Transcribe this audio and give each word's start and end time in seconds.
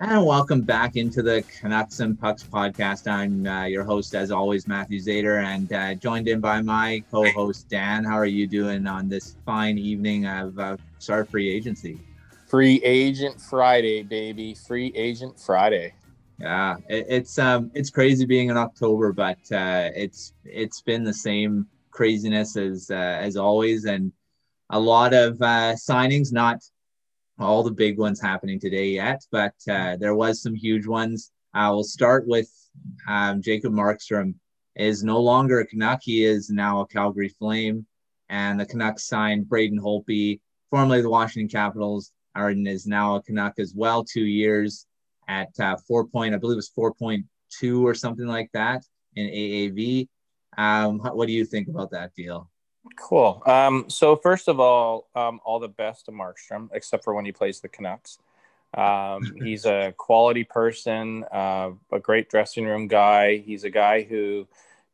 And 0.00 0.24
welcome 0.24 0.60
back 0.60 0.94
into 0.94 1.22
the 1.22 1.42
Canucks 1.58 1.98
and 1.98 2.16
Pucks 2.16 2.44
podcast. 2.44 3.10
I'm 3.10 3.44
uh, 3.44 3.64
your 3.64 3.82
host, 3.82 4.14
as 4.14 4.30
always, 4.30 4.68
Matthew 4.68 5.00
Zader, 5.00 5.42
and 5.42 5.72
uh, 5.72 5.94
joined 5.94 6.28
in 6.28 6.38
by 6.38 6.62
my 6.62 7.02
co-host 7.10 7.68
Dan. 7.68 8.04
How 8.04 8.14
are 8.14 8.24
you 8.24 8.46
doing 8.46 8.86
on 8.86 9.08
this 9.08 9.34
fine 9.44 9.76
evening 9.76 10.24
of 10.24 10.56
uh, 10.56 10.76
start 11.00 11.28
free 11.28 11.50
agency? 11.50 11.98
Free 12.46 12.80
agent 12.84 13.40
Friday, 13.40 14.04
baby! 14.04 14.54
Free 14.54 14.92
agent 14.94 15.38
Friday. 15.40 15.94
Yeah, 16.38 16.76
it, 16.88 17.06
it's 17.08 17.36
um, 17.36 17.72
it's 17.74 17.90
crazy 17.90 18.24
being 18.24 18.50
in 18.50 18.56
October, 18.56 19.12
but 19.12 19.40
uh, 19.50 19.90
it's 19.96 20.32
it's 20.44 20.80
been 20.80 21.02
the 21.02 21.12
same 21.12 21.66
craziness 21.90 22.56
as 22.56 22.88
uh, 22.88 22.94
as 22.94 23.36
always, 23.36 23.84
and 23.84 24.12
a 24.70 24.78
lot 24.78 25.12
of 25.12 25.42
uh, 25.42 25.74
signings, 25.74 26.32
not 26.32 26.62
all 27.38 27.62
the 27.62 27.70
big 27.70 27.98
ones 27.98 28.20
happening 28.20 28.58
today 28.58 28.88
yet, 28.88 29.22
but 29.30 29.54
uh, 29.70 29.96
there 29.96 30.14
was 30.14 30.42
some 30.42 30.54
huge 30.54 30.86
ones. 30.86 31.30
I 31.54 31.70
will 31.70 31.84
start 31.84 32.26
with 32.26 32.50
um, 33.08 33.42
Jacob 33.42 33.72
Markstrom 33.72 34.34
is 34.76 35.02
no 35.02 35.18
longer 35.18 35.60
a 35.60 35.66
Canuck. 35.66 36.00
He 36.02 36.24
is 36.24 36.50
now 36.50 36.80
a 36.80 36.86
Calgary 36.86 37.28
Flame, 37.28 37.86
and 38.28 38.58
the 38.58 38.66
Canucks 38.66 39.06
signed 39.06 39.48
Braden 39.48 39.80
Holtby, 39.80 40.40
formerly 40.70 41.02
the 41.02 41.10
Washington 41.10 41.48
Capitals. 41.48 42.12
Arden 42.34 42.66
is 42.66 42.86
now 42.86 43.16
a 43.16 43.22
Canuck 43.22 43.58
as 43.58 43.72
well, 43.74 44.04
two 44.04 44.24
years 44.24 44.86
at 45.28 45.48
uh, 45.60 45.76
four 45.86 46.06
point, 46.06 46.34
I 46.34 46.38
believe 46.38 46.54
it 46.54 46.56
was 46.56 46.68
four 46.68 46.92
point 46.94 47.26
two 47.50 47.86
or 47.86 47.94
something 47.94 48.26
like 48.26 48.50
that 48.52 48.82
in 49.14 49.26
AAV. 49.26 50.08
Um, 50.56 50.98
what 50.98 51.26
do 51.26 51.32
you 51.32 51.44
think 51.44 51.68
about 51.68 51.90
that 51.92 52.14
deal? 52.14 52.50
Cool. 52.96 53.42
Um, 53.46 53.86
so 53.88 54.16
first 54.16 54.48
of 54.48 54.60
all, 54.60 55.08
um, 55.14 55.40
all 55.44 55.58
the 55.58 55.68
best 55.68 56.06
to 56.06 56.12
Markstrom, 56.12 56.68
except 56.72 57.04
for 57.04 57.14
when 57.14 57.24
he 57.24 57.32
plays 57.32 57.60
the 57.60 57.68
Canucks. 57.68 58.18
Um, 58.74 59.36
he's 59.42 59.64
a 59.64 59.94
quality 59.96 60.44
person, 60.44 61.24
uh, 61.32 61.70
a 61.92 61.98
great 62.00 62.28
dressing 62.28 62.66
room 62.66 62.88
guy. 62.88 63.38
He's 63.38 63.64
a 63.64 63.70
guy 63.70 64.02
who 64.02 64.46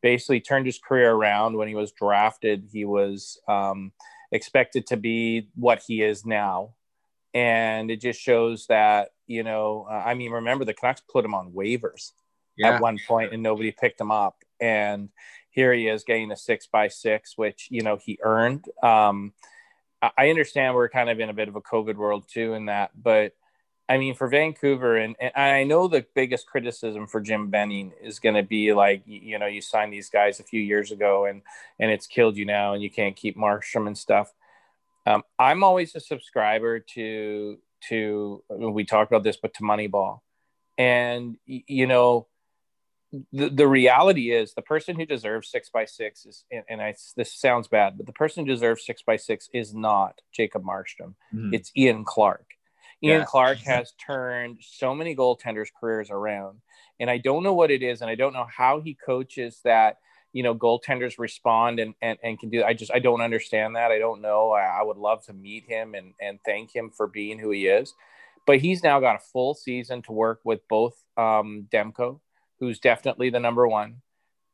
basically 0.03 0.41
turned 0.41 0.67
his 0.67 0.79
career 0.79 1.13
around 1.13 1.57
when 1.57 1.69
he 1.69 1.75
was 1.75 1.93
drafted. 1.93 2.69
He 2.71 2.85
was 2.85 3.41
um, 3.49 3.93
expected 4.31 4.87
to 4.89 4.97
be 4.97 5.49
what 5.55 5.83
he 5.87 6.03
is 6.03 6.27
now, 6.27 6.75
and 7.33 7.91
it 7.91 8.01
just 8.01 8.21
shows 8.21 8.67
that 8.67 9.11
you 9.27 9.43
know. 9.43 9.87
Uh, 9.91 10.03
I 10.07 10.15
mean, 10.15 10.31
remember 10.31 10.65
the 10.65 10.75
Canucks 10.75 11.03
put 11.11 11.25
him 11.25 11.35
on 11.35 11.53
waivers 11.53 12.13
yeah. 12.57 12.75
at 12.75 12.83
one 12.83 12.99
point, 13.07 13.33
and 13.33 13.43
nobody 13.43 13.73
picked 13.73 14.01
him 14.01 14.11
up, 14.11 14.37
and 14.61 15.09
here 15.55 15.73
he 15.73 15.89
is 15.89 16.05
getting 16.05 16.33
a 16.33 16.37
six 16.37 16.67
by 16.67 16.89
six, 16.89 17.39
which 17.39 17.69
you 17.71 17.83
know 17.83 17.97
he 17.97 18.19
earned. 18.23 18.67
Um, 18.83 19.33
I 20.19 20.29
understand 20.29 20.75
we're 20.75 20.91
kind 20.91 21.09
of 21.09 21.19
in 21.19 21.31
a 21.31 21.35
bit 21.35 21.49
of 21.49 21.57
a 21.57 21.63
COVID 21.63 21.95
world 21.95 22.25
too, 22.29 22.53
in 22.53 22.67
that, 22.67 22.91
but 23.01 23.33
I 23.89 23.99
mean, 23.99 24.15
for 24.15 24.29
Vancouver, 24.29 24.97
and, 24.97 25.15
and 25.21 25.33
I 25.37 25.65
know 25.65 25.89
the 25.89 26.07
biggest 26.15 26.47
criticism 26.47 27.07
for 27.07 27.21
Jim 27.21 27.51
Benning 27.51 27.93
is 28.03 28.19
going 28.19 28.35
to 28.35 28.43
be 28.43 28.73
like, 28.73 29.03
you 29.05 29.39
know, 29.39 29.47
you 29.47 29.61
signed 29.61 29.93
these 29.93 30.09
guys 30.09 30.41
a 30.41 30.45
few 30.45 30.61
years 30.61 30.91
ago, 30.91 31.27
and 31.27 31.43
and 31.79 31.91
it's 31.91 32.07
killed 32.07 32.37
you 32.37 32.47
now, 32.47 32.73
and 32.73 32.83
you 32.83 32.91
can't 32.91 33.15
keep 33.15 33.37
Markstrom 33.37 33.87
and 33.87 33.97
stuff. 33.97 34.33
Um, 35.07 35.23
I'm 35.39 35.63
always 35.63 35.95
a 35.95 36.01
subscriber 36.01 36.81
to 36.81 37.59
to 37.89 38.43
we 38.49 38.85
talked 38.85 39.13
about 39.13 39.23
this, 39.23 39.37
but 39.37 39.53
to 39.55 39.63
Moneyball, 39.63 40.21
and 40.79 41.37
you 41.45 41.87
know, 41.87 42.27
the, 43.33 43.49
the 43.49 43.69
reality 43.69 44.33
is 44.33 44.55
the 44.55 44.63
person 44.63 44.97
who 44.97 45.07
deserves 45.07 45.51
six 45.51 45.71
by 45.71 45.85
six 45.85 46.27
is 46.27 46.45
and, 46.51 46.65
and 46.69 46.83
I 46.83 46.95
this 47.17 47.33
sounds 47.35 47.69
bad, 47.69 47.97
but 47.97 48.07
the 48.07 48.13
person 48.13 48.45
who 48.45 48.53
deserves 48.53 48.85
six 48.85 49.03
by 49.03 49.17
six 49.17 49.49
is 49.53 49.75
not 49.75 50.21
Jacob 50.33 50.65
Markstrom. 50.65 51.15
Mm-hmm. 51.35 51.55
It's 51.55 51.71
Ian 51.77 52.05
Clark. 52.05 52.47
Ian 53.03 53.21
yeah. 53.21 53.25
Clark 53.25 53.59
has 53.59 53.93
turned 53.93 54.59
so 54.61 54.95
many 54.95 55.15
goaltenders' 55.15 55.69
careers 55.79 56.11
around. 56.11 56.61
And 57.01 57.11
I 57.11 57.19
don't 57.19 57.43
know 57.43 57.55
what 57.55 57.71
it 57.71 57.83
is, 57.83 58.01
and 58.01 58.11
I 58.11 58.15
don't 58.15 58.33
know 58.33 58.47
how 58.49 58.81
he 58.81 58.95
coaches 58.95 59.61
that, 59.65 59.99
you 60.33 60.43
know, 60.43 60.55
goaltenders 60.55 61.19
respond 61.19 61.81
and 61.81 61.95
and, 62.01 62.19
and 62.23 62.39
can 62.39 62.51
do 62.51 62.63
I 62.63 62.73
just 62.73 62.93
I 62.93 63.01
don't 63.01 63.21
understand 63.21 63.77
that. 63.77 63.91
I 63.91 63.99
don't 63.99 64.23
know. 64.23 64.53
I, 64.53 64.81
I 64.81 64.83
would 64.83 64.97
love 64.97 65.25
to 65.27 65.33
meet 65.33 65.65
him 65.67 65.95
and 65.95 66.15
and 66.21 66.39
thank 66.45 66.75
him 66.75 66.91
for 66.91 67.07
being 67.07 67.39
who 67.39 67.51
he 67.51 67.67
is. 67.67 67.93
But 68.47 68.59
he's 68.59 68.83
now 68.83 69.01
got 69.01 69.17
a 69.17 69.25
full 69.33 69.55
season 69.55 70.03
to 70.03 70.13
work 70.13 70.41
with 70.45 70.61
both 70.69 71.03
um, 71.17 71.67
Demko 71.73 72.21
who's 72.61 72.79
definitely 72.79 73.31
the 73.31 73.41
number 73.41 73.67
one, 73.67 74.03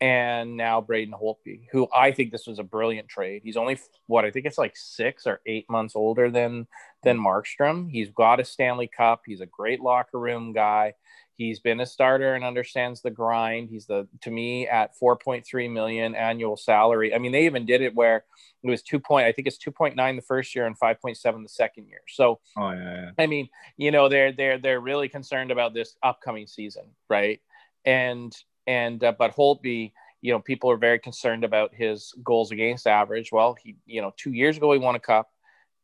and 0.00 0.56
now 0.56 0.80
Braden 0.80 1.14
Holtby, 1.14 1.68
who 1.72 1.88
I 1.94 2.12
think 2.12 2.32
this 2.32 2.46
was 2.46 2.58
a 2.58 2.64
brilliant 2.64 3.08
trade. 3.08 3.42
He's 3.44 3.56
only 3.56 3.78
what 4.06 4.24
I 4.24 4.30
think 4.30 4.46
it's 4.46 4.58
like 4.58 4.76
six 4.76 5.26
or 5.26 5.40
eight 5.46 5.68
months 5.68 5.94
older 5.94 6.30
than 6.30 6.66
than 7.02 7.18
Markstrom. 7.18 7.90
He's 7.90 8.10
got 8.10 8.40
a 8.40 8.44
Stanley 8.44 8.88
Cup. 8.88 9.22
He's 9.26 9.40
a 9.40 9.46
great 9.46 9.80
locker 9.80 10.18
room 10.18 10.52
guy. 10.52 10.94
He's 11.40 11.58
been 11.58 11.80
a 11.80 11.86
starter 11.86 12.34
and 12.34 12.44
understands 12.44 13.00
the 13.00 13.10
grind. 13.10 13.70
He's 13.70 13.86
the 13.86 14.06
to 14.22 14.30
me 14.30 14.68
at 14.68 14.92
4.3 15.00 15.70
million 15.70 16.14
annual 16.14 16.56
salary. 16.56 17.14
I 17.14 17.18
mean, 17.18 17.32
they 17.32 17.46
even 17.46 17.64
did 17.64 17.80
it 17.80 17.94
where 17.94 18.24
it 18.62 18.68
was 18.68 18.82
two 18.82 19.00
point. 19.00 19.26
I 19.26 19.32
think 19.32 19.48
it's 19.48 19.56
2.9 19.56 20.16
the 20.16 20.22
first 20.22 20.54
year 20.54 20.66
and 20.66 20.78
5.7 20.78 21.42
the 21.42 21.48
second 21.48 21.88
year. 21.88 22.02
So, 22.08 22.40
oh, 22.58 22.70
yeah, 22.72 22.76
yeah. 22.76 23.10
I 23.18 23.26
mean, 23.26 23.48
you 23.78 23.90
know, 23.90 24.10
they're 24.10 24.32
they're 24.32 24.58
they're 24.58 24.80
really 24.80 25.08
concerned 25.08 25.50
about 25.50 25.72
this 25.72 25.96
upcoming 26.02 26.46
season, 26.46 26.84
right? 27.08 27.40
And 27.84 28.34
and 28.66 29.02
uh, 29.02 29.12
but 29.18 29.34
Holtby, 29.34 29.92
you 30.20 30.32
know, 30.32 30.38
people 30.38 30.70
are 30.70 30.76
very 30.76 30.98
concerned 30.98 31.44
about 31.44 31.74
his 31.74 32.12
goals 32.22 32.52
against 32.52 32.86
average. 32.86 33.32
Well, 33.32 33.56
he, 33.62 33.76
you 33.86 34.02
know, 34.02 34.12
two 34.16 34.32
years 34.32 34.56
ago 34.56 34.72
he 34.72 34.78
won 34.78 34.94
a 34.94 35.00
cup, 35.00 35.30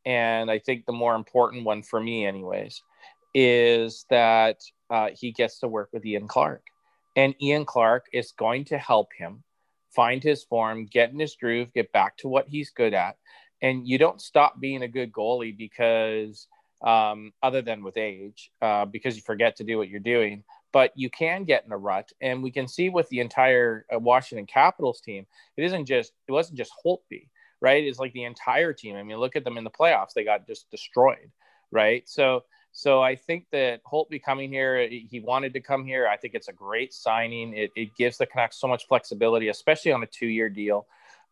and 0.04 0.50
I 0.50 0.58
think 0.58 0.86
the 0.86 0.92
more 0.92 1.14
important 1.14 1.64
one 1.64 1.82
for 1.82 2.00
me, 2.00 2.26
anyways, 2.26 2.82
is 3.34 4.04
that 4.10 4.60
uh, 4.90 5.08
he 5.18 5.32
gets 5.32 5.60
to 5.60 5.68
work 5.68 5.90
with 5.92 6.04
Ian 6.04 6.28
Clark, 6.28 6.62
and 7.16 7.34
Ian 7.40 7.64
Clark 7.64 8.06
is 8.12 8.32
going 8.32 8.64
to 8.66 8.78
help 8.78 9.08
him 9.16 9.42
find 9.94 10.22
his 10.22 10.44
form, 10.44 10.86
get 10.86 11.10
in 11.10 11.18
his 11.18 11.36
groove, 11.36 11.72
get 11.72 11.90
back 11.90 12.18
to 12.18 12.28
what 12.28 12.48
he's 12.48 12.70
good 12.70 12.92
at, 12.92 13.16
and 13.62 13.88
you 13.88 13.98
don't 13.98 14.20
stop 14.20 14.60
being 14.60 14.82
a 14.82 14.88
good 14.88 15.10
goalie 15.10 15.56
because 15.56 16.46
um, 16.84 17.32
other 17.42 17.62
than 17.62 17.82
with 17.82 17.96
age, 17.96 18.50
uh, 18.60 18.84
because 18.84 19.16
you 19.16 19.22
forget 19.22 19.56
to 19.56 19.64
do 19.64 19.78
what 19.78 19.88
you're 19.88 19.98
doing 19.98 20.44
but 20.72 20.92
you 20.94 21.10
can 21.10 21.44
get 21.44 21.64
in 21.64 21.72
a 21.72 21.76
rut. 21.76 22.12
And 22.20 22.42
we 22.42 22.50
can 22.50 22.68
see 22.68 22.88
with 22.88 23.08
the 23.08 23.20
entire 23.20 23.86
uh, 23.94 23.98
Washington 23.98 24.46
Capitals 24.46 25.00
team, 25.00 25.26
it 25.56 25.64
isn't 25.64 25.86
just, 25.86 26.12
it 26.28 26.32
wasn't 26.32 26.58
just 26.58 26.72
Holtby, 26.84 27.28
right? 27.60 27.84
It's 27.84 27.98
like 27.98 28.12
the 28.12 28.24
entire 28.24 28.72
team. 28.72 28.96
I 28.96 29.02
mean, 29.02 29.18
look 29.18 29.36
at 29.36 29.44
them 29.44 29.58
in 29.58 29.64
the 29.64 29.70
playoffs, 29.70 30.12
they 30.14 30.24
got 30.24 30.46
just 30.46 30.70
destroyed, 30.70 31.30
right? 31.70 32.08
So, 32.08 32.44
so 32.72 33.00
I 33.00 33.16
think 33.16 33.46
that 33.52 33.82
Holtby 33.84 34.22
coming 34.22 34.52
here, 34.52 34.86
he 34.86 35.20
wanted 35.24 35.54
to 35.54 35.60
come 35.60 35.86
here. 35.86 36.06
I 36.06 36.18
think 36.18 36.34
it's 36.34 36.48
a 36.48 36.52
great 36.52 36.92
signing. 36.92 37.56
It, 37.56 37.70
it 37.74 37.96
gives 37.96 38.18
the 38.18 38.26
Canucks 38.26 38.60
so 38.60 38.68
much 38.68 38.86
flexibility, 38.86 39.48
especially 39.48 39.92
on 39.92 40.02
a 40.02 40.06
two-year 40.06 40.50
deal. 40.50 40.86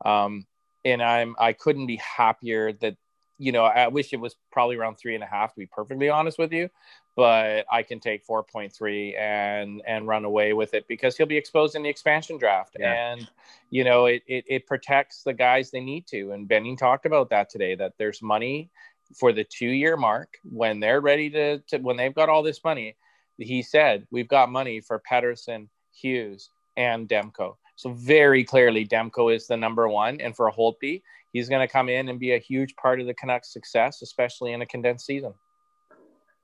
Um, 0.04 0.46
and 0.84 1.02
I'm 1.02 1.34
I 1.38 1.52
couldn't 1.52 1.86
be 1.86 1.96
happier 1.96 2.72
that 2.74 2.96
you 3.38 3.52
know 3.52 3.64
I 3.64 3.88
wish 3.88 4.12
it 4.12 4.20
was 4.20 4.36
probably 4.52 4.76
around 4.76 4.96
three 4.96 5.14
and 5.14 5.24
a 5.24 5.26
half 5.26 5.54
to 5.54 5.60
be 5.60 5.66
perfectly 5.66 6.08
honest 6.08 6.38
with 6.38 6.52
you, 6.52 6.68
but 7.16 7.64
I 7.70 7.82
can 7.82 8.00
take 8.00 8.26
4.3 8.26 9.19
and 9.19 9.82
and 9.86 10.08
run 10.08 10.25
away 10.25 10.52
with 10.52 10.75
it 10.75 10.86
because 10.88 11.16
he'll 11.16 11.26
be 11.26 11.36
exposed 11.36 11.76
in 11.76 11.82
the 11.82 11.88
expansion 11.88 12.38
draft. 12.38 12.76
Yeah. 12.78 13.12
And 13.12 13.30
you 13.70 13.84
know, 13.84 14.06
it, 14.06 14.22
it 14.26 14.44
it 14.48 14.66
protects 14.66 15.22
the 15.22 15.32
guys 15.32 15.70
they 15.70 15.80
need 15.80 16.06
to. 16.08 16.32
And 16.32 16.48
Benning 16.48 16.76
talked 16.76 17.06
about 17.06 17.30
that 17.30 17.50
today, 17.50 17.75
that 17.76 17.94
there's 17.98 18.22
money 18.22 18.70
for 19.14 19.32
the 19.32 19.44
two 19.44 19.69
year 19.69 19.97
mark 19.97 20.38
when 20.44 20.80
they're 20.80 21.00
ready 21.00 21.30
to, 21.30 21.58
to 21.58 21.78
when 21.78 21.97
they've 21.97 22.14
got 22.14 22.28
all 22.28 22.42
this 22.42 22.64
money. 22.64 22.97
He 23.38 23.62
said, 23.62 24.06
We've 24.10 24.28
got 24.28 24.50
money 24.50 24.81
for 24.81 25.02
Pettersson, 25.10 25.69
Hughes, 25.92 26.50
and 26.76 27.08
Demko. 27.08 27.56
So 27.76 27.91
very 27.91 28.44
clearly, 28.44 28.86
Demko 28.86 29.34
is 29.34 29.46
the 29.46 29.56
number 29.56 29.88
one. 29.88 30.20
And 30.20 30.37
for 30.37 30.50
Holtby, 30.50 31.02
he's 31.32 31.49
going 31.49 31.66
to 31.66 31.72
come 31.72 31.88
in 31.88 32.08
and 32.08 32.20
be 32.20 32.34
a 32.34 32.38
huge 32.38 32.76
part 32.76 33.00
of 33.00 33.06
the 33.06 33.14
Canucks' 33.14 33.52
success, 33.52 34.02
especially 34.02 34.52
in 34.52 34.62
a 34.62 34.66
condensed 34.66 35.06
season. 35.06 35.34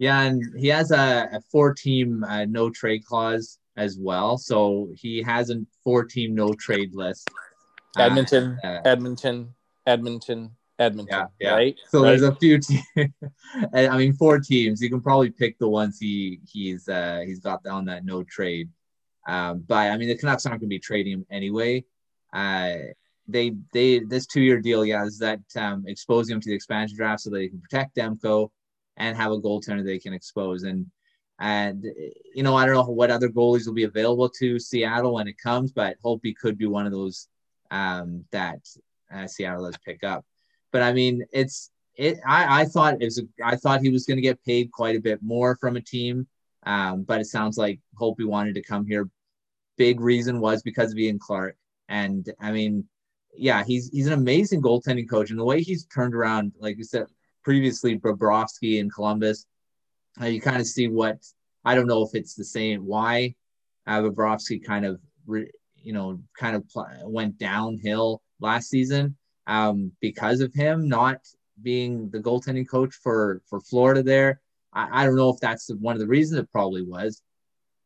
Yeah, 0.00 0.22
and 0.22 0.42
he 0.58 0.68
has 0.68 0.92
a, 0.92 1.28
a 1.30 1.40
four 1.52 1.74
team 1.74 2.24
uh, 2.24 2.46
no 2.46 2.70
trade 2.70 3.04
clause 3.04 3.58
as 3.76 3.98
well. 3.98 4.38
So 4.38 4.88
he 4.94 5.22
has 5.22 5.50
a 5.50 5.56
four 5.84 6.04
team 6.04 6.34
no 6.34 6.54
trade 6.54 6.94
list. 6.94 7.28
Uh, 7.98 8.04
Edmonton, 8.04 8.58
uh, 8.64 8.80
Edmonton, 8.86 9.54
Edmonton, 9.86 10.52
Edmonton. 10.78 11.18
Yeah, 11.18 11.26
yeah. 11.38 11.54
Right. 11.54 11.78
So 11.90 12.02
right? 12.02 12.08
there's 12.08 12.22
a 12.22 12.34
few 12.36 12.58
teams. 12.58 12.82
I 13.74 13.98
mean, 13.98 14.14
four 14.14 14.40
teams. 14.40 14.80
You 14.80 14.88
can 14.88 15.02
probably 15.02 15.28
pick 15.28 15.58
the 15.58 15.68
ones 15.68 15.98
he 16.00 16.40
he's 16.50 16.88
uh, 16.88 17.22
he's 17.26 17.40
got 17.40 17.66
on 17.66 17.84
that 17.84 18.06
no 18.06 18.22
trade. 18.22 18.70
Um, 19.28 19.62
but 19.68 19.90
I 19.90 19.98
mean, 19.98 20.08
the 20.08 20.16
Canucks 20.16 20.46
aren't 20.46 20.60
going 20.62 20.70
to 20.70 20.74
be 20.74 20.78
trading 20.78 21.12
him 21.12 21.26
anyway. 21.30 21.84
Uh, 22.32 22.76
they 23.28 23.52
they 23.74 23.98
this 23.98 24.26
two 24.26 24.40
year 24.40 24.62
deal, 24.62 24.82
yeah, 24.82 25.04
is 25.04 25.18
that 25.18 25.40
um, 25.56 25.84
exposing 25.86 26.36
him 26.36 26.40
to 26.40 26.48
the 26.48 26.54
expansion 26.54 26.96
draft 26.96 27.20
so 27.20 27.28
that 27.28 27.36
they 27.36 27.48
can 27.48 27.60
protect 27.60 27.96
Demko 27.96 28.48
and 29.00 29.16
have 29.18 29.32
a 29.32 29.40
goaltender 29.40 29.84
they 29.84 30.00
can 30.00 30.14
expose. 30.14 30.64
And 30.64 30.86
and 31.40 31.84
you 32.34 32.44
know, 32.44 32.56
I 32.56 32.66
don't 32.66 32.74
know 32.76 32.84
what 32.84 33.10
other 33.10 33.28
goalies 33.30 33.66
will 33.66 33.74
be 33.74 33.84
available 33.84 34.28
to 34.40 34.60
Seattle 34.60 35.14
when 35.14 35.28
it 35.28 35.38
comes, 35.38 35.72
but 35.72 35.96
Holtby 36.04 36.36
could 36.36 36.58
be 36.58 36.66
one 36.66 36.86
of 36.86 36.92
those 36.92 37.28
um, 37.72 38.26
that 38.32 38.60
uh, 39.12 39.26
Seattle 39.28 39.64
does 39.66 39.78
pick 39.84 40.04
up. 40.04 40.24
But 40.72 40.82
I 40.82 40.92
mean, 40.92 41.24
it's 41.32 41.70
it. 41.96 42.18
I, 42.26 42.62
I 42.62 42.66
thought 42.66 43.02
it 43.02 43.06
was. 43.06 43.18
A, 43.20 43.24
I 43.44 43.56
thought 43.56 43.82
he 43.82 43.90
was 43.90 44.06
going 44.06 44.18
to 44.18 44.22
get 44.22 44.44
paid 44.44 44.72
quite 44.72 44.96
a 44.96 45.00
bit 45.00 45.20
more 45.22 45.56
from 45.56 45.76
a 45.76 45.82
team 45.82 46.28
Um, 46.64 47.04
but 47.04 47.20
it 47.20 47.26
sounds 47.26 47.58
like 47.58 47.80
Holtby 48.00 48.26
wanted 48.26 48.54
to 48.56 48.62
come 48.62 48.86
here. 48.86 49.08
Big 49.78 50.00
reason 50.00 50.40
was 50.40 50.62
because 50.62 50.92
of 50.92 50.98
Ian 50.98 51.18
Clark. 51.18 51.56
And 51.88 52.28
I 52.40 52.52
mean, 52.52 52.88
yeah, 53.36 53.64
he's 53.64 53.90
he's 53.90 54.06
an 54.08 54.12
amazing 54.14 54.62
goaltending 54.62 55.08
coach, 55.08 55.30
and 55.30 55.38
the 55.38 55.44
way 55.44 55.62
he's 55.62 55.86
turned 55.86 56.14
around, 56.14 56.52
like 56.60 56.78
you 56.78 56.84
said 56.84 57.06
previously, 57.42 57.98
Bobrovsky 57.98 58.78
in 58.78 58.90
Columbus, 58.90 59.46
uh, 60.20 60.26
you 60.26 60.40
kind 60.40 60.60
of 60.60 60.66
see 60.66 60.88
what 60.88 61.18
I 61.64 61.74
don't 61.74 61.86
know 61.86 62.02
if 62.02 62.14
it's 62.14 62.34
the 62.34 62.44
same 62.44 62.86
why 62.86 63.34
uh, 63.86 64.00
Bobrovsky 64.00 64.64
kind 64.64 64.84
of 64.84 65.00
re, 65.26 65.50
you 65.76 65.92
know 65.92 66.20
kind 66.38 66.56
of 66.56 66.68
pl- 66.68 66.88
went 67.04 67.38
downhill 67.38 68.22
last 68.40 68.68
season 68.68 69.16
um, 69.46 69.92
because 70.00 70.40
of 70.40 70.52
him 70.54 70.88
not 70.88 71.18
being 71.62 72.08
the 72.10 72.18
goaltending 72.18 72.68
coach 72.68 72.94
for 73.02 73.42
for 73.48 73.60
Florida 73.60 74.02
there. 74.02 74.40
I, 74.72 75.02
I 75.02 75.06
don't 75.06 75.16
know 75.16 75.30
if 75.30 75.40
that's 75.40 75.70
one 75.80 75.94
of 75.94 76.00
the 76.00 76.06
reasons. 76.06 76.40
It 76.40 76.52
probably 76.52 76.82
was, 76.82 77.22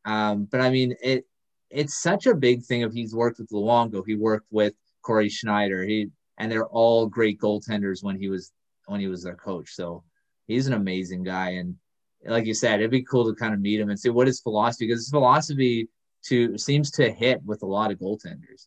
um, 0.04 0.48
but 0.50 0.60
I 0.60 0.70
mean 0.70 0.94
it. 1.02 1.24
It's 1.70 2.00
such 2.00 2.26
a 2.26 2.34
big 2.34 2.62
thing. 2.62 2.82
If 2.82 2.92
he's 2.92 3.16
worked 3.16 3.40
with 3.40 3.50
Luongo, 3.50 4.04
he 4.06 4.14
worked 4.14 4.46
with 4.52 4.74
Cory 5.02 5.28
Schneider. 5.28 5.84
He 5.84 6.10
and 6.38 6.50
they're 6.50 6.66
all 6.66 7.06
great 7.06 7.40
goaltenders 7.40 8.02
when 8.02 8.16
he 8.16 8.28
was 8.28 8.52
when 8.86 9.00
he 9.00 9.08
was 9.08 9.22
their 9.22 9.36
coach. 9.36 9.74
So 9.74 10.04
he's 10.46 10.66
an 10.66 10.74
amazing 10.74 11.22
guy. 11.22 11.50
And 11.50 11.76
like 12.26 12.46
you 12.46 12.54
said, 12.54 12.80
it'd 12.80 12.90
be 12.90 13.02
cool 13.02 13.26
to 13.26 13.34
kind 13.34 13.54
of 13.54 13.60
meet 13.60 13.80
him 13.80 13.90
and 13.90 13.98
see 13.98 14.10
what 14.10 14.26
his 14.26 14.40
philosophy 14.40 14.86
because 14.86 15.00
his 15.00 15.10
philosophy 15.10 15.88
to 16.26 16.56
seems 16.56 16.90
to 16.92 17.10
hit 17.10 17.42
with 17.44 17.62
a 17.62 17.66
lot 17.66 17.90
of 17.90 17.98
goaltenders. 17.98 18.66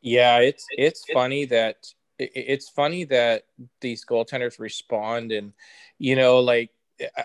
Yeah, 0.00 0.38
it's 0.38 0.66
it's 0.70 1.04
funny 1.12 1.44
that 1.46 1.76
it's 2.18 2.68
funny 2.68 3.04
that 3.04 3.44
these 3.80 4.04
goaltenders 4.04 4.58
respond 4.58 5.32
and 5.32 5.52
you 5.98 6.16
know 6.16 6.40
like 6.40 6.70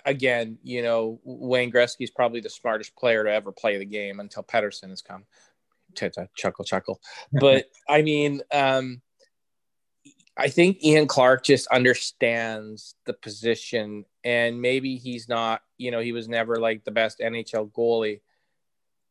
again 0.06 0.58
you 0.64 0.82
know 0.82 1.20
Wayne 1.24 1.72
Gretzky 1.72 2.02
is 2.02 2.12
probably 2.12 2.40
the 2.40 2.50
smartest 2.50 2.96
player 2.96 3.24
to 3.24 3.32
ever 3.32 3.52
play 3.52 3.78
the 3.78 3.86
game 3.86 4.20
until 4.20 4.44
Pettersson 4.44 4.90
has 4.90 5.02
come 5.02 5.26
chuckle 5.96 6.64
chuckle 6.64 7.00
but 7.32 7.66
i 7.90 8.02
mean 8.02 8.42
um 8.52 9.02
i 10.38 10.48
think 10.48 10.84
ian 10.84 11.08
clark 11.08 11.44
just 11.44 11.68
understands 11.68 12.96
the 13.06 13.14
position 13.14 14.06
and 14.24 14.62
maybe 14.62 14.98
he's 14.98 15.28
not 15.28 15.62
you 15.78 15.92
know 15.92 16.00
he 16.00 16.12
was 16.12 16.28
never 16.28 16.58
like 16.58 16.84
the 16.84 16.92
best 16.92 17.20
nhl 17.20 17.72
goalie 17.72 18.22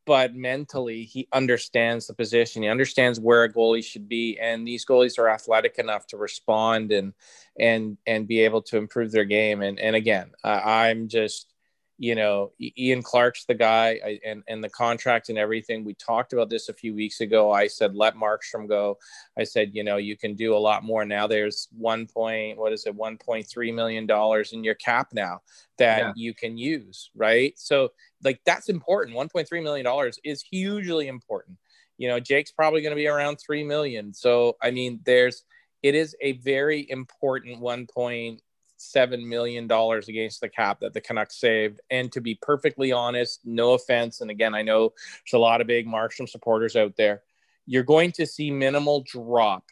but 0.06 0.37
mentally 0.37 1.02
he 1.02 1.26
understands 1.32 2.06
the 2.06 2.14
position. 2.14 2.62
He 2.62 2.69
understands 2.69 3.19
where 3.19 3.43
a 3.43 3.52
goalie 3.52 3.84
should 3.84 4.08
be 4.08 4.38
and 4.40 4.67
these 4.67 4.87
goalies 4.87 5.19
are 5.19 5.28
athletic 5.28 5.78
enough 5.78 6.06
to 6.08 6.17
respond 6.17 6.93
and 6.93 7.12
and 7.58 7.99
and 8.06 8.28
be 8.28 8.40
able 8.40 8.62
to 8.62 8.76
improve 8.78 9.11
their 9.11 9.25
game. 9.25 9.62
And 9.62 9.78
and 9.81 9.96
again 9.96 10.31
uh, 10.44 10.61
i'm 10.64 11.08
just 11.08 11.52
you 11.98 12.14
know, 12.14 12.52
Ian 12.60 13.02
Clark's 13.02 13.46
the 13.46 13.54
guy 13.54 13.98
I, 14.04 14.20
and, 14.25 14.43
and 14.48 14.62
the 14.62 14.69
contract 14.69 15.31
and 15.31 15.38
everything. 15.38 15.82
We 15.82 15.94
talked 15.94 16.34
about 16.34 16.50
this 16.50 16.69
a 16.69 16.75
few 16.75 16.94
weeks 16.94 17.20
ago. 17.20 17.50
I 17.50 17.69
said, 17.69 17.94
let 17.94 18.16
Markstrom 18.16 18.69
go. 18.69 18.98
I 19.38 19.44
said, 19.44 19.70
you 19.72 19.82
know, 19.82 19.96
you 19.96 20.16
can 20.16 20.34
do 20.34 20.54
a 20.54 20.58
lot 20.58 20.84
more 20.84 21.06
now. 21.06 21.26
There's 21.26 21.69
one 21.76 22.06
point, 22.06 22.58
what 22.58 22.75
is 22.75 22.87
it? 22.87 22.96
$1.3 22.96 23.75
million 23.75 24.06
in 24.52 24.64
your 24.64 24.75
cap 24.75 25.08
now 25.14 25.40
that 25.78 25.98
yeah. 25.98 26.12
you 26.16 26.34
can 26.34 26.58
use. 26.58 27.10
Right. 27.14 27.54
So 27.58 27.93
like, 28.22 28.40
that's 28.44 28.69
important. 28.69 29.16
$1.3 29.16 29.62
million 29.62 30.12
is 30.22 30.42
hugely 30.42 31.08
important. 31.08 31.56
You 31.96 32.08
know, 32.08 32.20
Jake's 32.20 32.52
probably 32.52 32.82
going 32.82 32.92
to 32.92 32.96
be 32.96 33.08
around 33.08 33.37
3 33.37 33.64
million. 33.64 34.12
So, 34.12 34.56
I 34.62 34.70
mean, 34.70 35.00
there's, 35.06 35.44
it 35.82 35.94
is 35.94 36.14
a 36.20 36.32
very 36.32 36.90
important 36.90 37.60
one 37.60 37.87
point 37.87 38.42
seven 38.76 39.28
million 39.28 39.67
dollars 39.67 40.08
against 40.08 40.40
the 40.40 40.49
cap 40.49 40.81
that 40.81 40.94
the 40.94 41.00
Canucks 41.00 41.40
saved. 41.40 41.81
And 41.90 42.11
to 42.12 42.20
be 42.20 42.38
perfectly 42.40 42.93
honest, 42.93 43.40
no 43.44 43.75
offense, 43.75 44.20
and 44.20 44.31
again, 44.31 44.55
I 44.55 44.62
know 44.62 44.93
there's 45.25 45.34
a 45.34 45.38
lot 45.38 45.61
of 45.61 45.67
big 45.67 45.87
Markstrom 45.87 46.28
supporters 46.28 46.76
out 46.76 46.96
there. 46.96 47.23
You're 47.67 47.82
going 47.82 48.12
to 48.12 48.26
see 48.26 48.50
minimal 48.50 49.05
drop 49.06 49.64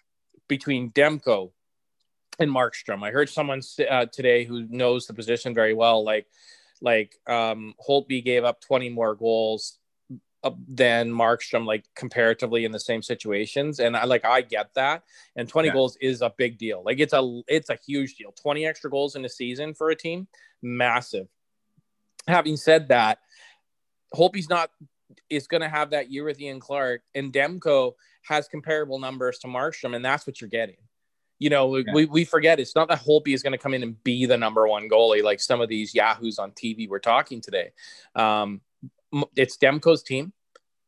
between 0.49 0.91
Demko 0.91 1.53
and 2.39 2.51
Markstrom. 2.51 3.05
I 3.05 3.11
heard 3.11 3.29
someone 3.29 3.63
uh, 3.89 4.07
today 4.07 4.45
who 4.45 4.67
knows 4.69 5.07
the 5.07 5.15
position 5.15 5.55
very 5.55 5.75
well, 5.75 6.05
like 6.05 6.27
like 6.81 7.17
um, 7.27 7.75
Holtby 7.87 8.25
gave 8.25 8.45
up 8.45 8.61
20 8.61 8.91
more 8.91 9.15
goals 9.15 9.79
than 10.69 11.11
Markstrom, 11.11 11.67
like 11.67 11.85
comparatively 11.95 12.65
in 12.65 12.73
the 12.73 12.81
same 12.81 13.03
situations. 13.03 13.81
And 13.81 13.97
I 13.97 14.05
like 14.05 14.25
I 14.25 14.43
get 14.43 14.75
that. 14.75 15.05
And 15.37 15.49
20 15.49 15.69
yeah. 15.69 15.75
goals 15.75 15.97
is 16.01 16.23
a 16.23 16.33
big 16.37 16.59
deal. 16.59 16.83
Like 16.85 17.01
it's 17.01 17.13
a 17.13 17.43
it's 17.49 17.71
a 17.71 17.79
huge 17.87 18.17
deal. 18.17 18.33
20 18.33 18.67
extra 18.67 18.91
goals 18.91 19.17
in 19.17 19.25
a 19.25 19.29
season 19.29 19.75
for 19.75 19.91
a 19.91 19.97
team, 19.97 20.29
massive. 20.63 21.29
Having 22.27 22.57
said 22.57 22.89
that, 22.89 23.19
Holtby's 24.15 24.49
not 24.49 24.71
is 25.31 25.47
going 25.47 25.61
to 25.61 25.69
have 25.69 25.91
that 25.91 26.11
year 26.11 26.25
with 26.25 26.41
Ian 26.41 26.61
Clark, 26.61 27.03
and 27.15 27.33
Demko 27.33 27.93
has 28.23 28.49
comparable 28.49 28.99
numbers 28.99 29.39
to 29.41 29.47
Markstrom, 29.47 29.95
and 29.95 30.05
that's 30.05 30.27
what 30.27 30.41
you're 30.41 30.51
getting. 30.51 30.77
You 31.39 31.51
know, 31.51 31.77
yeah. 31.77 31.93
we, 31.93 32.07
we 32.07 32.25
forget 32.25 32.61
it's 32.61 32.75
not 32.75 32.89
that 32.89 33.01
Holtby 33.03 33.35
is 33.35 33.43
going 33.43 33.53
to 33.53 33.59
come 33.59 33.75
in 33.75 33.83
and 33.83 34.03
be 34.05 34.25
the 34.25 34.37
number 34.37 34.67
one 34.67 34.89
goalie 34.89 35.23
like 35.23 35.41
some 35.41 35.61
of 35.61 35.69
these 35.69 35.95
yahoos 35.95 36.39
on 36.39 36.53
TV 36.53 36.89
we're 36.89 37.01
talking 37.01 37.41
today. 37.41 37.73
Um, 38.15 38.61
it's 39.37 39.57
Demko's 39.57 40.03
team, 40.03 40.33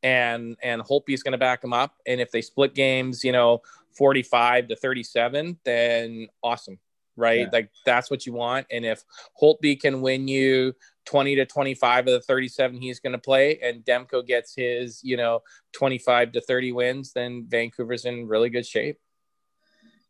and 0.02 0.56
and 0.62 0.82
is 1.08 1.23
going 1.23 1.32
to 1.32 1.38
back 1.38 1.62
him 1.62 1.73
up. 1.73 1.94
And 2.06 2.20
if 2.20 2.31
they 2.31 2.43
split 2.43 2.75
games, 2.75 3.25
you 3.25 3.32
know, 3.32 3.62
forty 3.96 4.23
five 4.23 4.69
to 4.69 4.76
thirty 4.76 5.02
seven, 5.02 5.58
then 5.64 6.28
awesome, 6.43 6.78
right? 7.17 7.40
Yeah. 7.40 7.49
Like 7.52 7.70
that's 7.84 8.11
what 8.11 8.26
you 8.26 8.32
want. 8.32 8.67
And 8.70 8.84
if 8.84 9.02
Holtby 9.40 9.81
can 9.81 10.00
win 10.00 10.28
you 10.28 10.75
20 11.06 11.37
to 11.37 11.46
25 11.46 12.08
of 12.08 12.12
the 12.12 12.20
37 12.20 12.81
he's 12.81 12.99
going 12.99 13.12
to 13.12 13.19
play 13.19 13.61
and 13.62 13.84
Demko 13.84 14.26
gets 14.26 14.55
his, 14.55 15.00
you 15.05 15.17
know, 15.17 15.40
25 15.72 16.32
to 16.32 16.40
30 16.40 16.72
wins, 16.72 17.12
then 17.12 17.46
Vancouver's 17.49 18.05
in 18.05 18.26
really 18.26 18.50
good 18.50 18.67
shape. 18.67 18.99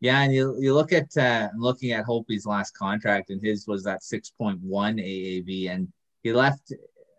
Yeah, 0.01 0.23
and 0.23 0.33
you, 0.33 0.57
you 0.59 0.75
look 0.75 0.93
at 0.93 1.17
uh, 1.17 1.49
looking 1.57 1.93
at 1.93 2.05
Holtby's 2.05 2.45
last 2.45 2.77
contract, 2.77 3.31
and 3.31 3.41
his 3.41 3.67
was 3.67 3.83
that 3.85 4.03
6.1 4.03 4.61
AAV, 4.63 5.71
and 5.71 5.89
he 6.23 6.33
left 6.35 6.73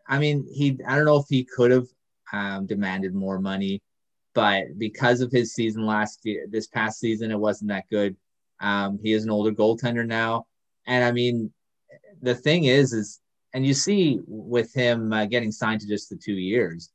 I 0.08 0.20
mean, 0.20 0.48
he 0.52 0.80
I 0.88 0.96
don't 0.96 1.06
know 1.06 1.18
if 1.18 1.26
he 1.30 1.44
could 1.44 1.72
have 1.72 1.88
um, 2.32 2.66
demanded 2.66 3.14
more 3.14 3.40
money, 3.40 3.82
but 4.34 4.78
because 4.78 5.22
of 5.22 5.32
his 5.32 5.54
season 5.54 5.86
last 5.86 6.20
year, 6.24 6.46
this 6.50 6.68
past 6.68 7.00
season, 7.00 7.32
it 7.32 7.40
wasn't 7.40 7.70
that 7.70 7.86
good. 7.90 8.16
Um, 8.60 9.00
he 9.02 9.14
is 9.14 9.24
an 9.24 9.30
older 9.30 9.52
goaltender 9.52 10.06
now, 10.06 10.46
and 10.86 11.04
I 11.04 11.12
mean, 11.12 11.52
the 12.22 12.36
thing 12.36 12.66
is, 12.66 12.94
is 12.94 13.20
and 13.54 13.66
you 13.66 13.74
see 13.74 14.20
with 14.28 14.74
him 14.74 15.12
uh, 15.14 15.26
getting 15.26 15.52
signed 15.52 15.82
to 15.82 15.88
just 15.88 16.10
the 16.10 16.16
two 16.16 16.34
years, 16.34 16.92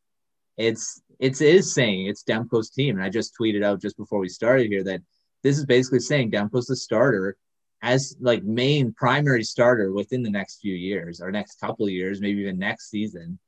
it's 0.56 1.02
it's 1.18 1.40
is 1.40 1.72
saying 1.72 2.06
it's 2.06 2.24
Demko's 2.24 2.70
team, 2.70 2.96
and 2.96 3.04
I 3.04 3.10
just 3.10 3.36
tweeted 3.38 3.64
out 3.64 3.80
just 3.80 3.96
before 3.96 4.18
we 4.18 4.28
started 4.28 4.68
here 4.68 4.84
that 4.84 5.02
this 5.42 5.58
is 5.58 5.66
basically 5.66 6.00
saying 6.00 6.30
Demko's 6.30 6.66
the 6.66 6.76
starter 6.76 7.36
as 7.82 8.16
like 8.20 8.44
main 8.44 8.92
primary 8.92 9.42
starter 9.42 9.92
within 9.92 10.22
the 10.22 10.30
next 10.30 10.60
few 10.60 10.74
years 10.74 11.20
or 11.20 11.30
next 11.30 11.60
couple 11.60 11.88
years, 11.88 12.20
maybe 12.20 12.40
even 12.40 12.58
next 12.58 12.90
season. 12.90 13.38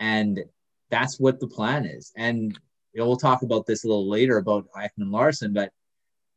And 0.00 0.40
that's 0.90 1.20
what 1.20 1.38
the 1.38 1.46
plan 1.46 1.86
is. 1.86 2.12
And 2.16 2.58
you 2.92 3.00
know, 3.00 3.06
we'll 3.06 3.16
talk 3.16 3.42
about 3.42 3.66
this 3.66 3.84
a 3.84 3.88
little 3.88 4.08
later 4.08 4.38
about 4.38 4.66
Ekman 4.76 5.12
Larsson, 5.12 5.52
but 5.52 5.72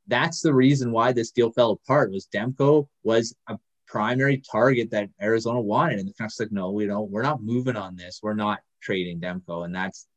that's 0.07 0.41
the 0.41 0.53
reason 0.53 0.91
why 0.91 1.11
this 1.11 1.31
deal 1.31 1.51
fell 1.51 1.71
apart 1.71 2.11
was 2.11 2.27
Demko 2.33 2.87
was 3.03 3.35
a 3.47 3.57
primary 3.87 4.41
target 4.51 4.91
that 4.91 5.09
Arizona 5.21 5.61
wanted. 5.61 5.99
And 5.99 6.07
the 6.07 6.13
Canucks 6.13 6.39
like, 6.39 6.51
no, 6.51 6.71
we 6.71 6.85
don't, 6.85 7.09
we're 7.09 7.21
not 7.23 7.41
moving 7.41 7.75
on 7.75 7.95
this. 7.95 8.19
We're 8.21 8.33
not 8.33 8.59
trading 8.81 9.19
Demko. 9.19 9.65
And 9.65 9.73
that's 9.73 10.07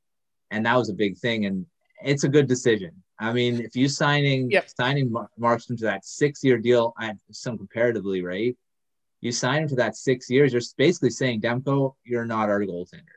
and 0.51 0.67
that 0.67 0.77
was 0.77 0.91
a 0.91 0.95
big 0.95 1.19
thing. 1.19 1.47
And 1.47 1.67
it's 2.05 2.25
a 2.25 2.29
good 2.29 2.47
decision. 2.47 3.03
I 3.19 3.33
mean, 3.33 3.61
if 3.61 3.77
you 3.77 3.89
signing 3.89 4.51
yep. 4.51 4.69
signing 4.77 5.15
Markstrom 5.41 5.79
to 5.79 5.85
that 5.85 6.05
six 6.05 6.43
year 6.43 6.59
deal 6.59 6.95
at 7.01 7.17
some 7.31 7.57
comparatively 7.57 8.23
rate, 8.23 8.57
you 9.21 9.33
sign 9.33 9.63
him 9.63 9.69
to 9.69 9.77
that 9.77 9.97
six 9.97 10.29
years, 10.29 10.53
you're 10.53 10.63
basically 10.77 11.11
saying, 11.11 11.41
Demko, 11.41 11.95
you're 12.05 12.27
not 12.27 12.51
our 12.51 12.61
goaltender. 12.61 13.17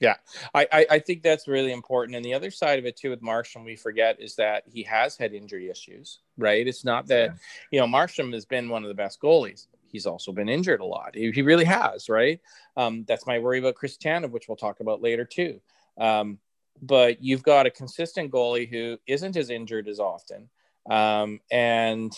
Yeah, 0.00 0.16
I, 0.52 0.66
I, 0.72 0.86
I 0.90 0.98
think 0.98 1.22
that's 1.22 1.48
really 1.48 1.72
important. 1.72 2.16
And 2.16 2.24
the 2.24 2.34
other 2.34 2.50
side 2.50 2.78
of 2.78 2.86
it 2.86 2.96
too 2.96 3.10
with 3.10 3.22
Markstrom, 3.22 3.64
we 3.64 3.76
forget 3.76 4.20
is 4.20 4.36
that 4.36 4.64
he 4.66 4.82
has 4.84 5.16
had 5.16 5.32
injury 5.32 5.70
issues, 5.70 6.20
right? 6.36 6.66
It's 6.66 6.84
not 6.84 7.06
that 7.08 7.30
yeah. 7.30 7.36
you 7.70 7.80
know 7.80 7.86
Markstrom 7.86 8.32
has 8.32 8.44
been 8.44 8.68
one 8.68 8.82
of 8.82 8.88
the 8.88 8.94
best 8.94 9.20
goalies. 9.20 9.66
He's 9.86 10.06
also 10.06 10.32
been 10.32 10.48
injured 10.48 10.80
a 10.80 10.84
lot. 10.84 11.14
He, 11.14 11.30
he 11.30 11.42
really 11.42 11.64
has, 11.64 12.08
right? 12.08 12.40
Um, 12.76 13.04
that's 13.06 13.26
my 13.26 13.38
worry 13.38 13.60
about 13.60 13.76
Chris 13.76 13.96
Tanev, 13.96 14.30
which 14.30 14.48
we'll 14.48 14.56
talk 14.56 14.80
about 14.80 15.00
later 15.00 15.24
too. 15.24 15.60
Um, 15.96 16.38
but 16.82 17.22
you've 17.22 17.42
got 17.42 17.66
a 17.66 17.70
consistent 17.70 18.30
goalie 18.30 18.68
who 18.68 18.98
isn't 19.06 19.36
as 19.36 19.50
injured 19.50 19.88
as 19.88 20.00
often. 20.00 20.48
Um, 20.90 21.40
and 21.50 22.12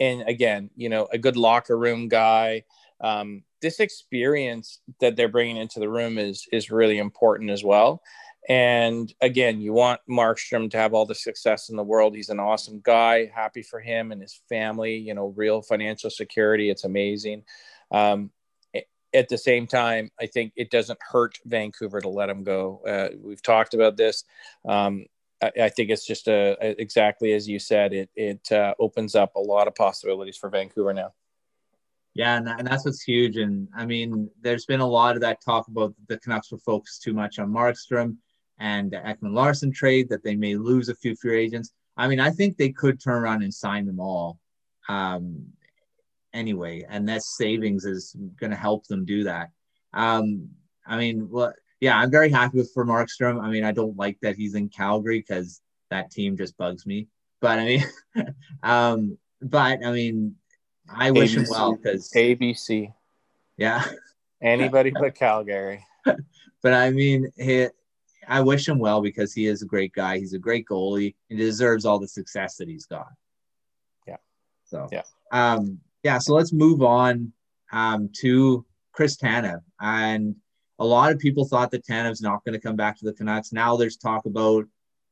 and 0.00 0.22
again, 0.28 0.70
you 0.76 0.88
know, 0.88 1.08
a 1.12 1.18
good 1.18 1.36
locker 1.36 1.76
room 1.76 2.08
guy. 2.08 2.64
Um, 3.00 3.42
this 3.60 3.80
experience 3.80 4.80
that 5.00 5.16
they're 5.16 5.28
bringing 5.28 5.56
into 5.56 5.80
the 5.80 5.88
room 5.88 6.18
is 6.18 6.46
is 6.52 6.70
really 6.70 6.98
important 6.98 7.50
as 7.50 7.64
well. 7.64 8.02
And 8.48 9.12
again, 9.20 9.60
you 9.60 9.74
want 9.74 10.00
Markstrom 10.08 10.70
to 10.70 10.78
have 10.78 10.94
all 10.94 11.04
the 11.04 11.14
success 11.14 11.68
in 11.68 11.76
the 11.76 11.84
world. 11.84 12.16
He's 12.16 12.30
an 12.30 12.40
awesome 12.40 12.80
guy. 12.82 13.30
Happy 13.34 13.62
for 13.62 13.78
him 13.78 14.10
and 14.10 14.22
his 14.22 14.40
family. 14.48 14.96
You 14.96 15.14
know, 15.14 15.34
real 15.36 15.60
financial 15.60 16.08
security. 16.08 16.70
It's 16.70 16.84
amazing. 16.84 17.42
Um, 17.90 18.30
at 19.18 19.28
the 19.28 19.36
same 19.36 19.66
time, 19.66 20.10
I 20.20 20.26
think 20.26 20.52
it 20.54 20.70
doesn't 20.70 20.98
hurt 21.02 21.38
Vancouver 21.44 22.00
to 22.00 22.08
let 22.08 22.30
him 22.30 22.44
go. 22.44 22.80
Uh, 22.86 23.08
we've 23.20 23.42
talked 23.42 23.74
about 23.74 23.96
this. 23.96 24.24
Um, 24.66 25.06
I, 25.42 25.50
I, 25.62 25.68
think 25.68 25.90
it's 25.90 26.06
just 26.06 26.28
a, 26.28 26.56
a, 26.60 26.80
exactly 26.80 27.32
as 27.32 27.48
you 27.48 27.58
said. 27.58 27.92
It 27.92 28.10
it 28.14 28.52
uh, 28.52 28.74
opens 28.78 29.14
up 29.16 29.34
a 29.34 29.40
lot 29.40 29.66
of 29.66 29.74
possibilities 29.74 30.36
for 30.36 30.48
Vancouver 30.50 30.94
now. 30.94 31.12
Yeah, 32.14 32.36
and, 32.36 32.46
that, 32.46 32.58
and 32.60 32.66
that's 32.66 32.84
what's 32.84 33.02
huge. 33.02 33.36
And 33.36 33.68
I 33.76 33.86
mean, 33.86 34.30
there's 34.40 34.66
been 34.66 34.80
a 34.80 34.86
lot 34.86 35.16
of 35.16 35.22
that 35.22 35.44
talk 35.44 35.68
about 35.68 35.94
the 36.08 36.18
Canucks 36.18 36.52
were 36.52 36.58
focused 36.58 37.02
too 37.02 37.12
much 37.12 37.38
on 37.38 37.52
Markstrom 37.52 38.16
and 38.58 38.90
the 38.90 38.98
Ekman 38.98 39.34
Larsson 39.34 39.72
trade 39.72 40.08
that 40.08 40.24
they 40.24 40.36
may 40.36 40.56
lose 40.56 40.88
a 40.88 40.94
few 40.94 41.14
free 41.16 41.40
agents. 41.40 41.72
I 41.96 42.08
mean, 42.08 42.20
I 42.20 42.30
think 42.30 42.56
they 42.56 42.70
could 42.70 43.00
turn 43.00 43.22
around 43.22 43.42
and 43.42 43.52
sign 43.52 43.84
them 43.84 44.00
all. 44.00 44.38
Um, 44.88 45.46
anyway, 46.32 46.84
and 46.88 47.08
that 47.08 47.22
savings 47.22 47.84
is 47.84 48.16
going 48.38 48.50
to 48.50 48.56
help 48.56 48.86
them 48.86 49.04
do 49.04 49.24
that. 49.24 49.50
Um, 49.92 50.48
I 50.86 50.96
mean, 50.96 51.28
well, 51.30 51.52
yeah, 51.80 51.98
I'm 51.98 52.10
very 52.10 52.30
happy 52.30 52.58
with 52.58 52.72
for 52.72 52.84
Markstrom. 52.84 53.42
I 53.42 53.50
mean, 53.50 53.64
I 53.64 53.72
don't 53.72 53.96
like 53.96 54.18
that 54.22 54.36
he's 54.36 54.54
in 54.54 54.68
Calgary 54.68 55.20
because 55.20 55.60
that 55.90 56.10
team 56.10 56.36
just 56.36 56.56
bugs 56.56 56.86
me. 56.86 57.08
But 57.40 57.58
I 57.58 57.64
mean, 57.64 57.84
um, 58.62 59.18
but 59.40 59.84
I 59.84 59.92
mean, 59.92 60.36
I 60.88 61.10
wish 61.10 61.34
ABC. 61.34 61.36
him 61.36 61.46
well 61.50 61.76
because 61.76 62.10
ABC. 62.12 62.92
Yeah. 63.56 63.84
Anybody 64.40 64.90
but 64.90 65.14
Calgary. 65.14 65.84
but 66.04 66.72
I 66.72 66.90
mean, 66.90 67.30
he, 67.36 67.68
I 68.26 68.40
wish 68.40 68.68
him 68.68 68.78
well 68.78 69.00
because 69.00 69.32
he 69.32 69.46
is 69.46 69.62
a 69.62 69.66
great 69.66 69.92
guy. 69.92 70.18
He's 70.18 70.34
a 70.34 70.38
great 70.38 70.66
goalie. 70.66 71.14
He 71.28 71.36
deserves 71.36 71.84
all 71.84 71.98
the 71.98 72.08
success 72.08 72.56
that 72.56 72.68
he's 72.68 72.86
got. 72.86 73.08
Yeah. 74.06 74.16
So 74.64 74.88
yeah. 74.92 75.02
Um, 75.32 75.80
yeah, 76.02 76.18
so 76.18 76.34
let's 76.34 76.52
move 76.52 76.82
on 76.82 77.32
um, 77.72 78.10
to 78.20 78.64
Chris 78.92 79.16
Tanev. 79.16 79.60
And 79.80 80.36
a 80.78 80.84
lot 80.84 81.12
of 81.12 81.18
people 81.18 81.44
thought 81.44 81.70
that 81.72 81.84
Tanev's 81.84 82.20
not 82.20 82.44
going 82.44 82.54
to 82.54 82.60
come 82.60 82.76
back 82.76 82.98
to 82.98 83.04
the 83.04 83.12
Canucks. 83.12 83.52
Now 83.52 83.76
there's 83.76 83.96
talk 83.96 84.26
about 84.26 84.64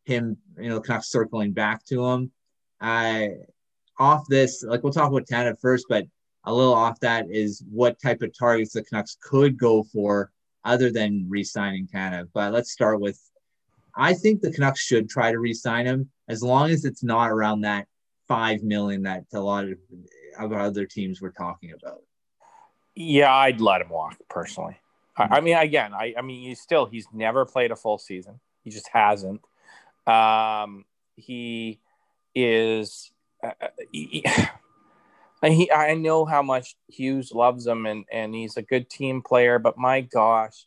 him, 0.04 0.36
you 0.58 0.68
know, 0.68 0.80
Canucks 0.80 1.10
circling 1.10 1.52
back 1.52 1.84
to 1.86 2.04
him. 2.06 2.30
Uh, 2.80 3.28
off 3.98 4.24
this, 4.28 4.62
like 4.62 4.82
we'll 4.82 4.92
talk 4.92 5.10
about 5.10 5.26
Tanev 5.26 5.60
first, 5.60 5.86
but 5.88 6.04
a 6.44 6.54
little 6.54 6.74
off 6.74 7.00
that 7.00 7.26
is 7.30 7.64
what 7.70 8.00
type 8.00 8.22
of 8.22 8.36
targets 8.38 8.72
the 8.72 8.84
Canucks 8.84 9.16
could 9.20 9.58
go 9.58 9.82
for 9.82 10.30
other 10.64 10.90
than 10.90 11.26
re-signing 11.28 11.88
Tanev. 11.92 12.28
But 12.32 12.52
let's 12.52 12.70
start 12.70 13.00
with, 13.00 13.20
I 13.96 14.14
think 14.14 14.40
the 14.40 14.52
Canucks 14.52 14.80
should 14.80 15.08
try 15.08 15.32
to 15.32 15.38
re-sign 15.38 15.86
him 15.86 16.10
as 16.28 16.42
long 16.42 16.70
as 16.70 16.84
it's 16.84 17.02
not 17.02 17.30
around 17.30 17.62
that 17.62 17.86
five 18.28 18.62
million 18.62 19.02
that 19.02 19.24
a 19.32 19.40
lot 19.40 19.64
of 19.64 19.78
of 20.38 20.52
other 20.52 20.86
teams 20.86 21.20
we're 21.20 21.30
talking 21.30 21.72
about. 21.72 22.02
Yeah, 22.94 23.32
I'd 23.32 23.60
let 23.60 23.82
him 23.82 23.90
walk 23.90 24.16
personally. 24.28 24.78
Mm-hmm. 25.18 25.32
I, 25.32 25.40
mean, 25.40 25.56
again, 25.56 25.94
I, 25.94 26.14
I 26.16 26.22
mean, 26.22 26.48
he's 26.48 26.60
still 26.60 26.86
he's 26.86 27.06
never 27.12 27.44
played 27.44 27.70
a 27.70 27.76
full 27.76 27.98
season. 27.98 28.40
He 28.64 28.70
just 28.70 28.88
hasn't. 28.88 29.42
Um, 30.06 30.84
he 31.16 31.80
is. 32.34 33.10
Uh, 33.42 33.52
uh 33.60 33.68
he, 33.92 34.24
he, 35.42 35.70
I 35.72 35.94
know 35.94 36.24
how 36.24 36.42
much 36.42 36.76
Hughes 36.88 37.32
loves 37.32 37.66
him, 37.66 37.86
and 37.86 38.04
and 38.10 38.34
he's 38.34 38.56
a 38.56 38.62
good 38.62 38.90
team 38.90 39.22
player. 39.22 39.58
But 39.58 39.78
my 39.78 40.00
gosh, 40.00 40.66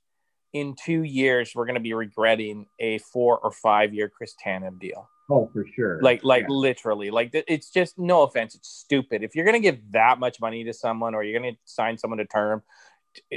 in 0.54 0.76
two 0.76 1.04
years, 1.04 1.54
we're 1.54 1.66
going 1.66 1.76
to 1.76 1.82
be 1.82 1.94
regretting 1.94 2.68
a 2.80 3.00
four 3.00 3.40
or 3.40 3.52
five 3.52 3.94
year 3.94 4.10
Chris 4.10 4.36
Tanev 4.44 4.80
deal. 4.80 5.10
Oh, 5.30 5.50
for 5.54 5.66
sure. 5.76 6.02
Like, 6.02 6.24
like 6.24 6.44
yeah. 6.44 6.56
literally, 6.56 7.12
like 7.12 7.30
it's 7.34 7.70
just 7.70 8.00
no 8.00 8.24
offense. 8.24 8.56
It's 8.56 8.70
stupid. 8.70 9.24
If 9.24 9.36
you're 9.36 9.46
gonna 9.46 9.60
give 9.60 9.80
that 9.92 10.20
much 10.20 10.42
money 10.42 10.64
to 10.64 10.74
someone, 10.74 11.14
or 11.14 11.24
you're 11.24 11.40
gonna 11.40 11.56
sign 11.66 11.98
someone 11.98 12.18
to 12.18 12.26
term, 12.26 12.64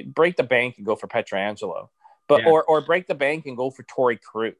break 0.06 0.36
the 0.36 0.42
bank 0.42 0.76
and 0.78 0.86
go 0.86 0.96
for 0.96 1.06
Pietrangelo, 1.06 1.88
but 2.28 2.42
yeah. 2.42 2.48
or 2.48 2.64
or 2.64 2.80
break 2.80 3.06
the 3.08 3.14
bank 3.14 3.44
and 3.46 3.56
go 3.56 3.70
for 3.70 3.82
Torey 3.82 4.20
Krug. 4.20 4.54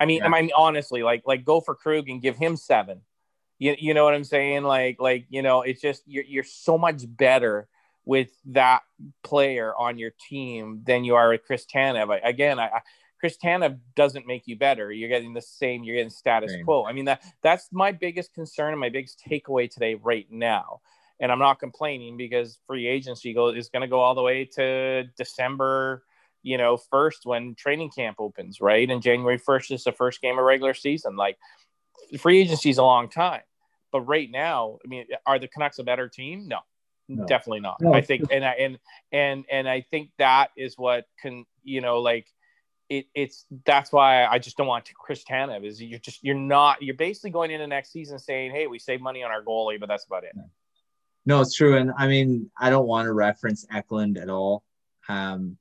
I 0.00 0.06
mean, 0.06 0.18
yeah. 0.18 0.26
I 0.26 0.40
mean 0.40 0.50
honestly, 0.56 1.02
like 1.02 1.22
like 1.26 1.44
go 1.44 1.60
for 1.60 1.74
Krug 1.74 2.08
and 2.08 2.22
give 2.22 2.36
him 2.36 2.56
seven. 2.56 3.02
You, 3.58 3.74
you 3.78 3.92
know 3.92 4.04
what 4.04 4.14
I'm 4.14 4.24
saying? 4.24 4.62
Like 4.62 4.98
like 4.98 5.26
you 5.28 5.42
know, 5.42 5.62
it's 5.62 5.82
just 5.82 6.02
you're 6.06 6.24
you're 6.24 6.44
so 6.44 6.78
much 6.78 7.02
better 7.06 7.68
with 8.06 8.30
that 8.46 8.80
player 9.22 9.74
on 9.76 9.98
your 9.98 10.12
team 10.30 10.82
than 10.86 11.04
you 11.04 11.16
are 11.16 11.28
with 11.28 11.44
Chris 11.44 11.66
Tanev. 11.66 12.10
I, 12.10 12.26
again, 12.26 12.58
I, 12.58 12.80
Chris 13.18 13.36
Tanev 13.36 13.78
doesn't 13.96 14.26
make 14.26 14.46
you 14.46 14.56
better. 14.56 14.92
You're 14.92 15.08
getting 15.08 15.34
the 15.34 15.42
same. 15.42 15.82
You're 15.82 15.96
getting 15.96 16.10
status 16.10 16.52
same. 16.52 16.64
quo. 16.64 16.84
I 16.84 16.92
mean 16.92 17.06
that 17.06 17.22
that's 17.42 17.68
my 17.72 17.92
biggest 17.92 18.34
concern 18.34 18.72
and 18.72 18.80
my 18.80 18.88
biggest 18.88 19.22
takeaway 19.28 19.70
today 19.70 19.94
right 19.94 20.26
now. 20.30 20.80
And 21.20 21.32
I'm 21.32 21.40
not 21.40 21.58
complaining 21.58 22.16
because 22.16 22.60
free 22.66 22.86
agency 22.86 23.32
go 23.32 23.48
is 23.48 23.68
going 23.68 23.82
to 23.82 23.88
go 23.88 24.00
all 24.00 24.14
the 24.14 24.22
way 24.22 24.44
to 24.54 25.04
December, 25.16 26.04
you 26.44 26.56
know, 26.58 26.76
first 26.76 27.26
when 27.26 27.56
training 27.56 27.90
camp 27.90 28.18
opens, 28.20 28.60
right? 28.60 28.88
And 28.88 29.02
January 29.02 29.38
1st 29.38 29.72
is 29.72 29.84
the 29.84 29.90
first 29.90 30.22
game 30.22 30.38
of 30.38 30.44
regular 30.44 30.74
season. 30.74 31.16
Like 31.16 31.36
free 32.20 32.40
agency 32.40 32.70
is 32.70 32.78
a 32.78 32.84
long 32.84 33.08
time, 33.08 33.42
but 33.90 34.02
right 34.02 34.30
now, 34.30 34.78
I 34.84 34.88
mean, 34.88 35.06
are 35.26 35.40
the 35.40 35.48
Canucks 35.48 35.80
a 35.80 35.84
better 35.84 36.08
team? 36.08 36.46
No, 36.46 36.60
no. 37.08 37.26
definitely 37.26 37.60
not. 37.60 37.80
No. 37.80 37.94
I 37.94 38.00
think, 38.00 38.30
and 38.30 38.44
I, 38.44 38.52
and 38.52 38.78
and 39.10 39.44
and 39.50 39.68
I 39.68 39.80
think 39.90 40.10
that 40.18 40.50
is 40.56 40.78
what 40.78 41.06
can 41.20 41.46
you 41.64 41.80
know 41.80 41.98
like 41.98 42.28
it, 42.88 43.06
it's 43.14 43.44
that's 43.66 43.92
why 43.92 44.24
I 44.24 44.38
just 44.38 44.56
don't 44.56 44.66
want 44.66 44.86
to 44.86 44.94
Chris 44.94 45.24
Tanev 45.24 45.64
is 45.64 45.80
you're 45.82 45.98
just 45.98 46.24
you're 46.24 46.34
not 46.34 46.82
you're 46.82 46.96
basically 46.96 47.30
going 47.30 47.50
into 47.50 47.66
next 47.66 47.92
season 47.92 48.18
saying 48.18 48.52
hey 48.52 48.66
we 48.66 48.78
save 48.78 49.00
money 49.00 49.22
on 49.22 49.30
our 49.30 49.42
goalie 49.42 49.78
but 49.78 49.88
that's 49.88 50.04
about 50.06 50.24
it. 50.24 50.32
No, 51.26 51.40
it's 51.42 51.54
true, 51.54 51.76
and 51.76 51.92
I 51.98 52.06
mean 52.06 52.50
I 52.58 52.70
don't 52.70 52.86
want 52.86 53.06
to 53.06 53.12
reference 53.12 53.66
Eklund 53.70 54.16
at 54.16 54.30
all. 54.30 54.64
Um, 55.08 55.58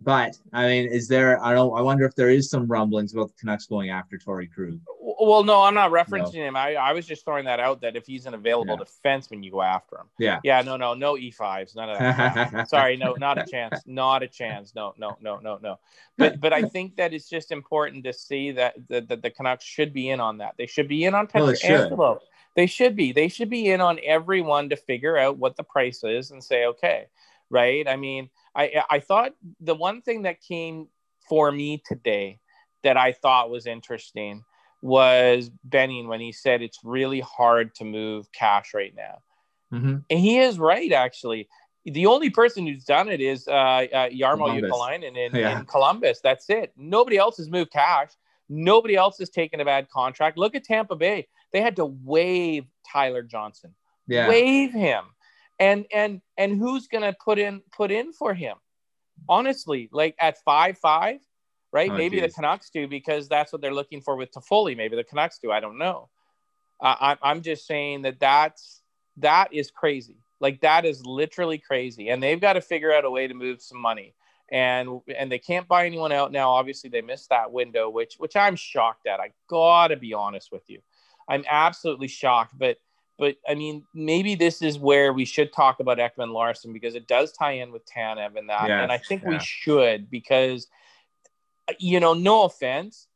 but 0.00 0.38
I 0.52 0.66
mean, 0.66 0.86
is 0.86 1.08
there? 1.08 1.42
I 1.42 1.52
don't. 1.52 1.76
I 1.76 1.82
wonder 1.82 2.04
if 2.04 2.14
there 2.14 2.30
is 2.30 2.50
some 2.50 2.66
rumblings 2.66 3.14
about 3.14 3.28
the 3.28 3.34
Canucks 3.40 3.66
going 3.66 3.90
after 3.90 4.16
Torey 4.16 4.50
Krug. 4.50 4.80
Well, 5.20 5.42
no, 5.42 5.62
I'm 5.62 5.74
not 5.74 5.90
referencing 5.90 6.34
no. 6.34 6.42
him. 6.42 6.56
I, 6.56 6.74
I 6.74 6.92
was 6.92 7.06
just 7.06 7.24
throwing 7.24 7.46
that 7.46 7.58
out 7.58 7.80
that 7.80 7.96
if 7.96 8.06
he's 8.06 8.26
an 8.26 8.34
available 8.34 8.78
yeah. 8.78 8.84
defenseman, 8.84 9.42
you 9.42 9.50
go 9.50 9.62
after 9.62 9.96
him. 9.96 10.06
Yeah. 10.18 10.38
Yeah. 10.44 10.62
No, 10.62 10.76
no, 10.76 10.94
no 10.94 11.14
E5s. 11.14 11.74
None 11.74 11.90
of 11.90 11.98
that. 11.98 12.68
Sorry, 12.68 12.96
no, 12.96 13.14
not 13.14 13.38
a 13.38 13.44
chance. 13.44 13.82
Not 13.86 14.22
a 14.22 14.28
chance. 14.28 14.74
No, 14.74 14.94
no, 14.96 15.16
no, 15.20 15.38
no, 15.38 15.58
no. 15.60 15.78
But 16.16 16.40
but 16.40 16.52
I 16.52 16.62
think 16.62 16.96
that 16.96 17.12
it's 17.12 17.28
just 17.28 17.50
important 17.50 18.04
to 18.04 18.12
see 18.12 18.52
that 18.52 18.74
the, 18.88 19.00
the, 19.00 19.16
the 19.16 19.30
Canucks 19.30 19.64
should 19.64 19.92
be 19.92 20.10
in 20.10 20.20
on 20.20 20.38
that. 20.38 20.54
They 20.56 20.66
should 20.66 20.88
be 20.88 21.04
in 21.04 21.14
on 21.14 21.26
Pietrangelo. 21.26 21.96
Well, 21.96 22.22
they 22.54 22.66
should 22.66 22.94
be. 22.94 23.12
They 23.12 23.28
should 23.28 23.50
be 23.50 23.70
in 23.70 23.80
on 23.80 23.98
everyone 24.04 24.68
to 24.68 24.76
figure 24.76 25.16
out 25.16 25.38
what 25.38 25.56
the 25.56 25.64
price 25.64 26.04
is 26.04 26.30
and 26.30 26.42
say, 26.42 26.66
okay, 26.66 27.06
right? 27.50 27.88
I 27.88 27.96
mean, 27.96 28.30
I 28.54 28.84
I 28.88 29.00
thought 29.00 29.34
the 29.60 29.74
one 29.74 30.00
thing 30.00 30.22
that 30.22 30.40
came 30.40 30.88
for 31.28 31.50
me 31.50 31.82
today 31.84 32.38
that 32.82 32.96
I 32.96 33.12
thought 33.12 33.50
was 33.50 33.66
interesting 33.66 34.44
was 34.80 35.50
Benning 35.64 36.08
when 36.08 36.20
he 36.20 36.32
said 36.32 36.62
it's 36.62 36.78
really 36.84 37.20
hard 37.20 37.74
to 37.76 37.84
move 37.84 38.30
cash 38.32 38.74
right 38.74 38.94
now. 38.96 39.18
Mm-hmm. 39.72 39.96
And 40.08 40.18
he 40.18 40.38
is 40.38 40.58
right, 40.58 40.92
actually. 40.92 41.48
The 41.84 42.06
only 42.06 42.30
person 42.30 42.66
who's 42.66 42.84
done 42.84 43.08
it 43.08 43.20
is 43.20 43.48
uh, 43.48 43.50
uh, 43.52 44.08
Kekalainen 44.10 45.16
in, 45.16 45.34
yeah. 45.34 45.58
in 45.58 45.64
Columbus. 45.64 46.20
That's 46.22 46.48
it. 46.50 46.72
Nobody 46.76 47.16
else 47.16 47.38
has 47.38 47.50
moved 47.50 47.72
cash. 47.72 48.10
Nobody 48.48 48.96
else 48.96 49.18
has 49.18 49.30
taken 49.30 49.60
a 49.60 49.64
bad 49.64 49.88
contract. 49.90 50.38
Look 50.38 50.54
at 50.54 50.64
Tampa 50.64 50.96
Bay. 50.96 51.28
They 51.52 51.60
had 51.60 51.76
to 51.76 51.86
waive 51.86 52.66
Tyler 52.90 53.22
Johnson. 53.22 53.74
Yeah. 54.06 54.28
Waive 54.28 54.72
him. 54.72 55.04
And 55.58 55.86
and 55.92 56.20
and 56.36 56.56
who's 56.58 56.86
gonna 56.86 57.14
put 57.24 57.38
in 57.38 57.62
put 57.72 57.90
in 57.90 58.12
for 58.12 58.32
him? 58.32 58.56
Honestly, 59.28 59.88
like 59.92 60.14
at 60.20 60.38
five 60.44 60.78
five, 60.78 61.20
right? 61.72 61.90
Oh, 61.90 61.96
Maybe 61.96 62.20
geez. 62.20 62.30
the 62.30 62.34
Canucks 62.34 62.70
do 62.70 62.88
because 62.88 63.28
that's 63.28 63.52
what 63.52 63.60
they're 63.60 63.74
looking 63.74 64.00
for 64.00 64.16
with 64.16 64.32
Toffoli. 64.32 64.76
Maybe 64.76 64.96
the 64.96 65.04
Canucks 65.04 65.38
do. 65.38 65.50
I 65.50 65.60
don't 65.60 65.78
know. 65.78 66.08
Uh, 66.80 66.94
I, 67.00 67.16
I'm 67.22 67.42
just 67.42 67.66
saying 67.66 68.02
that 68.02 68.20
that's 68.20 68.82
that 69.18 69.52
is 69.52 69.70
crazy. 69.70 70.16
Like 70.40 70.60
that 70.60 70.84
is 70.84 71.04
literally 71.04 71.58
crazy, 71.58 72.10
and 72.10 72.22
they've 72.22 72.40
got 72.40 72.52
to 72.54 72.60
figure 72.60 72.92
out 72.92 73.04
a 73.04 73.10
way 73.10 73.26
to 73.26 73.34
move 73.34 73.60
some 73.60 73.80
money. 73.80 74.14
And 74.50 75.00
and 75.14 75.30
they 75.30 75.38
can't 75.38 75.68
buy 75.68 75.84
anyone 75.84 76.12
out 76.12 76.32
now. 76.32 76.50
Obviously, 76.50 76.88
they 76.88 77.02
missed 77.02 77.28
that 77.28 77.52
window, 77.52 77.90
which 77.90 78.14
which 78.16 78.34
I'm 78.34 78.56
shocked 78.56 79.06
at. 79.06 79.20
I 79.20 79.32
gotta 79.50 79.96
be 79.96 80.14
honest 80.14 80.50
with 80.52 80.62
you, 80.68 80.80
I'm 81.28 81.44
absolutely 81.50 82.08
shocked. 82.08 82.54
But 82.56 82.78
but 83.18 83.36
I 83.46 83.54
mean, 83.54 83.84
maybe 83.92 84.36
this 84.36 84.62
is 84.62 84.78
where 84.78 85.12
we 85.12 85.26
should 85.26 85.52
talk 85.52 85.80
about 85.80 85.98
Ekman 85.98 86.32
Larsson 86.32 86.72
because 86.72 86.94
it 86.94 87.06
does 87.06 87.32
tie 87.32 87.52
in 87.52 87.72
with 87.72 87.84
Tanev 87.84 88.38
and 88.38 88.48
that. 88.48 88.68
Yes, 88.68 88.82
and 88.82 88.92
I 88.92 88.96
think 88.96 89.22
yeah. 89.22 89.30
we 89.30 89.38
should 89.40 90.08
because 90.08 90.68
you 91.78 92.00
know, 92.00 92.14
no 92.14 92.44
offense, 92.44 93.06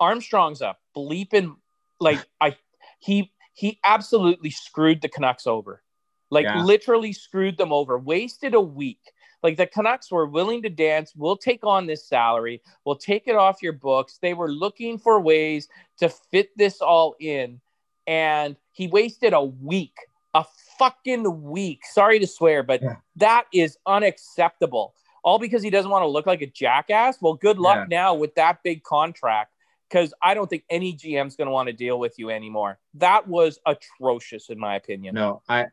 Armstrong's 0.00 0.60
a 0.60 0.76
bleeping 0.96 1.56
like 2.00 2.24
I 2.40 2.56
he 2.98 3.32
he 3.54 3.78
absolutely 3.84 4.50
screwed 4.50 5.02
the 5.02 5.08
Canucks 5.08 5.46
over. 5.46 5.82
Like 6.30 6.44
yeah. 6.44 6.62
literally 6.62 7.12
screwed 7.12 7.56
them 7.56 7.72
over. 7.72 7.98
Wasted 7.98 8.54
a 8.54 8.60
week. 8.60 9.00
Like 9.42 9.56
the 9.56 9.66
Canucks 9.66 10.10
were 10.10 10.26
willing 10.26 10.62
to 10.62 10.68
dance. 10.68 11.12
We'll 11.16 11.36
take 11.36 11.64
on 11.64 11.86
this 11.86 12.06
salary. 12.06 12.60
We'll 12.84 12.96
take 12.96 13.28
it 13.28 13.36
off 13.36 13.62
your 13.62 13.72
books. 13.72 14.18
They 14.20 14.34
were 14.34 14.50
looking 14.50 14.98
for 14.98 15.20
ways 15.20 15.68
to 15.98 16.08
fit 16.08 16.50
this 16.56 16.80
all 16.80 17.14
in. 17.20 17.60
And 18.06 18.56
he 18.72 18.88
wasted 18.88 19.32
a 19.32 19.42
week, 19.42 19.96
a 20.34 20.44
fucking 20.78 21.42
week. 21.42 21.80
Sorry 21.84 22.18
to 22.18 22.26
swear, 22.26 22.62
but 22.62 22.82
yeah. 22.82 22.96
that 23.16 23.46
is 23.52 23.76
unacceptable. 23.86 24.94
All 25.24 25.38
because 25.38 25.62
he 25.62 25.70
doesn't 25.70 25.90
want 25.90 26.02
to 26.02 26.08
look 26.08 26.26
like 26.26 26.42
a 26.42 26.46
jackass. 26.46 27.18
Well, 27.20 27.34
good 27.34 27.58
luck 27.58 27.88
yeah. 27.90 27.96
now 27.96 28.14
with 28.14 28.34
that 28.36 28.62
big 28.62 28.82
contract 28.82 29.52
because 29.88 30.12
I 30.22 30.34
don't 30.34 30.48
think 30.48 30.64
any 30.70 30.94
GM's 30.94 31.36
going 31.36 31.46
to 31.46 31.52
want 31.52 31.68
to 31.68 31.72
deal 31.72 31.98
with 31.98 32.18
you 32.18 32.30
anymore. 32.30 32.78
That 32.94 33.26
was 33.26 33.58
atrocious, 33.66 34.50
in 34.50 34.58
my 34.58 34.76
opinion. 34.76 35.14
No, 35.14 35.42
I 35.48 35.66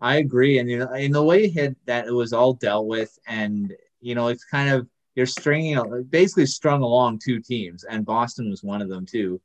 I 0.00 0.16
agree, 0.16 0.58
and 0.58 0.70
you 0.70 0.78
know, 0.78 0.92
in 0.92 1.12
the 1.12 1.22
way 1.22 1.48
hit 1.48 1.76
that 1.86 2.06
it 2.06 2.12
was 2.12 2.32
all 2.32 2.54
dealt 2.54 2.86
with, 2.86 3.18
and 3.26 3.74
you 4.00 4.14
know, 4.14 4.28
it's 4.28 4.44
kind 4.44 4.70
of 4.70 4.88
you're 5.14 5.26
stringing 5.26 6.04
basically 6.10 6.46
strung 6.46 6.82
along 6.82 7.20
two 7.22 7.40
teams, 7.40 7.84
and 7.84 8.04
Boston 8.04 8.50
was 8.50 8.62
one 8.62 8.82
of 8.82 8.88
them 8.88 9.06
too, 9.06 9.40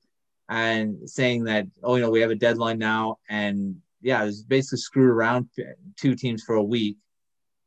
and 0.50 1.10
saying 1.10 1.44
that 1.46 1.68
oh, 1.84 1.96
you 1.96 2.02
know, 2.02 2.10
we 2.10 2.22
have 2.22 2.32
a 2.32 2.36
deadline 2.36 2.80
now, 2.80 3.18
and 3.30 3.76
yeah, 4.02 4.22
it 4.24 4.28
was 4.28 4.44
basically 4.44 4.78
screwed 4.78 5.10
around 5.10 5.50
uh, 5.60 5.64
two 5.98 6.16
teams 6.16 6.44
for 6.44 6.56
a 6.56 6.64
week, 6.64 6.98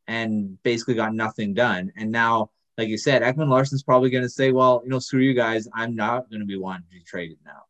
and 0.09 0.61
basically 0.65 0.95
got 0.95 1.15
nothing 1.15 1.55
done, 1.55 1.93
and 1.97 2.11
now 2.11 2.51
like 2.79 2.89
you 2.89 2.97
said, 2.97 3.23
Ekman 3.23 3.49
Larsson's 3.49 3.83
probably 3.83 4.09
going 4.09 4.23
to 4.23 4.31
say, 4.31 4.53
well, 4.53 4.81
you 4.85 4.89
know, 4.89 5.01
screw 5.01 5.21
you 5.21 5.35
guys. 5.35 5.67
I'm 5.75 5.97
not 5.97 6.31
going 6.31 6.41
to 6.41 6.47
be 6.47 6.57
wanting 6.57 6.85
to 6.85 6.91
be 6.91 7.03
traded 7.03 7.39
now. 7.45 7.65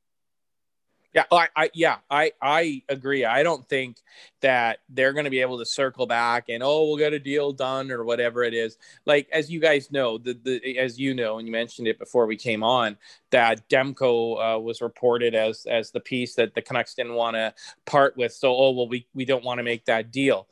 Yeah, 1.15 1.25
I, 1.33 1.49
I, 1.57 1.71
yeah, 1.73 1.97
I, 2.11 2.33
I 2.43 2.83
agree. 2.91 3.25
I 3.25 3.43
don't 3.43 3.67
think 3.67 3.97
that 4.43 4.81
they're 4.91 5.15
going 5.15 5.25
to 5.25 5.31
be 5.31 5.41
able 5.41 5.59
to 5.59 5.65
circle 5.65 6.07
back 6.07 6.51
and 6.51 6.63
oh, 6.63 6.85
we'll 6.85 6.99
get 6.99 7.15
a 7.15 7.19
deal 7.19 7.51
done 7.53 7.91
or 7.91 8.05
whatever 8.05 8.45
it 8.45 8.53
is. 8.53 8.77
Like 9.07 9.27
as 9.33 9.51
you 9.51 9.59
guys 9.59 9.91
know, 9.91 10.19
the, 10.19 10.35
the 10.35 10.79
as 10.79 11.01
you 11.01 11.15
know, 11.15 11.39
and 11.39 11.49
you 11.49 11.53
mentioned 11.53 11.89
it 11.89 11.99
before 11.99 12.27
we 12.27 12.37
came 12.37 12.63
on, 12.63 12.99
that 13.31 13.67
Demko 13.71 14.57
uh, 14.57 14.61
was 14.61 14.83
reported 14.83 15.35
as 15.35 15.65
as 15.65 15.91
the 15.91 16.01
piece 16.01 16.35
that 16.35 16.55
the 16.55 16.61
Canucks 16.61 16.95
didn't 16.95 17.15
want 17.15 17.37
to 17.37 17.55
part 17.87 18.15
with. 18.19 18.35
So 18.35 18.55
oh 18.55 18.73
well, 18.73 18.89
we 18.89 19.07
we 19.15 19.25
don't 19.25 19.45
want 19.45 19.59
to 19.59 19.65
make 19.65 19.87
that 19.87 20.13
deal. 20.13 20.47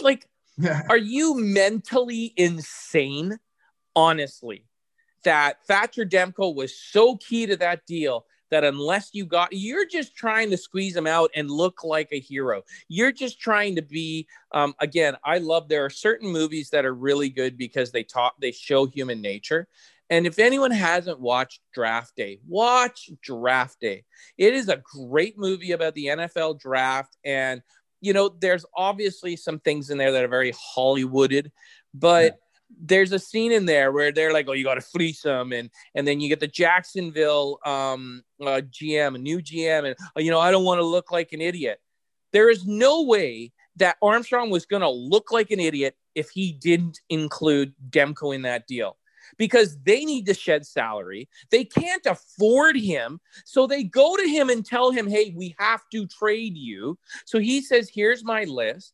Like, 0.00 0.28
are 0.88 0.96
you 0.96 1.36
mentally 1.36 2.32
insane? 2.36 3.38
honestly, 3.96 4.64
that 5.24 5.64
Thatcher 5.66 6.04
Demko 6.04 6.54
was 6.54 6.78
so 6.78 7.16
key 7.16 7.46
to 7.46 7.56
that 7.56 7.84
deal 7.86 8.26
that 8.50 8.62
unless 8.62 9.10
you 9.12 9.26
got, 9.26 9.48
you're 9.50 9.86
just 9.86 10.14
trying 10.14 10.50
to 10.50 10.56
squeeze 10.56 10.94
him 10.94 11.06
out 11.06 11.30
and 11.34 11.50
look 11.50 11.82
like 11.82 12.08
a 12.12 12.20
hero. 12.20 12.62
You're 12.86 13.10
just 13.10 13.40
trying 13.40 13.74
to 13.74 13.82
be. 13.82 14.28
Um, 14.52 14.74
again, 14.78 15.16
I 15.24 15.38
love 15.38 15.68
there 15.68 15.84
are 15.84 15.90
certain 15.90 16.30
movies 16.30 16.70
that 16.70 16.84
are 16.84 16.94
really 16.94 17.28
good 17.28 17.58
because 17.58 17.90
they 17.90 18.04
talk, 18.04 18.34
they 18.40 18.52
show 18.52 18.86
human 18.86 19.20
nature. 19.20 19.66
And 20.10 20.24
if 20.28 20.38
anyone 20.38 20.70
hasn't 20.70 21.18
watched 21.18 21.60
Draft 21.74 22.14
Day, 22.14 22.38
watch 22.46 23.10
Draft 23.20 23.80
Day. 23.80 24.04
It 24.38 24.54
is 24.54 24.68
a 24.68 24.80
great 24.94 25.36
movie 25.36 25.72
about 25.72 25.94
the 25.96 26.06
NFL 26.06 26.60
draft. 26.60 27.16
And, 27.24 27.62
you 28.00 28.12
know, 28.12 28.28
there's 28.28 28.64
obviously 28.76 29.36
some 29.36 29.58
things 29.60 29.90
in 29.90 29.98
there 29.98 30.12
that 30.12 30.24
are 30.24 30.28
very 30.28 30.52
Hollywooded, 30.52 31.50
but. 31.94 32.24
Yeah 32.24 32.30
there's 32.80 33.12
a 33.12 33.18
scene 33.18 33.52
in 33.52 33.64
there 33.64 33.92
where 33.92 34.10
they're 34.10 34.32
like, 34.32 34.46
"Oh, 34.48 34.52
you 34.52 34.64
got 34.64 34.74
to 34.74 34.80
fleece 34.80 35.22
them," 35.22 35.52
and 35.52 35.70
and 35.94 36.06
then 36.06 36.20
you 36.20 36.28
get 36.28 36.40
the 36.40 36.48
Jacksonville 36.48 37.60
um, 37.64 38.24
uh, 38.40 38.60
GM, 38.68 39.14
a 39.14 39.18
new 39.18 39.40
GM, 39.40 39.86
and 39.86 39.96
oh, 40.16 40.20
you 40.20 40.32
know, 40.32 40.40
I 40.40 40.50
don't 40.50 40.64
want 40.64 40.80
to 40.80 40.84
look 40.84 41.12
like 41.12 41.32
an 41.32 41.40
idiot. 41.40 41.80
There 42.32 42.50
is 42.50 42.66
no 42.66 43.02
way 43.02 43.52
that 43.76 43.96
Armstrong 44.02 44.50
was 44.50 44.66
going 44.66 44.82
to 44.82 44.90
look 44.90 45.30
like 45.30 45.50
an 45.50 45.60
idiot 45.60 45.96
if 46.14 46.30
he 46.30 46.52
didn't 46.52 47.00
include 47.08 47.74
Demko 47.90 48.34
in 48.34 48.42
that 48.42 48.66
deal 48.66 48.96
because 49.38 49.78
they 49.82 50.04
need 50.04 50.26
to 50.26 50.34
shed 50.34 50.66
salary. 50.66 51.28
They 51.50 51.64
can't 51.64 52.04
afford 52.06 52.76
him. 52.76 53.20
So 53.44 53.66
they 53.66 53.84
go 53.84 54.16
to 54.16 54.28
him 54.28 54.50
and 54.50 54.64
tell 54.64 54.90
him, 54.90 55.08
hey, 55.08 55.32
we 55.36 55.54
have 55.58 55.82
to 55.92 56.06
trade 56.06 56.56
you. 56.56 56.98
So 57.24 57.38
he 57.38 57.60
says, 57.60 57.90
here's 57.92 58.24
my 58.24 58.44
list. 58.44 58.92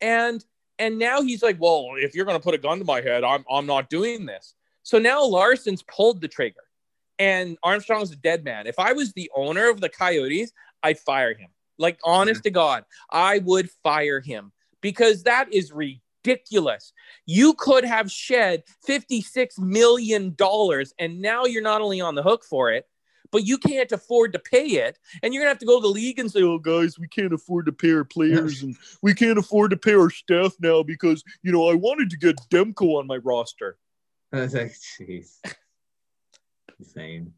And 0.00 0.44
and 0.78 0.98
now 0.98 1.20
he's 1.20 1.42
like, 1.42 1.60
well, 1.60 1.90
if 1.96 2.14
you're 2.14 2.24
going 2.24 2.38
to 2.38 2.42
put 2.42 2.54
a 2.54 2.58
gun 2.58 2.78
to 2.78 2.86
my 2.86 3.02
head, 3.02 3.22
I'm, 3.22 3.44
I'm 3.50 3.66
not 3.66 3.90
doing 3.90 4.24
this. 4.24 4.54
So 4.82 4.98
now 4.98 5.22
Larsson's 5.22 5.82
pulled 5.82 6.22
the 6.22 6.28
trigger 6.28 6.62
and 7.18 7.58
Armstrong's 7.62 8.12
a 8.12 8.16
dead 8.16 8.44
man. 8.44 8.66
If 8.66 8.78
I 8.78 8.94
was 8.94 9.12
the 9.12 9.30
owner 9.36 9.68
of 9.68 9.82
the 9.82 9.90
Coyotes, 9.90 10.52
I'd 10.82 10.98
fire 10.98 11.34
him. 11.34 11.50
Like, 11.78 11.98
honest 12.02 12.40
mm-hmm. 12.40 12.44
to 12.44 12.50
God, 12.50 12.84
I 13.10 13.40
would 13.40 13.70
fire 13.82 14.20
him 14.20 14.52
because 14.80 15.24
that 15.24 15.52
is 15.52 15.70
ridiculous. 15.70 16.02
You 17.26 17.54
could 17.54 17.84
have 17.84 18.10
shed 18.10 18.64
$56 18.86 19.58
million 19.58 20.36
and 20.98 21.20
now 21.20 21.44
you're 21.44 21.62
not 21.62 21.80
only 21.80 22.00
on 22.00 22.14
the 22.14 22.22
hook 22.22 22.44
for 22.44 22.70
it, 22.72 22.86
but 23.30 23.46
you 23.46 23.58
can't 23.58 23.90
afford 23.92 24.32
to 24.32 24.38
pay 24.38 24.66
it. 24.66 24.98
And 25.22 25.32
you're 25.32 25.42
gonna 25.42 25.50
have 25.50 25.58
to 25.58 25.66
go 25.66 25.80
to 25.80 25.82
the 25.82 25.92
league 25.92 26.18
and 26.18 26.30
say, 26.30 26.42
"Oh, 26.42 26.58
guys, 26.58 26.98
we 26.98 27.08
can't 27.08 27.32
afford 27.32 27.66
to 27.66 27.72
pay 27.72 27.92
our 27.92 28.04
players, 28.04 28.62
and 28.62 28.76
we 29.02 29.14
can't 29.14 29.38
afford 29.38 29.70
to 29.70 29.76
pay 29.76 29.94
our 29.94 30.10
staff 30.10 30.54
now 30.60 30.82
because 30.82 31.22
you 31.42 31.52
know 31.52 31.68
I 31.68 31.74
wanted 31.74 32.10
to 32.10 32.16
get 32.16 32.36
Demko 32.50 32.98
on 32.98 33.06
my 33.06 33.16
roster." 33.18 33.76
I 34.32 34.40
was 34.40 34.54
like, 34.54 34.72
"Jeez, 34.72 35.36
insane." 36.78 37.34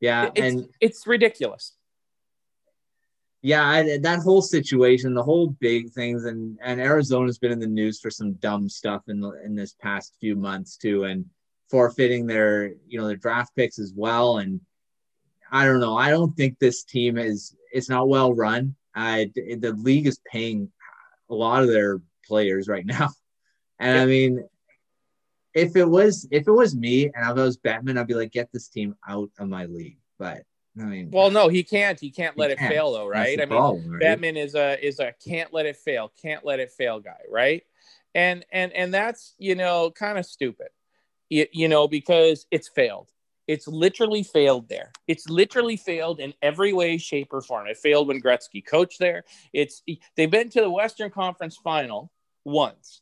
Yeah, 0.00 0.30
it's, 0.34 0.40
and 0.40 0.68
it's 0.80 1.06
ridiculous. 1.06 1.74
Yeah, 3.40 3.64
I, 3.64 3.98
that 3.98 4.18
whole 4.18 4.42
situation, 4.42 5.14
the 5.14 5.22
whole 5.22 5.48
big 5.60 5.90
things, 5.90 6.24
and 6.24 6.58
and 6.62 6.80
Arizona's 6.80 7.38
been 7.38 7.52
in 7.52 7.60
the 7.60 7.66
news 7.66 8.00
for 8.00 8.10
some 8.10 8.32
dumb 8.34 8.68
stuff 8.68 9.02
in 9.08 9.20
the 9.20 9.30
in 9.44 9.54
this 9.54 9.74
past 9.74 10.16
few 10.20 10.34
months 10.34 10.76
too, 10.76 11.04
and 11.04 11.24
forfeiting 11.70 12.26
their 12.26 12.72
you 12.86 12.98
know 12.98 13.06
their 13.06 13.16
draft 13.16 13.54
picks 13.54 13.78
as 13.78 13.92
well, 13.94 14.38
and 14.38 14.60
I 15.52 15.64
don't 15.64 15.80
know. 15.80 15.96
I 15.96 16.10
don't 16.10 16.36
think 16.36 16.58
this 16.58 16.82
team 16.82 17.16
is 17.16 17.54
it's 17.72 17.88
not 17.88 18.08
well 18.08 18.34
run. 18.34 18.74
I 18.94 19.30
the 19.34 19.74
league 19.78 20.08
is 20.08 20.20
paying 20.30 20.72
a 21.30 21.34
lot 21.34 21.62
of 21.62 21.68
their 21.68 22.00
players 22.26 22.66
right 22.66 22.86
now, 22.86 23.10
and 23.78 23.96
yeah. 23.96 24.02
I 24.02 24.06
mean, 24.06 24.48
if 25.54 25.76
it 25.76 25.88
was 25.88 26.26
if 26.32 26.48
it 26.48 26.52
was 26.52 26.74
me 26.74 27.04
and 27.04 27.24
I 27.24 27.32
was 27.32 27.58
Bettman, 27.58 27.98
I'd 27.98 28.08
be 28.08 28.14
like, 28.14 28.32
get 28.32 28.50
this 28.52 28.68
team 28.68 28.96
out 29.08 29.30
of 29.38 29.48
my 29.48 29.66
league. 29.66 29.98
But 30.18 30.42
I 30.80 30.84
mean, 30.84 31.10
well, 31.10 31.30
no, 31.30 31.48
he 31.48 31.62
can't. 31.62 31.98
He 31.98 32.10
can't 32.10 32.36
let 32.36 32.50
it 32.50 32.58
can't. 32.58 32.72
fail, 32.72 32.92
though, 32.92 33.06
right? 33.06 33.40
I 33.40 33.46
mean, 33.46 33.58
problem, 33.58 33.90
right? 33.90 34.02
Bettman 34.02 34.36
is 34.36 34.54
a 34.54 34.84
is 34.84 35.00
a 35.00 35.12
can't 35.24 35.52
let 35.52 35.66
it 35.66 35.76
fail, 35.76 36.12
can't 36.20 36.44
let 36.44 36.60
it 36.60 36.70
fail 36.70 37.00
guy, 37.00 37.20
right? 37.30 37.62
And 38.14 38.44
and 38.52 38.72
and 38.72 38.92
that's 38.92 39.34
you 39.38 39.54
know 39.54 39.90
kind 39.90 40.18
of 40.18 40.26
stupid, 40.26 40.68
you, 41.28 41.46
you 41.52 41.68
know, 41.68 41.88
because 41.88 42.46
it's 42.50 42.68
failed 42.68 43.10
it's 43.48 43.66
literally 43.66 44.22
failed 44.22 44.68
there. 44.68 44.92
It's 45.08 45.28
literally 45.28 45.78
failed 45.78 46.20
in 46.20 46.34
every 46.42 46.74
way, 46.74 46.98
shape, 46.98 47.32
or 47.32 47.40
form. 47.40 47.66
It 47.66 47.78
failed 47.78 48.06
when 48.06 48.20
Gretzky 48.20 48.64
coached 48.64 48.98
there. 49.00 49.24
It's 49.54 49.82
they've 50.16 50.30
been 50.30 50.50
to 50.50 50.60
the 50.60 50.70
Western 50.70 51.10
Conference 51.10 51.56
Final 51.56 52.12
once, 52.44 53.00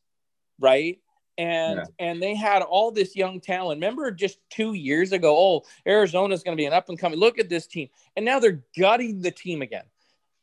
right? 0.61 1.01
And 1.39 1.79
yeah. 1.79 1.85
and 1.99 2.23
they 2.23 2.35
had 2.35 2.63
all 2.63 2.91
this 2.91 3.15
young 3.15 3.41
talent. 3.41 3.77
Remember, 3.77 4.11
just 4.11 4.39
two 4.51 4.73
years 4.73 5.13
ago, 5.13 5.37
oh, 5.37 5.65
Arizona's 5.87 6.43
going 6.43 6.57
to 6.57 6.61
be 6.61 6.67
an 6.67 6.73
up 6.73 6.89
and 6.89 6.99
coming. 6.99 7.19
Look 7.19 7.39
at 7.39 7.49
this 7.49 7.67
team, 7.67 7.89
and 8.17 8.25
now 8.25 8.39
they're 8.39 8.63
gutting 8.79 9.21
the 9.21 9.31
team 9.31 9.61
again. 9.61 9.85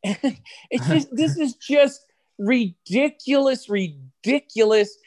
And 0.03 0.17
it's 0.69 0.87
just 0.87 1.07
this 1.15 1.37
is 1.37 1.55
just 1.55 2.05
ridiculous, 2.37 3.69
ridiculous 3.69 4.97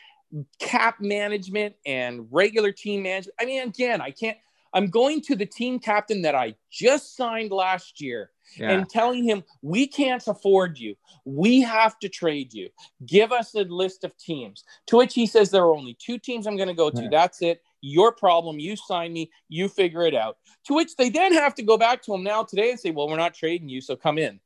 cap 0.58 1.00
management 1.00 1.76
and 1.86 2.26
regular 2.30 2.72
team 2.72 3.04
management. 3.04 3.36
I 3.40 3.44
mean, 3.44 3.62
again, 3.62 4.00
I 4.00 4.10
can't 4.10 4.36
I'm 4.76 4.88
going 4.88 5.22
to 5.22 5.36
the 5.36 5.46
team 5.46 5.78
captain 5.78 6.22
that 6.22 6.34
I 6.34 6.54
just 6.70 7.16
signed 7.16 7.50
last 7.50 8.00
year 8.00 8.30
yeah. 8.56 8.70
and 8.70 8.88
telling 8.88 9.24
him, 9.24 9.44
we 9.62 9.86
can't 9.86 10.26
afford 10.26 10.78
you. 10.78 10.94
We 11.24 11.60
have 11.62 11.98
to 12.00 12.08
trade 12.08 12.52
you. 12.52 12.68
Give 13.04 13.32
us 13.32 13.54
a 13.54 13.64
list 13.64 14.04
of 14.04 14.16
teams. 14.16 14.64
To 14.88 14.96
which 14.96 15.14
he 15.14 15.26
says, 15.26 15.50
there 15.50 15.62
are 15.62 15.74
only 15.74 15.96
two 15.98 16.18
teams 16.18 16.46
I'm 16.46 16.56
going 16.56 16.68
to 16.68 16.74
go 16.74 16.90
to. 16.90 17.02
Yeah. 17.02 17.08
That's 17.10 17.42
it. 17.42 17.62
Your 17.80 18.12
problem. 18.12 18.58
You 18.58 18.76
sign 18.76 19.12
me. 19.12 19.30
You 19.48 19.68
figure 19.68 20.02
it 20.02 20.14
out. 20.14 20.38
To 20.66 20.74
which 20.74 20.96
they 20.96 21.10
then 21.10 21.32
have 21.34 21.54
to 21.56 21.62
go 21.62 21.76
back 21.76 22.02
to 22.02 22.14
him 22.14 22.22
now 22.22 22.42
today 22.42 22.70
and 22.70 22.80
say, 22.80 22.90
well, 22.90 23.08
we're 23.08 23.16
not 23.16 23.34
trading 23.34 23.68
you. 23.68 23.80
So 23.80 23.96
come 23.96 24.18
in. 24.18 24.40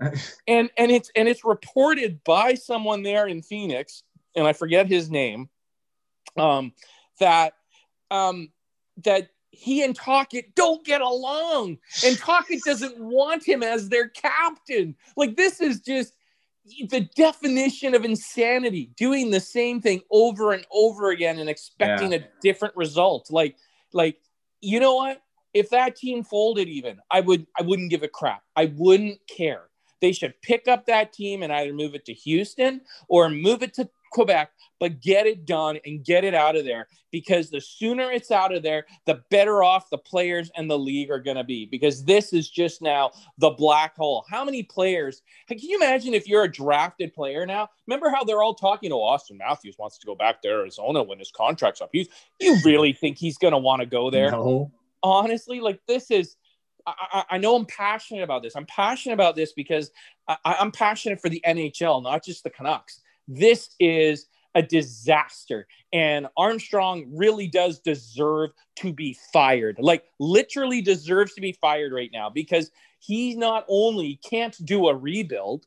and 0.48 0.70
and 0.76 0.90
it's 0.90 1.10
and 1.14 1.28
it's 1.28 1.44
reported 1.44 2.24
by 2.24 2.54
someone 2.54 3.02
there 3.02 3.26
in 3.26 3.42
Phoenix, 3.42 4.02
and 4.34 4.46
I 4.46 4.52
forget 4.54 4.86
his 4.86 5.10
name, 5.10 5.50
um, 6.38 6.72
that 7.18 7.54
um, 8.10 8.50
that 9.04 9.28
he 9.50 9.82
and 9.82 9.94
Tocchet 9.94 10.54
don't 10.54 10.84
get 10.84 11.00
along, 11.00 11.78
and 12.04 12.18
Tocchet 12.18 12.60
doesn't 12.64 12.98
want 12.98 13.46
him 13.46 13.62
as 13.62 13.88
their 13.88 14.08
captain. 14.08 14.94
Like 15.16 15.36
this 15.36 15.60
is 15.60 15.80
just 15.80 16.14
the 16.88 17.08
definition 17.16 17.94
of 17.94 18.04
insanity. 18.04 18.90
Doing 18.96 19.30
the 19.30 19.40
same 19.40 19.80
thing 19.80 20.02
over 20.10 20.52
and 20.52 20.66
over 20.70 21.10
again 21.10 21.38
and 21.38 21.48
expecting 21.48 22.12
yeah. 22.12 22.18
a 22.18 22.24
different 22.42 22.76
result. 22.76 23.30
Like, 23.30 23.56
like 23.92 24.18
you 24.60 24.80
know 24.80 24.94
what? 24.94 25.22
If 25.52 25.70
that 25.70 25.96
team 25.96 26.22
folded, 26.22 26.68
even 26.68 26.98
I 27.10 27.20
would, 27.20 27.46
I 27.58 27.62
wouldn't 27.62 27.90
give 27.90 28.04
a 28.04 28.08
crap. 28.08 28.42
I 28.54 28.72
wouldn't 28.76 29.18
care. 29.26 29.64
They 30.00 30.12
should 30.12 30.40
pick 30.42 30.68
up 30.68 30.86
that 30.86 31.12
team 31.12 31.42
and 31.42 31.52
either 31.52 31.72
move 31.72 31.94
it 31.94 32.04
to 32.06 32.14
Houston 32.14 32.82
or 33.08 33.28
move 33.28 33.62
it 33.62 33.74
to 33.74 33.88
Quebec, 34.10 34.50
but 34.78 35.00
get 35.00 35.26
it 35.26 35.46
done 35.46 35.78
and 35.84 36.04
get 36.04 36.24
it 36.24 36.34
out 36.34 36.56
of 36.56 36.64
there 36.64 36.88
because 37.10 37.50
the 37.50 37.60
sooner 37.60 38.10
it's 38.10 38.30
out 38.30 38.54
of 38.54 38.62
there, 38.62 38.86
the 39.06 39.22
better 39.30 39.62
off 39.62 39.90
the 39.90 39.98
players 39.98 40.50
and 40.56 40.70
the 40.70 40.78
league 40.78 41.10
are 41.10 41.20
going 41.20 41.36
to 41.36 41.44
be 41.44 41.66
because 41.66 42.04
this 42.04 42.32
is 42.32 42.48
just 42.48 42.82
now 42.82 43.10
the 43.38 43.50
black 43.50 43.96
hole. 43.96 44.24
How 44.30 44.44
many 44.44 44.62
players? 44.62 45.22
Can 45.48 45.58
you 45.58 45.76
imagine 45.76 46.14
if 46.14 46.28
you're 46.28 46.44
a 46.44 46.50
drafted 46.50 47.12
player 47.12 47.46
now? 47.46 47.68
Remember 47.86 48.10
how 48.10 48.24
they're 48.24 48.42
all 48.42 48.54
talking 48.54 48.90
to 48.90 48.96
oh, 48.96 49.00
Auston 49.00 49.38
Matthews 49.38 49.76
wants 49.78 49.98
to 49.98 50.06
go 50.06 50.14
back 50.14 50.42
to 50.42 50.48
Arizona 50.48 51.02
when 51.02 51.18
his 51.18 51.30
contract's 51.30 51.80
up. 51.80 51.90
You, 51.92 52.06
you 52.40 52.56
really 52.64 52.92
think 52.92 53.18
he's 53.18 53.38
going 53.38 53.52
to 53.52 53.58
want 53.58 53.80
to 53.80 53.86
go 53.86 54.10
there? 54.10 54.30
No. 54.30 54.70
Honestly, 55.02 55.60
like 55.60 55.80
this 55.86 56.10
is 56.10 56.36
I, 56.86 57.24
I, 57.30 57.38
know 57.38 57.56
I'm 57.56 57.66
passionate 57.66 58.22
about 58.22 58.42
this. 58.42 58.56
I'm 58.56 58.66
passionate 58.66 59.14
about 59.14 59.36
this 59.36 59.52
because 59.52 59.90
I, 60.28 60.38
I'm 60.44 60.72
passionate 60.72 61.20
for 61.20 61.28
the 61.28 61.42
NHL, 61.46 62.02
not 62.02 62.24
just 62.24 62.42
the 62.42 62.50
Canucks. 62.50 63.00
This 63.30 63.70
is 63.78 64.26
a 64.56 64.62
disaster. 64.62 65.66
And 65.92 66.26
Armstrong 66.36 67.06
really 67.14 67.46
does 67.46 67.78
deserve 67.78 68.50
to 68.76 68.92
be 68.92 69.16
fired. 69.32 69.76
Like, 69.78 70.04
literally 70.18 70.82
deserves 70.82 71.34
to 71.34 71.40
be 71.40 71.52
fired 71.52 71.92
right 71.92 72.10
now 72.12 72.30
because 72.30 72.70
he 72.98 73.36
not 73.36 73.64
only 73.68 74.18
can't 74.28 74.56
do 74.64 74.88
a 74.88 74.96
rebuild, 74.96 75.66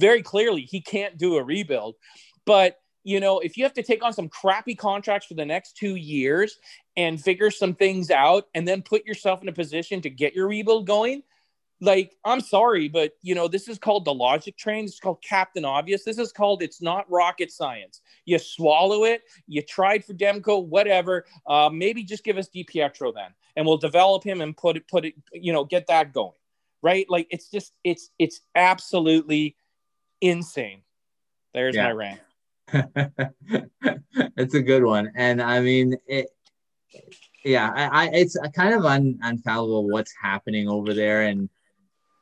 very 0.00 0.22
clearly, 0.22 0.62
he 0.62 0.80
can't 0.80 1.16
do 1.16 1.36
a 1.36 1.44
rebuild, 1.44 1.94
but 2.44 2.80
you 3.04 3.20
know, 3.20 3.38
if 3.40 3.56
you 3.56 3.64
have 3.64 3.74
to 3.74 3.82
take 3.82 4.02
on 4.02 4.14
some 4.14 4.30
crappy 4.30 4.74
contracts 4.74 5.26
for 5.26 5.34
the 5.34 5.44
next 5.44 5.76
two 5.76 5.94
years 5.94 6.58
and 6.96 7.22
figure 7.22 7.50
some 7.50 7.74
things 7.74 8.10
out 8.10 8.46
and 8.54 8.66
then 8.66 8.80
put 8.80 9.04
yourself 9.04 9.42
in 9.42 9.48
a 9.48 9.52
position 9.52 10.00
to 10.00 10.10
get 10.10 10.34
your 10.34 10.48
rebuild 10.48 10.86
going, 10.86 11.22
like 11.84 12.16
i'm 12.24 12.40
sorry 12.40 12.88
but 12.88 13.12
you 13.22 13.34
know 13.34 13.46
this 13.46 13.68
is 13.68 13.78
called 13.78 14.04
the 14.04 14.14
logic 14.14 14.56
train. 14.56 14.84
It's 14.84 14.98
called 14.98 15.22
captain 15.22 15.64
obvious. 15.64 16.04
This 16.04 16.18
is 16.18 16.32
called 16.32 16.62
it's 16.62 16.82
not 16.82 17.10
rocket 17.10 17.50
science. 17.50 18.00
You 18.24 18.38
swallow 18.38 19.04
it. 19.04 19.22
You 19.46 19.62
tried 19.62 20.04
for 20.04 20.14
demko 20.14 20.64
whatever. 20.66 21.26
Uh, 21.46 21.70
maybe 21.72 22.02
just 22.02 22.24
give 22.24 22.38
us 22.38 22.48
DiPietro 22.48 23.14
then 23.14 23.30
and 23.56 23.66
we'll 23.66 23.76
develop 23.76 24.24
him 24.24 24.40
and 24.40 24.56
put 24.56 24.76
it 24.76 24.88
put 24.88 25.04
it 25.04 25.14
you 25.32 25.52
know 25.52 25.64
get 25.64 25.86
that 25.86 26.12
going 26.12 26.32
right? 26.84 27.06
Like 27.08 27.26
it's 27.30 27.48
just 27.50 27.72
it's 27.82 28.10
it's 28.18 28.42
absolutely 28.54 29.56
insane. 30.20 30.82
There's 31.54 31.74
yeah. 31.74 31.84
my 31.84 31.92
rant. 31.92 32.20
It's 34.36 34.54
a 34.54 34.62
good 34.62 34.84
one. 34.84 35.12
And 35.14 35.40
i 35.40 35.60
mean 35.60 35.96
it 36.06 36.28
yeah 37.44 37.70
I, 37.74 38.04
I 38.04 38.10
it's 38.12 38.36
kind 38.54 38.74
of 38.74 38.84
un, 38.84 39.18
unfallible 39.24 39.90
what's 39.90 40.12
happening 40.20 40.68
over 40.68 40.92
there. 40.92 41.22
And 41.22 41.48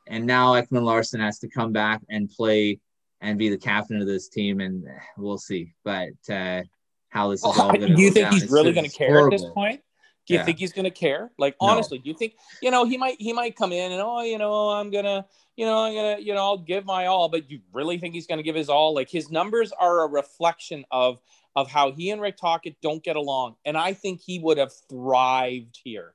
and 0.07 0.25
now 0.25 0.53
Ekman 0.53 0.83
Larsson 0.83 1.19
has 1.19 1.39
to 1.39 1.49
come 1.49 1.71
back 1.71 2.01
and 2.09 2.29
play 2.29 2.79
and 3.21 3.39
be 3.39 3.49
the 3.49 3.57
captain 3.57 4.01
of 4.01 4.07
this 4.07 4.29
team, 4.29 4.59
and 4.59 4.85
we'll 5.17 5.37
see. 5.37 5.73
But 5.83 6.13
uh, 6.29 6.63
how 7.09 7.29
this 7.29 7.39
is 7.39 7.45
all 7.45 7.69
going 7.71 7.81
to 7.81 7.95
do 7.95 8.01
you 8.01 8.11
think 8.11 8.25
down. 8.25 8.33
he's 8.33 8.43
it's 8.43 8.51
really 8.51 8.73
going 8.73 8.89
to 8.89 8.95
care 8.95 9.09
horrible. 9.09 9.35
at 9.35 9.39
this 9.39 9.49
point? 9.51 9.81
Do 10.25 10.33
you 10.33 10.39
yeah. 10.39 10.45
think 10.45 10.57
he's 10.57 10.73
going 10.73 10.85
to 10.85 10.91
care? 10.91 11.31
Like 11.37 11.55
honestly, 11.59 11.97
no. 11.97 12.03
do 12.03 12.09
you 12.09 12.15
think 12.15 12.35
you 12.61 12.71
know 12.71 12.85
he 12.85 12.97
might 12.97 13.17
he 13.19 13.33
might 13.33 13.55
come 13.55 13.71
in 13.71 13.91
and 13.91 14.01
oh 14.01 14.21
you 14.21 14.37
know 14.37 14.69
I'm 14.69 14.89
gonna 14.89 15.25
you 15.57 15.65
know 15.65 15.83
I'm 15.83 15.93
gonna 15.93 16.17
you 16.19 16.33
know 16.33 16.39
I'll 16.39 16.57
give 16.57 16.85
my 16.85 17.07
all, 17.07 17.29
but 17.29 17.49
you 17.51 17.59
really 17.73 17.97
think 17.97 18.13
he's 18.13 18.27
going 18.27 18.37
to 18.37 18.43
give 18.43 18.55
his 18.55 18.69
all? 18.69 18.93
Like 18.93 19.09
his 19.09 19.29
numbers 19.29 19.71
are 19.73 20.03
a 20.03 20.07
reflection 20.07 20.85
of 20.91 21.19
of 21.55 21.69
how 21.69 21.91
he 21.91 22.09
and 22.09 22.21
Rick 22.21 22.37
Tocchet 22.37 22.75
don't 22.81 23.03
get 23.03 23.15
along, 23.15 23.55
and 23.65 23.77
I 23.77 23.93
think 23.93 24.21
he 24.21 24.39
would 24.39 24.57
have 24.57 24.71
thrived 24.89 25.79
here. 25.83 26.13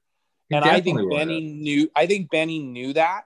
He 0.49 0.57
and 0.57 0.65
I 0.65 0.81
think 0.81 0.99
Benny 1.11 1.41
knew. 1.41 1.91
I 1.95 2.07
think 2.07 2.31
Benny 2.31 2.61
knew 2.61 2.95
that, 2.95 3.25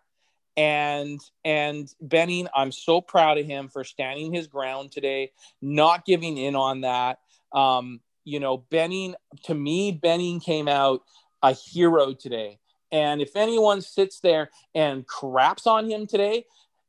and 0.57 1.21
and 1.45 1.93
Benning, 2.01 2.49
I'm 2.55 2.73
so 2.73 3.01
proud 3.01 3.39
of 3.39 3.47
him 3.47 3.69
for 3.69 3.85
standing 3.85 4.33
his 4.33 4.47
ground 4.47 4.93
today, 4.93 5.33
not 5.61 6.05
giving 6.05 6.37
in 6.37 6.55
on 6.57 6.83
that. 6.83 7.21
Um, 7.53 8.01
you 8.25 8.41
know, 8.41 8.59
Benning 8.59 9.15
to 9.45 9.55
me, 9.55 9.93
Benning 9.93 10.41
came 10.41 10.69
out 10.69 11.03
a 11.43 11.53
hero 11.53 12.13
today. 12.13 12.59
And 12.91 13.23
if 13.23 13.37
anyone 13.37 13.81
sits 13.81 14.21
there 14.21 14.51
and 14.75 15.07
craps 15.07 15.67
on 15.67 15.91
him 15.91 16.07
today, 16.07 16.45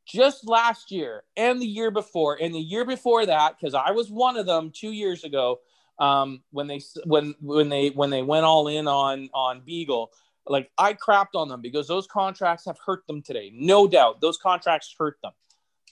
just 0.06 0.48
last 0.48 0.92
year 0.92 1.24
and 1.38 1.62
the 1.62 1.66
year 1.66 1.90
before, 1.92 2.38
and 2.40 2.54
the 2.54 2.60
year 2.60 2.86
before 2.86 3.26
that, 3.26 3.56
because 3.58 3.74
I 3.74 3.92
was 3.92 4.12
one 4.12 4.36
of 4.38 4.46
them 4.46 4.72
two 4.76 4.92
years 4.92 5.24
ago, 5.24 5.62
um, 6.00 6.42
when 6.52 6.68
they 6.68 6.82
when 7.06 7.36
when 7.40 7.70
they 7.70 7.90
when 7.90 8.10
they 8.10 8.22
went 8.22 8.46
all 8.46 8.68
in 8.68 8.88
on 8.88 9.30
on 9.34 9.62
Beagle, 9.62 10.12
like 10.48 10.72
I 10.78 10.94
crapped 10.94 11.36
on 11.36 11.48
them 11.48 11.62
because 11.62 11.88
those 11.88 12.08
contracts 12.08 12.66
have 12.66 12.78
hurt 12.86 13.06
them 13.08 13.22
today. 13.22 13.52
No 13.54 13.88
doubt. 13.88 14.22
Those 14.22 14.38
contracts 14.38 14.94
hurt 14.98 15.18
them. 15.24 15.32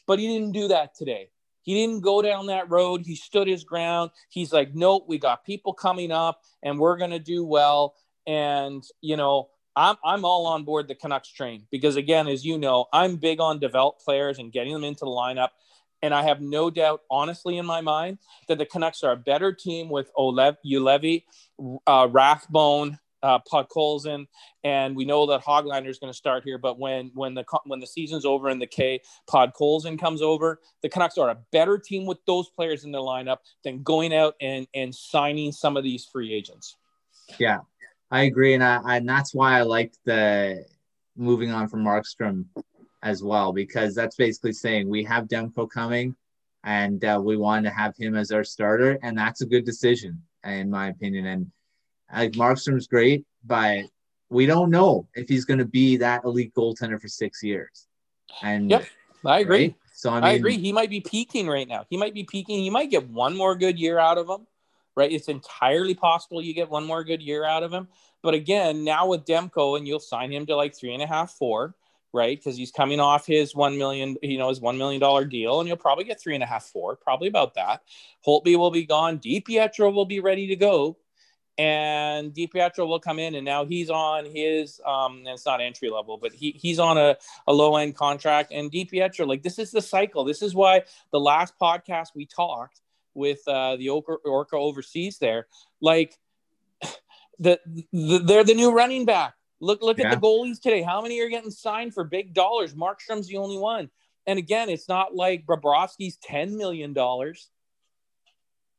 But 0.08 0.20
he 0.20 0.28
didn't 0.28 0.52
do 0.52 0.68
that 0.70 0.96
today. 0.96 1.30
He 1.64 1.76
didn't 1.76 2.02
go 2.02 2.22
down 2.22 2.48
that 2.48 2.70
road. 2.70 3.02
He 3.06 3.16
stood 3.16 3.48
his 3.48 3.64
ground. 3.64 4.12
He's 4.30 4.52
like, 4.52 4.74
nope, 4.74 5.06
we 5.08 5.18
got 5.20 5.46
people 5.46 5.74
coming 5.74 6.12
up 6.12 6.42
and 6.64 6.80
we're 6.80 6.98
going 6.98 7.12
to 7.12 7.20
do 7.20 7.46
well. 7.46 7.96
And, 8.26 8.84
you 9.02 9.16
know, 9.16 9.50
I'm, 9.76 9.96
I'm 10.04 10.26
all 10.26 10.48
on 10.48 10.64
board 10.64 10.88
the 10.88 10.96
Canucks 10.96 11.32
train 11.32 11.68
because, 11.72 11.96
again, 11.96 12.28
as 12.28 12.44
you 12.44 12.58
know, 12.58 12.88
I'm 12.92 13.18
big 13.18 13.40
on 13.40 13.60
developed 13.60 14.04
players 14.04 14.40
and 14.40 14.52
getting 14.52 14.74
them 14.74 14.84
into 14.84 15.06
the 15.06 15.12
lineup. 15.12 15.50
And 16.02 16.16
I 16.16 16.24
have 16.24 16.42
no 16.42 16.72
doubt, 16.72 17.04
honestly, 17.12 17.58
in 17.58 17.66
my 17.66 17.82
mind, 17.82 18.18
that 18.48 18.58
the 18.58 18.66
Canucks 18.66 19.04
are 19.04 19.12
a 19.12 19.18
better 19.18 19.54
team 19.54 19.88
with 19.88 20.12
Olev, 20.18 20.58
Juolevi, 20.66 21.24
uh, 21.86 22.08
Rathbone, 22.12 22.98
uh, 23.24 23.40
Podkolzin, 23.52 24.28
and 24.64 24.96
we 24.96 25.06
know 25.06 25.26
that 25.28 25.44
Hoglander 25.44 25.90
is 25.90 26.00
going 26.00 26.12
to 26.12 26.18
start 26.18 26.44
here. 26.44 26.58
But 26.58 26.80
when 26.80 27.12
when 27.14 27.34
the 27.34 27.46
when 27.66 27.80
the 27.80 27.88
season's 27.88 28.26
over 28.26 28.50
and 28.50 28.62
the 28.62 28.68
K 28.68 29.02
Pod 29.28 29.52
Podkolzin 29.54 30.00
comes 30.00 30.22
over, 30.22 30.60
the 30.82 30.90
Canucks 30.90 31.18
are 31.18 31.30
a 31.30 31.38
better 31.52 31.78
team 31.78 32.06
with 32.06 32.20
those 32.26 32.50
players 32.50 32.84
in 32.84 32.92
their 32.92 33.02
lineup 33.02 33.38
than 33.64 33.84
going 33.84 34.14
out 34.14 34.36
and 34.42 34.68
and 34.74 34.94
signing 34.94 35.52
some 35.52 35.78
of 35.78 35.84
these 35.84 36.06
free 36.06 36.34
agents. 36.34 36.76
Yeah, 37.40 37.60
I 38.10 38.24
agree, 38.24 38.54
and 38.54 38.64
I, 38.64 38.98
and 38.98 39.08
that's 39.08 39.34
why 39.34 39.58
I 39.58 39.62
like 39.64 39.94
the 40.06 40.66
moving 41.16 41.52
on 41.52 41.68
from 41.68 41.84
Markstrom 41.84 42.46
as 43.04 43.24
well 43.24 43.52
because 43.52 43.96
that's 43.96 44.16
basically 44.16 44.54
saying 44.54 44.88
we 44.88 45.04
have 45.04 45.28
Demko 45.28 45.70
coming, 45.70 46.16
and 46.64 47.04
uh, 47.04 47.20
we 47.24 47.38
want 47.38 47.66
to 47.66 47.72
have 47.72 47.96
him 47.98 48.16
as 48.16 48.32
our 48.32 48.44
starter, 48.44 49.00
and 49.04 49.18
that's 49.18 49.42
a 49.42 49.46
good 49.46 49.66
decision 49.66 50.22
in 50.44 50.70
my 50.70 50.90
opinion. 50.90 51.26
And 51.28 51.52
like 52.13 52.32
Markstrom's 52.34 52.88
great, 52.88 53.26
but 53.45 53.86
we 54.30 54.45
don't 54.45 54.69
know 54.69 55.08
if 55.13 55.28
he's 55.28 55.45
going 55.45 55.60
to 55.60 55.65
be 55.65 55.97
that 55.97 56.24
elite 56.24 56.54
goaltender 56.54 57.00
for 57.00 57.08
six 57.08 57.43
years. 57.43 57.88
And 58.41 58.69
yep, 58.69 58.86
I 59.26 59.39
agree. 59.39 59.58
Right? 59.58 59.76
So 59.93 60.10
I, 60.10 60.15
mean, 60.15 60.24
I 60.24 60.32
agree. 60.32 60.58
He 60.58 60.71
might 60.71 60.89
be 60.89 61.02
peaking 61.02 61.47
right 61.47 61.67
now. 61.67 61.86
He 61.89 61.97
might 61.97 62.13
be 62.13 62.24
peaking. 62.24 62.63
You 62.63 62.71
might 62.71 62.89
get 62.89 63.08
one 63.10 63.36
more 63.36 63.56
good 63.56 63.78
year 63.78 64.00
out 64.00 64.17
of 64.17 64.28
him, 64.28 64.47
right? 64.95 65.12
It's 65.12 65.28
entirely 65.28 65.93
possible 65.93 66.41
you 66.41 66.54
get 66.54 66.69
one 66.69 66.86
more 66.86 67.04
good 67.04 67.21
year 67.21 67.45
out 67.45 67.62
of 67.62 67.71
him. 67.71 67.88
But 68.24 68.34
again, 68.34 68.84
now 68.84 69.08
with 69.08 69.26
Demko, 69.26 69.78
and 69.78 69.88
you'll 69.88 70.00
sign 70.00 70.32
him 70.32 70.45
to 70.47 70.56
like 70.56 70.76
three 70.76 70.93
and 70.93 71.04
a 71.04 71.08
half, 71.08 71.34
four, 71.34 71.76
right? 72.13 72.38
Because 72.38 72.58
he's 72.58 72.71
coming 72.71 73.00
off 73.00 73.28
his 73.28 73.54
one 73.54 73.78
million, 73.78 74.15
you 74.21 74.38
know, 74.38 74.50
his 74.50 74.62
one 74.62 74.78
million 74.78 75.02
dollar 75.02 75.26
deal, 75.26 75.60
and 75.60 75.67
you'll 75.67 75.78
probably 75.78 76.04
get 76.04 76.19
three 76.19 76.36
and 76.36 76.43
a 76.43 76.47
half, 76.47 76.65
four, 76.65 76.95
probably 76.95 77.28
about 77.28 77.54
that. 77.56 77.82
Holtby 78.26 78.56
will 78.56 78.71
be 78.71 78.86
gone. 78.86 79.19
DiPietro 79.19 79.93
will 79.93 80.06
be 80.06 80.19
ready 80.19 80.47
to 80.47 80.56
go 80.56 80.97
and 81.58 82.34
DiPietro 82.34 82.88
will 82.88 83.00
come 83.00 83.20
in, 83.20 83.36
and 83.36 83.46
now 83.46 83.66
he's 83.66 83.90
on 83.90 84.26
his 84.26 84.80
um, 84.86 85.18
and 85.18 85.28
it's 85.28 85.46
not 85.46 85.62
entry 85.62 85.90
level, 85.90 86.18
but 86.18 86.32
he 86.32 86.52
he's 86.52 86.80
on 86.80 86.98
a, 86.98 87.18
a 87.48 87.54
low 87.54 87.76
end 87.76 87.96
contract. 87.96 88.52
And 88.52 88.72
DiPietro, 88.72 89.28
like 89.28 89.44
this 89.44 89.60
is 89.60 89.72
the 89.72 89.82
cycle. 89.82 90.24
This 90.24 90.42
is 90.42 90.56
why 90.56 90.84
the 91.12 91.20
last 91.20 91.54
podcast 91.62 92.10
we 92.16 92.26
talked 92.26 92.82
with 93.14 93.46
uh, 93.48 93.76
the 93.76 93.90
Orca, 93.90 94.14
Orca 94.26 94.56
overseas 94.56 95.18
there, 95.18 95.48
like 95.82 96.18
the, 97.40 97.60
the 97.92 98.20
they're 98.20 98.44
the 98.44 98.54
new 98.54 98.72
running 98.72 99.06
back. 99.06 99.34
Look 99.60 99.82
look 99.82 100.00
yeah. 100.00 100.12
at 100.12 100.22
the 100.22 100.28
goalies 100.28 100.60
today. 100.60 100.82
How 100.82 101.02
many 101.02 101.20
are 101.22 101.30
getting 101.30 101.52
signed 101.52 101.94
for 101.94 102.04
big 102.04 102.34
dollars? 102.34 102.74
Markstrom's 102.74 103.28
the 103.28 103.38
only 103.38 103.58
one. 103.58 103.90
And 104.26 104.40
again, 104.40 104.70
it's 104.70 104.88
not 104.88 105.16
like 105.16 105.46
Bobrovsky's 105.46 106.18
ten 106.18 106.56
million 106.58 106.94
dollars. 106.94 107.50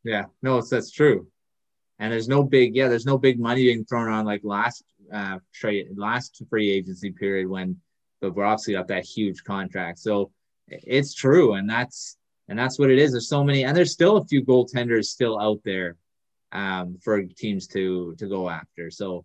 Yeah, 0.04 0.24
no, 0.40 0.58
it's 0.58 0.70
that's 0.70 0.90
true 0.90 1.28
and 1.98 2.12
there's 2.12 2.28
no 2.28 2.42
big 2.42 2.74
yeah 2.74 2.88
there's 2.88 3.06
no 3.06 3.18
big 3.18 3.38
money 3.38 3.64
being 3.64 3.84
thrown 3.84 4.06
around 4.06 4.26
like 4.26 4.40
last 4.44 4.84
uh 5.12 5.38
trade 5.52 5.88
last 5.96 6.42
free 6.48 6.70
agency 6.70 7.10
period 7.10 7.48
when 7.48 7.76
Bobrovsky 8.22 8.72
got 8.72 8.88
that 8.88 9.04
huge 9.04 9.42
contract. 9.44 9.98
So 9.98 10.30
it's 10.68 11.14
true 11.14 11.54
and 11.54 11.68
that's 11.68 12.16
and 12.48 12.58
that's 12.58 12.78
what 12.78 12.90
it 12.90 12.98
is. 12.98 13.12
There's 13.12 13.28
so 13.28 13.44
many 13.44 13.64
and 13.64 13.76
there's 13.76 13.92
still 13.92 14.16
a 14.16 14.24
few 14.24 14.44
goaltenders 14.44 15.06
still 15.06 15.40
out 15.40 15.60
there 15.64 15.96
um, 16.52 16.98
for 17.02 17.22
teams 17.22 17.66
to 17.68 18.14
to 18.18 18.28
go 18.28 18.48
after. 18.48 18.90
So 18.90 19.24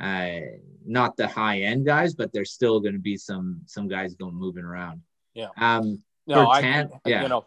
uh, 0.00 0.40
not 0.86 1.16
the 1.16 1.26
high 1.26 1.60
end 1.62 1.84
guys 1.84 2.14
but 2.14 2.32
there's 2.32 2.52
still 2.52 2.80
going 2.80 2.94
to 2.94 3.00
be 3.00 3.16
some 3.16 3.60
some 3.66 3.88
guys 3.88 4.14
going 4.14 4.34
moving 4.34 4.64
around. 4.64 5.02
Yeah. 5.34 5.48
Um 5.56 6.02
no 6.26 6.46
I, 6.46 6.60
yeah 7.06 7.22
you 7.22 7.28
know 7.28 7.46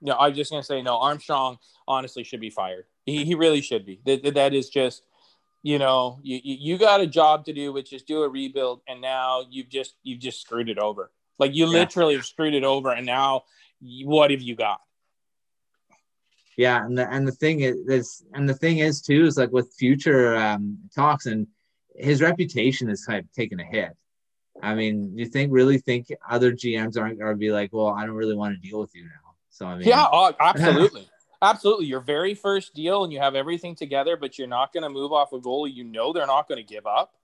no, 0.00 0.16
I'm 0.18 0.34
just 0.34 0.50
gonna 0.50 0.62
say 0.62 0.82
no. 0.82 0.98
Armstrong 0.98 1.58
honestly 1.86 2.22
should 2.24 2.40
be 2.40 2.50
fired. 2.50 2.84
He, 3.08 3.24
he 3.24 3.34
really 3.34 3.60
should 3.60 3.86
be. 3.86 4.00
That, 4.04 4.34
that 4.34 4.54
is 4.54 4.68
just, 4.68 5.02
you 5.62 5.78
know, 5.78 6.18
you, 6.22 6.40
you 6.42 6.78
got 6.78 7.00
a 7.00 7.06
job 7.06 7.44
to 7.46 7.52
do, 7.52 7.72
which 7.72 7.92
is 7.92 8.02
do 8.02 8.22
a 8.22 8.28
rebuild, 8.28 8.82
and 8.88 9.00
now 9.00 9.44
you've 9.50 9.68
just 9.68 9.94
you've 10.02 10.20
just 10.20 10.40
screwed 10.40 10.68
it 10.68 10.78
over. 10.78 11.10
Like 11.38 11.54
you 11.54 11.66
yeah. 11.66 11.72
literally 11.72 12.14
have 12.16 12.26
screwed 12.26 12.54
it 12.54 12.64
over, 12.64 12.90
and 12.90 13.06
now 13.06 13.44
what 14.04 14.30
have 14.30 14.42
you 14.42 14.56
got? 14.56 14.80
Yeah, 16.56 16.84
and 16.84 16.98
the 16.98 17.08
and 17.12 17.26
the 17.26 17.32
thing 17.32 17.60
is, 17.60 18.24
and 18.34 18.48
the 18.48 18.54
thing 18.54 18.78
is 18.78 19.00
too 19.00 19.24
is 19.24 19.38
like 19.38 19.52
with 19.52 19.72
future 19.78 20.36
um, 20.36 20.78
talks 20.94 21.26
and 21.26 21.46
his 21.94 22.20
reputation 22.20 22.90
is 22.90 23.04
kind 23.04 23.20
of 23.20 23.32
taking 23.32 23.60
a 23.60 23.64
hit. 23.64 23.96
I 24.60 24.74
mean, 24.74 25.12
you 25.16 25.26
think 25.26 25.52
really 25.52 25.78
think 25.78 26.08
other 26.28 26.52
GMs 26.52 26.98
aren't 26.98 27.18
going 27.18 27.30
to 27.30 27.36
be 27.36 27.52
like, 27.52 27.72
well, 27.72 27.88
I 27.88 28.04
don't 28.04 28.16
really 28.16 28.34
want 28.34 28.54
to 28.54 28.68
deal 28.68 28.80
with 28.80 28.94
you 28.94 29.04
now. 29.04 29.34
So 29.50 29.66
I 29.66 29.76
mean, 29.76 29.86
yeah, 29.86 30.06
oh, 30.10 30.32
absolutely, 30.40 31.08
absolutely. 31.42 31.86
Your 31.86 32.00
very 32.00 32.34
first 32.34 32.74
deal, 32.74 33.04
and 33.04 33.12
you 33.12 33.20
have 33.20 33.34
everything 33.34 33.74
together, 33.74 34.16
but 34.16 34.38
you're 34.38 34.48
not 34.48 34.72
going 34.72 34.82
to 34.82 34.90
move 34.90 35.12
off 35.12 35.32
a 35.32 35.38
goalie. 35.38 35.74
You 35.74 35.84
know 35.84 36.12
they're 36.12 36.26
not 36.26 36.48
going 36.48 36.64
to 36.64 36.74
give 36.74 36.86
up. 36.86 37.14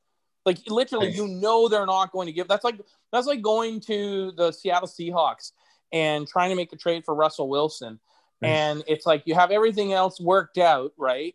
Like 0.47 0.59
literally, 0.69 1.11
you 1.11 1.27
know 1.27 1.69
they're 1.69 1.87
not 1.87 2.13
going 2.13 2.27
to 2.27 2.33
give. 2.33 2.49
That's 2.49 2.65
like 2.65 2.81
that's 3.13 3.27
like 3.27 3.43
going 3.43 3.81
to 3.83 4.33
the 4.33 4.53
Seattle 4.53 4.89
Seahawks 4.89 5.53
and 5.93 6.29
trying 6.29 6.51
to 6.51 6.57
make 6.57 6.73
a 6.73 6.77
trade 6.77 7.05
for 7.05 7.15
Russell 7.15 7.49
Wilson 7.49 7.99
mm. 8.43 8.49
and 8.49 8.85
it's 8.87 9.07
like 9.07 9.23
you 9.27 9.35
have 9.35 9.51
everything 9.51 9.93
else 9.93 10.21
worked 10.21 10.59
out, 10.59 10.93
right? 10.97 11.35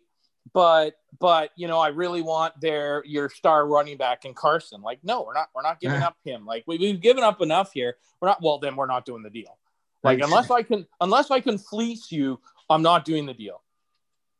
But 0.52 0.94
but 1.18 1.50
you 1.56 1.68
know, 1.68 1.78
I 1.78 1.88
really 1.88 2.22
want 2.22 2.58
their 2.60 3.02
your 3.04 3.28
star 3.28 3.66
running 3.66 3.96
back 3.96 4.24
in 4.24 4.34
Carson. 4.34 4.80
Like, 4.82 5.00
no, 5.02 5.22
we're 5.22 5.34
not 5.34 5.48
we're 5.54 5.62
not 5.62 5.80
giving 5.80 6.02
up 6.02 6.16
him. 6.24 6.46
Like 6.46 6.64
we, 6.66 6.78
we've 6.78 7.00
given 7.00 7.22
up 7.22 7.40
enough 7.40 7.72
here. 7.72 7.96
We're 8.20 8.28
not. 8.28 8.42
Well, 8.42 8.58
then 8.58 8.76
we're 8.76 8.86
not 8.86 9.04
doing 9.04 9.22
the 9.22 9.30
deal. 9.30 9.58
Like 10.02 10.20
unless 10.20 10.50
I 10.50 10.62
can 10.62 10.86
unless 11.00 11.30
I 11.30 11.40
can 11.40 11.58
fleece 11.58 12.10
you, 12.10 12.40
I'm 12.70 12.82
not 12.82 13.04
doing 13.04 13.26
the 13.26 13.34
deal. 13.34 13.62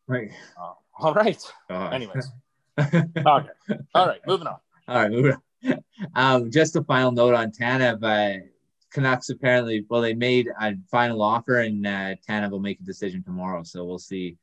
Right. 0.06 0.30
Uh, 0.58 0.72
all 0.98 1.14
right. 1.14 1.42
Uh, 1.68 1.88
Anyways. 1.88 2.30
okay. 2.80 3.04
All 3.24 3.44
right. 4.06 4.20
Moving 4.26 4.46
on. 4.46 4.56
All 4.88 4.96
right. 4.96 5.10
Moving 5.10 5.32
on. 5.32 5.84
Um, 6.14 6.50
just 6.50 6.76
a 6.76 6.82
final 6.84 7.12
note 7.12 7.34
on 7.34 7.50
Tanev. 7.50 8.02
Uh, 8.02 8.46
Canucks 8.92 9.28
apparently, 9.28 9.84
well, 9.88 10.00
they 10.00 10.14
made 10.14 10.48
a 10.60 10.74
final 10.90 11.22
offer, 11.22 11.58
and 11.58 11.86
uh, 11.86 12.14
Tanev 12.28 12.50
will 12.50 12.60
make 12.60 12.80
a 12.80 12.84
decision 12.84 13.22
tomorrow. 13.22 13.62
So 13.62 13.84
we'll 13.84 13.98
see 13.98 14.36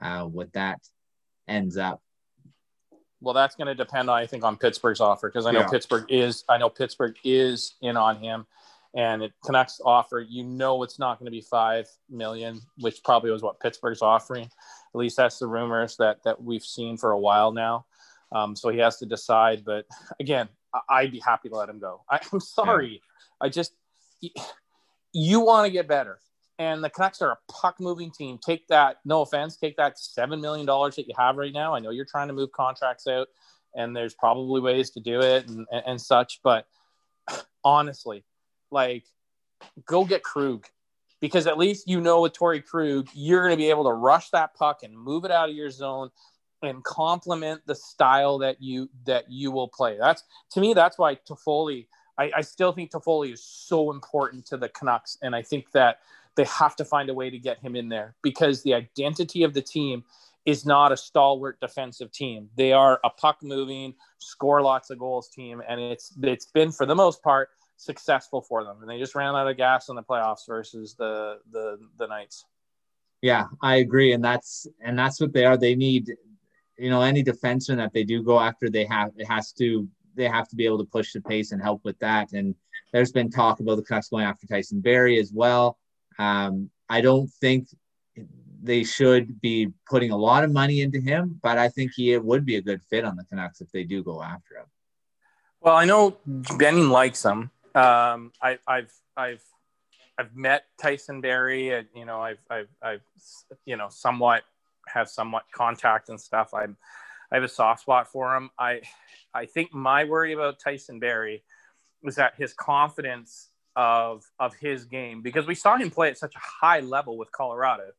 uh, 0.00 0.24
what 0.24 0.52
that 0.52 0.80
ends 1.48 1.76
up. 1.76 2.00
Well, 3.20 3.34
that's 3.34 3.54
going 3.56 3.66
to 3.66 3.74
depend, 3.74 4.10
I 4.10 4.26
think, 4.26 4.44
on 4.44 4.56
Pittsburgh's 4.56 5.00
offer 5.00 5.28
because 5.28 5.44
I 5.44 5.50
know 5.50 5.60
yeah. 5.60 5.68
Pittsburgh 5.68 6.06
is, 6.08 6.44
I 6.48 6.56
know 6.56 6.70
Pittsburgh 6.70 7.16
is 7.22 7.74
in 7.82 7.98
on 7.98 8.16
him, 8.16 8.46
and 8.94 9.22
it 9.22 9.32
Canucks 9.44 9.80
offer. 9.84 10.20
You 10.20 10.44
know, 10.44 10.82
it's 10.82 10.98
not 10.98 11.18
going 11.18 11.26
to 11.26 11.30
be 11.30 11.40
five 11.40 11.86
million, 12.08 12.60
which 12.78 13.02
probably 13.04 13.30
was 13.30 13.42
what 13.42 13.60
Pittsburgh's 13.60 14.02
offering. 14.02 14.44
At 14.44 14.98
least 14.98 15.16
that's 15.16 15.38
the 15.38 15.46
rumors 15.46 15.96
that 15.96 16.22
that 16.24 16.42
we've 16.42 16.64
seen 16.64 16.96
for 16.96 17.12
a 17.12 17.18
while 17.18 17.52
now. 17.52 17.86
Um, 18.32 18.54
so 18.54 18.68
he 18.68 18.78
has 18.78 18.98
to 18.98 19.06
decide. 19.06 19.64
But 19.64 19.86
again, 20.18 20.48
I'd 20.88 21.12
be 21.12 21.20
happy 21.20 21.48
to 21.48 21.56
let 21.56 21.68
him 21.68 21.78
go. 21.78 22.02
I, 22.08 22.20
am 22.32 22.40
sorry. 22.40 22.92
Yeah. 22.92 23.46
I 23.46 23.48
just 23.48 23.72
you 25.12 25.40
want 25.40 25.66
to 25.66 25.72
get 25.72 25.88
better. 25.88 26.18
And 26.58 26.84
the 26.84 26.90
Canucks 26.90 27.22
are 27.22 27.32
a 27.32 27.38
puck 27.50 27.80
moving 27.80 28.10
team. 28.10 28.38
Take 28.44 28.68
that, 28.68 28.98
no 29.06 29.22
offense, 29.22 29.56
take 29.56 29.78
that 29.78 29.96
$7 29.96 30.40
million 30.42 30.66
that 30.66 31.04
you 31.08 31.14
have 31.16 31.36
right 31.36 31.54
now. 31.54 31.74
I 31.74 31.80
know 31.80 31.88
you're 31.88 32.04
trying 32.04 32.28
to 32.28 32.34
move 32.34 32.52
contracts 32.52 33.06
out, 33.06 33.28
and 33.74 33.96
there's 33.96 34.12
probably 34.12 34.60
ways 34.60 34.90
to 34.90 35.00
do 35.00 35.22
it 35.22 35.48
and, 35.48 35.66
and, 35.72 35.82
and 35.86 36.00
such. 36.00 36.40
But 36.44 36.66
honestly, 37.64 38.24
like, 38.70 39.04
go 39.86 40.04
get 40.04 40.22
Krug 40.22 40.66
because 41.20 41.46
at 41.46 41.58
least 41.58 41.88
you 41.88 42.00
know 42.00 42.22
with 42.22 42.32
Torey 42.32 42.64
Krug, 42.64 43.08
you're 43.14 43.42
going 43.42 43.52
to 43.52 43.56
be 43.56 43.70
able 43.70 43.84
to 43.84 43.92
rush 43.92 44.30
that 44.30 44.54
puck 44.54 44.82
and 44.82 44.96
move 44.96 45.24
it 45.24 45.30
out 45.30 45.50
of 45.50 45.54
your 45.54 45.70
zone 45.70 46.10
and 46.62 46.82
complement 46.84 47.62
the 47.66 47.74
style 47.74 48.38
that 48.38 48.60
you 48.60 48.88
that 49.06 49.30
you 49.30 49.50
will 49.50 49.68
play. 49.68 49.96
That's 49.98 50.22
to 50.52 50.60
me, 50.60 50.74
that's 50.74 50.98
why 50.98 51.16
Toffoli– 51.16 51.86
I, 52.20 52.30
I 52.36 52.40
still 52.42 52.72
think 52.72 52.90
Toffoli 52.90 53.32
is 53.32 53.42
so 53.42 53.90
important 53.90 54.44
to 54.46 54.58
the 54.58 54.68
Canucks, 54.68 55.16
and 55.22 55.34
I 55.34 55.40
think 55.40 55.72
that 55.72 56.00
they 56.36 56.44
have 56.44 56.76
to 56.76 56.84
find 56.84 57.08
a 57.08 57.14
way 57.14 57.30
to 57.30 57.38
get 57.38 57.58
him 57.58 57.74
in 57.74 57.88
there 57.88 58.14
because 58.22 58.62
the 58.62 58.74
identity 58.74 59.42
of 59.42 59.54
the 59.54 59.62
team 59.62 60.04
is 60.44 60.66
not 60.66 60.92
a 60.92 60.96
stalwart 60.96 61.58
defensive 61.60 62.12
team. 62.12 62.50
They 62.56 62.72
are 62.72 63.00
a 63.04 63.10
puck 63.10 63.42
moving, 63.42 63.94
score 64.18 64.60
lots 64.60 64.90
of 64.90 64.98
goals 64.98 65.28
team, 65.28 65.62
and 65.66 65.80
it's 65.80 66.12
it's 66.22 66.46
been 66.46 66.72
for 66.72 66.84
the 66.84 66.94
most 66.94 67.22
part 67.22 67.48
successful 67.80 68.42
for 68.42 68.62
them. 68.64 68.78
And 68.80 68.90
they 68.90 68.98
just 68.98 69.14
ran 69.14 69.34
out 69.34 69.48
of 69.48 69.56
gas 69.56 69.88
in 69.88 69.96
the 69.96 70.02
playoffs 70.02 70.46
versus 70.46 70.94
the 70.94 71.38
the 71.50 71.78
the 71.98 72.06
Knights. 72.06 72.44
Yeah, 73.22 73.46
I 73.62 73.76
agree, 73.76 74.12
and 74.12 74.24
that's 74.24 74.66
and 74.80 74.98
that's 74.98 75.20
what 75.20 75.32
they 75.32 75.44
are. 75.44 75.56
They 75.56 75.74
need, 75.74 76.12
you 76.78 76.90
know, 76.90 77.02
any 77.02 77.24
defenseman 77.24 77.76
that 77.76 77.92
they 77.92 78.04
do 78.04 78.22
go 78.22 78.38
after, 78.38 78.70
they 78.70 78.84
have 78.84 79.10
it 79.16 79.26
has 79.26 79.52
to 79.54 79.88
they 80.14 80.28
have 80.28 80.48
to 80.48 80.56
be 80.56 80.66
able 80.66 80.78
to 80.78 80.84
push 80.84 81.12
the 81.12 81.20
pace 81.20 81.52
and 81.52 81.62
help 81.62 81.80
with 81.84 81.98
that. 82.00 82.32
And 82.32 82.54
there's 82.92 83.12
been 83.12 83.30
talk 83.30 83.60
about 83.60 83.76
the 83.76 83.82
Canucks 83.82 84.08
going 84.08 84.24
after 84.24 84.46
Tyson 84.46 84.80
Barrie 84.80 85.18
as 85.18 85.32
well. 85.32 85.78
Um, 86.18 86.70
I 86.88 87.00
don't 87.00 87.30
think 87.40 87.68
they 88.62 88.84
should 88.84 89.40
be 89.40 89.68
putting 89.88 90.10
a 90.10 90.16
lot 90.16 90.44
of 90.44 90.52
money 90.52 90.82
into 90.82 91.00
him, 91.00 91.38
but 91.42 91.56
I 91.56 91.68
think 91.68 91.92
he 91.94 92.16
would 92.16 92.44
be 92.44 92.56
a 92.56 92.62
good 92.62 92.82
fit 92.82 93.04
on 93.04 93.16
the 93.16 93.24
Canucks 93.24 93.60
if 93.60 93.70
they 93.70 93.84
do 93.84 94.02
go 94.02 94.22
after 94.22 94.56
him. 94.56 94.66
Well, 95.60 95.76
I 95.76 95.84
know 95.84 96.16
Benning 96.26 96.90
likes 96.90 97.24
him. 97.24 97.50
Um, 97.74 98.32
I, 98.42 98.58
I've 98.66 98.92
I've 99.16 99.44
I've 100.18 100.36
met 100.36 100.64
Tyson 100.80 101.20
Barrie. 101.20 101.70
And, 101.70 101.88
you 101.94 102.04
know, 102.04 102.20
I've 102.20 102.40
I've 102.50 102.68
I've 102.82 103.02
you 103.64 103.76
know 103.76 103.88
somewhat 103.90 104.42
have 104.88 105.08
somewhat 105.08 105.44
contact 105.52 106.08
and 106.08 106.20
stuff. 106.20 106.52
I'm 106.54 106.76
I 107.30 107.36
have 107.36 107.44
a 107.44 107.48
soft 107.48 107.82
spot 107.82 108.10
for 108.10 108.36
him. 108.36 108.50
I 108.58 108.82
I 109.32 109.46
think 109.46 109.72
my 109.72 110.04
worry 110.04 110.32
about 110.32 110.58
Tyson 110.58 110.98
Barrie 110.98 111.42
was 112.02 112.16
that 112.16 112.34
his 112.36 112.52
confidence 112.52 113.48
of 113.76 114.24
of 114.38 114.54
his 114.54 114.84
game 114.84 115.22
because 115.22 115.46
we 115.46 115.54
saw 115.54 115.76
him 115.76 115.90
play 115.90 116.08
at 116.08 116.18
such 116.18 116.34
a 116.34 116.38
high 116.38 116.80
level 116.80 117.16
with 117.16 117.30
Colorado, 117.32 117.92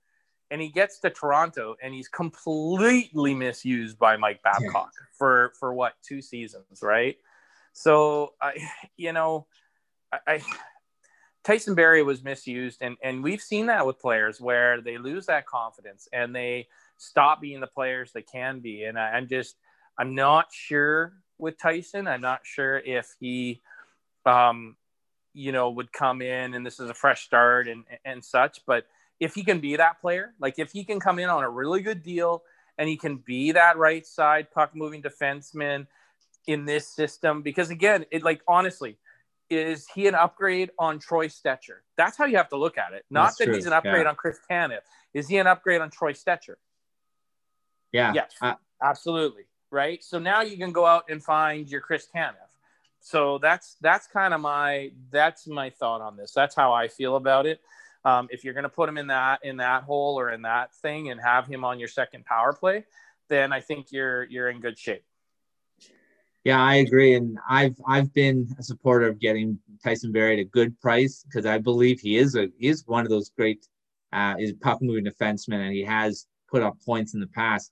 and 0.49 0.61
he 0.61 0.67
gets 0.67 0.99
to 0.99 1.09
Toronto 1.09 1.75
and 1.81 1.93
he's 1.93 2.07
completely 2.07 3.33
misused 3.33 3.97
by 3.97 4.17
Mike 4.17 4.43
Babcock 4.43 4.91
yeah. 4.93 5.05
for 5.17 5.53
for 5.59 5.73
what 5.73 5.93
two 6.03 6.21
seasons, 6.21 6.81
right? 6.81 7.17
So 7.73 8.33
I, 8.41 8.57
you 8.97 9.13
know, 9.13 9.47
I, 10.11 10.19
I 10.27 10.41
Tyson 11.43 11.73
Barrie 11.73 12.03
was 12.03 12.23
misused, 12.23 12.79
and 12.81 12.97
and 13.01 13.23
we've 13.23 13.41
seen 13.41 13.65
that 13.67 13.85
with 13.85 13.99
players 13.99 14.39
where 14.39 14.81
they 14.81 14.97
lose 14.97 15.25
that 15.25 15.47
confidence 15.47 16.07
and 16.13 16.35
they 16.35 16.67
stop 16.97 17.41
being 17.41 17.59
the 17.59 17.67
players 17.67 18.11
they 18.11 18.21
can 18.21 18.59
be. 18.59 18.83
And 18.83 18.97
I, 18.97 19.17
am 19.17 19.27
just, 19.27 19.55
I'm 19.97 20.13
not 20.13 20.47
sure 20.51 21.13
with 21.39 21.57
Tyson. 21.57 22.07
I'm 22.07 22.21
not 22.21 22.41
sure 22.43 22.77
if 22.77 23.15
he, 23.19 23.61
um, 24.25 24.77
you 25.33 25.51
know, 25.51 25.71
would 25.71 25.91
come 25.91 26.21
in 26.21 26.53
and 26.53 26.63
this 26.63 26.79
is 26.79 26.89
a 26.89 26.93
fresh 26.93 27.23
start 27.23 27.67
and 27.67 27.85
and 28.05 28.23
such. 28.23 28.63
But 28.67 28.85
if 29.19 29.33
he 29.33 29.43
can 29.43 29.59
be 29.59 29.75
that 29.77 29.99
player, 29.99 30.33
like 30.39 30.59
if 30.59 30.71
he 30.71 30.83
can 30.83 30.99
come 30.99 31.17
in 31.17 31.29
on 31.29 31.43
a 31.43 31.49
really 31.49 31.81
good 31.81 32.03
deal 32.03 32.43
and 32.77 32.87
he 32.87 32.97
can 32.97 33.17
be 33.17 33.51
that 33.53 33.77
right 33.77 34.05
side 34.05 34.51
puck 34.51 34.75
moving 34.75 35.01
defenseman 35.01 35.87
in 36.45 36.65
this 36.65 36.87
system, 36.87 37.41
because 37.41 37.71
again, 37.71 38.05
it 38.11 38.23
like 38.23 38.41
honestly, 38.47 38.97
is 39.51 39.85
he 39.93 40.07
an 40.07 40.15
upgrade 40.15 40.71
on 40.79 40.97
Troy 40.97 41.27
Stecher? 41.27 41.79
That's 41.97 42.17
how 42.17 42.25
you 42.25 42.37
have 42.37 42.49
to 42.49 42.55
look 42.57 42.77
at 42.77 42.93
it. 42.93 43.03
Not 43.09 43.25
That's 43.25 43.37
that 43.37 43.45
true. 43.45 43.55
he's 43.55 43.65
an 43.65 43.73
upgrade 43.73 44.03
yeah. 44.03 44.09
on 44.09 44.15
Chris 44.15 44.39
Tanev. 44.49 44.79
Is 45.13 45.27
he 45.27 45.37
an 45.37 45.45
upgrade 45.45 45.81
on 45.81 45.89
Troy 45.89 46.13
Stecher? 46.13 46.55
Yeah. 47.91 48.13
Yes. 48.13 48.31
Absolutely. 48.81 49.43
Right. 49.69 50.01
So 50.03 50.19
now 50.19 50.41
you 50.41 50.57
can 50.57 50.71
go 50.71 50.85
out 50.85 51.03
and 51.09 51.21
find 51.21 51.69
your 51.69 51.81
Chris 51.81 52.07
Tanev. 52.15 52.35
So 53.01 53.39
that's 53.39 53.75
that's 53.81 54.07
kind 54.07 54.33
of 54.33 54.39
my 54.39 54.91
that's 55.11 55.47
my 55.47 55.69
thought 55.69 56.01
on 56.01 56.15
this. 56.15 56.31
That's 56.31 56.55
how 56.55 56.71
I 56.71 56.87
feel 56.87 57.17
about 57.17 57.45
it. 57.45 57.59
Um, 58.05 58.27
if 58.31 58.43
you're 58.43 58.53
going 58.53 58.63
to 58.63 58.69
put 58.69 58.87
him 58.87 58.97
in 58.97 59.07
that 59.07 59.43
in 59.43 59.57
that 59.57 59.83
hole 59.83 60.17
or 60.17 60.31
in 60.31 60.43
that 60.43 60.73
thing 60.75 61.09
and 61.09 61.19
have 61.19 61.45
him 61.45 61.65
on 61.65 61.77
your 61.79 61.87
second 61.87 62.25
power 62.25 62.53
play, 62.53 62.85
then 63.27 63.51
I 63.51 63.59
think 63.59 63.91
you're 63.91 64.23
you're 64.25 64.49
in 64.49 64.61
good 64.61 64.77
shape. 64.77 65.03
Yeah, 66.43 66.61
I 66.61 66.75
agree, 66.75 67.13
and 67.13 67.37
I've 67.47 67.75
I've 67.87 68.11
been 68.13 68.47
a 68.59 68.63
supporter 68.63 69.07
of 69.07 69.19
getting 69.19 69.59
Tyson 69.83 70.11
Barrie 70.11 70.39
at 70.39 70.39
a 70.39 70.45
good 70.45 70.79
price 70.81 71.23
because 71.23 71.45
I 71.45 71.59
believe 71.59 71.99
he 71.99 72.17
is 72.17 72.35
a 72.35 72.49
he 72.57 72.67
is 72.67 72.83
one 72.87 73.03
of 73.03 73.09
those 73.09 73.29
great 73.29 73.67
uh, 74.11 74.35
is 74.39 74.53
puck 74.53 74.81
moving 74.81 75.05
defensemen, 75.05 75.61
and 75.61 75.73
he 75.73 75.83
has 75.83 76.25
put 76.49 76.63
up 76.63 76.77
points 76.83 77.13
in 77.13 77.19
the 77.19 77.27
past 77.27 77.71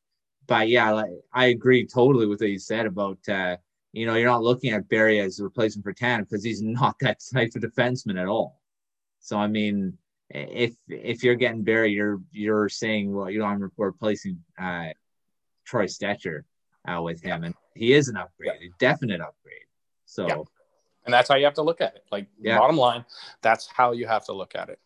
but 0.50 0.68
yeah, 0.68 0.90
like, 0.90 1.12
I 1.32 1.46
agree 1.46 1.86
totally 1.86 2.26
with 2.26 2.42
what 2.42 2.50
you 2.50 2.58
said 2.58 2.88
about 2.88 3.20
uh, 3.30 3.56
you 3.94 4.08
know 4.08 4.16
you're 4.16 4.28
not 4.28 4.42
looking 4.42 4.72
at 4.74 4.90
Barrie 4.90 5.20
as 5.20 5.40
a 5.40 5.44
replacement 5.44 5.86
for 5.86 5.94
Tan 5.94 6.24
because 6.24 6.44
he's 6.44 6.62
not 6.82 6.96
that 7.00 7.20
type 7.32 7.52
of 7.56 7.62
defenseman 7.62 8.20
at 8.20 8.28
all. 8.28 8.60
So 9.20 9.38
I 9.38 9.48
mean, 9.48 9.98
if 10.32 10.74
if 10.88 11.24
you're 11.24 11.36
getting 11.36 11.64
Barrie, 11.64 11.92
you're 11.94 12.20
you're 12.32 12.68
saying 12.68 13.14
well, 13.14 13.30
you 13.30 13.40
know, 13.40 13.46
I'm 13.46 13.72
replacing 13.78 14.40
uh, 14.60 14.88
Troy 15.66 15.86
Stecher 15.86 16.42
uh, 16.88 17.02
with 17.02 17.22
him, 17.22 17.44
and 17.44 17.54
he 17.80 17.94
is 17.94 18.08
an 18.08 18.18
upgrade, 18.18 18.52
yeah. 18.60 18.68
a 18.68 18.72
definite 18.80 19.22
upgrade. 19.22 19.66
So. 20.06 20.28
Yeah. 20.28 20.44
And 21.06 21.14
that's 21.14 21.30
how 21.30 21.36
you 21.36 21.46
have 21.46 21.56
to 21.56 21.64
look 21.64 21.82
at 21.82 21.96
it. 21.96 22.04
Like 22.12 22.28
yeah. 22.40 22.60
bottom 22.60 22.78
line, 22.78 23.04
that's 23.42 23.68
how 23.68 23.94
you 23.94 24.06
have 24.06 24.26
to 24.26 24.34
look 24.34 24.54
at 24.54 24.70
it. 24.70 24.80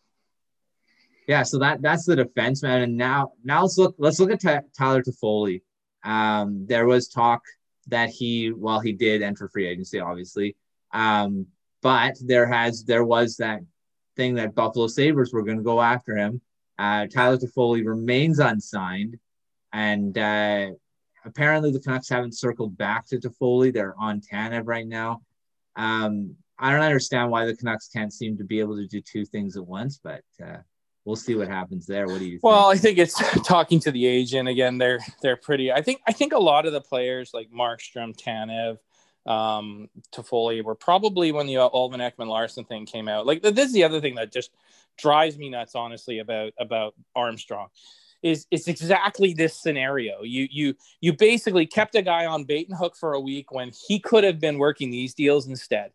Yeah, 1.26 1.42
so 1.42 1.58
that 1.58 1.80
that's 1.82 2.04
the 2.04 2.16
defense 2.16 2.62
man. 2.62 2.82
And 2.82 2.96
now 2.96 3.32
now 3.42 3.62
let's 3.62 3.78
look 3.78 3.94
let's 3.98 4.20
look 4.20 4.30
at 4.30 4.40
T- 4.40 4.68
Tyler 4.76 5.02
Toffoli. 5.02 5.62
Um, 6.04 6.66
there 6.66 6.86
was 6.86 7.08
talk 7.08 7.42
that 7.88 8.10
he 8.10 8.52
well 8.52 8.80
he 8.80 8.92
did 8.92 9.22
enter 9.22 9.48
free 9.48 9.66
agency 9.66 10.00
obviously, 10.00 10.56
um, 10.92 11.46
but 11.82 12.14
there 12.24 12.46
has 12.46 12.84
there 12.84 13.04
was 13.04 13.36
that 13.36 13.60
thing 14.16 14.34
that 14.34 14.54
Buffalo 14.54 14.86
Sabres 14.86 15.32
were 15.32 15.42
going 15.42 15.56
to 15.56 15.62
go 15.62 15.80
after 15.80 16.16
him. 16.16 16.40
Uh, 16.78 17.06
Tyler 17.06 17.38
Toffoli 17.38 17.86
remains 17.86 18.38
unsigned, 18.38 19.18
and 19.72 20.16
uh, 20.18 20.70
apparently 21.24 21.70
the 21.70 21.80
Canucks 21.80 22.08
haven't 22.08 22.36
circled 22.36 22.76
back 22.76 23.06
to 23.06 23.18
Toffoli. 23.18 23.72
They're 23.72 23.94
on 23.98 24.20
Tanev 24.20 24.62
right 24.66 24.86
now. 24.86 25.22
Um, 25.76 26.36
I 26.58 26.70
don't 26.70 26.82
understand 26.82 27.30
why 27.30 27.46
the 27.46 27.56
Canucks 27.56 27.88
can't 27.88 28.12
seem 28.12 28.36
to 28.38 28.44
be 28.44 28.60
able 28.60 28.76
to 28.76 28.86
do 28.86 29.00
two 29.00 29.24
things 29.24 29.56
at 29.56 29.66
once, 29.66 29.98
but 30.02 30.22
uh, 30.44 30.58
we'll 31.04 31.16
see 31.16 31.34
what 31.34 31.48
happens 31.48 31.86
there. 31.86 32.06
What 32.06 32.20
do 32.20 32.24
you? 32.24 32.32
Think? 32.32 32.44
Well, 32.44 32.70
think? 32.70 32.78
I 32.78 32.82
think 32.82 32.98
it's 32.98 33.46
talking 33.46 33.80
to 33.80 33.90
the 33.90 34.06
agent 34.06 34.48
again. 34.48 34.78
They're 34.78 35.00
they're 35.22 35.36
pretty. 35.36 35.72
I 35.72 35.82
think 35.82 36.00
I 36.06 36.12
think 36.12 36.32
a 36.32 36.38
lot 36.38 36.66
of 36.66 36.72
the 36.72 36.80
players 36.80 37.32
like 37.34 37.50
Markstrom, 37.50 38.16
Tanev, 38.16 38.78
um, 39.30 39.88
Toffoli 40.12 40.62
were 40.62 40.74
probably 40.74 41.32
when 41.32 41.46
the 41.46 41.56
Oliver 41.56 41.96
Ekman 41.98 42.28
Larsson 42.28 42.64
thing 42.64 42.86
came 42.86 43.08
out. 43.08 43.26
Like 43.26 43.42
this 43.42 43.66
is 43.66 43.72
the 43.72 43.84
other 43.84 44.00
thing 44.00 44.14
that 44.16 44.32
just 44.32 44.50
drives 44.96 45.36
me 45.36 45.50
nuts, 45.50 45.74
honestly, 45.74 46.20
about 46.20 46.52
about 46.58 46.94
Armstrong. 47.16 47.68
Is 48.24 48.46
it's 48.50 48.66
exactly 48.66 49.34
this 49.34 49.54
scenario. 49.54 50.22
You 50.22 50.48
you 50.50 50.74
you 51.00 51.12
basically 51.12 51.66
kept 51.66 51.94
a 51.94 52.02
guy 52.02 52.26
on 52.26 52.44
bait 52.44 52.68
and 52.68 52.76
hook 52.76 52.96
for 52.96 53.12
a 53.12 53.20
week 53.20 53.52
when 53.52 53.70
he 53.86 54.00
could 54.00 54.24
have 54.24 54.40
been 54.40 54.58
working 54.58 54.90
these 54.90 55.14
deals 55.14 55.46
instead 55.46 55.92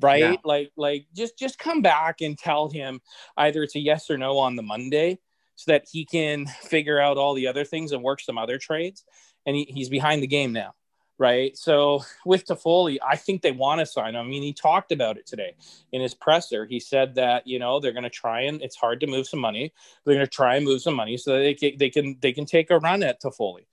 right 0.00 0.20
yeah. 0.20 0.36
like 0.44 0.70
like 0.76 1.06
just 1.14 1.38
just 1.38 1.58
come 1.58 1.80
back 1.82 2.20
and 2.20 2.38
tell 2.38 2.68
him 2.68 3.00
either 3.38 3.62
it's 3.62 3.76
a 3.76 3.80
yes 3.80 4.10
or 4.10 4.18
no 4.18 4.38
on 4.38 4.56
the 4.56 4.62
monday 4.62 5.18
so 5.54 5.72
that 5.72 5.86
he 5.90 6.04
can 6.04 6.46
figure 6.46 7.00
out 7.00 7.16
all 7.16 7.34
the 7.34 7.46
other 7.46 7.64
things 7.64 7.92
and 7.92 8.02
work 8.02 8.20
some 8.20 8.36
other 8.36 8.58
trades 8.58 9.04
and 9.46 9.56
he, 9.56 9.64
he's 9.70 9.88
behind 9.88 10.22
the 10.22 10.26
game 10.26 10.52
now 10.52 10.74
right 11.18 11.56
so 11.56 12.02
with 12.24 12.46
Toffoli, 12.46 12.98
i 13.06 13.16
think 13.16 13.42
they 13.42 13.52
want 13.52 13.80
to 13.80 13.86
sign 13.86 14.14
him 14.14 14.26
i 14.26 14.28
mean 14.28 14.42
he 14.42 14.52
talked 14.52 14.92
about 14.92 15.16
it 15.16 15.26
today 15.26 15.54
in 15.92 16.00
his 16.00 16.14
presser 16.14 16.66
he 16.66 16.80
said 16.80 17.14
that 17.14 17.46
you 17.46 17.58
know 17.58 17.80
they're 17.80 17.92
going 17.92 18.04
to 18.04 18.10
try 18.10 18.42
and 18.42 18.62
it's 18.62 18.76
hard 18.76 19.00
to 19.00 19.06
move 19.06 19.26
some 19.26 19.40
money 19.40 19.72
they're 20.04 20.14
going 20.14 20.26
to 20.26 20.30
try 20.30 20.56
and 20.56 20.64
move 20.64 20.82
some 20.82 20.94
money 20.94 21.16
so 21.16 21.32
that 21.32 21.40
they 21.40 21.54
can 21.54 21.78
they 21.78 21.90
can 21.90 22.16
they 22.20 22.32
can 22.32 22.44
take 22.44 22.70
a 22.70 22.78
run 22.78 23.02
at 23.02 23.20
Toffoli. 23.22 23.66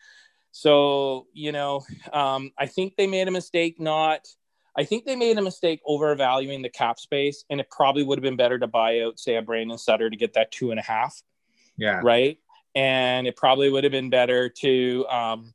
so 0.52 1.28
you 1.34 1.52
know 1.52 1.82
um, 2.12 2.52
i 2.58 2.66
think 2.66 2.96
they 2.96 3.08
made 3.08 3.28
a 3.28 3.32
mistake 3.32 3.80
not 3.80 4.28
I 4.76 4.86
think 4.86 5.06
they 5.06 5.16
made 5.16 5.38
a 5.38 5.42
mistake 5.42 5.82
overvaluing 5.86 6.62
the 6.62 6.70
cap 6.70 7.00
space, 7.00 7.46
and 7.50 7.60
it 7.60 7.70
probably 7.70 8.04
would 8.04 8.18
have 8.18 8.24
been 8.24 8.36
better 8.36 8.58
to 8.58 8.68
buy 8.68 9.02
out, 9.02 9.20
say, 9.20 9.36
a 9.36 9.42
Brandon 9.42 9.78
Sutter 9.78 10.10
to 10.10 10.16
get 10.16 10.34
that 10.34 10.52
two 10.52 10.72
and 10.72 10.80
a 10.80 10.84
half. 10.84 11.22
Yeah. 11.78 12.02
Right. 12.04 12.40
And 12.76 13.28
it 13.28 13.36
probably 13.36 13.70
would 13.70 13.84
have 13.84 13.92
been 13.92 14.10
better 14.10 14.50
to, 14.50 15.06
um, 15.08 15.54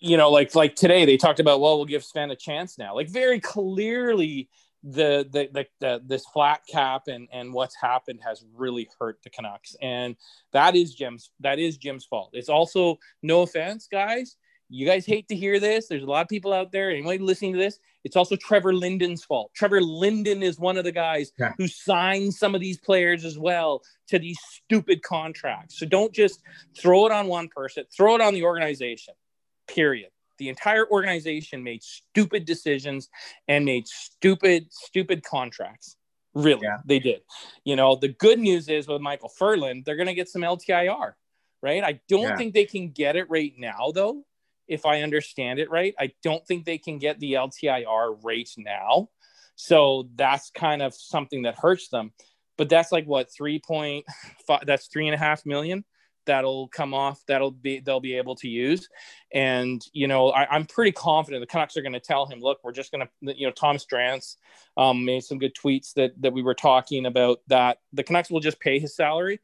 you 0.00 0.16
know, 0.16 0.30
like 0.30 0.54
like 0.54 0.74
today 0.74 1.04
they 1.04 1.16
talked 1.16 1.40
about, 1.40 1.60
well, 1.60 1.76
we'll 1.76 1.86
give 1.86 2.04
Sven 2.04 2.30
a 2.30 2.36
chance 2.36 2.78
now. 2.78 2.94
Like 2.94 3.08
very 3.08 3.40
clearly, 3.40 4.48
the 4.82 5.28
the, 5.30 5.48
the, 5.52 5.66
the 5.80 6.02
this 6.04 6.26
flat 6.26 6.60
cap 6.70 7.08
and 7.08 7.28
and 7.32 7.52
what's 7.52 7.76
happened 7.80 8.20
has 8.24 8.44
really 8.54 8.88
hurt 8.98 9.18
the 9.22 9.30
Canucks, 9.30 9.76
and 9.80 10.16
that 10.52 10.74
is 10.74 10.94
Jim's 10.94 11.30
that 11.40 11.58
is 11.58 11.76
Jim's 11.76 12.04
fault. 12.04 12.30
It's 12.32 12.48
also 12.48 12.98
no 13.22 13.42
offense, 13.42 13.88
guys. 13.90 14.36
You 14.68 14.86
guys 14.86 15.04
hate 15.04 15.28
to 15.28 15.36
hear 15.36 15.60
this. 15.60 15.86
There's 15.86 16.02
a 16.02 16.06
lot 16.06 16.22
of 16.22 16.28
people 16.28 16.52
out 16.52 16.72
there. 16.72 16.90
Anybody 16.90 17.18
listening 17.18 17.52
to 17.52 17.58
this, 17.58 17.78
it's 18.04 18.16
also 18.16 18.36
Trevor 18.36 18.72
Linden's 18.72 19.22
fault. 19.22 19.50
Trevor 19.54 19.82
Linden 19.82 20.42
is 20.42 20.58
one 20.58 20.78
of 20.78 20.84
the 20.84 20.92
guys 20.92 21.30
yeah. 21.38 21.52
who 21.58 21.68
signed 21.68 22.32
some 22.32 22.54
of 22.54 22.62
these 22.62 22.78
players 22.78 23.26
as 23.26 23.38
well 23.38 23.82
to 24.08 24.18
these 24.18 24.38
stupid 24.40 25.02
contracts. 25.02 25.78
So 25.78 25.84
don't 25.84 26.12
just 26.12 26.40
throw 26.74 27.04
it 27.04 27.12
on 27.12 27.26
one 27.26 27.48
person, 27.48 27.84
throw 27.94 28.14
it 28.14 28.22
on 28.22 28.32
the 28.32 28.44
organization, 28.44 29.12
period. 29.74 30.10
The 30.38 30.48
entire 30.48 30.88
organization 30.88 31.62
made 31.62 31.82
stupid 31.82 32.44
decisions 32.44 33.08
and 33.48 33.64
made 33.64 33.86
stupid, 33.86 34.66
stupid 34.70 35.22
contracts. 35.22 35.96
Really, 36.34 36.62
yeah. 36.64 36.78
they 36.84 36.98
did. 36.98 37.20
You 37.64 37.76
know, 37.76 37.94
the 37.94 38.08
good 38.08 38.38
news 38.38 38.68
is 38.68 38.88
with 38.88 39.02
Michael 39.02 39.28
Ferland, 39.28 39.84
they're 39.84 39.96
going 39.96 40.08
to 40.08 40.14
get 40.14 40.28
some 40.28 40.42
LTIR, 40.42 41.12
right? 41.62 41.84
I 41.84 42.00
don't 42.08 42.22
yeah. 42.22 42.36
think 42.36 42.54
they 42.54 42.64
can 42.64 42.90
get 42.90 43.16
it 43.16 43.28
right 43.28 43.52
now, 43.58 43.92
though 43.94 44.24
if 44.68 44.86
I 44.86 45.02
understand 45.02 45.58
it 45.58 45.70
right. 45.70 45.94
I 45.98 46.12
don't 46.22 46.46
think 46.46 46.64
they 46.64 46.78
can 46.78 46.98
get 46.98 47.20
the 47.20 47.34
LTIR 47.34 48.18
right 48.22 48.48
now. 48.56 49.10
So 49.54 50.08
that's 50.14 50.50
kind 50.50 50.82
of 50.82 50.94
something 50.94 51.42
that 51.42 51.58
hurts 51.58 51.88
them. 51.88 52.12
But 52.56 52.68
that's 52.68 52.92
like 52.92 53.04
what, 53.04 53.28
3.5, 53.30 54.02
that's 54.64 54.86
three 54.86 55.06
and 55.08 55.14
a 55.14 55.18
half 55.18 55.44
million 55.44 55.84
that'll 56.26 56.68
come 56.68 56.94
off 56.94 57.20
that'll 57.26 57.50
be 57.50 57.80
they'll 57.80 58.00
be 58.00 58.16
able 58.16 58.34
to 58.34 58.48
use 58.48 58.88
and 59.32 59.82
you 59.92 60.06
know 60.06 60.28
I, 60.30 60.54
am 60.54 60.66
pretty 60.66 60.92
confident 60.92 61.42
the 61.42 61.46
canucks 61.46 61.76
are 61.76 61.82
going 61.82 61.92
to 61.92 62.00
tell 62.00 62.26
him 62.26 62.40
look 62.40 62.58
we're 62.62 62.72
just 62.72 62.92
going 62.92 63.06
to 63.06 63.34
you 63.36 63.46
know 63.46 63.52
Tom 63.52 63.76
Drance 63.76 64.36
um, 64.76 65.04
made 65.04 65.24
some 65.24 65.38
good 65.38 65.54
tweets 65.54 65.94
that 65.94 66.12
that 66.20 66.32
we 66.32 66.42
were 66.42 66.54
talking 66.54 67.06
about 67.06 67.40
that 67.48 67.78
the 67.92 68.02
canucks 68.02 68.30
will 68.30 68.40
just 68.40 68.60
pay 68.60 68.78
his 68.78 68.94
salary 68.94 69.40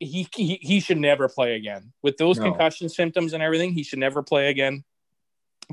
he, 0.00 0.28
he 0.34 0.58
he 0.60 0.80
should 0.80 0.98
never 0.98 1.28
play 1.28 1.54
again 1.54 1.92
with 2.02 2.16
those 2.16 2.38
no. 2.38 2.44
concussion 2.44 2.88
symptoms 2.88 3.32
and 3.32 3.42
everything. 3.42 3.72
He 3.72 3.82
should 3.82 3.98
never 3.98 4.22
play 4.22 4.48
again. 4.48 4.84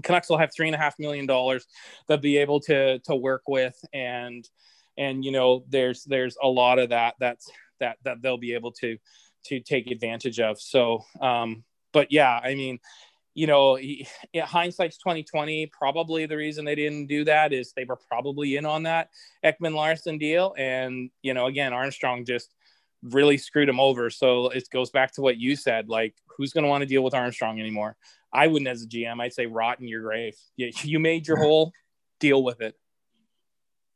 Canucks 0.02 0.30
will 0.30 0.38
have 0.38 0.52
three 0.54 0.68
and 0.68 0.76
a 0.76 0.80
half 0.80 0.98
million 1.00 1.26
dollars 1.26 1.66
they'll 2.08 2.18
be 2.18 2.38
able 2.38 2.60
to 2.62 3.00
to 3.00 3.16
work 3.16 3.44
with, 3.48 3.76
and 3.94 4.48
and 4.98 5.26
you 5.26 5.32
know 5.32 5.64
there's 5.70 6.04
there's 6.04 6.38
a 6.42 6.48
lot 6.48 6.80
of 6.80 6.90
that 6.90 7.16
that's 7.20 7.50
that 7.80 7.98
that 8.04 8.22
they'll 8.22 8.38
be 8.38 8.54
able 8.54 8.72
to 8.72 8.98
to 9.46 9.60
take 9.60 9.90
advantage 9.90 10.40
of. 10.40 10.60
So, 10.60 11.06
um, 11.22 11.64
but 11.92 12.12
yeah, 12.12 12.40
I 12.44 12.56
mean, 12.56 12.80
you 13.34 13.48
know, 13.48 13.76
he, 13.76 14.08
yeah, 14.32 14.46
hindsight's 14.46 14.98
twenty 14.98 15.24
twenty. 15.24 15.66
Probably 15.68 16.26
the 16.26 16.38
reason 16.38 16.66
they 16.66 16.76
didn't 16.76 17.08
do 17.08 17.26
that 17.26 17.52
is 17.54 17.74
they 17.74 17.86
were 17.86 18.00
probably 18.10 18.58
in 18.58 18.66
on 18.66 18.84
that 18.84 19.10
Ekman 19.44 19.74
Larsson 19.74 20.18
deal, 20.18 20.54
and 20.58 21.10
you 21.22 21.34
know, 21.34 21.48
again, 21.48 21.74
Armstrong 21.74 22.26
just 22.26 22.54
really 23.04 23.38
screwed 23.38 23.70
him 23.70 23.80
over. 23.80 24.10
So 24.10 24.50
it 24.50 24.68
goes 24.72 24.90
back 24.90 25.14
to 25.14 25.22
what 25.22 25.38
you 25.38 25.56
said. 25.56 25.90
Like, 25.90 26.16
who's 26.38 26.54
going 26.54 26.64
to 26.64 26.70
want 26.70 26.82
to 26.82 26.88
deal 26.88 27.04
with 27.04 27.14
Armstrong 27.14 27.60
anymore? 27.60 27.98
I 28.32 28.48
wouldn't 28.48 28.68
as 28.68 28.84
a 28.84 28.88
GM. 28.88 29.22
I'd 29.22 29.34
say 29.34 29.46
rot 29.46 29.80
in 29.80 29.88
your 29.88 30.02
grave. 30.02 30.36
You, 30.56 30.72
you 30.82 31.00
made 31.00 31.28
your 31.28 31.38
whole 31.38 31.72
deal 32.20 32.44
with 32.44 32.62
it. 32.62 32.76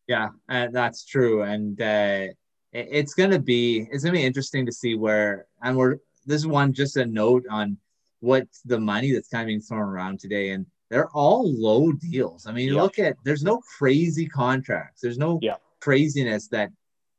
Yeah, 0.08 0.30
and 0.48 0.74
that's 0.74 1.06
true. 1.06 1.42
And 1.42 1.80
uh, 1.82 2.28
it's 2.74 3.14
gonna 3.14 3.40
be 3.40 3.88
it's 3.92 4.04
gonna 4.04 4.18
be 4.18 4.24
interesting 4.24 4.66
to 4.66 4.72
see 4.72 4.96
where 4.96 5.48
and 5.62 5.78
we're 5.78 5.98
this 6.26 6.42
is 6.42 6.48
one 6.48 6.74
just 6.74 6.98
a 6.98 7.06
note 7.06 7.46
on 7.50 7.78
what 8.20 8.48
the 8.66 8.80
money 8.80 9.12
that's 9.12 9.30
kind 9.30 9.44
of 9.44 9.48
being 9.48 9.62
thrown 9.62 9.82
around 9.82 10.20
today 10.20 10.50
and 10.50 10.66
they're 10.90 11.10
all 11.10 11.52
low 11.54 11.92
deals. 11.92 12.48
I 12.48 12.52
mean, 12.52 12.74
yeah. 12.74 12.82
look 12.82 13.00
at 13.00 13.18
there's 13.24 13.44
no 13.44 13.62
crazy 13.78 14.26
contracts. 14.26 15.02
There's 15.02 15.18
no 15.18 15.40
yeah. 15.42 15.56
craziness 15.80 16.48
that 16.50 16.72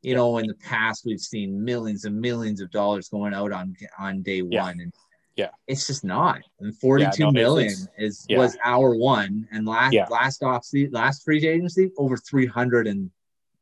you 0.03 0.15
know, 0.15 0.39
in 0.39 0.47
the 0.47 0.55
past 0.55 1.05
we've 1.05 1.21
seen 1.21 1.65
millions 1.65 2.05
and 2.05 2.21
millions 2.21 2.61
of 2.61 2.71
dollars 2.71 3.09
going 3.09 3.35
out 3.35 3.53
on 3.53 3.75
on 3.99 4.23
day 4.23 4.43
yeah. 4.49 4.63
one, 4.63 4.81
and 4.81 4.93
yeah, 5.37 5.51
it's 5.67 5.87
just 5.87 6.05
not. 6.05 6.41
And 6.61 6.77
forty-two 6.79 7.25
no, 7.25 7.31
million 7.33 7.75
is 7.99 8.25
was 8.31 8.57
our 8.65 8.95
one, 8.95 9.49
and 9.51 9.67
last 9.67 9.97
last 10.11 10.43
off 10.43 10.67
last 10.91 11.25
free 11.25 11.47
agency 11.47 11.91
over 11.99 12.17
three 12.17 12.47
hundred 12.47 12.87
and 12.87 13.11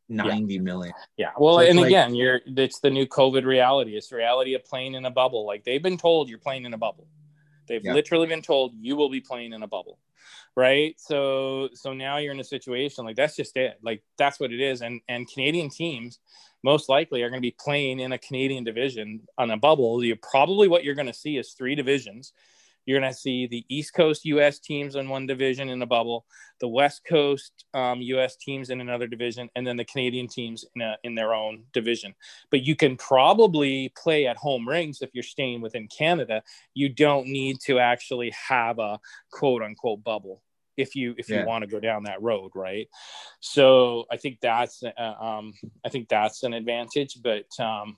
ninety 0.09 0.59
million. 0.59 0.95
Yeah, 1.17 1.31
well, 1.39 1.57
so 1.57 1.61
and 1.61 1.79
like, 1.79 1.89
again, 1.89 2.15
you're 2.15 2.41
it's 2.47 2.81
the 2.81 2.91
new 2.91 3.07
COVID 3.07 3.45
reality. 3.45 3.97
It's 3.97 4.09
the 4.09 4.17
reality 4.17 4.55
of 4.55 4.65
playing 4.65 4.95
in 4.95 5.05
a 5.05 5.11
bubble. 5.11 5.47
Like 5.47 5.65
they've 5.65 5.83
been 5.83 5.99
told, 5.99 6.29
you're 6.29 6.39
playing 6.39 6.65
in 6.65 6.75
a 6.75 6.79
bubble. 6.79 7.07
They've 7.67 7.83
literally 7.83 8.29
been 8.29 8.43
told 8.43 8.75
you 8.81 8.95
will 8.95 9.11
be 9.11 9.21
playing 9.21 9.53
in 9.53 9.63
a 9.63 9.67
bubble 9.67 9.99
right 10.57 10.95
so 10.99 11.69
so 11.75 11.93
now 11.93 12.17
you're 12.17 12.33
in 12.33 12.41
a 12.41 12.45
situation 12.45 13.05
like 13.05 13.15
that's 13.15 13.37
just 13.37 13.57
it 13.57 13.79
like 13.83 14.03
that's 14.17 14.41
what 14.41 14.53
it 14.53 14.61
is 14.61 14.81
and 14.81 15.01
and 15.09 15.31
canadian 15.31 15.69
teams 15.69 16.19
most 16.63 16.89
likely 16.89 17.23
are 17.23 17.29
going 17.29 17.41
to 17.41 17.47
be 17.47 17.55
playing 17.61 18.01
in 18.01 18.13
a 18.13 18.19
canadian 18.19 18.65
division 18.65 19.21
on 19.37 19.51
a 19.51 19.57
bubble 19.57 20.03
you 20.03 20.17
probably 20.17 20.67
what 20.67 20.83
you're 20.83 20.95
going 20.95 21.07
to 21.07 21.13
see 21.13 21.37
is 21.37 21.53
three 21.53 21.75
divisions 21.75 22.33
you're 22.87 23.01
going 23.01 23.13
to 23.13 23.19
see 23.19 23.47
the 23.47 23.65
East 23.69 23.93
Coast 23.95 24.25
U.S. 24.25 24.59
teams 24.59 24.95
in 24.95 25.09
one 25.09 25.27
division 25.27 25.69
in 25.69 25.83
a 25.83 25.87
bubble, 25.87 26.25
the 26.61 26.69
West 26.69 27.03
Coast 27.05 27.65
um, 27.75 28.01
U.S. 28.01 28.37
teams 28.37 28.71
in 28.71 28.81
another 28.81 29.07
division, 29.07 29.51
and 29.57 29.67
then 29.67 29.77
the 29.77 29.85
Canadian 29.85 30.29
teams 30.29 30.65
in, 30.75 30.83
a, 30.83 30.97
in 31.03 31.15
their 31.15 31.35
own 31.35 31.65
division. 31.73 32.15
But 32.51 32.63
you 32.63 32.77
can 32.77 32.97
probably 32.97 33.93
play 33.97 34.27
at 34.27 34.37
home 34.37 34.69
rings 34.69 35.03
if 35.03 35.11
you're 35.13 35.25
staying 35.25 35.61
within 35.61 35.89
Canada. 35.89 36.43
You 36.75 36.89
don't 36.89 37.27
need 37.27 37.61
to 37.67 37.81
actually 37.81 38.33
have 38.49 38.79
a 38.79 39.01
quote 39.31 39.63
unquote 39.63 40.03
bubble 40.05 40.43
if 40.77 40.95
you 40.95 41.15
if 41.17 41.29
you 41.31 41.45
want 41.45 41.63
to 41.63 41.67
go 41.67 41.81
down 41.81 42.05
that 42.05 42.21
road 42.21 42.51
right 42.55 42.89
so 43.41 44.05
i 44.11 44.17
think 44.19 44.39
that's 44.41 44.83
uh, 44.83 45.01
um 45.01 45.55
i 45.85 45.89
think 45.89 46.07
that's 46.07 46.43
an 46.43 46.53
advantage 46.53 47.19
but 47.23 47.47
um 47.59 47.97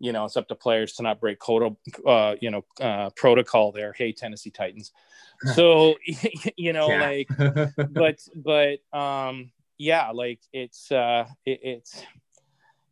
you 0.00 0.12
know, 0.12 0.24
it's 0.24 0.36
up 0.36 0.48
to 0.48 0.54
players 0.54 0.94
to 0.94 1.02
not 1.02 1.20
break 1.20 1.38
code, 1.38 1.76
uh, 2.06 2.34
you 2.40 2.50
know, 2.50 2.64
uh, 2.80 3.10
protocol 3.10 3.70
there. 3.70 3.92
Hey, 3.92 4.12
Tennessee 4.12 4.50
Titans. 4.50 4.92
So, 5.54 5.94
you 6.58 6.74
know, 6.74 6.88
like, 6.88 7.26
but, 7.38 8.18
but, 8.36 8.80
um, 8.92 9.52
yeah, 9.78 10.10
like 10.10 10.40
it's, 10.52 10.92
uh, 10.92 11.24
it, 11.46 11.60
it's, 11.62 12.02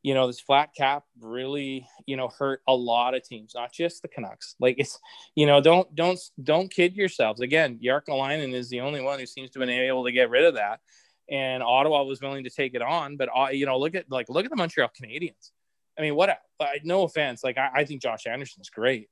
you 0.03 0.15
know, 0.15 0.27
this 0.27 0.41
flat 0.41 0.71
cap 0.75 1.05
really, 1.21 1.87
you 2.07 2.17
know, 2.17 2.29
hurt 2.29 2.63
a 2.67 2.75
lot 2.75 3.13
of 3.13 3.23
teams, 3.23 3.53
not 3.55 3.71
just 3.71 4.01
the 4.01 4.09
Canucks. 4.09 4.55
Like 4.61 4.77
it's, 4.79 4.99
you 5.35 5.45
know, 5.45 5.61
don't, 5.61 5.95
don't, 5.95 6.19
don't 6.43 6.73
kid 6.73 6.97
yourselves. 6.97 7.43
Again, 7.43 7.79
Jääskeläinen 7.85 8.55
is 8.55 8.71
the 8.71 8.81
only 8.81 9.03
one 9.03 9.19
who 9.19 9.27
seems 9.27 9.51
to 9.51 9.61
have 9.61 9.69
been 9.69 9.79
able 9.79 10.07
to 10.07 10.13
get 10.13 10.31
rid 10.31 10.47
of 10.47 10.55
that. 10.55 10.81
And 11.29 11.63
Ottawa 11.63 12.05
was 12.05 12.23
willing 12.23 12.45
to 12.45 12.51
take 12.51 12.73
it 12.73 12.81
on, 12.81 13.19
but, 13.19 13.29
uh, 13.37 13.49
you 13.51 13.67
know, 13.67 13.79
look 13.79 13.95
at, 13.95 14.11
like, 14.11 14.31
look 14.31 14.47
at 14.47 14.51
the 14.51 14.57
Montreal 14.57 14.89
Canadiens 14.99 15.51
I 15.99 16.03
mean, 16.03 16.15
what? 16.15 16.39
no 16.85 17.03
offense, 17.03 17.45
like 17.45 17.59
I, 17.59 17.71
I 17.75 17.85
think 17.85 18.03
Josh 18.03 18.27
Anderson's 18.27 18.71
great, 18.71 19.09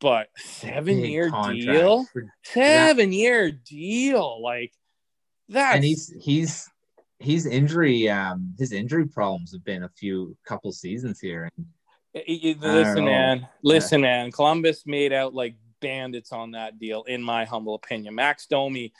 but 0.00 0.28
seven 0.36 0.98
year 0.98 1.30
deal, 1.30 2.06
seven 2.42 3.12
year 3.12 3.50
deal, 3.50 4.42
like 4.42 4.72
that. 5.48 5.76
And 5.76 5.84
he's 5.84 6.12
he's 6.20 6.70
he's 7.18 7.46
injury 7.46 8.08
um 8.10 8.54
his 8.58 8.72
injury 8.72 9.06
problems 9.06 9.52
have 9.52 9.64
been 9.64 9.84
a 9.84 9.88
few 9.88 10.36
couple 10.46 10.72
seasons 10.72 11.20
here. 11.20 11.50
And 11.56 11.66
listen, 12.60 13.04
man, 13.04 13.48
listen, 13.62 14.00
yeah. 14.00 14.22
man. 14.22 14.32
Columbus 14.32 14.84
made 14.86 15.12
out 15.12 15.34
like 15.34 15.54
bandits 15.80 16.32
on 16.32 16.52
that 16.52 16.78
deal, 16.78 17.04
in 17.04 17.22
my 17.22 17.44
humble 17.44 17.74
opinion. 17.74 18.14
Max 18.14 18.46
Domi 18.46 18.92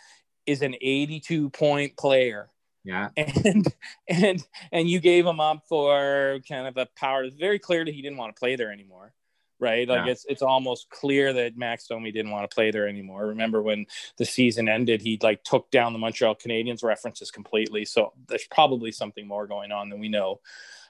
is 0.46 0.62
an 0.62 0.74
82 0.80 1.50
point 1.50 1.96
player. 1.96 2.48
Yeah. 2.86 3.08
And 3.16 3.66
and 4.08 4.46
and 4.72 4.88
you 4.88 5.00
gave 5.00 5.26
him 5.26 5.40
up 5.40 5.64
for 5.68 6.38
kind 6.48 6.66
of 6.66 6.76
a 6.76 6.86
power. 6.96 7.24
It's 7.24 7.36
very 7.36 7.58
clear 7.58 7.84
that 7.84 7.92
he 7.92 8.00
didn't 8.00 8.18
want 8.18 8.34
to 8.34 8.38
play 8.38 8.56
there 8.56 8.72
anymore. 8.72 9.12
Right. 9.58 9.88
Like 9.88 10.06
yeah. 10.06 10.12
it's 10.12 10.24
it's 10.28 10.42
almost 10.42 10.88
clear 10.90 11.32
that 11.32 11.56
Max 11.56 11.88
Domi 11.88 12.12
didn't 12.12 12.30
want 12.30 12.48
to 12.48 12.54
play 12.54 12.70
there 12.70 12.86
anymore. 12.86 13.26
Remember 13.26 13.60
when 13.60 13.86
the 14.18 14.24
season 14.24 14.68
ended, 14.68 15.02
he 15.02 15.18
like 15.22 15.42
took 15.42 15.70
down 15.70 15.92
the 15.92 15.98
Montreal 15.98 16.36
Canadiens 16.36 16.84
references 16.84 17.30
completely. 17.30 17.84
So 17.84 18.12
there's 18.28 18.46
probably 18.50 18.92
something 18.92 19.26
more 19.26 19.46
going 19.46 19.72
on 19.72 19.88
than 19.88 19.98
we 19.98 20.08
know. 20.08 20.40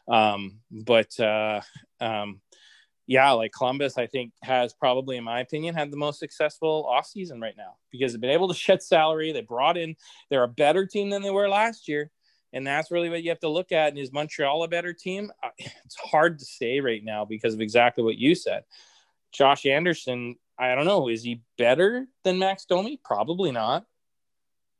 Um, 0.08 0.60
but 0.70 1.18
uh 1.18 1.62
um 2.00 2.40
yeah, 3.06 3.30
like 3.32 3.52
Columbus, 3.52 3.98
I 3.98 4.06
think 4.06 4.32
has 4.42 4.72
probably, 4.72 5.16
in 5.16 5.24
my 5.24 5.40
opinion, 5.40 5.74
had 5.74 5.90
the 5.90 5.96
most 5.96 6.18
successful 6.18 6.90
offseason 6.90 7.40
right 7.40 7.56
now 7.56 7.74
because 7.90 8.12
they've 8.12 8.20
been 8.20 8.30
able 8.30 8.48
to 8.48 8.54
shed 8.54 8.82
salary. 8.82 9.32
They 9.32 9.42
brought 9.42 9.76
in, 9.76 9.96
they're 10.28 10.42
a 10.42 10.48
better 10.48 10.86
team 10.86 11.10
than 11.10 11.22
they 11.22 11.30
were 11.30 11.48
last 11.48 11.88
year. 11.88 12.10
And 12.52 12.66
that's 12.66 12.90
really 12.90 13.10
what 13.10 13.22
you 13.22 13.30
have 13.30 13.40
to 13.40 13.48
look 13.48 13.70
at. 13.70 13.88
And 13.88 13.98
is 13.98 14.12
Montreal 14.12 14.62
a 14.64 14.68
better 14.68 14.92
team? 14.92 15.30
It's 15.84 15.96
hard 15.96 16.40
to 16.40 16.44
say 16.44 16.80
right 16.80 17.02
now 17.02 17.24
because 17.24 17.54
of 17.54 17.60
exactly 17.60 18.02
what 18.02 18.18
you 18.18 18.34
said. 18.34 18.64
Josh 19.30 19.64
Anderson, 19.66 20.36
I 20.58 20.74
don't 20.74 20.84
know. 20.84 21.08
Is 21.08 21.22
he 21.22 21.42
better 21.58 22.06
than 22.24 22.38
Max 22.38 22.64
Domi? 22.64 22.98
Probably 23.04 23.52
not. 23.52 23.84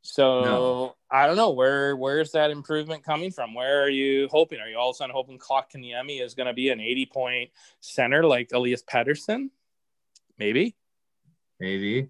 So 0.06 0.44
no. 0.44 0.96
I 1.10 1.26
don't 1.26 1.36
know 1.36 1.50
where 1.50 1.96
where's 1.96 2.32
that 2.32 2.50
improvement 2.50 3.04
coming 3.04 3.30
from? 3.30 3.54
Where 3.54 3.82
are 3.82 3.90
you 3.90 4.28
hoping? 4.30 4.60
Are 4.60 4.68
you 4.68 4.78
all 4.78 4.90
of 4.90 4.94
a 4.94 4.98
sudden 4.98 5.14
hoping 5.14 5.38
Kotkaniemi 5.38 6.22
is 6.22 6.34
going 6.34 6.46
to 6.46 6.52
be 6.52 6.70
an 6.70 6.80
80 6.80 7.06
point 7.06 7.50
center 7.80 8.24
like 8.24 8.50
Elias 8.52 8.82
Pettersson? 8.82 9.50
Maybe. 10.38 10.76
Maybe. 11.58 12.08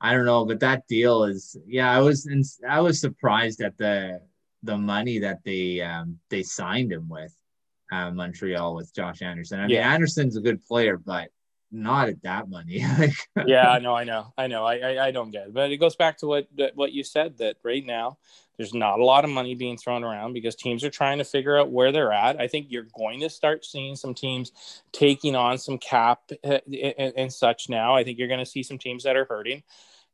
I 0.00 0.14
don't 0.14 0.24
know, 0.24 0.44
but 0.44 0.60
that 0.60 0.86
deal 0.88 1.24
is 1.24 1.56
yeah. 1.66 1.90
I 1.90 2.00
was 2.00 2.26
in, 2.26 2.42
I 2.68 2.80
was 2.80 3.00
surprised 3.00 3.60
at 3.60 3.78
the 3.78 4.20
the 4.62 4.76
money 4.76 5.18
that 5.20 5.40
they 5.44 5.80
um, 5.80 6.18
they 6.28 6.42
signed 6.42 6.92
him 6.92 7.08
with 7.08 7.36
uh, 7.92 8.10
Montreal 8.10 8.74
with 8.74 8.94
Josh 8.94 9.22
Anderson. 9.22 9.60
I 9.60 9.66
mean, 9.66 9.76
yeah. 9.76 9.92
Anderson's 9.92 10.36
a 10.36 10.40
good 10.40 10.64
player, 10.66 10.98
but 10.98 11.28
not 11.72 12.08
at 12.08 12.22
that 12.22 12.48
money. 12.48 12.84
yeah, 13.46 13.78
no, 13.82 13.94
I 13.94 14.04
know, 14.04 14.32
I 14.36 14.46
know, 14.46 14.64
I, 14.64 14.76
I, 14.76 15.06
I 15.06 15.10
don't 15.10 15.30
get 15.30 15.48
it, 15.48 15.54
but 15.54 15.72
it 15.72 15.78
goes 15.78 15.96
back 15.96 16.18
to 16.18 16.26
what 16.26 16.48
what 16.74 16.92
you 16.92 17.02
said 17.02 17.38
that 17.38 17.56
right 17.64 17.84
now 17.84 18.18
there's 18.56 18.74
not 18.74 19.00
a 19.00 19.04
lot 19.04 19.24
of 19.24 19.30
money 19.30 19.54
being 19.54 19.76
thrown 19.76 20.04
around 20.04 20.34
because 20.34 20.54
teams 20.54 20.84
are 20.84 20.90
trying 20.90 21.18
to 21.18 21.24
figure 21.24 21.58
out 21.58 21.70
where 21.70 21.90
they're 21.90 22.12
at. 22.12 22.40
I 22.40 22.46
think 22.48 22.66
you're 22.68 22.86
going 22.96 23.20
to 23.20 23.30
start 23.30 23.64
seeing 23.64 23.96
some 23.96 24.14
teams 24.14 24.52
taking 24.92 25.34
on 25.34 25.58
some 25.58 25.78
cap 25.78 26.20
eh, 26.30 26.36
eh, 26.44 26.58
eh, 26.72 26.92
and, 26.98 27.12
and 27.16 27.32
such 27.32 27.68
now. 27.68 27.94
I 27.94 28.04
think 28.04 28.18
you're 28.18 28.28
going 28.28 28.38
to 28.38 28.46
see 28.46 28.62
some 28.62 28.78
teams 28.78 29.04
that 29.04 29.16
are 29.16 29.24
hurting. 29.24 29.62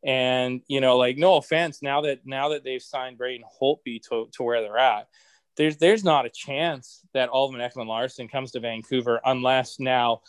And 0.05 0.63
you 0.69 0.81
know, 0.81 0.97
like 0.97 1.19
no 1.19 1.37
offense, 1.37 1.83
now 1.83 2.03
that 2.03 2.25
now 2.25 2.51
that 2.51 2.63
they've 2.63 2.83
signed 2.83 3.19
Braden 3.19 3.45
Holtby 3.61 4.01
to, 4.09 4.29
to 4.33 4.43
where 4.45 4.63
they're 4.63 4.79
at, 4.79 5.09
there's 5.57 5.77
there's 5.77 6.05
not 6.05 6.25
a 6.25 6.31
chance 6.31 7.03
that 7.15 7.29
Oliver 7.31 7.59
Ekman 7.59 7.89
Larsson 7.89 8.29
comes 8.29 8.53
to 8.53 8.61
Vancouver 8.61 9.21
unless 9.25 9.81
now 9.81 10.23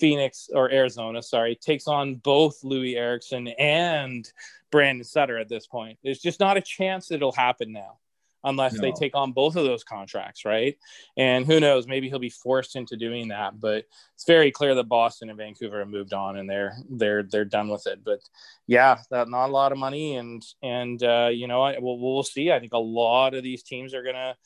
Phoenix 0.00 0.48
or 0.52 0.72
Arizona, 0.72 1.22
sorry, 1.22 1.54
takes 1.54 1.86
on 1.86 2.16
both 2.16 2.62
Loui 2.62 2.96
Eriksson 2.96 3.48
and 3.48 4.30
Brandon 4.72 5.04
Sutter 5.04 5.38
at 5.38 5.48
this 5.48 5.66
point. 5.66 5.98
There's 6.02 6.20
just 6.20 6.40
not 6.40 6.56
a 6.56 6.62
chance 6.62 7.08
that 7.08 7.16
it'll 7.16 7.32
happen 7.32 7.72
now 7.72 7.98
unless 8.44 8.74
no. 8.74 8.80
they 8.80 8.92
take 8.92 9.14
on 9.14 9.32
both 9.32 9.56
of 9.56 9.64
those 9.64 9.84
contracts, 9.84 10.44
right? 10.44 10.76
And 11.16 11.46
who 11.46 11.60
knows, 11.60 11.86
maybe 11.86 12.08
he'll 12.08 12.18
be 12.18 12.30
forced 12.30 12.76
into 12.76 12.96
doing 12.96 13.28
that, 13.28 13.60
but 13.60 13.84
it's 14.14 14.24
very 14.26 14.50
clear 14.50 14.74
that 14.74 14.88
Boston 14.88 15.28
and 15.28 15.38
Vancouver 15.38 15.80
have 15.80 15.88
moved 15.88 16.12
on 16.12 16.36
and 16.36 16.48
they're 16.48 16.76
they're 16.88 17.22
they're 17.22 17.44
done 17.44 17.68
with 17.68 17.86
it. 17.86 18.02
But 18.04 18.20
yeah, 18.66 18.98
that 19.10 19.28
not 19.28 19.48
a 19.48 19.52
lot 19.52 19.72
of 19.72 19.78
money 19.78 20.16
and 20.16 20.42
and 20.62 21.02
uh, 21.02 21.28
you 21.32 21.46
know, 21.46 21.74
we'll 21.80 21.98
we'll 21.98 22.22
see. 22.22 22.50
I 22.50 22.60
think 22.60 22.72
a 22.72 22.78
lot 22.78 23.34
of 23.34 23.42
these 23.42 23.62
teams 23.62 23.94
are 23.94 24.02
gonna, 24.02 24.36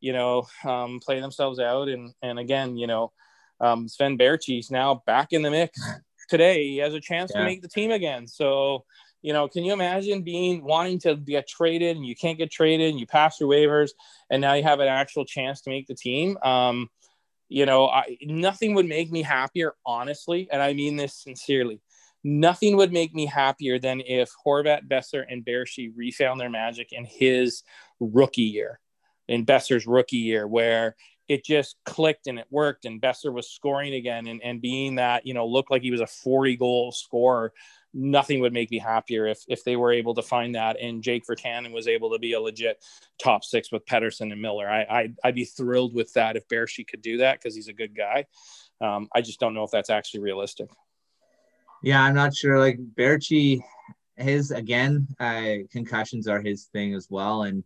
you 0.00 0.12
know, 0.12 0.46
um, 0.64 1.00
play 1.00 1.20
themselves 1.20 1.60
out 1.60 1.88
and 1.88 2.12
and 2.22 2.38
again, 2.38 2.76
you 2.76 2.86
know, 2.86 3.12
um, 3.64 3.88
Sven 3.88 4.18
Baertschi's 4.18 4.70
now 4.70 5.02
back 5.06 5.32
in 5.32 5.42
the 5.42 5.50
mix 5.50 5.80
today. 6.28 6.68
He 6.68 6.78
has 6.78 6.94
a 6.94 7.00
chance 7.00 7.32
yeah. 7.34 7.40
to 7.40 7.46
make 7.46 7.62
the 7.62 7.68
team 7.68 7.90
again. 7.90 8.26
So, 8.26 8.84
you 9.22 9.32
know, 9.32 9.48
can 9.48 9.64
you 9.64 9.72
imagine 9.72 10.22
being 10.22 10.62
wanting 10.62 10.98
to 11.00 11.16
get 11.16 11.48
traded 11.48 11.96
and 11.96 12.04
you 12.04 12.14
can't 12.14 12.36
get 12.36 12.50
traded 12.50 12.90
and 12.90 13.00
you 13.00 13.06
pass 13.06 13.40
your 13.40 13.48
waivers 13.48 13.90
and 14.30 14.40
now 14.40 14.52
you 14.52 14.62
have 14.62 14.80
an 14.80 14.88
actual 14.88 15.24
chance 15.24 15.62
to 15.62 15.70
make 15.70 15.86
the 15.86 15.94
team? 15.94 16.36
Um, 16.42 16.90
you 17.48 17.64
know, 17.64 17.88
I, 17.88 18.18
nothing 18.22 18.74
would 18.74 18.86
make 18.86 19.10
me 19.10 19.22
happier, 19.22 19.74
honestly, 19.86 20.48
and 20.50 20.60
I 20.60 20.74
mean 20.74 20.96
this 20.96 21.14
sincerely. 21.14 21.80
Nothing 22.22 22.76
would 22.76 22.92
make 22.92 23.14
me 23.14 23.26
happier 23.26 23.78
than 23.78 24.00
if 24.00 24.30
Horvat, 24.46 24.88
Boeser, 24.88 25.24
and 25.28 25.44
Baertschi 25.44 25.92
refound 25.94 26.40
their 26.40 26.50
magic 26.50 26.92
in 26.92 27.04
his 27.04 27.62
rookie 28.00 28.42
year, 28.42 28.80
in 29.28 29.44
Boeser's 29.44 29.86
rookie 29.86 30.16
year, 30.16 30.46
where 30.46 30.96
it 31.28 31.44
just 31.44 31.76
clicked 31.84 32.26
and 32.26 32.38
it 32.38 32.46
worked 32.50 32.84
and 32.84 33.00
Boeser 33.00 33.32
was 33.32 33.50
scoring 33.50 33.94
again 33.94 34.26
and, 34.26 34.42
and 34.42 34.60
being 34.60 34.96
that, 34.96 35.26
you 35.26 35.34
know, 35.34 35.46
looked 35.46 35.70
like 35.70 35.82
he 35.82 35.90
was 35.90 36.00
a 36.00 36.06
40 36.06 36.56
goal 36.56 36.92
scorer. 36.92 37.52
Nothing 37.94 38.40
would 38.40 38.52
make 38.52 38.70
me 38.70 38.78
happier 38.78 39.26
if 39.26 39.42
if 39.48 39.64
they 39.64 39.76
were 39.76 39.92
able 39.92 40.14
to 40.14 40.22
find 40.22 40.54
that 40.56 40.78
and 40.80 41.02
Jake 41.02 41.24
Virtanen 41.26 41.72
was 41.72 41.86
able 41.86 42.12
to 42.12 42.18
be 42.18 42.32
a 42.32 42.40
legit 42.40 42.84
top 43.22 43.44
six 43.44 43.70
with 43.70 43.86
Pettersson 43.86 44.32
and 44.32 44.42
Miller. 44.42 44.68
I, 44.68 44.82
I 44.82 45.08
I'd 45.22 45.34
be 45.34 45.44
thrilled 45.44 45.94
with 45.94 46.12
that 46.14 46.36
if 46.36 46.46
Baertschi 46.48 46.86
could 46.86 47.02
do 47.02 47.18
that 47.18 47.38
because 47.38 47.54
he's 47.54 47.68
a 47.68 47.72
good 47.72 47.96
guy. 47.96 48.26
Um, 48.80 49.08
I 49.14 49.20
just 49.20 49.40
don't 49.40 49.54
know 49.54 49.62
if 49.62 49.70
that's 49.70 49.90
actually 49.90 50.20
realistic. 50.20 50.68
Yeah, 51.82 52.02
I'm 52.02 52.14
not 52.14 52.34
sure. 52.34 52.58
Like 52.58 52.78
Baertschi, 52.78 53.60
his 54.16 54.50
again, 54.50 55.06
uh, 55.20 55.66
concussions 55.70 56.26
are 56.26 56.40
his 56.40 56.64
thing 56.64 56.94
as 56.94 57.08
well, 57.08 57.44
and 57.44 57.62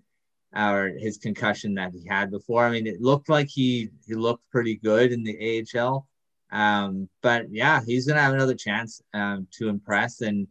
or 0.54 0.92
his 0.98 1.18
concussion 1.18 1.74
that 1.74 1.92
he 1.92 2.06
had 2.08 2.30
before. 2.30 2.64
I 2.64 2.70
mean, 2.70 2.86
it 2.86 3.00
looked 3.00 3.28
like 3.28 3.48
he 3.48 3.90
he 4.06 4.14
looked 4.14 4.48
pretty 4.50 4.76
good 4.76 5.12
in 5.12 5.22
the 5.22 5.66
AHL. 5.76 6.06
Um, 6.50 7.08
but 7.22 7.50
yeah, 7.50 7.80
he's 7.84 8.06
gonna 8.06 8.20
have 8.20 8.34
another 8.34 8.54
chance 8.54 9.02
um, 9.12 9.46
to 9.58 9.68
impress. 9.68 10.20
And 10.22 10.48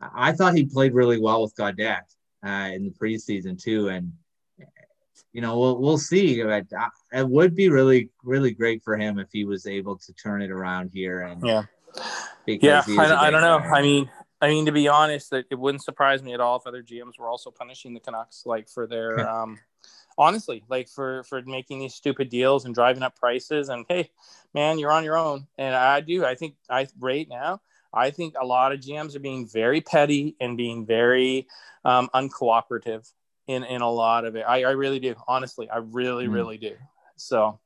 I 0.00 0.32
thought 0.32 0.54
he 0.54 0.64
played 0.64 0.94
really 0.94 1.18
well 1.18 1.42
with 1.42 1.56
Gaudette 1.56 2.14
uh, 2.46 2.70
in 2.72 2.84
the 2.84 2.94
preseason 3.00 3.60
too. 3.60 3.88
And 3.88 4.12
you 5.32 5.40
know, 5.40 5.58
we'll 5.58 5.80
we'll 5.80 5.98
see. 5.98 6.42
But 6.42 6.66
it 7.12 7.28
would 7.28 7.54
be 7.54 7.68
really 7.68 8.10
really 8.22 8.52
great 8.52 8.82
for 8.84 8.96
him 8.96 9.18
if 9.18 9.28
he 9.32 9.44
was 9.44 9.66
able 9.66 9.96
to 9.98 10.12
turn 10.14 10.42
it 10.42 10.50
around 10.50 10.90
here. 10.92 11.22
And 11.22 11.44
yeah, 11.44 11.64
yeah, 12.46 12.84
I, 12.86 13.26
I 13.26 13.30
don't 13.30 13.42
know. 13.42 13.58
I 13.58 13.82
mean, 13.82 14.08
I 14.40 14.48
mean, 14.48 14.66
to 14.66 14.72
be 14.72 14.88
honest, 14.88 15.30
that 15.30 15.46
it 15.50 15.58
wouldn't 15.58 15.84
surprise 15.84 16.22
me 16.22 16.32
at 16.32 16.40
all 16.40 16.56
if 16.56 16.66
other 16.66 16.82
GMs 16.82 17.18
were 17.18 17.28
also 17.28 17.50
punishing 17.50 17.92
the 17.92 18.00
Canucks, 18.00 18.44
like 18.46 18.68
for 18.68 18.86
their, 18.86 19.28
um, 19.30 19.58
honestly, 20.16 20.64
like 20.68 20.88
for 20.88 21.22
for 21.24 21.42
making 21.42 21.78
these 21.80 21.94
stupid 21.94 22.28
deals 22.28 22.64
and 22.64 22.74
driving 22.74 23.02
up 23.02 23.16
prices. 23.16 23.68
And 23.68 23.84
hey, 23.88 24.10
man, 24.54 24.78
you're 24.78 24.92
on 24.92 25.04
your 25.04 25.18
own. 25.18 25.46
And 25.58 25.74
I 25.74 26.00
do. 26.00 26.24
I 26.24 26.34
think 26.34 26.54
I 26.68 26.88
right 26.98 27.28
now, 27.28 27.60
I 27.92 28.10
think 28.10 28.34
a 28.40 28.46
lot 28.46 28.72
of 28.72 28.80
GMs 28.80 29.14
are 29.14 29.20
being 29.20 29.46
very 29.46 29.80
petty 29.80 30.36
and 30.40 30.56
being 30.56 30.86
very 30.86 31.46
um, 31.84 32.08
uncooperative 32.14 33.10
in 33.46 33.64
in 33.64 33.82
a 33.82 33.90
lot 33.90 34.24
of 34.24 34.36
it. 34.36 34.44
I, 34.46 34.64
I 34.64 34.70
really 34.70 35.00
do. 35.00 35.14
Honestly, 35.28 35.68
I 35.68 35.78
really, 35.78 36.26
mm. 36.26 36.32
really 36.32 36.58
do. 36.58 36.76
So. 37.16 37.58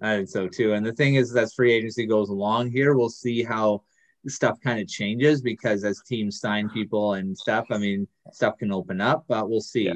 I 0.00 0.16
think 0.16 0.28
so 0.28 0.48
too. 0.48 0.72
And 0.74 0.84
the 0.84 0.92
thing 0.92 1.14
is, 1.14 1.34
as 1.36 1.54
free 1.54 1.72
agency 1.72 2.04
goes 2.04 2.28
along 2.28 2.72
here, 2.72 2.94
we'll 2.94 3.08
see 3.08 3.44
how 3.44 3.84
stuff 4.26 4.58
kind 4.62 4.80
of 4.80 4.88
changes 4.88 5.42
because 5.42 5.84
as 5.84 6.02
teams 6.02 6.40
sign 6.40 6.68
people 6.70 7.14
and 7.14 7.36
stuff, 7.36 7.66
I 7.70 7.78
mean, 7.78 8.06
stuff 8.32 8.58
can 8.58 8.72
open 8.72 9.00
up, 9.00 9.24
but 9.28 9.48
we'll 9.48 9.60
see. 9.60 9.84
Yeah. 9.84 9.94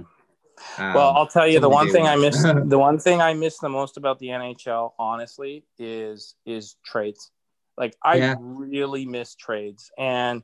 Um, 0.79 0.95
well, 0.95 1.11
I'll 1.11 1.27
tell 1.27 1.47
you 1.47 1.61
the 1.61 1.69
one 1.69 1.91
thing 1.91 2.07
I 2.07 2.17
miss 2.17 2.43
the 2.65 2.79
one 2.79 2.99
thing 2.99 3.21
I 3.21 3.35
miss 3.35 3.59
the 3.59 3.69
most 3.69 3.97
about 3.97 4.19
the 4.19 4.29
NHL, 4.29 4.93
honestly, 4.99 5.65
is 5.79 6.35
is 6.47 6.77
trades. 6.85 7.31
Like 7.77 7.97
I 8.05 8.17
yeah. 8.17 8.35
really 8.41 9.07
miss 9.07 9.35
trades, 9.35 9.91
and 9.99 10.43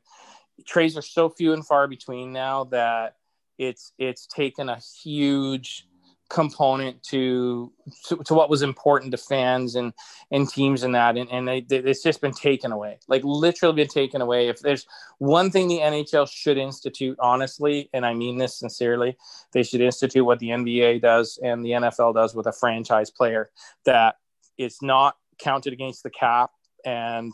trades 0.67 0.97
are 0.97 1.03
so 1.03 1.29
few 1.29 1.53
and 1.53 1.67
far 1.67 1.89
between 1.89 2.33
now 2.33 2.65
that 2.65 3.17
it's 3.59 3.93
it's 3.99 4.27
taken 4.27 4.69
a 4.69 4.79
huge 5.03 5.87
component 6.31 7.03
to, 7.03 7.73
to, 8.07 8.17
to 8.25 8.35
what 8.35 8.49
was 8.49 8.63
important 8.63 9.11
to 9.13 9.19
fans 9.19 9.75
and 9.75 9.93
and 10.31 10.49
teams 10.49 10.83
and 10.83 10.95
that. 10.95 11.17
And, 11.17 11.31
and 11.31 11.47
they, 11.47 11.61
they, 11.61 11.79
it's 11.79 12.03
just 12.03 12.21
been 12.21 12.33
taken 12.33 12.73
away 12.73 12.99
like 13.09 13.23
literally 13.25 13.75
been 13.75 13.89
taken 13.89 14.21
away. 14.21 14.49
If 14.49 14.61
there's 14.61 14.87
one 15.19 15.51
thing 15.51 15.69
the 15.69 15.79
nhl 15.79 16.29
should 16.31 16.59
institute 16.59 17.17
honestly 17.21 17.89
and 17.93 18.05
i 18.05 18.13
mean 18.13 18.39
this 18.39 18.59
sincerely 18.59 19.17
they 19.53 19.63
should 19.63 19.81
institute 19.81 20.25
what 20.25 20.39
the 20.39 20.49
nba 20.49 21.01
does 21.01 21.39
and 21.43 21.65
the 21.65 21.71
nfl 21.71 22.15
does 22.15 22.35
with 22.35 22.47
a 22.47 22.53
franchise 22.53 23.11
player 23.11 23.51
that 23.85 24.17
it's 24.59 24.83
not 24.83 25.17
counted 25.39 25.73
against 25.73 26.03
the 26.03 26.11
cap 26.11 26.51
and 26.85 27.33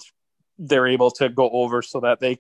they're 0.59 0.87
able 0.87 1.11
to 1.11 1.29
go 1.29 1.49
over 1.51 1.83
so 1.83 2.01
that 2.01 2.21
they 2.21 2.37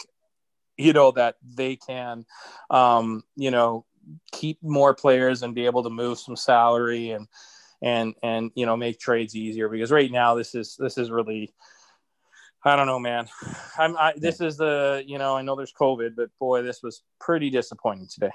you 0.77 0.93
know 0.93 1.11
that 1.11 1.37
they 1.43 1.77
can 1.77 2.25
um, 2.71 3.23
you 3.37 3.51
know 3.51 3.85
keep 4.33 4.59
more 4.63 4.95
players 4.95 5.43
and 5.43 5.55
be 5.55 5.67
able 5.67 5.83
to 5.83 5.91
move 5.91 6.19
some 6.19 6.37
salary 6.37 7.11
and 7.11 7.27
and 7.83 8.15
and 8.23 8.51
you 8.55 8.67
know 8.67 8.77
make 8.77 8.99
trades 8.99 9.35
easier 9.35 9.69
because 9.69 9.91
right 9.91 10.11
now 10.11 10.35
this 10.35 10.55
is 10.55 10.77
this 10.79 10.99
is 10.99 11.11
really 11.11 11.53
I 12.63 12.77
don't 12.77 12.87
know, 12.87 12.99
man. 12.99 13.27
I'm. 13.79 13.97
I, 13.97 14.13
this 14.17 14.41
is 14.41 14.59
the 14.59 15.03
you 15.07 15.19
know 15.19 15.35
I 15.35 15.43
know 15.43 15.57
there's 15.57 15.73
COVID, 15.73 16.15
but 16.15 16.29
boy, 16.39 16.63
this 16.63 16.83
was 16.83 17.03
pretty 17.19 17.49
disappointing 17.49 18.09
today. 18.13 18.33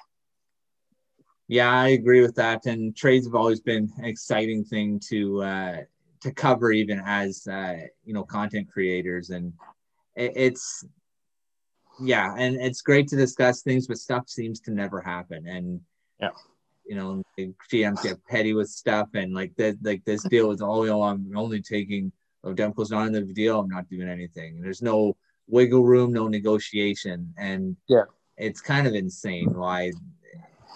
Yeah, 1.48 1.72
I 1.72 1.90
agree 1.90 2.22
with 2.22 2.34
that. 2.36 2.66
And 2.66 2.96
trades 2.96 3.28
have 3.28 3.36
always 3.36 3.60
been 3.60 3.92
an 3.98 4.06
exciting 4.06 4.64
thing 4.64 5.00
to 5.10 5.44
uh, 5.44 5.78
to 6.22 6.32
cover, 6.32 6.72
even 6.72 7.04
as 7.06 7.46
uh, 7.46 7.78
you 8.04 8.16
know 8.16 8.24
content 8.24 8.68
creators. 8.72 9.30
And 9.30 9.54
it's 10.16 10.84
yeah, 12.00 12.36
and 12.38 12.56
it's 12.60 12.82
great 12.82 13.08
to 13.10 13.16
discuss 13.16 13.62
things, 13.62 13.88
but 13.88 13.98
stuff 13.98 14.30
seems 14.30 14.60
to 14.62 14.72
never 14.72 15.02
happen. 15.02 15.48
And 15.48 15.82
yeah, 16.20 16.32
you 16.86 16.96
know, 16.96 17.24
GMs 17.72 18.04
get 18.04 18.26
petty 18.26 18.54
with 18.54 18.70
stuff, 18.70 19.10
and 19.14 19.34
like 19.34 19.56
that, 19.58 19.78
like 19.82 20.04
this 20.06 20.24
deal 20.24 20.52
is 20.52 20.62
all. 20.62 20.86
You 20.86 20.92
know, 20.92 21.04
I'm 21.04 21.32
only 21.36 21.62
taking. 21.62 22.12
Oh, 22.44 22.54
Demko's 22.54 22.92
not 22.92 23.08
in 23.08 23.14
the 23.14 23.22
deal. 23.22 23.60
I'm 23.60 23.70
not 23.70 23.90
doing 23.90 24.08
anything. 24.08 24.62
There's 24.62 24.82
no 24.82 25.16
wiggle 25.48 25.84
room, 25.84 26.14
no 26.14 26.28
negotiation, 26.28 27.34
and 27.38 27.76
yeah, 27.88 28.04
it's 28.38 28.62
kind 28.62 28.88
of 28.88 28.94
insane 28.94 29.54
why. 29.54 29.92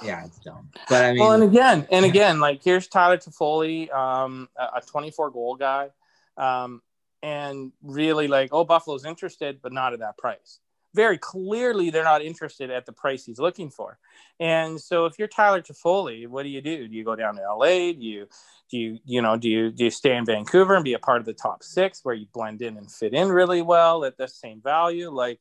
Yeah, 0.02 0.26
it's 0.26 0.40
dumb. 0.40 0.70
But 0.88 1.04
I 1.04 1.12
mean, 1.12 1.20
well, 1.20 1.34
and 1.34 1.44
again, 1.44 1.86
and 1.92 2.06
again, 2.06 2.40
like 2.40 2.64
here's 2.64 2.88
Tyler 2.88 3.18
Toffoli, 3.18 3.92
um, 3.94 4.48
a 4.58 4.82
24 4.82 5.32
goal 5.32 5.56
guy, 5.56 5.90
um, 6.38 6.82
and 7.22 7.74
really 7.84 8.30
like, 8.30 8.50
oh, 8.54 8.64
Buffalo's 8.64 9.04
interested, 9.04 9.62
but 9.62 9.74
not 9.74 9.92
at 9.92 10.00
that 10.00 10.18
price 10.18 10.60
very 10.94 11.18
clearly 11.18 11.90
they're 11.90 12.04
not 12.04 12.22
interested 12.22 12.72
at 12.72 12.86
the 12.86 12.92
price 12.92 13.26
he's 13.26 13.40
looking 13.40 13.70
for. 13.70 13.98
And 14.40 14.80
so 14.80 15.06
if 15.06 15.20
you're 15.20 15.28
Tyler 15.28 15.62
Toffoli, 15.62 16.28
what 16.28 16.44
do 16.44 16.50
you 16.50 16.62
do? 16.62 16.88
Do 16.88 16.96
you 16.96 17.04
go 17.04 17.16
down 17.16 17.36
to 17.36 17.42
LA? 17.42 17.94
Do 17.94 17.98
you 18.00 18.28
do 18.70 18.78
you 18.78 19.00
you 19.06 19.22
know 19.22 19.38
do 19.38 19.50
you 19.50 19.72
do 19.72 19.86
you 19.86 19.92
stay 19.92 20.16
in 20.16 20.26
Vancouver 20.26 20.76
and 20.76 20.84
be 20.84 20.94
a 20.94 21.00
part 21.00 21.20
of 21.20 21.26
the 21.26 21.34
top 21.34 21.64
six 21.64 22.00
where 22.04 22.16
you 22.16 22.28
blend 22.34 22.62
in 22.62 22.78
and 22.78 22.92
fit 22.92 23.14
in 23.14 23.30
really 23.30 23.62
well 23.62 24.04
at 24.04 24.18
the 24.18 24.28
same 24.28 24.62
value? 24.62 25.10
Like, 25.10 25.40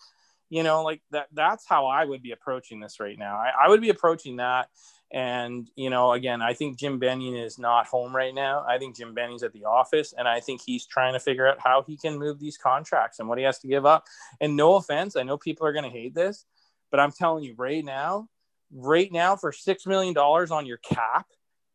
you 0.51 0.63
know, 0.63 0.83
like 0.83 1.03
that 1.11 1.29
that's 1.33 1.67
how 1.67 1.87
I 1.87 2.05
would 2.05 2.23
be 2.23 2.33
approaching 2.33 2.81
this 2.81 3.01
right 3.01 3.19
now. 3.19 3.37
I, 3.37 3.67
I 3.67 3.69
would 3.69 3.81
be 3.81 3.91
approaching 3.91 4.37
that 4.37 4.69
and, 5.11 5.71
you 5.75 5.89
know, 5.89 6.13
again, 6.13 6.43
I 6.43 6.53
think 6.53 6.79
Jim 6.79 6.99
Benning 6.99 7.35
is 7.35 7.59
not 7.59 7.87
home 7.87 8.15
right 8.15 8.35
now. 8.35 8.65
I 8.69 8.79
think 8.79 8.97
Jim 8.97 9.15
Benning's 9.15 9.43
at 9.43 9.55
the 9.55 9.65
office, 9.65 10.13
and 10.17 10.29
I 10.29 10.41
think 10.41 10.61
he's 10.65 10.85
trying 10.85 11.15
to 11.15 11.21
figure 11.21 11.49
out 11.49 11.59
how 11.59 11.83
he 11.87 11.97
can 11.97 12.19
move 12.19 12.39
these 12.39 12.59
contracts 12.59 13.19
and 13.19 13.29
what 13.29 13.39
he 13.39 13.45
has 13.45 13.59
to 13.61 13.69
give 13.69 13.87
up. 13.87 14.05
And 14.41 14.55
no 14.55 14.75
offense, 14.75 15.17
I 15.17 15.23
know 15.23 15.39
people 15.39 15.67
are 15.67 15.73
going 15.73 15.85
to 15.85 15.91
hate 15.91 16.15
this, 16.15 16.45
but 16.91 17.01
I'm 17.01 17.13
telling 17.13 17.43
you 17.43 17.55
right 17.57 17.85
now, 17.85 18.29
right 18.71 19.11
now, 19.11 19.35
for 19.35 19.51
$6 19.51 19.87
million 19.87 20.17
on 20.17 20.67
your 20.67 20.79
cap, 20.79 21.27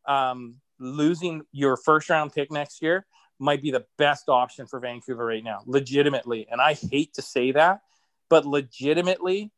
um, 0.06 0.56
losing 0.80 1.44
your 1.52 1.76
first 1.76 2.10
round 2.10 2.34
pick 2.34 2.52
next 2.52 2.84
year 2.84 3.06
might 3.40 3.64
be 3.64 3.72
the 3.72 3.86
best 3.98 4.30
option 4.30 4.68
for 4.68 4.80
Vancouver 4.80 5.26
right 5.26 5.44
now, 5.44 5.62
legitimately. 5.66 6.48
And 6.52 6.62
I 6.62 6.74
hate 6.74 7.16
to 7.16 7.24
say 7.24 7.52
that, 7.54 7.82
but 8.30 8.46
legitimately, 8.46 9.52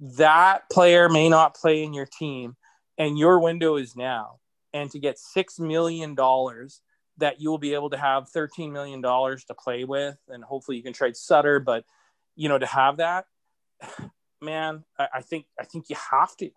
that 0.00 0.70
player 0.70 1.08
may 1.10 1.28
not 1.28 1.54
play 1.54 1.82
in 1.82 1.92
your 1.92 2.06
team 2.06 2.56
and 3.00 3.18
your 3.18 3.40
window 3.40 3.76
is 3.76 3.96
now 3.96 4.38
and 4.74 4.90
to 4.90 4.98
get 5.00 5.18
six 5.18 5.58
million 5.58 6.14
dollars 6.14 6.82
that 7.16 7.40
you 7.40 7.50
will 7.50 7.58
be 7.58 7.74
able 7.74 7.90
to 7.90 7.96
have 7.96 8.28
13 8.28 8.72
million 8.72 9.00
dollars 9.00 9.42
to 9.44 9.54
play 9.54 9.84
with 9.84 10.16
and 10.28 10.44
hopefully 10.44 10.76
you 10.76 10.82
can 10.82 10.92
trade 10.92 11.16
sutter 11.16 11.58
but 11.58 11.84
you 12.36 12.48
know 12.48 12.58
to 12.58 12.66
have 12.66 12.98
that 12.98 13.24
man 14.40 14.84
i, 14.98 15.08
I 15.14 15.20
think 15.22 15.46
i 15.58 15.64
think 15.64 15.86
you 15.88 15.96
have 16.10 16.36
to 16.36 16.50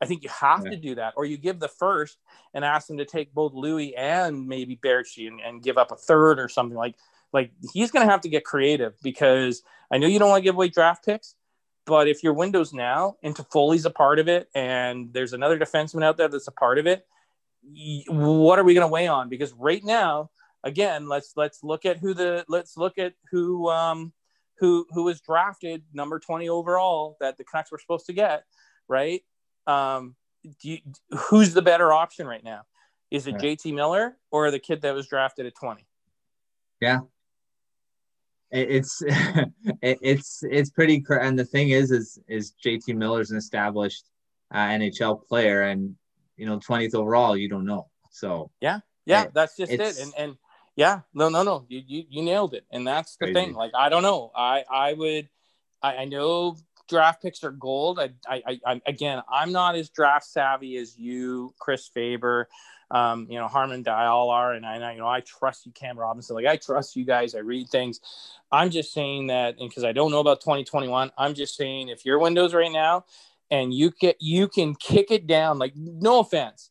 i 0.00 0.06
think 0.06 0.24
you 0.24 0.28
have 0.28 0.64
yeah. 0.64 0.70
to 0.72 0.76
do 0.76 0.94
that 0.96 1.14
or 1.16 1.24
you 1.24 1.38
give 1.38 1.60
the 1.60 1.68
first 1.68 2.18
and 2.52 2.64
ask 2.64 2.88
them 2.88 2.98
to 2.98 3.04
take 3.04 3.32
both 3.32 3.52
Loui 3.52 3.92
and 3.96 4.46
maybe 4.46 4.76
Baertschi 4.76 5.28
and, 5.28 5.40
and 5.40 5.62
give 5.62 5.78
up 5.78 5.92
a 5.92 5.96
third 5.96 6.38
or 6.40 6.48
something 6.48 6.76
like 6.76 6.96
like 7.32 7.52
he's 7.72 7.90
going 7.90 8.04
to 8.04 8.10
have 8.10 8.22
to 8.22 8.28
get 8.28 8.44
creative 8.44 8.94
because 9.02 9.62
i 9.90 9.98
know 9.98 10.06
you 10.08 10.18
don't 10.18 10.30
want 10.30 10.40
to 10.40 10.44
give 10.44 10.56
away 10.56 10.68
draft 10.68 11.04
picks 11.04 11.36
but 11.86 12.08
if 12.08 12.22
your 12.22 12.32
Windows 12.32 12.72
now 12.72 13.16
into 13.22 13.42
Toffoli's 13.42 13.86
a 13.86 13.90
part 13.90 14.18
of 14.18 14.28
it, 14.28 14.48
and 14.54 15.12
there's 15.12 15.32
another 15.32 15.58
defenseman 15.58 16.04
out 16.04 16.16
there 16.16 16.28
that's 16.28 16.48
a 16.48 16.52
part 16.52 16.78
of 16.78 16.86
it, 16.86 17.06
what 18.08 18.58
are 18.58 18.64
we 18.64 18.74
going 18.74 18.86
to 18.86 18.92
weigh 18.92 19.06
on? 19.06 19.28
Because 19.28 19.52
right 19.52 19.82
now, 19.82 20.30
again, 20.64 21.08
let's 21.08 21.32
let's 21.36 21.62
look 21.62 21.84
at 21.84 21.98
who 21.98 22.12
the 22.12 22.44
let's 22.48 22.76
look 22.76 22.98
at 22.98 23.14
who 23.30 23.70
um, 23.70 24.12
who 24.58 24.86
who 24.90 25.04
was 25.04 25.20
drafted 25.20 25.84
number 25.92 26.18
20 26.18 26.48
overall 26.48 27.16
that 27.20 27.36
the 27.38 27.44
Canucks 27.44 27.70
were 27.70 27.78
supposed 27.78 28.06
to 28.06 28.12
get, 28.12 28.44
right? 28.88 29.22
Um, 29.66 30.16
you, 30.62 30.78
who's 31.10 31.54
the 31.54 31.62
better 31.62 31.92
option 31.92 32.26
right 32.26 32.44
now? 32.44 32.62
Is 33.10 33.26
it 33.26 33.36
yeah. 33.40 33.54
JT 33.54 33.74
Miller 33.74 34.16
or 34.30 34.50
the 34.50 34.58
kid 34.58 34.82
that 34.82 34.94
was 34.94 35.06
drafted 35.06 35.46
at 35.46 35.54
20? 35.54 35.86
Yeah, 36.80 37.00
it's 38.50 39.02
it's 39.82 40.42
it's 40.44 40.70
pretty 40.70 41.04
and 41.08 41.38
the 41.38 41.44
thing 41.44 41.70
is 41.70 41.90
is 41.90 42.18
is 42.28 42.52
JT 42.64 42.94
Miller's 42.94 43.30
an 43.30 43.36
established 43.36 44.08
uh, 44.54 44.58
NHL 44.58 45.26
player 45.26 45.62
and 45.62 45.96
you 46.36 46.46
know 46.46 46.58
20th 46.58 46.94
overall 46.94 47.36
you 47.36 47.48
don't 47.48 47.66
know. 47.66 47.88
So 48.10 48.50
yeah 48.60 48.80
yeah 49.04 49.24
it, 49.24 49.34
that's 49.34 49.56
just 49.56 49.72
it. 49.72 49.98
and 49.98 50.14
and 50.16 50.36
yeah 50.76 51.00
no 51.14 51.28
no 51.28 51.42
no 51.42 51.64
you, 51.68 51.82
you 51.86 52.04
you 52.08 52.22
nailed 52.22 52.54
it. 52.54 52.64
And 52.70 52.86
that's 52.86 53.16
the 53.16 53.26
crazy. 53.26 53.34
thing 53.34 53.54
like 53.54 53.72
I 53.74 53.88
don't 53.88 54.02
know. 54.02 54.30
I 54.34 54.64
I 54.70 54.92
would 54.92 55.28
I, 55.82 55.96
I 55.96 56.04
know 56.04 56.56
draft 56.88 57.22
picks 57.22 57.42
are 57.42 57.50
gold. 57.50 57.98
I, 57.98 58.10
I 58.28 58.60
I 58.64 58.80
again 58.86 59.22
I'm 59.28 59.52
not 59.52 59.74
as 59.74 59.90
draft 59.90 60.26
savvy 60.26 60.76
as 60.76 60.96
you 60.96 61.52
Chris 61.58 61.88
Faber 61.88 62.48
um, 62.90 63.26
you 63.28 63.38
know, 63.38 63.48
Harman 63.48 63.82
Dayal 63.82 64.56
and 64.56 64.64
I, 64.64 64.92
you 64.92 64.98
know, 64.98 65.08
I 65.08 65.20
trust 65.20 65.66
you, 65.66 65.72
Cam 65.72 65.98
Robinson. 65.98 66.36
Like 66.36 66.46
I 66.46 66.56
trust 66.56 66.96
you 66.96 67.04
guys. 67.04 67.34
I 67.34 67.38
read 67.38 67.68
things. 67.68 68.00
I'm 68.52 68.70
just 68.70 68.92
saying 68.92 69.26
that, 69.28 69.56
and 69.58 69.68
because 69.68 69.84
I 69.84 69.92
don't 69.92 70.12
know 70.12 70.20
about 70.20 70.40
2021, 70.40 71.10
I'm 71.18 71.34
just 71.34 71.56
saying 71.56 71.88
if 71.88 72.04
your 72.04 72.18
Windows 72.18 72.54
right 72.54 72.70
now, 72.70 73.04
and 73.50 73.74
you 73.74 73.92
get 74.00 74.16
you 74.20 74.48
can 74.48 74.74
kick 74.74 75.10
it 75.10 75.26
down. 75.26 75.58
Like 75.58 75.74
no 75.74 76.20
offense, 76.20 76.70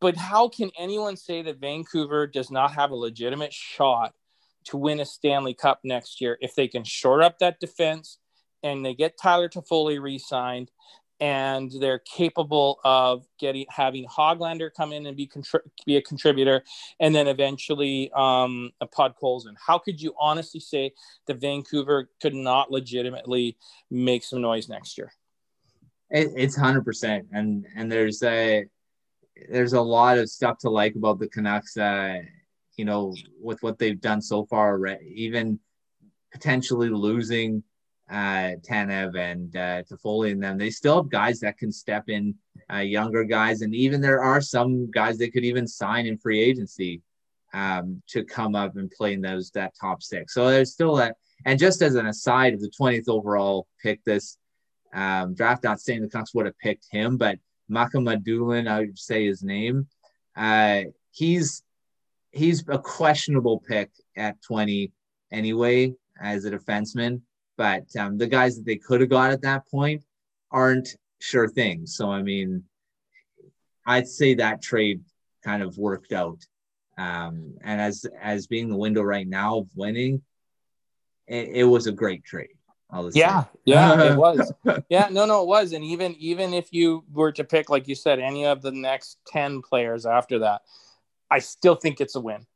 but 0.00 0.16
how 0.16 0.48
can 0.48 0.70
anyone 0.78 1.16
say 1.16 1.42
that 1.42 1.60
Vancouver 1.60 2.26
does 2.26 2.50
not 2.50 2.72
have 2.72 2.90
a 2.90 2.96
legitimate 2.96 3.52
shot 3.52 4.14
to 4.64 4.76
win 4.76 5.00
a 5.00 5.04
Stanley 5.04 5.54
Cup 5.54 5.80
next 5.84 6.20
year 6.20 6.38
if 6.40 6.54
they 6.54 6.68
can 6.68 6.84
shore 6.84 7.22
up 7.22 7.38
that 7.38 7.60
defense 7.60 8.18
and 8.62 8.84
they 8.84 8.94
get 8.94 9.18
Tyler 9.20 9.48
Toffoli 9.48 10.00
re-signed 10.00 10.70
and 11.22 11.70
they're 11.78 12.00
capable 12.00 12.80
of 12.82 13.24
getting 13.38 13.64
having 13.70 14.04
Hoglander 14.06 14.70
come 14.76 14.92
in 14.92 15.06
and 15.06 15.16
be 15.16 15.28
contri- 15.28 15.60
be 15.86 15.96
a 15.96 16.02
contributor, 16.02 16.64
and 16.98 17.14
then 17.14 17.28
eventually 17.28 18.10
um, 18.16 18.72
a 18.80 18.88
Podkolzin. 18.88 19.54
How 19.64 19.78
could 19.78 20.02
you 20.02 20.14
honestly 20.18 20.58
say 20.58 20.92
that 21.28 21.40
Vancouver 21.40 22.10
could 22.20 22.34
not 22.34 22.72
legitimately 22.72 23.56
make 23.88 24.24
some 24.24 24.40
noise 24.40 24.68
next 24.68 24.98
year? 24.98 25.12
It, 26.10 26.32
it's 26.34 26.56
hundred 26.56 26.84
percent, 26.84 27.28
and 27.32 27.66
and 27.76 27.90
there's 27.90 28.24
a 28.24 28.64
there's 29.48 29.74
a 29.74 29.80
lot 29.80 30.18
of 30.18 30.28
stuff 30.28 30.58
to 30.58 30.70
like 30.70 30.96
about 30.96 31.20
the 31.20 31.28
Canucks. 31.28 31.76
Uh, 31.76 32.18
you 32.76 32.84
know, 32.84 33.14
with 33.40 33.62
what 33.62 33.78
they've 33.78 34.00
done 34.00 34.20
so 34.20 34.44
far, 34.46 34.84
even 35.04 35.60
potentially 36.32 36.88
losing 36.88 37.62
uh, 38.10 38.56
Tanev 38.68 39.16
and 39.16 39.54
uh, 39.56 39.82
Toffoli 39.82 40.32
and 40.32 40.42
them, 40.42 40.58
they 40.58 40.70
still 40.70 40.96
have 40.96 41.10
guys 41.10 41.40
that 41.40 41.58
can 41.58 41.72
step 41.72 42.08
in, 42.08 42.34
uh, 42.72 42.78
younger 42.78 43.24
guys, 43.24 43.62
and 43.62 43.74
even 43.74 44.00
there 44.00 44.22
are 44.22 44.40
some 44.40 44.90
guys 44.90 45.18
that 45.18 45.32
could 45.32 45.44
even 45.44 45.66
sign 45.66 46.06
in 46.06 46.18
free 46.18 46.40
agency 46.40 47.02
um, 47.54 48.02
to 48.08 48.24
come 48.24 48.54
up 48.54 48.76
and 48.76 48.90
play 48.90 49.12
in 49.12 49.20
those 49.20 49.50
that 49.50 49.74
top 49.78 50.02
six. 50.02 50.34
So 50.34 50.50
there's 50.50 50.72
still 50.72 50.96
that. 50.96 51.16
And 51.44 51.58
just 51.58 51.82
as 51.82 51.96
an 51.96 52.06
aside, 52.06 52.54
of 52.54 52.60
the 52.60 52.70
20th 52.80 53.08
overall 53.08 53.66
pick 53.82 54.02
this 54.04 54.38
um, 54.94 55.34
draft, 55.34 55.64
not 55.64 55.80
saying 55.80 56.02
the 56.02 56.08
Canucks 56.08 56.34
would 56.34 56.46
have 56.46 56.58
picked 56.58 56.86
him, 56.90 57.16
but 57.16 57.38
Mukhamadullin, 57.70 58.68
I 58.68 58.80
would 58.80 58.98
say 58.98 59.26
his 59.26 59.42
name. 59.42 59.88
Uh, 60.36 60.82
he's 61.10 61.62
he's 62.30 62.64
a 62.68 62.78
questionable 62.78 63.60
pick 63.60 63.90
at 64.16 64.40
20 64.42 64.92
anyway 65.30 65.94
as 66.20 66.44
a 66.44 66.50
defenseman 66.50 67.20
but 67.56 67.84
um, 67.98 68.18
the 68.18 68.26
guys 68.26 68.56
that 68.56 68.64
they 68.64 68.76
could 68.76 69.00
have 69.00 69.10
got 69.10 69.30
at 69.30 69.42
that 69.42 69.68
point 69.68 70.04
aren't 70.50 70.96
sure 71.20 71.48
things. 71.48 71.96
So 71.96 72.10
I 72.10 72.22
mean, 72.22 72.64
I'd 73.86 74.08
say 74.08 74.34
that 74.34 74.62
trade 74.62 75.02
kind 75.44 75.62
of 75.62 75.76
worked 75.78 76.12
out. 76.12 76.44
Um, 76.98 77.54
and 77.62 77.80
as 77.80 78.06
as 78.20 78.46
being 78.46 78.68
the 78.68 78.76
window 78.76 79.02
right 79.02 79.26
now 79.26 79.58
of 79.58 79.68
winning, 79.74 80.22
it, 81.26 81.48
it 81.52 81.64
was 81.64 81.86
a 81.86 81.92
great 81.92 82.24
trade. 82.24 82.50
Yeah, 83.14 83.44
yeah, 83.64 84.12
it 84.12 84.16
was. 84.18 84.52
Yeah, 84.90 85.08
no, 85.10 85.24
no, 85.24 85.42
it 85.42 85.46
was. 85.46 85.72
And 85.72 85.82
even 85.84 86.14
even 86.18 86.52
if 86.52 86.72
you 86.72 87.04
were 87.10 87.32
to 87.32 87.44
pick, 87.44 87.70
like 87.70 87.88
you 87.88 87.94
said, 87.94 88.18
any 88.18 88.44
of 88.44 88.60
the 88.60 88.72
next 88.72 89.18
ten 89.26 89.62
players 89.62 90.04
after 90.04 90.40
that, 90.40 90.62
I 91.30 91.38
still 91.38 91.74
think 91.74 92.00
it's 92.00 92.16
a 92.16 92.20
win 92.20 92.46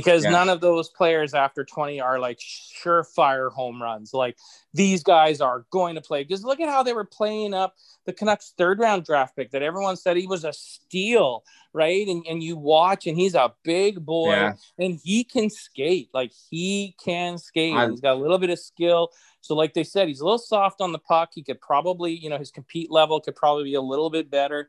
because 0.00 0.24
Yeah. 0.24 0.30
none 0.30 0.48
of 0.50 0.60
those 0.60 0.88
players 0.90 1.32
after 1.32 1.64
20 1.64 2.00
are 2.00 2.18
like 2.18 2.38
surefire 2.38 3.50
home 3.50 3.82
runs. 3.82 4.12
Like 4.12 4.36
these 4.74 5.02
guys 5.02 5.40
are 5.40 5.64
going 5.70 5.94
to 5.94 6.00
play. 6.00 6.22
Because 6.22 6.44
look 6.44 6.60
at 6.60 6.68
how 6.68 6.82
they 6.82 6.92
were 6.92 7.04
playing 7.04 7.54
up 7.54 7.74
the 8.04 8.12
Canucks 8.12 8.52
third 8.58 8.78
round 8.78 9.04
draft 9.04 9.34
pick 9.36 9.50
that 9.52 9.62
everyone 9.62 9.96
said 9.96 10.16
he 10.16 10.26
was 10.26 10.44
a 10.44 10.52
steal, 10.52 11.44
right? 11.72 12.06
And, 12.06 12.24
and 12.28 12.42
you 12.42 12.56
watch 12.56 13.06
and 13.06 13.16
he's 13.16 13.34
a 13.34 13.54
big 13.62 14.04
boy 14.04 14.32
Yeah. 14.32 14.52
and 14.78 15.00
he 15.02 15.24
can 15.24 15.48
skate. 15.48 16.10
Like 16.12 16.32
he 16.50 16.94
can 17.02 17.38
skate. 17.38 17.74
I- 17.74 17.88
he's 17.88 18.00
got 18.00 18.16
a 18.16 18.20
little 18.20 18.38
bit 18.38 18.50
of 18.50 18.58
skill. 18.58 19.10
So, 19.40 19.54
like 19.54 19.74
they 19.74 19.84
said, 19.84 20.08
he's 20.08 20.20
a 20.20 20.24
little 20.24 20.38
soft 20.38 20.80
on 20.80 20.92
the 20.92 20.98
puck. 20.98 21.30
He 21.34 21.42
could 21.42 21.60
probably, 21.60 22.12
you 22.12 22.28
know, 22.28 22.36
his 22.38 22.50
compete 22.50 22.90
level 22.90 23.20
could 23.20 23.36
probably 23.36 23.64
be 23.64 23.74
a 23.74 23.80
little 23.80 24.10
bit 24.10 24.30
better. 24.30 24.68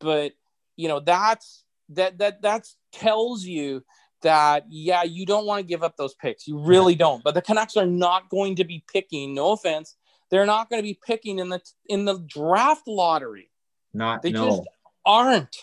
But 0.00 0.32
you 0.76 0.88
know, 0.88 1.00
that's 1.00 1.64
that 1.90 2.18
that 2.18 2.42
that 2.42 2.68
tells 2.92 3.44
you 3.44 3.82
that 4.26 4.66
yeah, 4.68 5.04
you 5.04 5.24
don't 5.24 5.46
want 5.46 5.60
to 5.60 5.66
give 5.66 5.82
up 5.82 5.96
those 5.96 6.14
picks. 6.14 6.46
You 6.46 6.58
really 6.58 6.94
don't. 6.94 7.22
But 7.22 7.34
the 7.34 7.42
Canucks 7.42 7.76
are 7.76 7.86
not 7.86 8.28
going 8.28 8.56
to 8.56 8.64
be 8.64 8.84
picking. 8.92 9.34
No 9.34 9.52
offense, 9.52 9.96
they're 10.30 10.46
not 10.46 10.68
going 10.68 10.80
to 10.80 10.86
be 10.86 10.98
picking 11.06 11.38
in 11.38 11.48
the 11.48 11.60
in 11.88 12.04
the 12.04 12.18
draft 12.18 12.86
lottery 12.86 13.50
Not 13.94 14.22
they 14.22 14.30
no. 14.30 14.48
just 14.48 14.62
aren't 15.04 15.56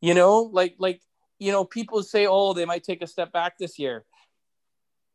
you 0.00 0.14
know 0.14 0.40
like 0.52 0.76
like 0.78 1.02
you 1.38 1.52
know 1.52 1.64
people 1.64 2.02
say 2.02 2.26
oh 2.26 2.52
they 2.54 2.64
might 2.64 2.84
take 2.84 3.02
a 3.02 3.06
step 3.06 3.32
back 3.32 3.58
this 3.58 3.78
year 3.78 4.04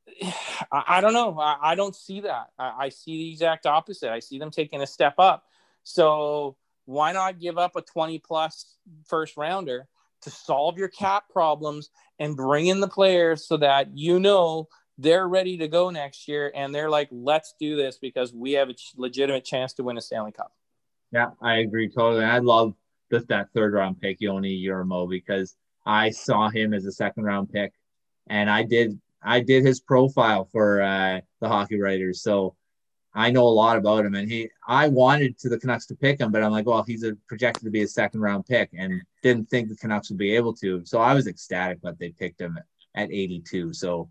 i, 0.71 0.83
I 0.87 1.01
don't 1.01 1.13
know 1.13 1.39
I, 1.39 1.71
I 1.71 1.75
don't 1.75 1.95
see 1.95 2.21
that 2.21 2.47
I, 2.59 2.73
I 2.85 2.89
see 2.89 3.17
the 3.17 3.31
exact 3.31 3.65
opposite 3.65 4.11
i 4.11 4.19
see 4.19 4.37
them 4.37 4.51
taking 4.51 4.81
a 4.81 4.87
step 4.87 5.15
up 5.17 5.45
so 5.83 6.57
why 6.85 7.11
not 7.11 7.39
give 7.39 7.57
up 7.57 7.75
a 7.75 7.81
20 7.81 8.19
plus 8.19 8.77
first 9.05 9.35
rounder 9.37 9.87
to 10.23 10.29
solve 10.29 10.77
your 10.77 10.87
cap 10.87 11.25
problems 11.31 11.89
and 12.19 12.35
bring 12.35 12.67
in 12.67 12.79
the 12.79 12.87
players 12.87 13.47
so 13.47 13.57
that 13.57 13.97
you 13.97 14.19
know 14.19 14.67
they're 14.97 15.27
ready 15.27 15.57
to 15.57 15.67
go 15.67 15.89
next 15.89 16.27
year 16.27 16.51
and 16.55 16.73
they're 16.73 16.89
like 16.89 17.09
let's 17.11 17.55
do 17.59 17.75
this 17.75 17.97
because 17.97 18.33
we 18.33 18.53
have 18.53 18.69
a 18.69 18.75
legitimate 18.95 19.43
chance 19.43 19.73
to 19.73 19.83
win 19.83 19.97
a 19.97 20.01
stanley 20.01 20.31
cup 20.31 20.53
Yeah, 21.11 21.31
I 21.41 21.57
agree 21.57 21.89
totally. 21.89 22.25
I 22.25 22.39
love 22.39 22.73
just 23.13 23.27
that 23.27 23.49
third 23.53 23.73
round 23.73 24.01
pick, 24.01 24.19
Joni 24.19 25.09
because 25.09 25.55
I 25.85 26.09
saw 26.09 26.49
him 26.49 26.73
as 26.73 26.85
a 26.85 26.91
second 26.91 27.25
round 27.25 27.51
pick, 27.51 27.73
and 28.27 28.49
I 28.49 28.63
did 28.63 28.99
I 29.21 29.39
did 29.39 29.65
his 29.65 29.79
profile 29.79 30.49
for 30.51 30.81
uh, 30.81 31.21
the 31.39 31.47
hockey 31.47 31.79
writers, 31.79 32.21
so 32.21 32.55
I 33.15 33.29
know 33.31 33.45
a 33.45 33.49
lot 33.49 33.77
about 33.77 34.05
him. 34.05 34.15
And 34.15 34.29
he, 34.29 34.49
I 34.67 34.87
wanted 34.87 35.37
to 35.39 35.49
the 35.49 35.59
Canucks 35.59 35.85
to 35.87 35.95
pick 35.95 36.19
him, 36.19 36.31
but 36.31 36.43
I'm 36.43 36.51
like, 36.51 36.65
well, 36.65 36.83
he's 36.83 37.03
a, 37.03 37.15
projected 37.27 37.63
to 37.63 37.69
be 37.69 37.83
a 37.83 37.87
second 37.87 38.21
round 38.21 38.45
pick, 38.45 38.69
and 38.77 39.01
didn't 39.21 39.49
think 39.49 39.69
the 39.69 39.75
Canucks 39.75 40.09
would 40.09 40.17
be 40.17 40.35
able 40.35 40.53
to. 40.55 40.83
So 40.85 40.99
I 40.99 41.13
was 41.13 41.27
ecstatic 41.27 41.81
that 41.81 41.99
they 41.99 42.09
picked 42.09 42.41
him 42.41 42.57
at 42.95 43.11
82. 43.11 43.73
So 43.73 44.09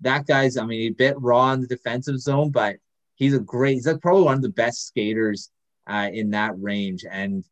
that 0.00 0.26
guy's, 0.26 0.56
I 0.56 0.64
mean, 0.64 0.80
he 0.80 0.90
bit 0.90 1.20
raw 1.20 1.52
in 1.52 1.60
the 1.60 1.66
defensive 1.66 2.18
zone, 2.18 2.50
but 2.50 2.76
he's 3.14 3.34
a 3.34 3.40
great. 3.40 3.74
He's 3.74 3.86
like 3.86 4.00
probably 4.00 4.22
one 4.22 4.34
of 4.34 4.42
the 4.42 4.48
best 4.48 4.86
skaters 4.86 5.50
uh, 5.86 6.08
in 6.12 6.30
that 6.30 6.60
range. 6.60 7.04
And, 7.08 7.44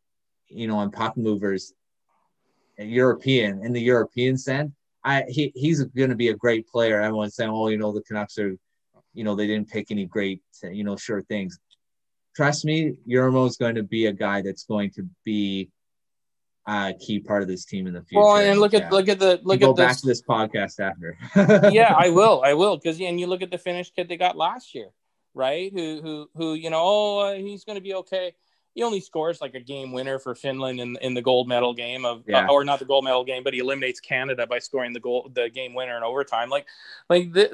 you 0.47 0.67
know, 0.67 0.77
on 0.77 0.91
puck 0.91 1.15
movers, 1.15 1.73
European, 2.77 3.63
in 3.65 3.73
the 3.73 3.81
European 3.81 4.37
sense, 4.37 4.71
I 5.03 5.23
he, 5.27 5.51
he's 5.55 5.83
going 5.83 6.09
to 6.09 6.15
be 6.15 6.29
a 6.29 6.35
great 6.35 6.67
player. 6.67 7.01
Everyone's 7.01 7.35
saying, 7.35 7.49
oh, 7.49 7.69
you 7.69 7.77
know, 7.77 7.91
the 7.91 8.01
Canucks 8.01 8.37
are, 8.37 8.57
you 9.13 9.23
know, 9.23 9.35
they 9.35 9.47
didn't 9.47 9.69
pick 9.69 9.91
any 9.91 10.05
great, 10.05 10.41
you 10.63 10.83
know, 10.83 10.95
sure 10.95 11.21
things. 11.23 11.59
Trust 12.35 12.63
me, 12.65 12.95
Jurmo 13.07 13.47
is 13.47 13.57
going 13.57 13.75
to 13.75 13.83
be 13.83 14.05
a 14.05 14.13
guy 14.13 14.41
that's 14.41 14.63
going 14.63 14.91
to 14.91 15.07
be 15.25 15.69
a 16.67 16.93
key 16.99 17.19
part 17.19 17.41
of 17.41 17.47
this 17.47 17.65
team 17.65 17.87
in 17.87 17.93
the 17.93 18.03
future. 18.03 18.21
well 18.23 18.37
and 18.37 18.59
look 18.59 18.73
at 18.73 18.83
Yeah. 18.83 18.89
look 18.91 19.09
at 19.09 19.19
the 19.19 19.39
look 19.43 19.59
You 19.59 19.67
go 19.67 19.71
at 19.71 19.77
back 19.77 19.89
this 19.93 20.01
to 20.01 20.07
this 20.07 20.21
podcast 20.21 20.79
after. 20.79 21.17
yeah, 21.71 21.95
I 21.97 22.09
will. 22.09 22.41
I 22.45 22.53
will 22.53 22.77
because 22.77 22.99
and 23.01 23.19
you 23.19 23.27
look 23.27 23.41
at 23.41 23.49
the 23.51 23.57
Finnish 23.57 23.91
kid 23.91 24.07
they 24.07 24.17
got 24.17 24.37
last 24.37 24.75
year, 24.75 24.89
right? 25.33 25.71
Who 25.73 26.01
who 26.01 26.29
who 26.35 26.53
you 26.53 26.69
know? 26.69 26.81
Oh, 26.81 27.19
uh, 27.19 27.33
he's 27.35 27.63
going 27.63 27.77
to 27.77 27.81
be 27.81 27.95
okay. 27.95 28.35
He 28.75 28.83
only 28.83 28.99
scores 29.01 29.41
like 29.41 29.55
a 29.55 29.59
game 29.59 29.91
winner 29.91 30.19
for 30.19 30.35
Finland 30.35 30.79
in 30.79 30.95
in 31.01 31.15
the 31.15 31.23
gold 31.23 31.47
medal 31.47 31.73
game 31.73 32.05
of, 32.05 32.23
Yeah. 32.27 32.45
uh, 32.47 32.51
or 32.51 32.63
not 32.63 32.77
the 32.77 32.85
gold 32.85 33.03
medal 33.03 33.23
game, 33.25 33.43
but 33.43 33.53
he 33.53 33.59
eliminates 33.59 33.99
Canada 33.99 34.45
by 34.45 34.59
scoring 34.59 34.93
the 34.93 34.99
goal 34.99 35.29
the 35.33 35.49
game 35.49 35.73
winner 35.73 35.97
in 35.97 36.03
overtime. 36.03 36.49
Like 36.49 36.67
like 37.09 37.33
th- 37.33 37.51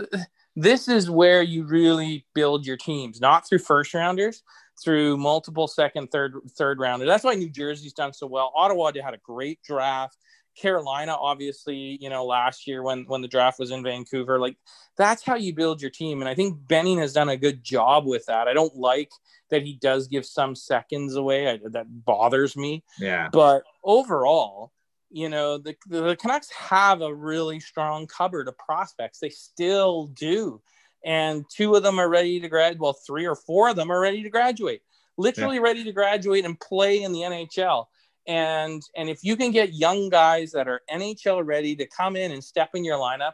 this 0.56 0.88
is 0.88 1.10
where 1.10 1.41
you 1.41 1.64
really 1.64 2.26
build 2.34 2.66
your 2.66 2.78
teams, 2.78 3.20
not 3.20 3.47
through 3.47 3.60
first 3.60 3.93
rounders, 3.93 4.43
through 4.84 5.18
multiple 5.18 5.68
second, 5.68 6.12
third, 6.12 6.36
third 6.58 6.80
rounders. 6.80 7.08
That's 7.08 7.24
why 7.24 7.36
New 7.36 7.49
Jersey's 7.49 7.93
done 7.93 8.14
so 8.14 8.28
well. 8.28 8.51
Ottawa 8.56 8.91
had 9.03 9.14
a 9.14 9.20
great 9.24 9.62
draft. 9.64 10.18
Carolina, 10.56 11.14
obviously, 11.20 11.97
you 11.99 12.10
know, 12.10 12.26
last 12.26 12.66
year 12.66 12.82
when 12.82 13.03
when 13.08 13.22
the 13.22 13.28
draft 13.28 13.60
was 13.60 13.72
in 13.72 13.84
Vancouver, 13.84 14.39
like 14.39 14.56
that's 14.97 15.22
how 15.22 15.36
you 15.36 15.53
build 15.53 15.82
your 15.82 15.91
team. 15.91 16.22
And 16.22 16.30
I 16.30 16.34
think 16.34 16.66
Benning 16.68 16.99
has 16.99 17.12
done 17.12 17.28
a 17.28 17.36
good 17.36 17.62
job 17.62 18.06
with 18.06 18.26
that. 18.28 18.47
I 18.47 18.53
don't 18.53 18.76
like 18.76 19.12
that 19.49 19.64
he 19.64 19.74
does 19.74 20.08
give 20.08 20.26
some 20.26 20.56
seconds 20.56 21.16
away. 21.16 21.49
I, 21.49 21.60
that 21.72 21.88
bothers 22.06 22.56
me. 22.56 22.84
yeah. 22.99 23.28
But 23.32 23.64
overall, 23.84 24.72
you 25.10 25.30
know, 25.30 25.58
the, 25.58 25.76
the 25.88 26.16
Canucks 26.16 26.51
have 26.51 27.01
a 27.01 27.14
really 27.14 27.60
strong 27.60 28.08
cupboard 28.08 28.47
of 28.47 28.58
prospects. 28.58 29.20
They 29.20 29.30
still 29.30 30.08
do. 30.08 30.62
And 31.06 31.45
two 31.49 31.76
of 31.76 31.84
them 31.84 31.99
are 31.99 32.10
ready 32.10 32.39
to 32.39 32.49
grad. 32.49 32.80
Well, 32.80 32.93
three 32.93 33.28
or 33.28 33.36
four 33.36 33.70
of 33.70 33.76
them 33.76 33.91
are 33.91 33.99
ready 33.99 34.24
to 34.24 34.30
graduate, 34.30 34.82
literally 35.18 35.60
ready 35.60 35.84
to 35.84 35.91
graduate 35.91 36.45
and 36.45 36.60
play 36.60 37.03
in 37.03 37.12
the 37.12 37.20
NHL. 37.20 37.86
And 38.28 38.82
and 38.97 39.08
if 39.08 39.24
you 39.24 39.36
can 39.36 39.51
get 39.51 39.76
young 39.76 40.10
guys 40.10 40.51
that 40.53 40.68
are 40.68 40.82
NHL 40.91 41.45
ready 41.45 41.76
to 41.76 41.86
come 41.86 42.16
in 42.16 42.32
and 42.32 42.43
step 42.43 42.72
in 42.74 42.84
your 42.84 42.97
lineup, 42.97 43.34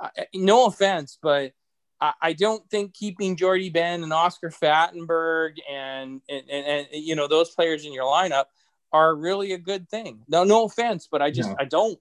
uh, 0.00 0.08
no 0.34 0.66
offense, 0.66 1.16
but 1.22 1.52
I, 2.00 2.12
I 2.20 2.32
don't 2.32 2.68
think 2.68 2.92
keeping 2.92 3.36
Jordie 3.36 3.70
Benn 3.70 4.02
and 4.02 4.12
Oscar 4.12 4.50
Fantenberg 4.50 5.58
and, 5.70 6.20
and, 6.28 6.42
and, 6.50 6.66
and 6.66 6.86
you 6.92 7.14
know 7.14 7.28
those 7.28 7.50
players 7.50 7.86
in 7.86 7.92
your 7.92 8.04
lineup 8.04 8.46
are 8.92 9.14
really 9.14 9.52
a 9.52 9.58
good 9.58 9.88
thing. 9.88 10.22
No, 10.28 10.44
no 10.44 10.64
offense, 10.64 11.08
but 11.10 11.22
I 11.22 11.30
just 11.30 11.50
No. 11.50 11.56
I 11.58 11.64
don't. 11.64 11.98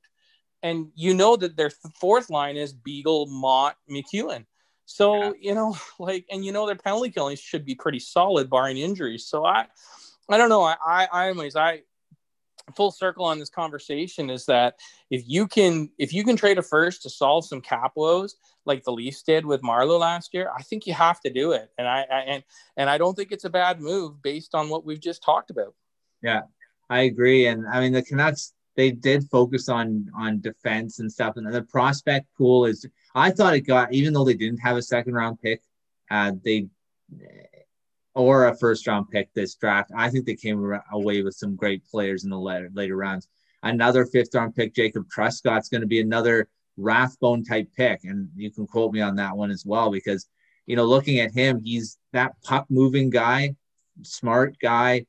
And 0.63 0.91
you 0.95 1.13
know 1.13 1.35
that 1.37 1.57
their 1.57 1.71
fourth 1.99 2.29
line 2.29 2.57
is 2.57 2.73
Beagle, 2.73 3.25
Motte, 3.27 3.77
MacEwen. 3.89 4.45
So 4.85 5.15
Yeah. 5.15 5.31
you 5.39 5.55
know, 5.55 5.75
like, 5.99 6.25
and 6.29 6.45
you 6.45 6.51
know 6.51 6.65
their 6.65 6.75
penalty 6.75 7.09
killing 7.09 7.37
should 7.37 7.65
be 7.65 7.75
pretty 7.75 7.99
solid, 7.99 8.49
barring 8.49 8.77
injuries. 8.77 9.25
So 9.25 9.45
I, 9.45 9.67
I 10.29 10.37
don't 10.37 10.49
know. 10.49 10.63
I, 10.63 10.75
I, 10.85 11.07
I 11.11 11.29
anyways, 11.29 11.55
I 11.55 11.83
full 12.75 12.91
circle 12.91 13.25
on 13.25 13.39
this 13.39 13.49
conversation 13.49 14.29
is 14.29 14.45
that 14.45 14.75
if 15.09 15.23
you 15.27 15.47
can 15.47 15.89
if 15.97 16.13
you 16.13 16.23
can 16.23 16.35
trade 16.35 16.57
a 16.57 16.61
first 16.61 17.01
to 17.03 17.09
solve 17.09 17.45
some 17.45 17.61
cap 17.61 17.93
woes 17.95 18.35
like 18.65 18.83
the 18.83 18.91
Leafs 18.91 19.23
did 19.23 19.45
with 19.45 19.61
Marleau 19.61 19.99
last 19.99 20.33
year, 20.33 20.51
I 20.55 20.61
think 20.61 20.85
you 20.85 20.93
have 20.93 21.19
to 21.21 21.31
do 21.31 21.51
it. 21.53 21.71
And 21.77 21.87
I, 21.87 22.05
I 22.11 22.19
and 22.19 22.43
and 22.77 22.89
I 22.89 22.97
don't 22.97 23.15
think 23.15 23.31
it's 23.31 23.45
a 23.45 23.49
bad 23.49 23.81
move 23.81 24.21
based 24.21 24.53
on 24.53 24.69
what 24.69 24.85
we've 24.85 24.99
just 24.99 25.23
talked 25.23 25.49
about. 25.49 25.73
I 26.91 27.03
agree, 27.03 27.47
and 27.47 27.65
I 27.71 27.79
mean 27.79 27.93
the 27.93 28.03
Canucks 28.03 28.53
they 28.75 28.91
did 28.91 29.29
focus 29.31 29.69
on 29.69 30.11
on 30.13 30.41
defense 30.41 30.99
and 30.99 31.09
stuff, 31.09 31.37
and 31.37 31.51
the 31.51 31.63
prospect 31.63 32.27
pool 32.37 32.65
is. 32.65 32.85
I 33.15 33.31
thought 33.31 33.55
it 33.55 33.61
got 33.61 33.93
even 33.93 34.13
though 34.13 34.25
they 34.25 34.33
didn't 34.33 34.59
have 34.59 34.75
a 34.75 34.81
second 34.81 35.13
round 35.13 35.41
pick, 35.41 35.61
uh, 36.09 36.33
they 36.43 36.67
or 38.13 38.47
a 38.47 38.57
first 38.57 38.85
round 38.87 39.09
pick 39.09 39.33
this 39.33 39.55
draft. 39.55 39.91
I 39.95 40.09
think 40.09 40.25
they 40.25 40.35
came 40.35 40.77
away 40.91 41.21
with 41.21 41.33
some 41.35 41.55
great 41.55 41.81
players 41.85 42.25
in 42.25 42.29
the 42.29 42.37
later 42.37 42.69
later 42.73 42.97
rounds. 42.97 43.29
Another 43.63 44.05
fifth 44.05 44.35
round 44.35 44.53
pick, 44.53 44.75
Jacob 44.75 45.07
Truscott's 45.09 45.69
going 45.69 45.81
to 45.81 45.87
be 45.87 46.01
another 46.01 46.49
Rathbone 46.75 47.45
type 47.45 47.69
pick, 47.77 48.01
and 48.03 48.27
you 48.35 48.51
can 48.51 48.67
quote 48.67 48.91
me 48.91 48.99
on 48.99 49.15
that 49.15 49.37
one 49.37 49.49
as 49.49 49.65
well 49.65 49.91
because 49.91 50.27
you 50.65 50.75
know 50.75 50.83
looking 50.83 51.19
at 51.21 51.31
him, 51.31 51.61
he's 51.63 51.97
that 52.11 52.33
puck 52.43 52.65
moving 52.69 53.09
guy, 53.09 53.55
smart 54.01 54.57
guy, 54.59 55.05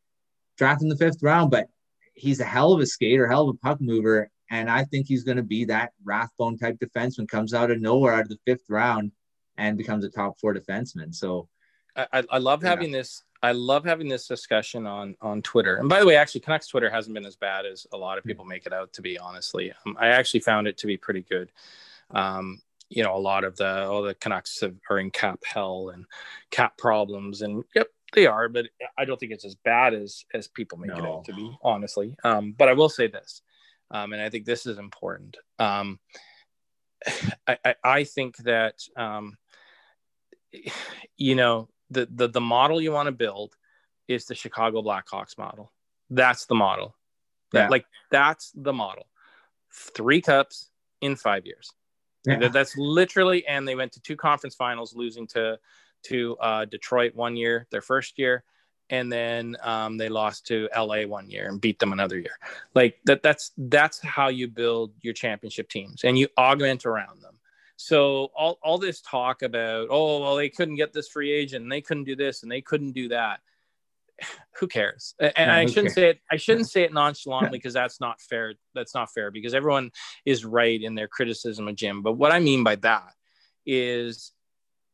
drafted 0.57 0.85
in 0.85 0.89
the 0.89 0.97
fifth 0.97 1.23
round, 1.23 1.51
but 1.51 1.67
he's 2.15 2.41
a 2.41 2.45
hell 2.45 2.73
of 2.73 2.81
a 2.81 2.87
skater, 2.87 3.27
hell 3.27 3.49
of 3.49 3.57
a 3.57 3.59
puck 3.59 3.81
mover. 3.81 4.31
And 4.51 4.69
I 4.71 4.85
think 4.85 5.07
he's 5.07 5.25
going 5.25 5.39
to 5.39 5.43
be 5.43 5.65
that 5.67 5.93
Rathbone 6.05 6.59
type 6.59 6.79
defenseman, 6.79 7.29
comes 7.29 7.55
out 7.55 7.71
of 7.71 7.81
nowhere 7.81 8.13
out 8.15 8.23
of 8.23 8.29
the 8.29 8.39
fifth 8.47 8.69
round 8.69 9.13
and 9.57 9.79
becomes 9.79 10.05
a 10.05 10.11
top 10.11 10.39
four 10.39 10.55
defenseman. 10.55 11.15
So, 11.15 11.49
I, 11.97 12.25
I- 12.31 12.39
love 12.39 12.63
having 12.63 12.91
this. 12.91 13.23
I 13.43 13.53
love 13.53 13.85
having 13.85 14.09
this 14.09 14.29
discussion 14.29 14.87
on 14.87 15.17
on 15.21 15.43
Twitter. 15.43 15.77
And 15.77 15.89
by 15.89 16.01
the 16.01 16.07
way, 16.07 16.17
actually, 16.17 16.43
Canucks 16.43 16.69
Twitter 16.69 16.89
hasn't 16.89 17.13
been 17.13 17.27
as 17.27 17.37
bad 17.37 17.67
as 17.67 17.87
a 17.93 17.97
lot 17.97 18.17
of 18.17 18.25
people 18.25 18.45
make 18.45 18.67
it 18.67 18.73
out 18.73 18.93
to 18.95 19.03
be. 19.03 19.19
Honestly, 19.19 19.73
um, 19.85 19.97
I 20.01 20.09
actually 20.09 20.41
found 20.41 20.69
it 20.69 20.79
to 20.79 20.87
be 20.87 20.97
pretty 20.97 21.23
good. 21.23 21.51
Um, 22.13 22.63
you 22.89 23.03
know, 23.03 23.17
a 23.17 23.19
lot 23.19 23.45
of 23.45 23.57
the 23.57 23.87
all 23.87 24.03
the 24.03 24.15
Canucks 24.15 24.61
have, 24.61 24.77
are 24.89 24.99
in 24.99 25.11
cap 25.11 25.41
hell 25.45 25.91
and 25.93 26.05
cap 26.51 26.79
problems, 26.79 27.43
and 27.43 27.65
yep, 27.75 27.89
they 28.13 28.27
are. 28.27 28.49
But 28.49 28.67
I 28.97 29.05
don't 29.05 29.19
think 29.19 29.33
it's 29.33 29.45
as 29.45 29.55
bad 29.55 29.95
as 29.95 30.25
as 30.35 30.49
people 30.49 30.79
make 30.79 30.91
it 30.91 31.05
out 31.05 31.25
to 31.27 31.35
be. 31.35 31.57
Honestly, 31.63 32.17
um, 32.25 32.53
but 32.57 32.69
I 32.69 32.73
will 32.75 32.89
say 32.89 33.07
this, 33.07 33.43
um, 33.91 34.13
and 34.13 34.23
I 34.23 34.29
think 34.29 34.45
this 34.45 34.67
is 34.67 34.79
important. 34.79 35.37
Um, 35.59 35.99
I, 37.47 37.59
I, 37.65 37.75
I 37.85 38.05
think 38.05 38.37
that 38.39 38.81
um, 38.97 39.37
you 41.17 41.35
know 41.35 41.69
the, 41.91 42.09
the 42.11 42.29
the 42.29 42.41
model 42.41 42.81
you 42.81 42.93
want 42.93 43.07
to 43.07 43.13
build 43.13 43.55
is 44.09 44.27
the 44.27 44.35
Chicago 44.35 44.83
Blackhawks 44.83 45.39
model. 45.39 45.73
That's 46.11 46.47
the 46.47 46.55
model. 46.55 46.97
That, 47.53 47.65
Yeah. 47.65 47.69
Like 47.69 47.87
that's 48.11 48.53
the 48.55 48.73
model. 48.73 49.07
Three 49.73 50.21
cups 50.21 50.71
in 51.01 51.17
five 51.17 51.47
years. 51.47 51.71
Yeah. 52.25 52.49
That's 52.49 52.77
literally, 52.77 53.47
and 53.47 53.67
they 53.67 53.75
went 53.75 53.93
to 53.93 54.01
two 54.01 54.17
conference 54.17 54.55
finals, 54.55 54.95
losing 54.95 55.27
to 55.29 55.59
to 56.05 56.37
uh, 56.41 56.65
Detroit 56.65 57.15
one 57.15 57.37
year, 57.37 57.67
their 57.71 57.83
first 57.83 58.19
year, 58.19 58.45
and 58.91 59.11
then 59.11 59.57
um, 59.63 59.97
they 59.97 60.09
lost 60.09 60.47
to 60.49 60.69
LA 60.77 61.03
one 61.07 61.31
year 61.31 61.49
and 61.49 61.61
beat 61.61 61.79
them 61.79 61.93
another 61.93 62.19
year. 62.19 62.39
Like 62.75 62.99
that. 63.07 63.23
That's 63.23 63.53
that's 63.57 64.01
how 64.01 64.29
you 64.29 64.49
build 64.49 64.93
your 65.01 65.15
championship 65.15 65.69
teams, 65.69 66.05
and 66.05 66.19
you 66.19 66.29
augment 66.39 66.85
around 66.87 67.23
them. 67.23 67.39
So 67.77 68.31
all 68.37 68.59
all 68.63 68.79
this 68.79 69.01
talk 69.01 69.43
about 69.43 69.89
oh 69.91 70.21
well 70.21 70.37
they 70.37 70.49
couldn't 70.49 70.77
get 70.77 70.93
this 70.93 71.09
free 71.09 71.33
agent 71.33 71.63
and 71.63 71.73
they 71.73 71.81
couldn't 71.81 72.05
do 72.05 72.15
this 72.15 72.43
and 72.43 72.53
they 72.53 72.61
couldn't 72.61 72.93
do 72.93 73.09
that. 73.09 73.41
Who 74.61 74.69
cares? 74.69 75.15
And 75.19 75.51
I 75.51 75.67
shouldn't 75.67 75.87
cares? 75.87 75.95
say 75.95 76.11
it. 76.11 76.21
I 76.31 76.37
shouldn't 76.37 76.69
say 76.69 76.83
it 76.83 76.93
nonchalantly 76.93 77.59
because 77.59 77.75
that's 77.75 78.01
not 78.01 78.21
fair. 78.21 78.55
That's 78.75 78.95
not 78.95 79.11
fair 79.13 79.31
because 79.31 79.55
everyone 79.55 79.91
is 80.25 80.45
right 80.45 80.81
in 80.81 80.95
their 80.95 81.09
criticism 81.09 81.67
of 81.67 81.75
Jim. 81.75 82.03
But 82.03 82.13
what 82.13 82.31
I 82.31 82.39
mean 82.39 82.63
by 82.63 82.77
that 82.77 83.15
is 83.67 84.33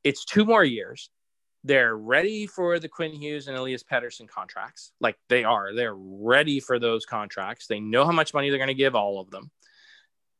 it's 0.09 0.25
two 0.25 0.47
more 0.47 0.65
years. 0.65 1.11
They're 1.65 1.95
ready 1.95 2.47
for 2.47 2.79
the 2.79 2.89
Quinn 2.89 3.13
Hughes 3.13 3.47
and 3.47 3.57
Elias 3.57 3.85
Pettersson 3.85 4.27
contracts. 4.27 4.93
Like 5.01 5.17
they 5.29 5.45
are. 5.45 5.75
They're 5.75 5.95
ready 5.95 6.61
for 6.61 6.79
those 6.79 7.05
contracts. 7.05 7.67
They 7.67 7.79
know 7.79 8.07
how 8.07 8.13
much 8.13 8.33
money 8.33 8.49
they're 8.49 8.59
going 8.59 8.69
to 8.69 8.75
give 8.75 8.95
all 8.95 9.21
of 9.21 9.31
them. 9.31 9.51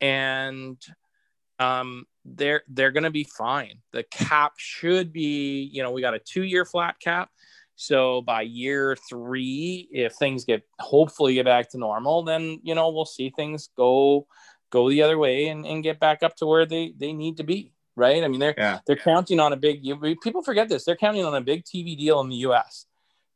And 0.01 0.81
um, 1.59 2.07
they're 2.25 2.63
they're 2.69 2.93
going 2.93 3.05
to 3.05 3.11
be 3.11 3.25
fine. 3.25 3.81
The 3.93 4.05
cap 4.05 4.53
should 4.57 5.13
be, 5.13 5.69
you 5.71 5.83
know, 5.83 5.91
we 5.91 6.01
got 6.01 6.15
a 6.15 6.19
two 6.19 6.45
year 6.45 6.65
flat 6.65 6.99
cap. 6.99 7.29
So 7.77 8.23
by 8.23 8.43
year 8.43 8.97
three, 9.11 9.87
if 9.93 10.15
things 10.15 10.47
get 10.47 10.63
hopefully 10.81 11.35
get 11.35 11.45
back 11.45 11.69
to 11.71 11.79
normal, 11.79 12.23
then 12.23 12.59
you 12.63 12.75
know 12.75 12.89
we'll 12.91 13.05
see 13.05 13.31
things 13.31 13.69
go 13.77 14.27
go 14.71 14.89
the 14.89 15.03
other 15.03 15.19
way 15.19 15.49
and, 15.49 15.67
and 15.67 15.83
get 15.83 16.01
back 16.01 16.23
up 16.23 16.37
to 16.37 16.47
where 16.47 16.65
they 16.65 16.95
they 16.97 17.13
need 17.13 17.37
to 17.37 17.45
be 17.45 17.73
right? 17.99 18.23
I 18.23 18.29
mean, 18.29 18.41
they're 18.41 18.55
yeah. 18.57 18.79
they're 18.87 18.97
counting 18.97 19.41
on 19.41 19.53
a 19.53 19.57
big. 19.57 19.85
You, 19.85 19.97
people 20.23 20.43
forget 20.43 20.69
this. 20.69 20.85
They're 20.85 20.97
counting 20.97 21.25
on 21.25 21.35
a 21.35 21.41
big 21.41 21.65
TV 21.65 21.97
deal 21.99 22.21
in 22.21 22.29
the 22.29 22.37
U.S. 22.37 22.87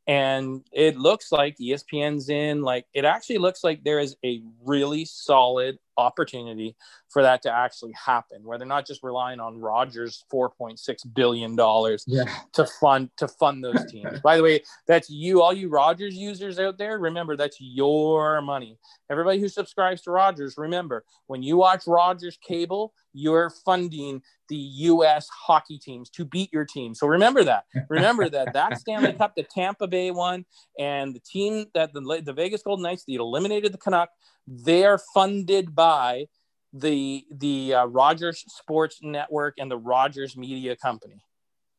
And 0.07 0.63
it 0.71 0.97
looks 0.97 1.31
like 1.31 1.57
ESPN's 1.57 2.29
in. 2.29 2.61
Like 2.61 2.85
it 2.93 3.05
actually 3.05 3.37
looks 3.37 3.63
like 3.63 3.83
there 3.83 3.99
is 3.99 4.15
a 4.25 4.41
really 4.63 5.05
solid 5.05 5.77
opportunity 5.97 6.75
for 7.09 7.21
that 7.21 7.41
to 7.43 7.51
actually 7.51 7.93
happen, 7.93 8.43
where 8.43 8.57
they're 8.57 8.67
not 8.67 8.87
just 8.87 9.03
relying 9.03 9.39
on 9.39 9.59
Rogers' 9.59 10.25
four 10.29 10.49
point 10.49 10.79
six 10.79 11.03
billion 11.03 11.55
dollars 11.55 12.03
yeah. 12.07 12.23
to 12.53 12.65
fund 12.65 13.09
to 13.17 13.27
fund 13.27 13.63
those 13.63 13.85
teams. 13.91 14.19
By 14.21 14.37
the 14.37 14.43
way, 14.43 14.61
that's 14.87 15.09
you, 15.09 15.41
all 15.41 15.53
you 15.53 15.69
Rogers 15.69 16.15
users 16.15 16.59
out 16.59 16.77
there. 16.77 16.97
Remember, 16.99 17.35
that's 17.35 17.57
your 17.59 18.41
money. 18.41 18.77
Everybody 19.09 19.39
who 19.39 19.47
subscribes 19.47 20.01
to 20.03 20.11
Rogers, 20.11 20.55
remember, 20.57 21.05
when 21.27 21.43
you 21.43 21.57
watch 21.57 21.83
Rogers 21.87 22.37
cable, 22.41 22.93
you're 23.13 23.51
funding 23.63 24.21
the 24.49 24.55
U.S. 24.55 25.27
hockey 25.29 25.77
teams 25.77 26.09
to 26.11 26.25
beat 26.25 26.51
your 26.51 26.65
team. 26.65 26.93
So 26.93 27.07
remember 27.07 27.43
that. 27.43 27.65
Remember 27.89 28.29
that 28.29 28.53
that 28.53 28.77
Stanley 28.79 29.13
Cup, 29.13 29.35
the 29.35 29.43
Tampa 29.43 29.87
Bay 29.87 30.11
one, 30.11 30.45
and 30.77 31.15
the 31.15 31.19
team 31.19 31.65
that 31.73 31.93
the, 31.93 32.21
the 32.23 32.33
Vegas 32.33 32.63
Golden 32.63 32.83
Knights 32.83 33.05
that 33.05 33.15
eliminated 33.15 33.73
the 33.73 33.77
Canuck, 33.77 34.09
they 34.47 34.85
are 34.85 34.99
funded 35.13 35.75
by 35.75 36.27
the 36.73 37.25
the 37.31 37.75
uh, 37.75 37.85
Rogers 37.85 38.43
Sports 38.47 38.99
Network 39.01 39.55
and 39.57 39.69
the 39.69 39.77
Rogers 39.77 40.35
Media 40.35 40.75
Company. 40.75 41.23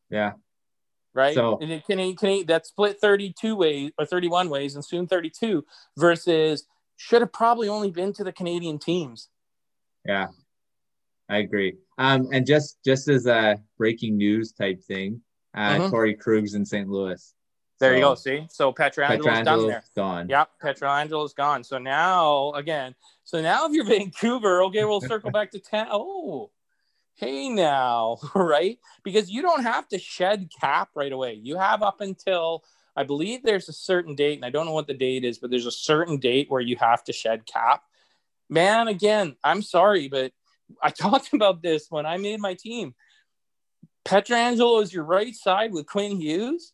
Yeah. 0.09 0.33
Right. 1.13 1.35
So 1.35 1.59
and 1.61 1.71
it 1.71 1.85
can 1.85 2.15
can 2.15 2.45
that 2.47 2.65
split 2.65 2.99
32 2.99 3.55
ways 3.55 3.91
or 3.97 4.05
31 4.05 4.49
ways 4.49 4.75
and 4.75 4.83
soon 4.83 5.07
32 5.07 5.65
versus 5.97 6.65
should 6.97 7.21
have 7.21 7.33
probably 7.33 7.67
only 7.67 7.91
been 7.91 8.13
to 8.13 8.23
the 8.23 8.33
Canadian 8.33 8.79
teams. 8.79 9.29
Yeah. 10.05 10.27
I 11.29 11.37
agree. 11.37 11.77
Um, 11.97 12.29
and 12.31 12.45
just 12.45 12.77
just 12.83 13.07
as 13.07 13.25
a 13.25 13.57
breaking 13.77 14.17
news 14.17 14.51
type 14.51 14.81
thing, 14.83 15.21
uh, 15.55 15.75
mm-hmm. 15.75 15.95
Torey 15.95 16.17
Krug's 16.17 16.53
in 16.53 16.65
St. 16.65 16.87
Louis. 16.87 17.33
There 17.79 17.91
so, 17.91 17.95
you 17.95 18.01
go. 18.01 18.15
See, 18.15 18.47
so 18.49 18.71
Pietrangelo's, 18.71 19.25
Pietrangelo's 19.25 19.61
done 19.61 19.67
there. 19.67 19.83
Gone. 19.95 20.29
Yep, 20.29 20.49
Pietrangelo's 20.61 21.33
gone. 21.33 21.63
So 21.63 21.77
now 21.77 22.51
again, 22.53 22.95
so 23.23 23.41
now 23.41 23.65
if 23.65 23.73
you're 23.73 23.85
Vancouver, 23.85 24.63
okay, 24.63 24.85
we'll 24.85 25.01
circle 25.01 25.31
back 25.31 25.51
to 25.51 25.59
town. 25.59 25.87
Oh, 25.91 26.51
hey 27.15 27.49
now, 27.49 28.17
right? 28.35 28.79
Because 29.03 29.29
you 29.29 29.41
don't 29.41 29.63
have 29.63 29.87
to 29.89 29.99
shed 29.99 30.49
cap 30.59 30.89
right 30.95 31.11
away. 31.11 31.33
You 31.33 31.57
have 31.57 31.81
up 31.81 32.01
until 32.01 32.63
I 32.95 33.03
believe 33.03 33.43
there's 33.43 33.67
a 33.67 33.73
certain 33.73 34.15
date, 34.15 34.37
and 34.37 34.45
I 34.45 34.49
don't 34.49 34.65
know 34.65 34.73
what 34.73 34.87
the 34.87 34.93
date 34.93 35.25
is, 35.25 35.37
but 35.37 35.49
there's 35.49 35.65
a 35.65 35.71
certain 35.71 36.17
date 36.17 36.49
where 36.49 36.61
you 36.61 36.77
have 36.77 37.03
to 37.05 37.13
shed 37.13 37.45
cap. 37.45 37.83
Man, 38.49 38.87
again, 38.87 39.35
I'm 39.43 39.61
sorry, 39.61 40.07
but 40.07 40.31
I 40.81 40.89
talked 40.91 41.33
about 41.33 41.61
this 41.61 41.87
when 41.89 42.05
I 42.05 42.17
made 42.17 42.39
my 42.39 42.53
team. 42.53 42.95
Pietrangelo 44.05 44.83
is 44.83 44.93
your 44.93 45.03
right 45.03 45.35
side 45.35 45.73
with 45.73 45.87
Quinn 45.87 46.21
Hughes. 46.21 46.73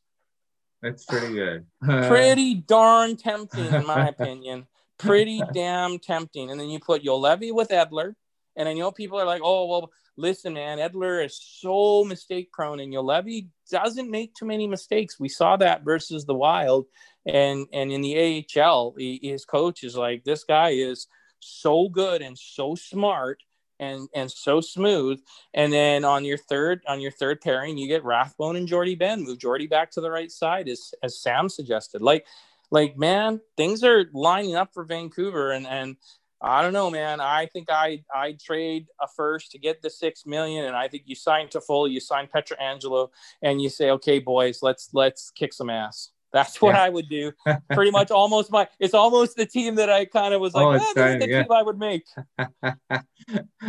That's 0.81 1.05
pretty 1.05 1.33
good. 1.33 1.65
pretty 1.83 2.55
darn 2.55 3.15
tempting, 3.15 3.65
in 3.65 3.85
my 3.85 4.07
opinion. 4.19 4.67
Pretty 4.97 5.41
damn 5.53 5.99
tempting. 5.99 6.51
And 6.51 6.59
then 6.59 6.69
you 6.69 6.79
put 6.79 7.03
Juolevi 7.03 7.53
with 7.53 7.69
Edler. 7.69 8.13
And 8.55 8.67
I 8.67 8.73
know 8.73 8.91
people 8.91 9.19
are 9.19 9.25
like, 9.25 9.41
oh, 9.43 9.67
well, 9.67 9.91
listen, 10.17 10.53
man, 10.53 10.77
Edler 10.77 11.25
is 11.25 11.39
so 11.41 12.03
mistake 12.03 12.51
prone, 12.51 12.81
and 12.81 12.93
Juolevi 12.93 13.47
doesn't 13.71 14.11
make 14.11 14.35
too 14.35 14.45
many 14.45 14.67
mistakes. 14.67 15.19
We 15.19 15.29
saw 15.29 15.55
that 15.57 15.83
versus 15.83 16.25
the 16.25 16.35
Wild. 16.35 16.87
And, 17.25 17.67
and 17.71 17.91
in 17.91 18.01
the 18.01 18.45
AHL, 18.57 18.95
he, 18.97 19.19
his 19.23 19.45
coach 19.45 19.83
is 19.83 19.95
like, 19.95 20.23
this 20.23 20.43
guy 20.43 20.71
is 20.71 21.07
so 21.39 21.87
good 21.89 22.21
and 22.21 22.37
so 22.37 22.75
smart 22.75 23.41
and 23.81 24.07
and 24.15 24.31
so 24.31 24.61
smooth. 24.61 25.19
And 25.53 25.73
then 25.73 26.05
on 26.05 26.23
your 26.23 26.37
third 26.37 26.81
on 26.87 27.01
your 27.01 27.11
third 27.11 27.41
pairing, 27.41 27.77
you 27.77 27.87
get 27.87 28.05
Rathbone 28.05 28.55
and 28.55 28.67
Jordie 28.67 28.95
Benn. 28.95 29.23
Move 29.23 29.39
Jordie 29.39 29.67
back 29.67 29.91
to 29.91 30.01
the 30.01 30.11
right 30.11 30.31
side, 30.31 30.69
as 30.69 30.93
as 31.03 31.19
Sam 31.21 31.49
suggested. 31.49 32.01
Like 32.01 32.25
like 32.69 32.97
man, 32.97 33.41
things 33.57 33.83
are 33.83 34.05
lining 34.13 34.55
up 34.55 34.73
for 34.73 34.85
Vancouver, 34.85 35.51
and 35.51 35.67
and 35.67 35.97
I 36.41 36.61
don't 36.61 36.73
know, 36.73 36.89
man. 36.89 37.19
I 37.19 37.47
think 37.47 37.69
I 37.69 38.03
I 38.13 38.37
trade 38.41 38.87
a 39.01 39.07
first 39.07 39.51
to 39.51 39.59
get 39.59 39.81
the 39.81 39.89
six 39.89 40.25
million, 40.25 40.65
and 40.65 40.75
I 40.75 40.87
think 40.87 41.03
you 41.05 41.15
sign 41.15 41.47
Toffoli, 41.47 41.91
you 41.91 41.99
sign 41.99 42.27
Pietrangelo, 42.33 43.09
and 43.41 43.61
you 43.61 43.69
say, 43.69 43.89
okay, 43.91 44.19
boys, 44.19 44.63
let's 44.63 44.89
let's 44.93 45.31
kick 45.31 45.53
some 45.53 45.69
ass. 45.69 46.11
That's 46.33 46.61
what 46.61 46.75
yeah. 46.75 46.83
I 46.83 46.89
would 46.89 47.09
do. 47.09 47.33
Pretty 47.73 47.91
much 47.91 48.11
almost 48.11 48.51
my 48.51 48.67
it's 48.79 48.93
almost 48.93 49.35
the 49.35 49.45
team 49.45 49.75
that 49.75 49.89
I 49.89 50.05
kind 50.05 50.33
of 50.33 50.41
was 50.41 50.53
like, 50.53 50.65
oh, 50.65 50.71
eh, 50.71 50.77
this 50.77 50.87
is 50.87 50.93
the 51.19 51.29
yeah. 51.29 51.43
team 51.43 51.51
I 51.51 51.61
would 51.61 51.77
make. 51.77 52.05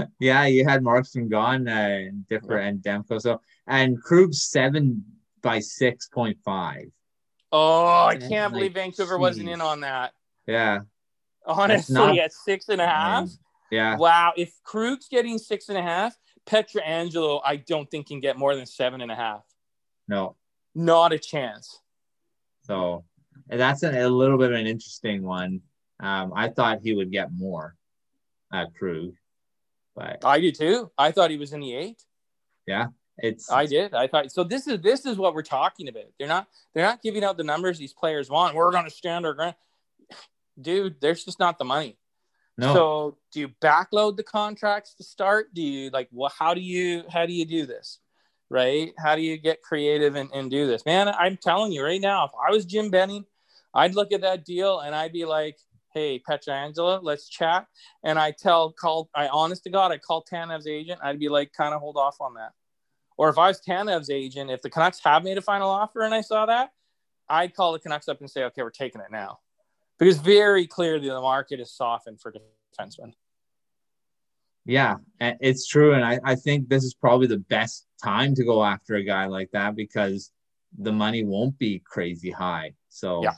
yeah, 0.20 0.46
you 0.46 0.64
had 0.64 0.82
Markstrom 0.82 1.28
gone, 1.28 1.68
uh, 1.68 2.02
different 2.28 2.84
yeah. 2.84 2.92
and 2.94 3.04
Demko. 3.04 3.20
So 3.20 3.40
and 3.66 4.00
Krug 4.00 4.32
seven 4.34 5.04
by 5.42 5.58
six 5.58 6.08
point 6.08 6.38
five. 6.44 6.86
Oh, 7.50 8.06
I 8.06 8.16
can't 8.16 8.52
believe 8.52 8.74
Vancouver 8.74 9.16
geez. 9.16 9.20
wasn't 9.20 9.48
in 9.48 9.60
on 9.60 9.80
that. 9.80 10.12
Yeah. 10.46 10.80
Honestly, 11.44 11.94
not, 11.94 12.18
at 12.18 12.32
six 12.32 12.68
and 12.68 12.80
a 12.80 12.86
half. 12.86 13.28
Yeah. 13.70 13.96
Wow. 13.96 14.32
If 14.36 14.54
Krug's 14.64 15.08
getting 15.08 15.36
six 15.38 15.68
and 15.68 15.76
a 15.76 15.82
half, 15.82 16.16
Pietrangelo, 16.46 17.40
I 17.44 17.56
don't 17.56 17.90
think 17.90 18.08
can 18.08 18.20
get 18.20 18.38
more 18.38 18.54
than 18.56 18.64
seven 18.64 19.00
and 19.00 19.10
a 19.10 19.14
half. 19.14 19.44
No. 20.08 20.36
Not 20.74 21.12
a 21.12 21.18
chance. 21.18 21.80
So 22.72 23.04
that's 23.48 23.82
a, 23.82 24.06
a, 24.06 24.08
little 24.08 24.38
bit 24.38 24.50
of 24.50 24.58
an 24.58 24.66
interesting 24.66 25.22
one. 25.22 25.60
Um, 26.00 26.32
I 26.34 26.48
thought 26.48 26.80
he 26.82 26.94
would 26.94 27.12
get 27.12 27.28
more 27.30 27.76
at 28.50 28.74
Krug, 28.74 29.12
but 29.94 30.24
I 30.24 30.40
did 30.40 30.58
too. 30.58 30.90
I 30.96 31.10
thought 31.10 31.30
he 31.30 31.36
was 31.36 31.52
in 31.52 31.60
the 31.60 31.74
eight. 31.74 32.02
Yeah, 32.66 32.86
it's. 33.18 33.50
I 33.50 33.66
did. 33.66 33.92
I 33.92 34.06
thought 34.06 34.32
so. 34.32 34.42
This 34.42 34.66
is 34.66 34.80
this 34.80 35.04
is 35.04 35.18
what 35.18 35.34
we're 35.34 35.42
talking 35.42 35.88
about. 35.88 36.06
They're 36.18 36.28
not 36.28 36.48
they're 36.72 36.86
not 36.86 37.02
giving 37.02 37.22
out 37.22 37.36
the 37.36 37.44
numbers 37.44 37.78
these 37.78 37.92
players 37.92 38.30
want. 38.30 38.54
We're 38.54 38.72
going 38.72 38.84
to 38.84 38.90
stand 38.90 39.26
our 39.26 39.34
ground, 39.34 39.54
dude. 40.60 40.98
There's 41.00 41.24
just 41.24 41.38
not 41.38 41.58
the 41.58 41.66
money. 41.66 41.98
No. 42.56 42.74
So 42.74 43.18
do 43.32 43.40
you 43.40 43.48
backload 43.60 44.16
the 44.16 44.22
contracts 44.22 44.94
to 44.94 45.04
start? 45.04 45.52
Do 45.52 45.60
you 45.60 45.90
like 45.90 46.08
what? 46.10 46.32
How 46.38 46.54
do 46.54 46.62
you 46.62 47.04
how 47.12 47.26
do 47.26 47.34
you 47.34 47.44
do 47.44 47.66
this? 47.66 47.98
Right? 48.52 48.92
How 48.98 49.16
do 49.16 49.22
you 49.22 49.38
get 49.38 49.62
creative 49.62 50.14
and, 50.14 50.30
and 50.32 50.50
do 50.50 50.66
this? 50.66 50.84
Man, 50.84 51.08
I'm 51.08 51.38
telling 51.38 51.72
you 51.72 51.82
right 51.82 52.00
now, 52.00 52.26
if 52.26 52.32
I 52.34 52.52
was 52.52 52.66
Jim 52.66 52.90
Benning, 52.90 53.24
I'd 53.74 53.94
look 53.94 54.12
at 54.12 54.20
that 54.20 54.44
deal 54.44 54.80
and 54.80 54.94
I'd 54.94 55.12
be 55.12 55.24
like, 55.24 55.56
hey, 55.94 56.20
Pietrangelo, 56.20 57.00
let's 57.02 57.28
chat. 57.28 57.66
And 58.04 58.18
I 58.18 58.30
tell, 58.30 58.70
call, 58.70 59.08
I 59.14 59.28
honest 59.28 59.64
to 59.64 59.70
God, 59.70 59.90
I 59.90 59.98
call 59.98 60.22
Tanev's 60.22 60.66
agent. 60.66 61.00
I'd 61.02 61.18
be 61.18 61.30
like, 61.30 61.52
kind 61.54 61.74
of 61.74 61.80
hold 61.80 61.96
off 61.96 62.20
on 62.20 62.34
that. 62.34 62.52
Or 63.16 63.30
if 63.30 63.38
I 63.38 63.48
was 63.48 63.60
Tanev's 63.60 64.10
agent, 64.10 64.50
if 64.50 64.60
the 64.60 64.70
Canucks 64.70 65.00
have 65.02 65.24
made 65.24 65.38
a 65.38 65.42
final 65.42 65.70
offer 65.70 66.02
and 66.02 66.14
I 66.14 66.20
saw 66.20 66.44
that, 66.46 66.72
I'd 67.30 67.54
call 67.54 67.72
the 67.72 67.78
Canucks 67.78 68.08
up 68.08 68.20
and 68.20 68.30
say, 68.30 68.44
okay, 68.44 68.62
we're 68.62 68.70
taking 68.70 69.00
it 69.00 69.10
now. 69.10 69.38
Because 69.98 70.18
very 70.18 70.66
clearly 70.66 71.08
the 71.08 71.20
market 71.20 71.58
is 71.58 71.72
softened 71.72 72.20
for 72.20 72.32
defensemen. 72.32 73.14
Yeah, 74.64 74.96
it's 75.20 75.66
true. 75.66 75.94
And 75.94 76.04
I, 76.04 76.20
I 76.24 76.34
think 76.34 76.68
this 76.68 76.84
is 76.84 76.94
probably 76.94 77.26
the 77.26 77.38
best 77.38 77.86
time 78.02 78.34
to 78.36 78.44
go 78.44 78.64
after 78.64 78.94
a 78.94 79.02
guy 79.02 79.26
like 79.26 79.50
that 79.52 79.74
because 79.74 80.30
the 80.78 80.92
money 80.92 81.24
won't 81.24 81.58
be 81.58 81.80
crazy 81.84 82.30
high. 82.30 82.74
So, 82.88 83.22
yeah. 83.22 83.32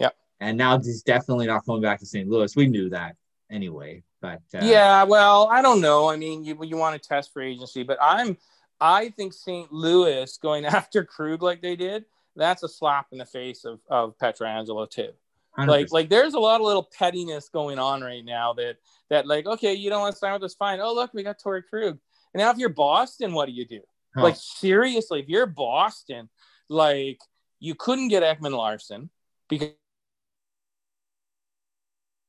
Yeah. 0.00 0.10
And 0.40 0.56
now 0.56 0.78
he's 0.78 1.02
definitely 1.02 1.46
not 1.46 1.66
coming 1.66 1.82
back 1.82 2.00
to 2.00 2.06
St. 2.06 2.28
Louis. 2.28 2.54
We 2.56 2.66
knew 2.66 2.88
that. 2.90 3.16
anyway. 3.50 4.02
But 4.20 4.42
uh, 4.54 4.60
yeah, 4.62 5.04
well, 5.04 5.48
I 5.48 5.62
don't 5.62 5.80
know. 5.80 6.08
I 6.08 6.16
mean, 6.16 6.44
you 6.44 6.58
you 6.64 6.76
want 6.76 7.00
to 7.00 7.08
test 7.08 7.32
for 7.32 7.40
agency, 7.40 7.84
but 7.84 7.98
I'm 8.00 8.36
I 8.80 9.10
think 9.10 9.32
St. 9.32 9.72
Louis 9.72 10.36
going 10.38 10.64
after 10.78 11.04
Krug 11.04 11.42
like 11.42 11.62
they 11.62 11.76
did, 11.76 12.04
that's 12.34 12.62
a 12.62 12.68
slap 12.68 13.06
in 13.12 13.18
the 13.18 13.26
face 13.26 13.64
of 13.64 13.80
of 13.88 14.18
Pietrangelo 14.18 14.90
too. 14.90 15.10
100%. 15.58 15.66
Like 15.66 15.92
like 15.92 16.08
there's 16.08 16.34
a 16.34 16.38
lot 16.38 16.60
of 16.60 16.66
little 16.66 16.88
pettiness 16.96 17.48
going 17.48 17.78
on 17.78 18.00
right 18.00 18.24
now 18.24 18.52
that 18.54 18.76
that 19.10 19.26
like 19.26 19.46
okay, 19.46 19.74
you 19.74 19.90
don't 19.90 20.00
want 20.00 20.14
to 20.14 20.18
sign 20.18 20.32
with 20.34 20.44
us, 20.44 20.54
fine. 20.54 20.80
Oh 20.80 20.94
look, 20.94 21.12
we 21.12 21.22
got 21.22 21.40
Torey 21.40 21.62
Krug. 21.68 21.98
And 22.34 22.40
now 22.40 22.50
if 22.50 22.58
you're 22.58 22.68
Boston, 22.68 23.32
what 23.32 23.46
do 23.46 23.52
you 23.52 23.66
do? 23.66 23.80
Huh. 24.14 24.22
Like 24.22 24.36
seriously, 24.36 25.20
if 25.20 25.28
you're 25.28 25.46
Boston, 25.46 26.28
like 26.68 27.18
you 27.58 27.74
couldn't 27.74 28.08
get 28.08 28.22
Ekman 28.22 28.52
Larsson 28.52 29.10
because 29.48 29.70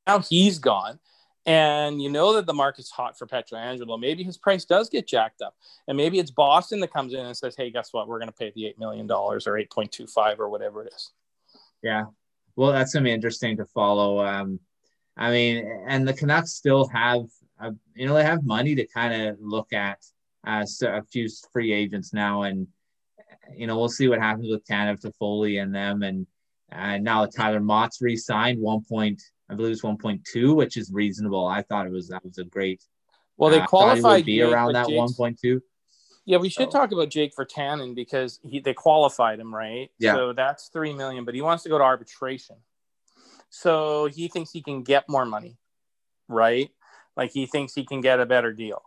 now 0.07 0.19
he's 0.19 0.59
gone. 0.59 0.99
And 1.45 2.01
you 2.01 2.09
know 2.09 2.33
that 2.33 2.45
the 2.45 2.53
market's 2.53 2.91
hot 2.91 3.17
for 3.17 3.25
Pietrangelo. 3.25 3.99
Maybe 3.99 4.23
his 4.23 4.37
price 4.37 4.65
does 4.65 4.89
get 4.89 5.07
jacked 5.07 5.41
up. 5.41 5.55
And 5.87 5.97
maybe 5.97 6.19
it's 6.19 6.31
Boston 6.31 6.79
that 6.81 6.93
comes 6.93 7.13
in 7.13 7.25
and 7.25 7.35
says, 7.35 7.55
hey, 7.57 7.71
guess 7.71 7.91
what? 7.91 8.07
We're 8.07 8.19
going 8.19 8.29
to 8.29 8.35
pay 8.35 8.51
the 8.53 8.63
$8 8.63 8.77
million 8.77 9.09
or 9.09 9.39
8.25 9.39 10.39
or 10.39 10.49
whatever 10.49 10.83
it 10.83 10.93
is. 10.93 11.11
Yeah. 11.81 12.05
Well, 12.59 12.73
that's 12.73 12.91
going 12.91 13.05
to 13.05 13.07
be 13.07 13.13
interesting 13.13 13.55
to 13.55 13.65
follow. 13.67 14.19
Um, 14.19 14.59
I 15.15 15.31
mean, 15.31 15.65
and 15.87 16.05
the 16.05 16.13
Canucks 16.13 16.51
still 16.51 16.89
have, 16.89 17.21
uh, 17.57 17.71
you 17.95 18.05
know, 18.05 18.13
they 18.13 18.25
have 18.25 18.43
money 18.43 18.75
to 18.75 18.85
kind 18.85 19.29
of 19.29 19.37
look 19.39 19.71
at 19.71 19.99
uh, 20.45 20.65
a 20.81 21.01
few 21.03 21.29
free 21.53 21.71
agents 21.71 22.13
now. 22.13 22.41
And, 22.41 22.67
you 23.55 23.65
know, 23.65 23.77
we'll 23.79 23.87
see 23.87 24.09
what 24.09 24.19
happens 24.19 24.49
with 24.51 24.65
Tanev 24.65 24.99
Toffoli 24.99 25.63
and 25.63 25.73
them. 25.73 26.03
And 26.03 26.27
uh, 26.69 26.97
now 26.97 27.25
Tyler 27.27 27.61
Motte's 27.61 28.01
re-signed 28.01 28.59
one 28.59 28.83
point, 28.83 29.23
I 29.49 29.55
believe 29.55 29.71
it's 29.71 29.81
1.2, 29.81 30.53
which 30.53 30.75
is 30.75 30.91
reasonable. 30.91 31.47
I 31.47 31.61
thought 31.61 31.87
it 31.87 31.93
was 31.93 32.09
that 32.09 32.25
was 32.25 32.39
a 32.39 32.43
great. 32.43 32.83
Well, 33.37 33.51
they 33.51 33.61
uh, 33.61 33.67
qualified 33.67 34.25
be 34.25 34.41
around 34.41 34.73
that 34.73 34.87
1.2. 34.87 35.61
Yeah, 36.29 36.37
we 36.37 36.49
should 36.49 36.71
so. 36.71 36.77
talk 36.79 36.91
about 36.91 37.09
Jake 37.09 37.35
Virtanen 37.35 37.95
because 37.95 38.39
he 38.43 38.59
they 38.59 38.75
qualified 38.75 39.39
him, 39.39 39.53
right? 39.53 39.89
Yeah. 39.97 40.13
So 40.13 40.33
that's 40.33 40.67
three 40.67 40.93
million, 40.93 41.25
but 41.25 41.33
he 41.33 41.41
wants 41.41 41.63
to 41.63 41.69
go 41.69 41.79
to 41.79 41.83
arbitration. 41.83 42.57
So 43.49 44.05
he 44.05 44.27
thinks 44.27 44.51
he 44.51 44.61
can 44.61 44.83
get 44.83 45.09
more 45.09 45.25
money, 45.25 45.57
right? 46.27 46.69
Like 47.17 47.31
he 47.31 47.47
thinks 47.47 47.73
he 47.73 47.83
can 47.83 48.01
get 48.01 48.19
a 48.19 48.27
better 48.27 48.53
deal. 48.53 48.83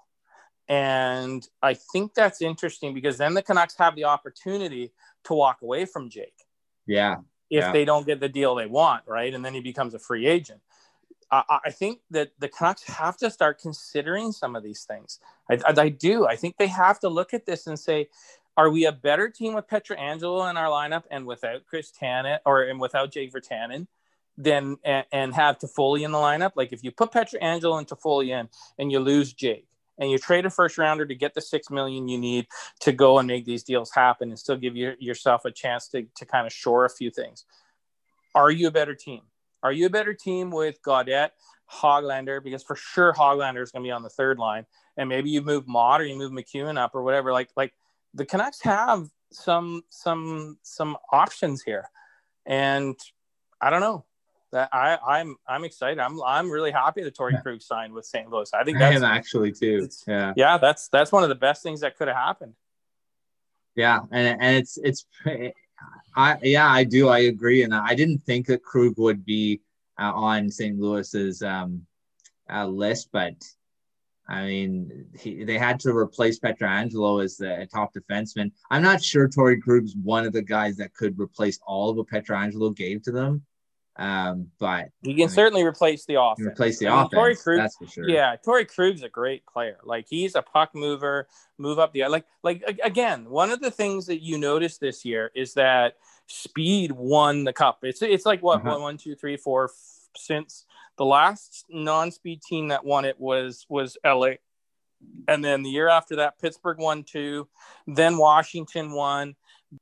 And 0.68 1.44
I 1.60 1.74
think 1.74 2.14
that's 2.14 2.40
interesting 2.40 2.94
because 2.94 3.18
then 3.18 3.34
the 3.34 3.42
Canucks 3.42 3.74
have 3.76 3.96
the 3.96 4.04
opportunity 4.04 4.92
to 5.24 5.34
walk 5.34 5.62
away 5.62 5.84
from 5.84 6.10
Jake. 6.10 6.38
Yeah 6.86 7.16
if 7.52 7.64
yeah. 7.64 7.72
they 7.72 7.84
don't 7.84 8.06
get 8.06 8.18
the 8.18 8.30
deal 8.30 8.54
they 8.54 8.64
want, 8.64 9.02
right? 9.06 9.34
And 9.34 9.44
then 9.44 9.52
he 9.52 9.60
becomes 9.60 9.92
a 9.92 9.98
free 9.98 10.26
agent. 10.26 10.62
I, 11.32 11.58
I 11.64 11.70
think 11.70 12.00
that 12.10 12.32
the 12.38 12.48
Canucks 12.48 12.84
have 12.84 13.16
to 13.18 13.30
start 13.30 13.58
considering 13.58 14.30
some 14.30 14.54
of 14.54 14.62
these 14.62 14.84
things. 14.84 15.18
I, 15.50 15.58
I, 15.66 15.88
do. 15.88 16.26
I 16.26 16.36
think 16.36 16.58
they 16.58 16.68
have 16.68 17.00
to 17.00 17.08
look 17.08 17.34
at 17.34 17.46
this 17.46 17.66
and 17.66 17.78
say, 17.78 18.08
are 18.56 18.70
we 18.70 18.84
a 18.84 18.92
better 18.92 19.30
team 19.30 19.54
with 19.54 19.66
Pietrangelo 19.66 20.48
in 20.50 20.56
our 20.56 20.68
lineup 20.68 21.04
and 21.10 21.26
without 21.26 21.66
Chris 21.66 21.90
Tanev 21.90 22.38
or 22.44 22.62
and 22.64 22.78
without 22.78 23.10
Jake 23.10 23.32
Virtanen 23.32 23.86
than 24.36 24.76
and, 24.84 25.06
and 25.10 25.34
have 25.34 25.58
Toffoli 25.58 26.04
in 26.04 26.12
the 26.12 26.18
lineup? 26.18 26.52
Like 26.54 26.72
if 26.72 26.84
you 26.84 26.92
put 26.92 27.12
Pietrangelo 27.12 27.78
and 27.78 27.88
Toffoli 27.88 28.28
in 28.28 28.50
and 28.78 28.92
you 28.92 29.00
lose 29.00 29.32
Jake, 29.32 29.66
and 29.98 30.10
you 30.10 30.18
trade 30.18 30.46
a 30.46 30.50
first 30.50 30.78
rounder 30.78 31.06
to 31.06 31.14
get 31.14 31.34
the 31.34 31.40
six 31.40 31.70
million 31.70 32.08
you 32.08 32.18
need 32.18 32.46
to 32.80 32.92
go 32.92 33.18
and 33.18 33.28
make 33.28 33.44
these 33.44 33.62
deals 33.62 33.90
happen 33.94 34.30
and 34.30 34.38
still 34.38 34.56
give 34.56 34.74
you, 34.74 34.94
yourself 34.98 35.44
a 35.44 35.50
chance 35.50 35.88
to, 35.88 36.06
to 36.16 36.24
kind 36.24 36.46
of 36.46 36.52
shore 36.52 36.84
a 36.84 36.90
few 36.90 37.10
things. 37.10 37.44
Are 38.34 38.50
you 38.50 38.68
a 38.68 38.70
better 38.70 38.94
team? 38.94 39.20
Are 39.62 39.72
you 39.72 39.86
a 39.86 39.90
better 39.90 40.14
team 40.14 40.50
with 40.50 40.82
Gaudette, 40.82 41.30
Hoglander? 41.70 42.42
Because 42.42 42.62
for 42.62 42.76
sure 42.76 43.12
Hoglander 43.12 43.62
is 43.62 43.70
going 43.70 43.82
to 43.82 43.86
be 43.86 43.92
on 43.92 44.02
the 44.02 44.10
third 44.10 44.38
line, 44.38 44.66
and 44.96 45.08
maybe 45.08 45.30
you 45.30 45.42
move 45.42 45.68
Motte 45.68 46.00
or 46.00 46.04
you 46.04 46.16
move 46.16 46.32
MacEwen 46.32 46.78
up 46.78 46.94
or 46.94 47.02
whatever. 47.02 47.32
Like 47.32 47.50
like 47.56 47.72
the 48.14 48.26
Canucks 48.26 48.60
have 48.62 49.08
some 49.30 49.82
some 49.88 50.58
some 50.62 50.96
options 51.10 51.62
here, 51.62 51.88
and 52.46 52.98
I 53.60 53.70
don't 53.70 53.80
know 53.80 54.04
that 54.52 54.68
I, 54.72 54.98
I'm 55.06 55.36
I'm 55.46 55.64
excited. 55.64 55.98
I'm 55.98 56.22
I'm 56.22 56.50
really 56.50 56.70
happy 56.70 57.02
that 57.02 57.16
yeah. 57.18 57.40
Krug 57.40 57.62
signed 57.62 57.92
with 57.92 58.04
St. 58.04 58.30
Louis. 58.30 58.50
I 58.54 58.64
think 58.64 58.78
that's 58.78 59.02
I 59.02 59.16
actually 59.16 59.52
too. 59.52 59.88
Yeah, 60.06 60.34
yeah, 60.36 60.58
that's 60.58 60.88
that's 60.88 61.10
one 61.10 61.22
of 61.22 61.30
the 61.30 61.34
best 61.34 61.62
things 61.62 61.80
that 61.80 61.96
could 61.96 62.08
have 62.08 62.16
happened. 62.16 62.54
Yeah, 63.74 64.00
and 64.10 64.40
and 64.40 64.56
it's 64.56 64.78
it's 64.78 65.06
I 66.14 66.38
yeah 66.42 66.70
I 66.70 66.84
do 66.84 67.08
I 67.08 67.20
agree, 67.20 67.62
and 67.62 67.74
I 67.74 67.94
didn't 67.94 68.18
think 68.18 68.46
that 68.46 68.62
Krug 68.62 68.94
would 68.98 69.24
be 69.24 69.60
uh, 69.98 70.12
on 70.12 70.50
St. 70.50 70.78
Louis's 70.78 71.42
um, 71.42 71.86
uh, 72.52 72.66
list, 72.66 73.08
but 73.12 73.34
I 74.28 74.46
mean 74.46 75.06
he, 75.18 75.44
they 75.44 75.58
had 75.58 75.80
to 75.80 75.96
replace 75.96 76.38
Pietrangelo 76.38 77.22
as 77.24 77.36
the 77.36 77.66
top 77.72 77.92
defenseman. 77.94 78.52
I'm 78.70 78.82
not 78.82 79.02
sure 79.02 79.28
Torey 79.28 79.60
Krug's 79.60 79.94
one 79.96 80.26
of 80.26 80.32
the 80.32 80.42
guys 80.42 80.76
that 80.76 80.94
could 80.94 81.18
replace 81.18 81.58
all 81.66 81.90
of 81.90 81.96
what 81.96 82.08
Pietrangelo 82.08 82.74
gave 82.74 83.02
to 83.04 83.12
them. 83.12 83.42
Um, 83.96 84.48
but 84.58 84.88
he 85.02 85.12
can 85.12 85.24
I 85.24 85.26
mean, 85.26 85.28
certainly 85.28 85.64
replace 85.64 86.06
the 86.06 86.20
offense. 86.20 86.46
Replace 86.46 86.78
the 86.78 86.88
I 86.88 86.90
mean, 86.90 87.06
offense. 87.06 87.20
Torey 87.20 87.42
Krug, 87.42 87.58
that's 87.58 87.76
for 87.76 87.86
sure. 87.86 88.08
Yeah, 88.08 88.36
Torey 88.36 88.66
Krug's 88.66 89.02
a 89.02 89.08
great 89.08 89.44
player. 89.46 89.78
Like 89.84 90.06
he's 90.08 90.34
a 90.34 90.42
puck 90.42 90.70
mover, 90.74 91.28
move 91.58 91.78
up 91.78 91.92
the 91.92 92.06
like 92.08 92.24
like 92.42 92.62
again. 92.82 93.28
One 93.28 93.50
of 93.50 93.60
the 93.60 93.70
things 93.70 94.06
that 94.06 94.22
you 94.22 94.38
notice 94.38 94.78
this 94.78 95.04
year 95.04 95.30
is 95.34 95.54
that 95.54 95.96
speed 96.26 96.92
won 96.92 97.44
the 97.44 97.52
cup. 97.52 97.80
It's 97.82 98.00
it's 98.00 98.24
like 98.24 98.42
what 98.42 98.60
uh-huh. 98.60 98.70
one, 98.70 98.82
one, 98.82 98.96
two, 98.96 99.14
three, 99.14 99.36
four. 99.36 99.70
Since 100.16 100.66
the 100.98 101.04
last 101.04 101.64
non-speed 101.70 102.42
team 102.42 102.68
that 102.68 102.84
won 102.84 103.04
it 103.04 103.18
was 103.18 103.66
was 103.68 103.96
LA, 104.04 104.34
and 105.28 105.44
then 105.44 105.62
the 105.62 105.70
year 105.70 105.88
after 105.88 106.16
that, 106.16 106.38
Pittsburgh 106.40 106.78
won 106.78 107.04
two, 107.04 107.48
then 107.86 108.16
Washington 108.16 108.92
won, 108.92 109.34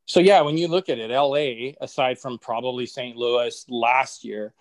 so 0.07 0.20
yeah, 0.20 0.41
when 0.43 0.57
you 0.57 0.68
look 0.68 0.88
at 0.88 0.99
it, 0.99 1.11
LA, 1.11 1.72
aside 1.80 2.18
from 2.18 2.38
probably 2.38 2.86
St. 2.86 3.16
Louis 3.16 3.64
last 3.68 4.24
year, 4.24 4.53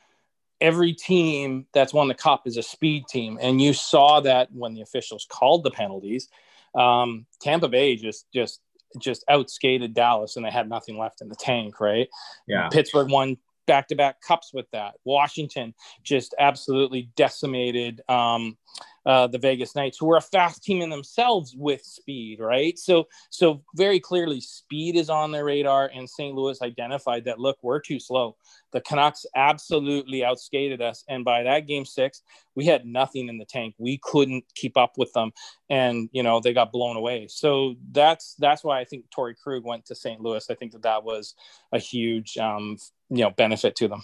every 0.61 0.93
team 0.93 1.65
that's 1.73 1.93
won 1.93 2.07
the 2.07 2.13
cup 2.13 2.43
is 2.45 2.57
a 2.57 2.63
speed 2.63 3.05
team, 3.07 3.37
and 3.41 3.61
you 3.61 3.73
saw 3.73 4.19
that 4.21 4.51
when 4.51 4.73
the 4.73 4.81
officials 4.81 5.25
called 5.29 5.63
the 5.63 5.71
penalties. 5.71 6.29
Um, 6.75 7.25
Tampa 7.41 7.67
Bay 7.67 7.95
just 7.95 8.31
just 8.33 8.61
just 8.99 9.23
outskated 9.29 9.93
Dallas, 9.93 10.35
and 10.35 10.45
they 10.45 10.51
had 10.51 10.69
nothing 10.69 10.97
left 10.97 11.21
in 11.21 11.29
the 11.29 11.35
tank. 11.35 11.79
Right? 11.79 12.09
Yeah. 12.47 12.69
Pittsburgh 12.69 13.09
won 13.09 13.37
back 13.69 13.87
to 13.87 13.95
back 13.95 14.19
cups 14.21 14.51
with 14.51 14.65
that. 14.71 14.95
Washington 15.05 15.75
just 16.03 16.33
absolutely 16.39 17.11
decimated 17.15 18.01
um, 18.09 18.57
uh, 19.05 19.27
the 19.27 19.37
Vegas 19.37 19.75
Knights, 19.75 19.97
who 19.97 20.11
are 20.11 20.17
a 20.17 20.21
fast 20.21 20.63
team 20.63 20.81
in 20.81 20.89
themselves 20.89 21.55
with 21.57 21.83
speed, 21.83 22.39
right? 22.39 22.77
So, 22.77 23.07
so 23.29 23.63
very 23.75 23.99
clearly, 23.99 24.41
speed 24.41 24.95
is 24.95 25.09
on 25.09 25.31
their 25.31 25.45
radar, 25.45 25.89
and 25.93 26.09
St. 26.09 26.35
Louis 26.35 26.61
identified 26.61 27.25
that. 27.25 27.39
Look, 27.39 27.57
we're 27.61 27.79
too 27.79 27.99
slow. 27.99 28.35
The 28.71 28.81
Canucks 28.81 29.25
absolutely 29.35 30.19
outskated 30.19 30.81
us, 30.81 31.03
and 31.07 31.25
by 31.25 31.43
that 31.43 31.65
game 31.65 31.85
six, 31.85 32.21
we 32.55 32.65
had 32.65 32.85
nothing 32.85 33.29
in 33.29 33.37
the 33.37 33.45
tank. 33.45 33.73
We 33.77 33.99
couldn't 34.03 34.43
keep 34.53 34.77
up 34.77 34.97
with 34.97 35.11
them, 35.13 35.31
and 35.69 36.09
you 36.11 36.21
know 36.21 36.39
they 36.39 36.53
got 36.53 36.71
blown 36.71 36.97
away. 36.97 37.27
So 37.29 37.75
that's 37.91 38.35
that's 38.37 38.63
why 38.63 38.79
I 38.79 38.85
think 38.85 39.05
Torey 39.09 39.35
Krug 39.35 39.65
went 39.65 39.85
to 39.85 39.95
St. 39.95 40.21
Louis. 40.21 40.45
I 40.49 40.55
think 40.55 40.73
that 40.73 40.83
that 40.83 41.03
was 41.03 41.35
a 41.71 41.79
huge, 41.79 42.37
um, 42.37 42.77
you 43.09 43.23
know, 43.23 43.31
benefit 43.31 43.75
to 43.77 43.87
them. 43.87 44.03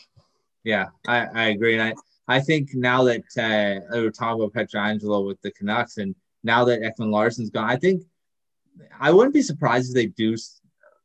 Yeah, 0.64 0.88
I, 1.08 1.26
I 1.26 1.44
agree, 1.50 1.78
and 1.78 1.84
I 1.84 1.94
I 2.28 2.40
think 2.40 2.70
now 2.74 3.04
that 3.04 3.24
uh, 3.38 3.96
we 3.96 4.02
were 4.02 4.12
talking 4.12 4.44
about 4.44 4.54
Pietrangelo 4.54 5.26
with 5.28 5.40
the 5.42 5.52
Canucks, 5.52 5.98
and 5.98 6.16
now 6.44 6.66
that 6.66 6.82
Ekman 6.82 7.12
Larsson's 7.12 7.52
gone, 7.52 7.70
I 7.70 7.76
think 7.76 8.04
I 9.00 9.12
wouldn't 9.12 9.34
be 9.34 9.42
surprised 9.42 9.90
if 9.90 9.96
they 9.96 10.08
do 10.08 10.36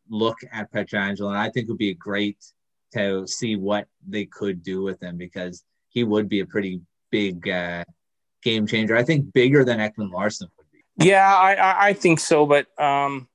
look 0.09 0.39
at 0.51 0.73
Pietrangelo, 0.73 1.29
and 1.29 1.39
I 1.39 1.51
think 1.51 1.69
it 1.69 1.73
would 1.73 1.79
be 1.79 1.95
great 1.95 2.39
to 2.95 3.27
see 3.27 3.57
what 3.57 3.87
they 4.07 4.25
could 4.25 4.63
do 4.63 4.83
with 4.83 5.03
him 5.03 5.17
because 5.17 5.63
he 5.91 6.05
would 6.05 6.29
be 6.29 6.41
a 6.41 6.47
pretty 6.47 6.81
big 7.11 7.49
uh, 7.49 7.85
game 8.43 8.67
changer. 8.67 8.97
I 8.97 9.05
think 9.05 9.33
bigger 9.33 9.65
than 9.65 9.79
Ekman 9.79 10.11
Larsson 10.11 10.49
would 10.57 10.67
be. 10.73 11.07
Yeah, 11.07 11.35
I, 11.35 11.89
I 11.89 11.93
think 11.93 12.19
so, 12.19 12.47
but 12.47 12.67
um, 12.81 13.29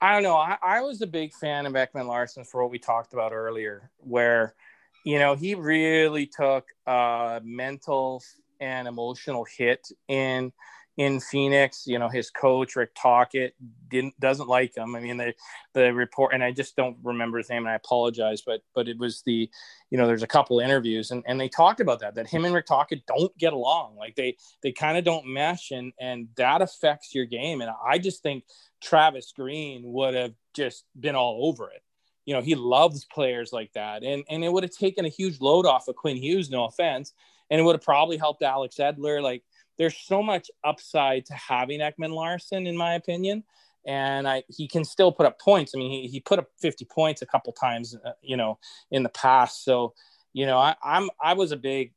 I 0.00 0.14
don't 0.14 0.22
know. 0.22 0.36
I, 0.36 0.56
I 0.62 0.80
was 0.80 1.02
a 1.02 1.06
big 1.06 1.34
fan 1.34 1.66
of 1.66 1.74
Ekman 1.74 2.06
Larsson 2.06 2.44
for 2.44 2.62
what 2.62 2.70
we 2.70 2.78
talked 2.78 3.12
about 3.12 3.32
earlier, 3.32 3.90
where– 3.98 4.54
you 5.04 5.18
know, 5.18 5.34
he 5.34 5.54
really 5.54 6.26
took 6.26 6.66
a 6.86 7.40
mental 7.44 8.22
and 8.60 8.86
emotional 8.86 9.44
hit 9.44 9.88
in 10.08 10.52
in 10.96 11.18
Phoenix. 11.18 11.86
You 11.86 11.98
know, 11.98 12.08
his 12.08 12.30
coach 12.30 12.76
Rick 12.76 12.90
Tocchet 12.94 13.54
didn't 13.88 14.18
doesn't 14.20 14.48
like 14.48 14.76
him. 14.76 14.94
I 14.94 15.00
mean, 15.00 15.16
the 15.16 15.32
the 15.72 15.94
report, 15.94 16.34
and 16.34 16.44
I 16.44 16.52
just 16.52 16.76
don't 16.76 16.98
remember 17.02 17.38
his 17.38 17.48
name, 17.48 17.62
and 17.62 17.70
I 17.70 17.74
apologize, 17.76 18.42
but 18.42 18.60
but 18.74 18.88
it 18.88 18.98
was 18.98 19.22
the, 19.24 19.48
you 19.90 19.98
know, 19.98 20.06
there's 20.06 20.22
a 20.22 20.28
couple 20.28 20.60
interviews, 20.60 21.10
and 21.10 21.24
and 21.26 21.40
they 21.40 21.48
talked 21.48 21.80
about 21.80 22.00
that 22.00 22.14
that 22.16 22.28
him 22.28 22.44
and 22.44 22.54
Rick 22.54 22.66
Tocchet 22.66 23.06
don't 23.06 23.36
get 23.38 23.52
along, 23.54 23.96
like 23.96 24.14
they 24.16 24.36
they 24.62 24.72
kind 24.72 24.98
of 24.98 25.04
don't 25.04 25.26
mesh, 25.26 25.70
and 25.70 25.92
and 25.98 26.28
that 26.36 26.60
affects 26.60 27.14
your 27.14 27.24
game, 27.24 27.62
and 27.62 27.70
I 27.84 27.98
just 27.98 28.22
think 28.22 28.44
Travis 28.82 29.32
Green 29.34 29.82
would 29.84 30.14
have 30.14 30.34
just 30.54 30.84
been 30.98 31.14
all 31.14 31.46
over 31.48 31.70
it 31.70 31.82
you 32.30 32.36
know, 32.36 32.42
he 32.42 32.54
loves 32.54 33.04
players 33.06 33.52
like 33.52 33.72
that. 33.72 34.04
And 34.04 34.22
and 34.30 34.44
it 34.44 34.52
would 34.52 34.62
have 34.62 34.70
taken 34.70 35.04
a 35.04 35.08
huge 35.08 35.40
load 35.40 35.66
off 35.66 35.88
of 35.88 35.96
Quinn 35.96 36.16
Hughes, 36.16 36.48
no 36.48 36.64
offense. 36.64 37.12
and 37.50 37.60
it 37.60 37.64
would 37.64 37.74
have 37.74 37.82
probably 37.82 38.16
helped 38.16 38.40
Alex 38.44 38.76
Edler. 38.76 39.20
Like 39.20 39.42
there's 39.78 39.96
so 39.96 40.22
much 40.22 40.48
upside 40.62 41.26
to 41.26 41.34
having 41.34 41.80
Ekman 41.80 42.14
Larsson, 42.14 42.68
in 42.68 42.76
my 42.76 42.94
opinion. 42.94 43.42
And 43.84 44.28
I, 44.28 44.44
he 44.46 44.68
can 44.68 44.84
still 44.84 45.10
put 45.10 45.26
up 45.26 45.40
points. 45.40 45.72
I 45.74 45.78
mean, 45.78 45.90
he, 45.90 46.06
he 46.06 46.20
put 46.20 46.38
up 46.38 46.46
50 46.60 46.84
points 46.84 47.20
a 47.20 47.26
couple 47.26 47.52
times, 47.52 47.96
uh, 47.96 48.12
you 48.22 48.36
know, 48.36 48.60
in 48.92 49.02
the 49.02 49.08
past. 49.08 49.64
So, 49.64 49.94
you 50.32 50.46
know, 50.46 50.58
I, 50.58 50.76
I'm 50.84 51.10
I 51.20 51.32
was 51.32 51.50
a 51.50 51.56
big 51.56 51.94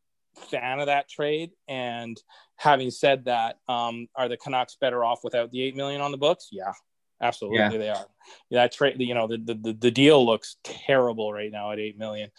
fan 0.50 0.80
of 0.80 0.88
that 0.88 1.10
trade. 1.10 1.52
And 1.68 2.20
having 2.56 2.90
said 2.90 3.26
that, 3.26 3.60
um, 3.70 4.08
are 4.16 4.28
the 4.28 4.38
Canucks 4.38 4.78
better 4.82 5.04
off 5.04 5.24
without 5.24 5.52
the 5.52 5.62
eight 5.62 5.76
million 5.76 6.02
on 6.02 6.10
the 6.10 6.18
books? 6.18 6.50
Yeah, 6.52 6.74
absolutely 7.24 7.60
yeah. 7.60 7.70
they 7.70 7.90
are. 7.90 8.06
Yeah, 8.50 8.64
that 8.64 8.74
trade, 8.74 8.96
you 9.00 9.16
know, 9.16 9.28
the, 9.28 9.38
the 9.38 9.74
the 9.74 9.92
deal 9.92 10.26
looks 10.26 10.58
terrible 10.64 11.34
right 11.34 11.52
now 11.52 11.72
at 11.72 11.80
eight 11.80 11.98
million. 11.98 12.30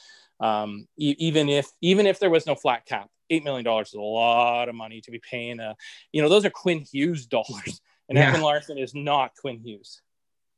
Um, 0.40 0.86
e- 0.96 1.16
even 1.18 1.48
if 1.48 1.68
even 1.80 2.06
if 2.06 2.18
there 2.18 2.30
was 2.30 2.46
no 2.46 2.54
flat 2.54 2.86
cap, 2.86 3.08
eight 3.30 3.44
million 3.44 3.64
dollars 3.64 3.88
is 3.88 3.94
a 3.94 4.00
lot 4.00 4.68
of 4.68 4.74
money 4.74 5.00
to 5.02 5.10
be 5.10 5.18
paying. 5.18 5.60
A, 5.60 5.76
you 6.12 6.22
know, 6.22 6.28
those 6.28 6.44
are 6.44 6.50
Quinn 6.50 6.80
Hughes 6.80 7.26
dollars, 7.26 7.80
and 8.08 8.18
yeah. 8.18 8.32
Ekman 8.32 8.42
Larsson 8.42 8.78
is 8.78 8.94
not 8.94 9.32
Quinn 9.40 9.60
Hughes. 9.60 10.00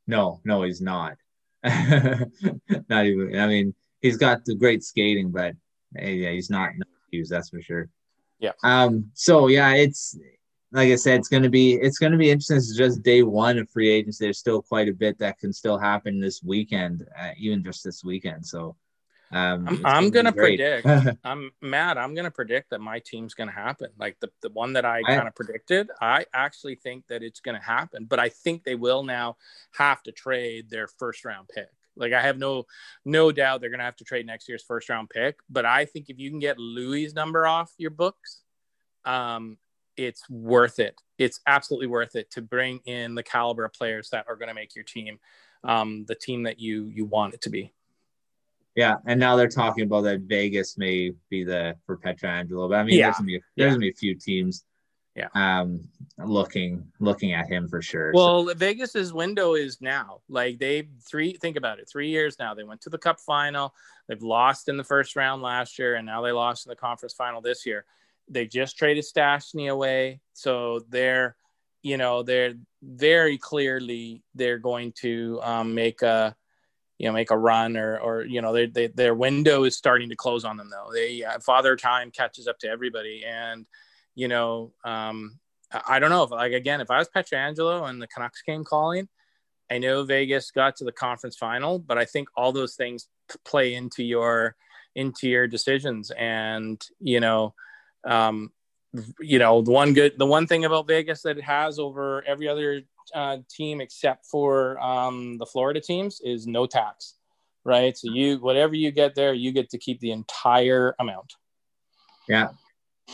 No, 0.05 0.39
no, 0.45 0.63
he's 0.63 0.81
not. 0.81 1.17
not 1.63 3.05
even. 3.05 3.37
I 3.37 3.47
mean, 3.47 3.73
he's 4.01 4.17
got 4.17 4.45
the 4.45 4.55
great 4.55 4.83
skating, 4.83 5.31
but 5.31 5.55
yeah, 5.95 6.31
he's 6.31 6.49
not 6.49 6.69
Hughes. 7.11 7.29
That's 7.29 7.49
for 7.49 7.61
sure. 7.61 7.89
Yeah. 8.39 8.53
Um. 8.63 9.11
So 9.13 9.47
yeah, 9.47 9.73
it's 9.73 10.17
like 10.71 10.89
I 10.89 10.95
said, 10.95 11.19
it's 11.19 11.29
gonna 11.29 11.49
be 11.49 11.73
it's 11.73 11.97
gonna 11.97 12.17
be 12.17 12.29
interesting. 12.29 12.57
It's 12.57 12.75
just 12.75 13.03
day 13.03 13.23
one 13.23 13.57
of 13.57 13.69
free 13.69 13.89
agency. 13.89 14.25
There's 14.25 14.37
still 14.37 14.61
quite 14.61 14.89
a 14.89 14.93
bit 14.93 15.17
that 15.19 15.39
can 15.39 15.53
still 15.53 15.77
happen 15.77 16.19
this 16.19 16.43
weekend, 16.43 17.07
uh, 17.17 17.31
even 17.37 17.63
just 17.63 17.83
this 17.83 18.03
weekend. 18.03 18.45
So 18.45 18.75
um, 19.31 19.67
I'm, 19.67 19.85
I'm 19.85 20.09
gonna, 20.09 20.31
predict. 20.31 20.87
I'm 21.23 21.51
mad. 21.61 21.97
I'm 21.97 22.15
gonna 22.15 22.31
predict 22.31 22.69
that 22.71 22.79
my 22.79 22.99
team's 22.99 23.33
gonna 23.33 23.51
happen. 23.51 23.89
Like 23.97 24.19
the, 24.19 24.29
the 24.41 24.49
one 24.49 24.73
that 24.73 24.85
I, 24.85 24.99
I 24.99 25.15
kind 25.15 25.27
of 25.27 25.35
predicted, 25.35 25.89
I 26.01 26.25
actually 26.33 26.75
think 26.75 27.07
that 27.07 27.23
it's 27.23 27.39
gonna 27.39 27.61
happen. 27.61 28.05
But 28.05 28.19
I 28.19 28.29
think 28.29 28.63
they 28.63 28.75
will 28.75 29.03
now 29.03 29.37
have 29.77 30.03
to 30.03 30.11
trade 30.11 30.69
their 30.69 30.87
first 30.87 31.23
round 31.23 31.49
pick. 31.53 31.69
Like 31.95 32.13
I 32.13 32.21
have 32.21 32.37
no 32.37 32.65
no 33.05 33.31
doubt 33.31 33.61
they're 33.61 33.69
gonna 33.69 33.83
have 33.83 33.97
to 33.97 34.05
trade 34.05 34.25
next 34.25 34.47
year's 34.47 34.63
first 34.63 34.89
round 34.89 35.09
pick. 35.09 35.37
But 35.49 35.65
I 35.65 35.85
think 35.85 36.09
if 36.09 36.19
you 36.19 36.29
can 36.29 36.39
get 36.39 36.59
Loui's 36.59 37.13
number 37.13 37.47
off 37.47 37.73
your 37.77 37.91
books, 37.91 38.41
um, 39.03 39.57
it's 39.97 40.29
worth 40.29 40.79
it. 40.79 41.01
It's 41.17 41.41
absolutely 41.47 41.87
worth 41.87 42.15
it 42.15 42.31
to 42.31 42.41
bring 42.41 42.79
in 42.85 43.15
the 43.15 43.23
caliber 43.23 43.65
of 43.65 43.73
players 43.73 44.09
that 44.11 44.25
are 44.27 44.35
going 44.35 44.49
to 44.49 44.53
make 44.53 44.75
your 44.75 44.85
team 44.85 45.19
um, 45.63 46.05
the 46.07 46.15
team 46.15 46.43
that 46.43 46.59
you 46.59 46.85
you 46.85 47.05
want 47.05 47.33
it 47.33 47.41
to 47.41 47.49
be. 47.49 47.73
Yeah, 48.75 48.97
and 49.05 49.19
now 49.19 49.35
they're 49.35 49.47
talking 49.47 49.83
about 49.83 50.01
that 50.01 50.21
Vegas 50.21 50.77
may 50.77 51.11
be 51.29 51.43
the 51.43 51.75
for 51.85 51.97
Pietrangelo, 51.97 52.69
but 52.69 52.75
I 52.75 52.83
mean, 52.83 52.97
yeah. 52.97 53.07
there's 53.07 53.17
gonna 53.17 53.25
be 53.25 53.35
a, 53.37 53.39
there's 53.55 53.65
yeah. 53.65 53.69
gonna 53.69 53.79
be 53.79 53.89
a 53.89 53.93
few 53.93 54.15
teams, 54.15 54.65
yeah, 55.15 55.29
um, 55.33 55.81
looking 56.19 56.85
looking 56.99 57.33
at 57.33 57.47
him 57.47 57.67
for 57.67 57.81
sure. 57.81 58.11
Well, 58.13 58.47
so. 58.47 58.53
Vegas's 58.53 59.13
window 59.13 59.55
is 59.55 59.81
now. 59.81 60.21
Like 60.29 60.59
they 60.59 60.89
three, 61.01 61.33
think 61.33 61.57
about 61.57 61.79
it, 61.79 61.89
three 61.89 62.09
years 62.09 62.37
now. 62.37 62.53
They 62.53 62.63
went 62.63 62.81
to 62.81 62.91
the 62.91 62.99
Cup 62.99 63.19
final. 63.19 63.73
They've 64.07 64.21
lost 64.21 64.69
in 64.69 64.77
the 64.77 64.83
first 64.83 65.15
round 65.15 65.41
last 65.41 65.79
year, 65.79 65.95
and 65.95 66.05
now 66.05 66.21
they 66.21 66.31
lost 66.31 66.67
in 66.67 66.69
the 66.69 66.75
conference 66.75 67.13
final 67.13 67.41
this 67.41 67.65
year. 67.65 67.83
They 68.29 68.47
just 68.47 68.77
traded 68.77 69.05
Stastny 69.05 69.71
away, 69.71 70.21
so 70.33 70.81
they're, 70.89 71.35
you 71.81 71.97
know, 71.97 72.23
they're 72.23 72.55
very 72.81 73.37
clearly 73.37 74.23
they're 74.35 74.59
going 74.59 74.93
to 75.01 75.39
um, 75.43 75.73
make 75.73 76.01
a 76.01 76.35
you 76.97 77.07
know 77.07 77.13
make 77.13 77.29
a 77.31 77.37
run 77.37 77.77
or 77.77 77.99
or 77.99 78.25
you 78.25 78.41
know 78.41 78.53
they, 78.53 78.65
they 78.65 78.87
their 78.87 79.13
window 79.13 79.63
is 79.63 79.77
starting 79.77 80.09
to 80.09 80.15
close 80.15 80.43
on 80.43 80.57
them 80.57 80.69
though. 80.69 80.91
They 80.91 81.23
uh, 81.23 81.39
father 81.39 81.75
time 81.75 82.11
catches 82.11 82.47
up 82.47 82.59
to 82.59 82.67
everybody. 82.67 83.23
And 83.25 83.65
you 84.15 84.27
know 84.27 84.73
um 84.83 85.37
i 85.85 85.99
don't 85.99 86.09
know 86.09 86.23
if 86.23 86.31
like 86.31 86.53
again 86.53 86.81
if 86.81 86.89
i 86.89 86.97
was 86.97 87.07
pietrangelo 87.07 87.87
and 87.87 88.01
the 88.01 88.07
canucks 88.07 88.41
came 88.41 88.63
calling 88.63 89.07
i 89.69 89.77
know 89.77 90.03
vegas 90.03 90.49
got 90.49 90.75
to 90.75 90.85
the 90.85 90.91
conference 90.91 91.35
final 91.35 91.77
but 91.77 91.99
i 91.99 92.05
think 92.05 92.27
all 92.35 92.51
those 92.51 92.73
things 92.73 93.09
play 93.45 93.75
into 93.75 94.03
your 94.03 94.55
into 94.95 95.29
your 95.29 95.47
decisions. 95.47 96.11
And 96.11 96.83
you 96.99 97.19
know 97.19 97.53
um 98.07 98.51
you 99.19 99.37
know 99.37 99.61
the 99.61 99.71
one 99.71 99.93
good 99.93 100.17
the 100.17 100.25
one 100.25 100.47
thing 100.47 100.65
about 100.65 100.87
vegas 100.87 101.21
that 101.21 101.37
it 101.37 101.43
has 101.43 101.77
over 101.77 102.23
every 102.25 102.47
other 102.47 102.81
uh, 103.13 103.37
team 103.49 103.81
except 103.81 104.25
for 104.25 104.79
um, 104.79 105.37
the 105.37 105.45
Florida 105.45 105.79
teams 105.79 106.19
is 106.21 106.47
no 106.47 106.65
tax, 106.65 107.15
right? 107.63 107.97
So 107.97 108.11
you 108.11 108.37
whatever 108.39 108.75
you 108.75 108.91
get 108.91 109.15
there, 109.15 109.33
you 109.33 109.51
get 109.51 109.69
to 109.71 109.77
keep 109.77 109.99
the 109.99 110.11
entire 110.11 110.95
amount. 110.99 111.33
Yeah, 112.27 112.49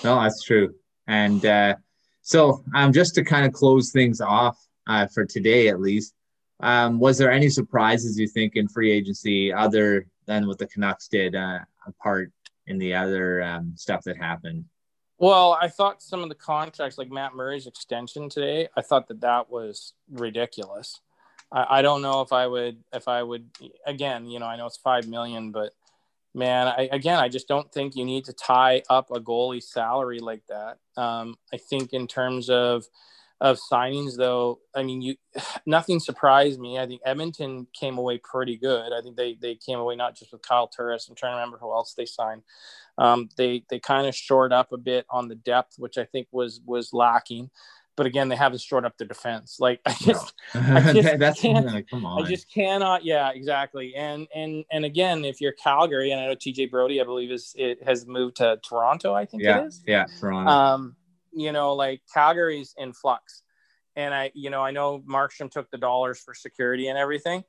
no, 0.04 0.22
that's 0.22 0.44
true. 0.44 0.74
And 1.08 1.46
uh, 1.46 1.76
so, 2.22 2.64
um, 2.74 2.94
just 2.94 3.16
to 3.16 3.24
kind 3.24 3.46
of 3.46 3.54
close 3.54 3.92
things 3.92 4.22
off 4.22 4.58
uh, 4.88 5.08
for 5.08 5.26
today, 5.26 5.68
at 5.68 5.80
least, 5.80 6.14
um, 6.62 7.00
was 7.00 7.18
there 7.18 7.32
any 7.32 7.50
surprises 7.50 8.18
you 8.18 8.28
think 8.28 8.56
in 8.56 8.68
free 8.68 8.92
agency 8.92 9.52
other 9.52 10.08
than 10.26 10.48
what 10.48 10.58
the 10.58 10.68
Canucks 10.68 11.08
did, 11.08 11.36
uh, 11.36 11.60
apart 11.86 12.32
in 12.68 12.78
the 12.78 12.94
other 12.94 13.44
um, 13.44 13.74
stuff 13.76 14.04
that 14.06 14.18
happened? 14.18 14.66
Well, 15.24 15.58
I 15.62 15.70
thought 15.70 16.04
some 16.04 16.22
of 16.22 16.28
the 16.28 16.36
contracts, 16.36 16.98
like 16.98 17.10
Matt 17.10 17.34
Murray's 17.34 17.66
extension 17.66 18.28
today, 18.28 18.68
I 18.76 18.82
thought 18.82 19.08
that 19.08 19.22
that 19.22 19.50
was 19.50 19.94
ridiculous. 20.12 21.00
I, 21.50 21.78
I 21.78 21.82
don't 21.82 22.02
know 22.02 22.20
if 22.20 22.34
I 22.34 22.46
would, 22.46 22.84
if 22.92 23.08
I 23.08 23.24
would, 23.24 23.46
again, 23.86 24.26
you 24.26 24.38
know, 24.40 24.48
I 24.48 24.58
know 24.58 24.66
it's 24.66 24.76
five 24.76 25.08
million, 25.08 25.54
but 25.54 25.72
man, 26.34 26.68
I, 26.68 26.90
again, 26.92 27.20
I 27.20 27.30
just 27.30 27.48
don't 27.48 27.72
think 27.72 27.96
you 27.96 28.04
need 28.04 28.26
to 28.26 28.34
tie 28.34 28.84
up 28.90 29.12
a 29.12 29.22
goalie 29.22 29.64
salary 29.64 30.20
like 30.20 30.42
that. 30.48 30.80
Um, 31.02 31.38
I 31.54 31.58
think 31.58 31.94
in 31.94 32.06
terms 32.06 32.50
of 32.50 32.84
of 33.40 33.60
signings, 33.72 34.16
though, 34.18 34.60
I 34.76 34.84
mean, 34.84 35.02
you 35.02 35.16
nothing 35.66 36.02
surprised 36.02 36.60
me. 36.60 36.78
I 36.80 36.86
think 36.86 37.02
Edmonton 37.06 37.68
came 37.74 37.98
away 37.98 38.18
pretty 38.18 38.58
good. 38.58 38.92
I 38.92 39.00
think 39.02 39.16
they 39.16 39.38
they 39.42 39.56
came 39.56 39.80
away 39.80 39.96
not 39.96 40.18
just 40.18 40.34
with 40.34 40.42
Kyle 40.42 40.68
Turris. 40.68 41.08
I'm 41.08 41.16
trying 41.16 41.32
to 41.32 41.38
remember 41.38 41.60
who 41.60 41.72
else 41.72 41.94
they 41.94 42.06
signed. 42.06 42.44
Um, 42.98 43.30
they 43.38 43.64
they 43.70 43.80
kind 43.80 44.08
of 44.08 44.16
shored 44.16 44.54
up 44.54 44.72
a 44.72 44.78
bit 44.78 45.06
on 45.10 45.28
the 45.28 45.36
depth, 45.36 45.76
which 45.78 45.98
I 45.98 46.06
think 46.06 46.28
was 46.32 46.62
was 46.66 46.94
lacking. 46.94 47.50
But 47.96 48.08
again, 48.08 48.28
they 48.28 48.36
haven't 48.36 48.62
shored 48.62 48.86
up 48.86 48.98
their 48.98 49.08
defense. 49.08 49.58
Like 49.60 49.80
I 49.86 49.94
just, 49.94 50.34
no. 50.56 50.62
I 50.62 50.94
just 50.94 51.20
That's, 51.20 51.42
can't, 51.42 51.66
like, 51.68 51.88
come 51.88 52.06
on. 52.06 52.24
I 52.24 52.28
just 52.28 52.52
cannot. 52.52 53.06
Yeah, 53.06 53.32
exactly. 53.32 53.96
And 53.96 54.28
and 54.34 54.66
and 54.72 54.86
again, 54.86 55.26
if 55.26 55.42
you're 55.42 55.54
Calgary, 55.54 56.12
and 56.12 56.20
I 56.20 56.28
know 56.28 56.36
TJ 56.36 56.72
Brodie, 56.72 57.02
I 57.02 57.04
believe 57.04 57.32
is 57.32 57.54
it 57.56 57.84
has 57.84 58.08
moved 58.08 58.38
to 58.38 58.60
Toronto. 58.68 59.14
I 59.14 59.26
think 59.26 59.44
yeah, 59.44 59.62
it 59.62 59.68
is. 59.68 59.84
Yeah, 59.86 60.06
Toronto. 60.20 60.52
Um, 60.52 60.96
you 61.32 61.52
know, 61.52 61.74
like 61.74 62.02
Calgary's 62.14 62.74
in 62.78 62.94
flux, 62.94 63.44
and 63.96 64.14
I, 64.14 64.32
you 64.34 64.50
know, 64.50 64.62
I 64.62 64.72
know 64.72 65.00
Markstrom 65.00 65.52
took 65.52 65.70
the 65.70 65.78
dollars 65.78 66.20
for 66.20 66.34
security 66.34 66.88
and 66.88 66.98
everything, 66.98 67.44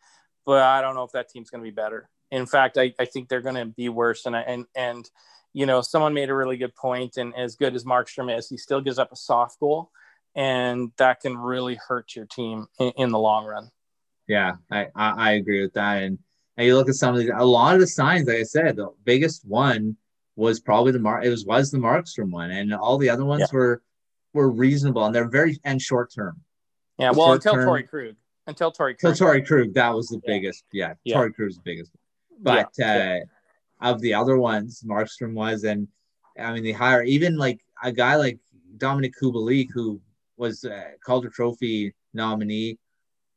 but 0.44 0.62
I 0.62 0.80
don't 0.82 0.94
know 0.94 1.04
if 1.04 1.12
that 1.12 1.30
team's 1.30 1.50
going 1.50 1.62
to 1.62 1.70
be 1.70 1.74
better. 1.74 2.08
In 2.34 2.46
fact, 2.46 2.76
I, 2.78 2.92
I 2.98 3.04
think 3.04 3.28
they're 3.28 3.40
going 3.40 3.54
to 3.54 3.66
be 3.66 3.88
worse. 3.88 4.26
And 4.26 4.36
I, 4.36 4.40
and 4.40 4.66
and 4.74 5.08
you 5.52 5.66
know, 5.66 5.80
someone 5.80 6.14
made 6.14 6.30
a 6.30 6.34
really 6.34 6.56
good 6.56 6.74
point, 6.74 7.16
and 7.16 7.34
as 7.36 7.54
good 7.54 7.76
as 7.76 7.84
Markstrom 7.84 8.36
is, 8.36 8.48
he 8.48 8.56
still 8.56 8.80
gives 8.80 8.98
up 8.98 9.12
a 9.12 9.16
soft 9.16 9.60
goal, 9.60 9.90
and 10.34 10.90
that 10.98 11.20
can 11.20 11.38
really 11.38 11.76
hurt 11.76 12.16
your 12.16 12.26
team 12.26 12.66
in, 12.80 12.90
in 12.96 13.10
the 13.12 13.18
long 13.18 13.46
run. 13.46 13.70
Yeah, 14.26 14.56
I, 14.68 14.88
I, 14.96 15.10
I 15.10 15.32
agree 15.32 15.62
with 15.62 15.74
that. 15.74 16.02
And 16.02 16.18
and 16.56 16.66
you 16.66 16.76
look 16.76 16.88
at 16.88 16.96
some 16.96 17.14
of 17.14 17.20
these, 17.20 17.30
a 17.32 17.44
lot 17.44 17.74
of 17.74 17.80
the 17.80 17.86
signs, 17.86 18.26
like 18.26 18.38
I 18.38 18.42
said, 18.42 18.76
the 18.76 18.88
biggest 19.04 19.46
one 19.46 19.96
was 20.34 20.58
probably 20.58 20.90
the 20.90 20.98
mark. 20.98 21.24
It 21.24 21.30
was 21.30 21.44
was 21.44 21.70
the 21.70 21.78
Markstrom 21.78 22.32
one, 22.32 22.50
and 22.50 22.74
all 22.74 22.98
the 22.98 23.10
other 23.10 23.24
ones 23.24 23.48
yeah. 23.52 23.56
were 23.56 23.82
were 24.32 24.50
reasonable, 24.50 25.04
and 25.04 25.14
they're 25.14 25.28
very 25.28 25.60
and 25.64 25.80
short 25.80 26.12
term. 26.12 26.40
Yeah, 26.98 27.12
well, 27.12 27.28
short 27.28 27.46
until 27.46 27.54
Torey 27.54 27.88
Krug, 27.88 28.16
until 28.48 28.72
Torey 28.72 28.98
Krug, 28.98 29.12
until 29.12 29.28
Torey 29.28 29.46
Krug, 29.46 29.74
that 29.74 29.94
was 29.94 30.08
the 30.08 30.20
yeah. 30.24 30.32
biggest. 30.32 30.64
Yeah, 30.72 30.94
yeah. 31.04 31.16
Torey 31.16 31.32
Krug's 31.32 31.56
the 31.56 31.62
biggest. 31.64 31.92
But 32.40 32.70
yeah. 32.78 33.20
uh, 33.82 33.90
of 33.90 34.00
the 34.00 34.14
other 34.14 34.38
ones, 34.38 34.82
Markstrom 34.86 35.34
was, 35.34 35.64
and 35.64 35.88
I 36.38 36.52
mean, 36.52 36.64
they 36.64 36.72
hire 36.72 37.02
even 37.02 37.36
like 37.36 37.60
a 37.82 37.92
guy 37.92 38.16
like 38.16 38.38
Dominik 38.78 39.14
Kubalik, 39.20 39.68
who 39.72 40.00
was 40.36 40.64
a 40.64 40.92
Calder 41.04 41.30
Trophy 41.30 41.94
nominee, 42.12 42.78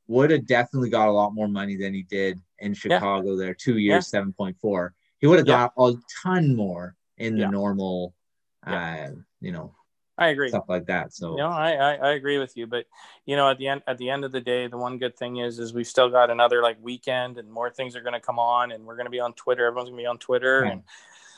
would 0.08 0.32
have 0.32 0.46
definitely 0.48 0.90
got 0.90 1.08
a 1.08 1.12
lot 1.12 1.34
more 1.34 1.48
money 1.48 1.76
than 1.76 1.94
he 1.94 2.04
did 2.04 2.40
in 2.60 2.74
Chicago. 2.74 3.32
Yeah. 3.32 3.38
There, 3.38 3.54
two 3.54 3.78
years, 3.78 4.08
seven 4.08 4.34
point 4.34 4.58
four. 4.60 4.94
He 5.20 5.28
would 5.28 5.40
have 5.40 5.48
got 5.48 5.74
a 5.78 5.94
ton 6.24 6.56
more 6.56 6.96
in 7.18 7.38
the 7.38 7.48
normal, 7.48 8.14
uh, 8.66 9.10
you 9.42 9.52
know, 9.52 9.74
I 10.18 10.30
agree. 10.30 10.50
Stuff 10.50 10.66
like 10.68 10.88
that. 10.88 11.14
So 11.14 11.32
you 11.32 11.38
know, 11.38 11.50
I, 11.50 11.74
I, 11.74 11.94
I 11.96 12.10
agree 12.14 12.40
with 12.40 12.58
you. 12.58 12.66
But 12.66 12.86
you 13.26 13.36
know, 13.36 13.50
at 13.50 13.58
the 13.58 13.68
end 13.68 13.84
at 13.88 13.98
the 13.98 14.10
end 14.10 14.26
of 14.26 14.32
the 14.32 14.42
day, 14.42 14.68
the 14.68 14.78
one 14.78 14.98
good 14.98 15.16
thing 15.16 15.38
is 15.38 15.60
is 15.60 15.74
we've 15.74 15.88
still 15.88 16.10
got 16.10 16.30
another 16.30 16.62
like 16.62 16.78
weekend 16.82 17.38
and 17.38 17.52
more 17.52 17.70
things 17.70 17.96
are 17.96 18.02
gonna 18.02 18.20
come 18.20 18.40
on 18.40 18.72
and 18.72 18.86
we're 18.86 18.98
gonna 18.98 19.10
be 19.10 19.20
on 19.20 19.34
Twitter. 19.34 19.66
Everyone's 19.66 19.90
gonna 19.90 20.02
be 20.02 20.08
on 20.08 20.18
Twitter 20.18 20.64
and 20.64 20.84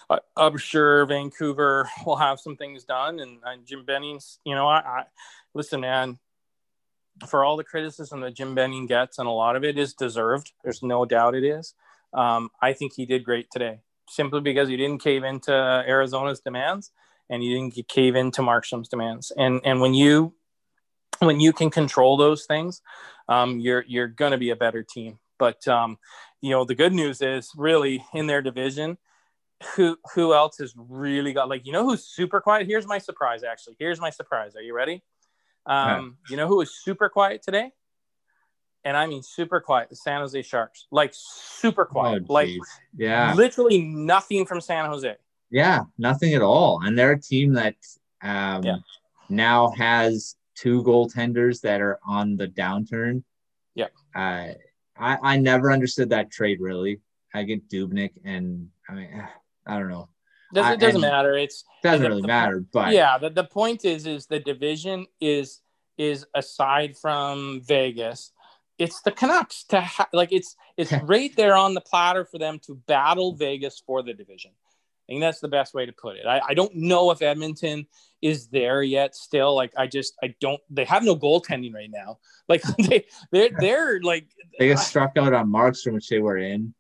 I, 0.10 0.20
I'm 0.38 0.58
sure 0.58 1.06
Vancouver 1.06 1.90
will 2.06 2.16
have 2.16 2.40
some 2.40 2.56
things 2.56 2.84
done 2.84 3.20
and, 3.20 3.40
and 3.46 3.66
Jim 3.66 3.86
Benning's, 3.86 4.40
you 4.46 4.56
know, 4.56 4.68
I, 4.68 4.78
I 4.80 5.04
listen, 5.54 5.82
man, 5.82 6.18
for 7.28 7.44
all 7.44 7.58
the 7.58 7.64
criticism 7.64 8.22
that 8.22 8.34
Jim 8.34 8.56
Benning 8.56 8.86
gets, 8.86 9.20
and 9.20 9.28
a 9.28 9.32
lot 9.32 9.56
of 9.56 9.64
it 9.64 9.78
is 9.78 9.94
deserved. 9.94 10.54
There's 10.64 10.82
no 10.82 11.06
doubt 11.06 11.36
it 11.36 11.44
is. 11.44 11.74
Um, 12.14 12.50
I 12.62 12.74
think 12.74 12.94
he 12.94 13.06
did 13.06 13.26
great 13.26 13.52
today, 13.52 13.82
simply 14.08 14.40
because 14.40 14.70
he 14.70 14.78
didn't 14.78 15.04
cave 15.04 15.24
into 15.24 15.52
Arizona's 15.52 16.40
demands 16.40 16.92
and 17.30 17.44
you 17.44 17.56
didn't 17.56 17.88
cave 17.88 18.16
into 18.16 18.42
Markstrom's 18.42 18.90
demands. 18.90 19.32
And 19.36 19.62
and 19.64 19.82
when 19.82 19.94
you 19.94 20.34
when 21.20 21.40
you 21.40 21.54
can 21.54 21.70
control 21.70 22.18
those 22.18 22.46
things, 22.46 22.82
um, 23.28 23.60
you're 23.60 23.84
you're 23.88 24.08
going 24.08 24.32
to 24.32 24.38
be 24.38 24.50
a 24.50 24.56
better 24.56 24.84
team. 24.84 25.20
But 25.38 25.68
um, 25.68 25.98
you 26.42 26.50
know 26.50 26.66
the 26.66 26.76
good 26.76 26.94
news 26.94 27.22
is 27.22 27.52
really 27.56 28.04
in 28.14 28.28
their 28.28 28.42
division, 28.42 28.98
who 29.76 29.98
who 30.14 30.34
else 30.34 30.58
has 30.58 30.74
really 30.78 31.34
got 31.34 31.50
like 31.50 31.66
you 31.66 31.72
know 31.72 31.84
who's 31.84 32.04
super 32.04 32.42
quiet? 32.42 32.68
Here's 32.68 32.88
my 32.88 32.98
surprise. 32.98 33.44
Actually, 33.44 33.76
here's 33.80 34.00
my 34.00 34.10
surprise. 34.10 34.56
Are 34.56 34.62
you 34.62 34.74
ready? 34.74 35.04
Um, 35.66 36.18
yeah. 36.28 36.32
You 36.32 36.38
know 36.38 36.48
who 36.48 36.58
was 36.58 36.74
super 36.74 37.10
quiet 37.10 37.44
today? 37.44 37.72
And 38.86 38.96
I 38.96 39.08
mean 39.08 39.24
super 39.24 39.60
quiet. 39.60 39.90
The 39.90 39.98
San 39.98 40.22
Jose 40.22 40.42
Sharks, 40.42 40.88
like 40.90 41.12
super 41.14 41.84
quiet, 41.84 42.24
oh, 42.30 42.34
like 42.34 42.50
yeah, 42.96 43.34
literally 43.36 43.82
nothing 43.82 44.46
from 44.46 44.62
San 44.62 44.86
Jose. 44.86 45.16
Yeah, 45.52 45.84
nothing 45.98 46.34
at 46.34 46.42
all. 46.42 46.82
And 46.84 46.98
they're 46.98 47.14
a 47.14 47.22
team 47.22 47.54
that 47.54 47.76
um, 48.22 48.64
yeah. 48.64 48.78
now 49.30 49.72
has 49.72 50.36
two 50.56 50.84
goaltenders 50.84 51.62
that 51.62 51.82
are 51.82 52.00
on 52.08 52.38
the 52.38 52.48
downturn. 52.48 53.24
Yeah. 53.76 53.88
Uh, 54.16 54.54
I, 54.98 55.18
I 55.22 55.38
never 55.38 55.72
understood 55.72 56.10
that 56.10 56.32
trade 56.32 56.60
really. 56.60 57.00
I 57.34 57.44
get 57.44 57.70
Dubnyk 57.70 58.12
and 58.26 58.70
I 58.88 58.94
mean, 58.94 59.28
I 59.66 59.80
don't 59.80 59.90
know. 59.90 60.10
Doesn't, 60.54 60.74
it 60.74 60.80
doesn't 60.80 61.02
matter. 61.02 61.38
It's 61.38 61.64
doesn't 61.84 62.02
the, 62.02 62.10
really 62.10 62.22
matter, 62.24 62.66
but 62.74 62.92
yeah, 62.92 63.18
the, 63.20 63.30
the 63.30 63.44
point 63.44 63.86
is, 63.86 64.08
is 64.08 64.26
the 64.26 64.40
division 64.40 65.06
is, 65.22 65.62
is 65.98 66.26
aside 66.34 66.98
from 66.98 67.62
Vegas, 67.64 68.32
it's 68.80 69.02
the 69.02 69.12
Canucks 69.12 69.64
to 69.66 69.82
ha- 69.82 70.10
like, 70.12 70.32
it's, 70.32 70.56
it's 70.76 70.92
right 71.04 71.36
there 71.36 71.56
on 71.56 71.76
the 71.76 71.82
platter 71.82 72.26
for 72.26 72.40
them 72.40 72.58
to 72.66 72.76
battle 72.88 73.36
Vegas 73.36 73.82
for 73.86 74.02
the 74.02 74.14
division. 74.14 74.52
I 75.10 75.14
think 75.14 75.22
that's 75.22 75.40
the 75.40 75.48
best 75.48 75.74
way 75.74 75.88
to 75.88 75.92
put 75.92 76.18
it. 76.18 76.28
I, 76.28 76.40
I 76.50 76.54
don't 76.54 76.76
know 76.76 77.10
if 77.10 77.24
Edmonton 77.24 77.88
is 78.22 78.48
there 78.48 78.84
yet 78.84 79.16
still. 79.16 79.56
Like 79.56 79.74
I 79.76 79.88
just 79.88 80.14
I 80.24 80.36
don't 80.40 80.62
they 80.70 80.86
have 80.86 81.04
no 81.04 81.16
goaltending 81.16 81.74
right 81.74 81.90
now. 81.92 82.20
Like 82.48 82.64
they 82.80 83.06
they're 83.32 83.52
they're 83.60 84.02
like 84.02 84.26
they 84.58 84.70
get 84.70 84.80
struck 84.80 85.16
out 85.18 85.34
on 85.34 85.52
Markstrom, 85.52 85.94
which 85.94 86.10
they 86.10 86.18
were 86.18 86.38
in. 86.38 86.74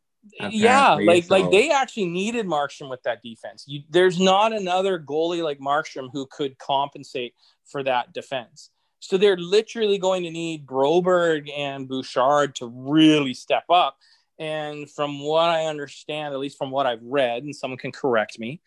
Yeah, 0.50 0.94
like 0.94 1.26
so. 1.26 1.38
like 1.38 1.52
they 1.52 1.70
actually 1.70 2.08
needed 2.08 2.48
Markstrom 2.48 2.90
with 2.90 3.04
that 3.04 3.22
defense. 3.22 3.66
You, 3.68 3.84
there's 3.88 4.20
not 4.20 4.52
another 4.52 4.98
goalie 4.98 5.44
like 5.44 5.60
Markstrom 5.60 6.10
who 6.12 6.26
could 6.26 6.58
compensate 6.58 7.36
for 7.66 7.84
that 7.84 8.14
defense. 8.14 8.72
So 9.00 9.18
they're 9.18 9.38
literally 9.38 10.00
going 10.00 10.24
to 10.24 10.32
need 10.32 10.66
Broberg 10.66 11.50
and 11.56 11.88
Bouchard 11.88 12.56
to 12.56 12.66
really 12.66 13.36
step 13.36 13.66
up. 13.70 13.98
And 14.40 14.90
from 14.90 15.20
what 15.20 15.50
I 15.50 15.66
understand, 15.66 16.34
at 16.34 16.40
least 16.40 16.58
from 16.58 16.72
what 16.72 16.86
I've 16.86 17.04
read, 17.04 17.44
and 17.44 17.56
someone 17.56 17.78
can 17.78 17.92
correct 17.92 18.40
me, 18.40 18.62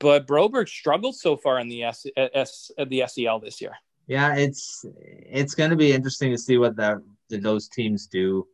but 0.00 0.26
Broberg 0.26 0.68
struggled 0.68 1.14
so 1.14 1.36
far 1.36 1.60
in 1.60 1.68
the 1.68 1.84
S, 1.84 2.04
S 2.16 2.72
the 2.76 3.00
SHL 3.00 3.40
this 3.40 3.60
year. 3.60 3.72
Yeah, 4.08 4.34
it's 4.34 4.84
it's 5.00 5.54
going 5.54 5.70
to 5.70 5.76
be 5.76 5.92
interesting 5.92 6.32
to 6.32 6.38
see 6.38 6.58
what 6.58 6.76
that 6.76 6.98
those 7.30 7.68
teams 7.68 8.08
do. 8.08 8.46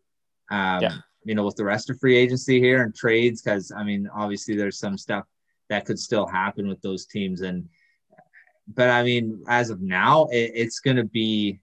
Um, 0.51 0.83
yeah. 0.83 0.97
You 1.25 1.35
know, 1.35 1.45
with 1.45 1.57
the 1.57 1.65
rest 1.65 1.91
of 1.91 1.99
free 1.99 2.17
agency 2.17 2.61
here 2.61 2.83
and 2.83 2.95
trades, 2.95 3.43
because 3.43 3.73
I 3.75 3.83
mean, 3.83 4.09
obviously 4.15 4.57
there's 4.57 4.79
some 4.79 4.99
stuff 4.99 5.25
that 5.71 5.87
could 5.87 5.99
still 5.99 6.27
happen 6.27 6.69
with 6.69 6.81
those 6.83 7.07
teams, 7.07 7.41
and 7.41 7.67
but 8.75 8.91
I 8.91 9.03
mean, 9.03 9.43
as 9.49 9.71
of 9.71 9.81
now, 9.81 10.27
it, 10.27 10.53
it's 10.55 10.81
going 10.81 10.97
to 10.99 11.05
be 11.05 11.61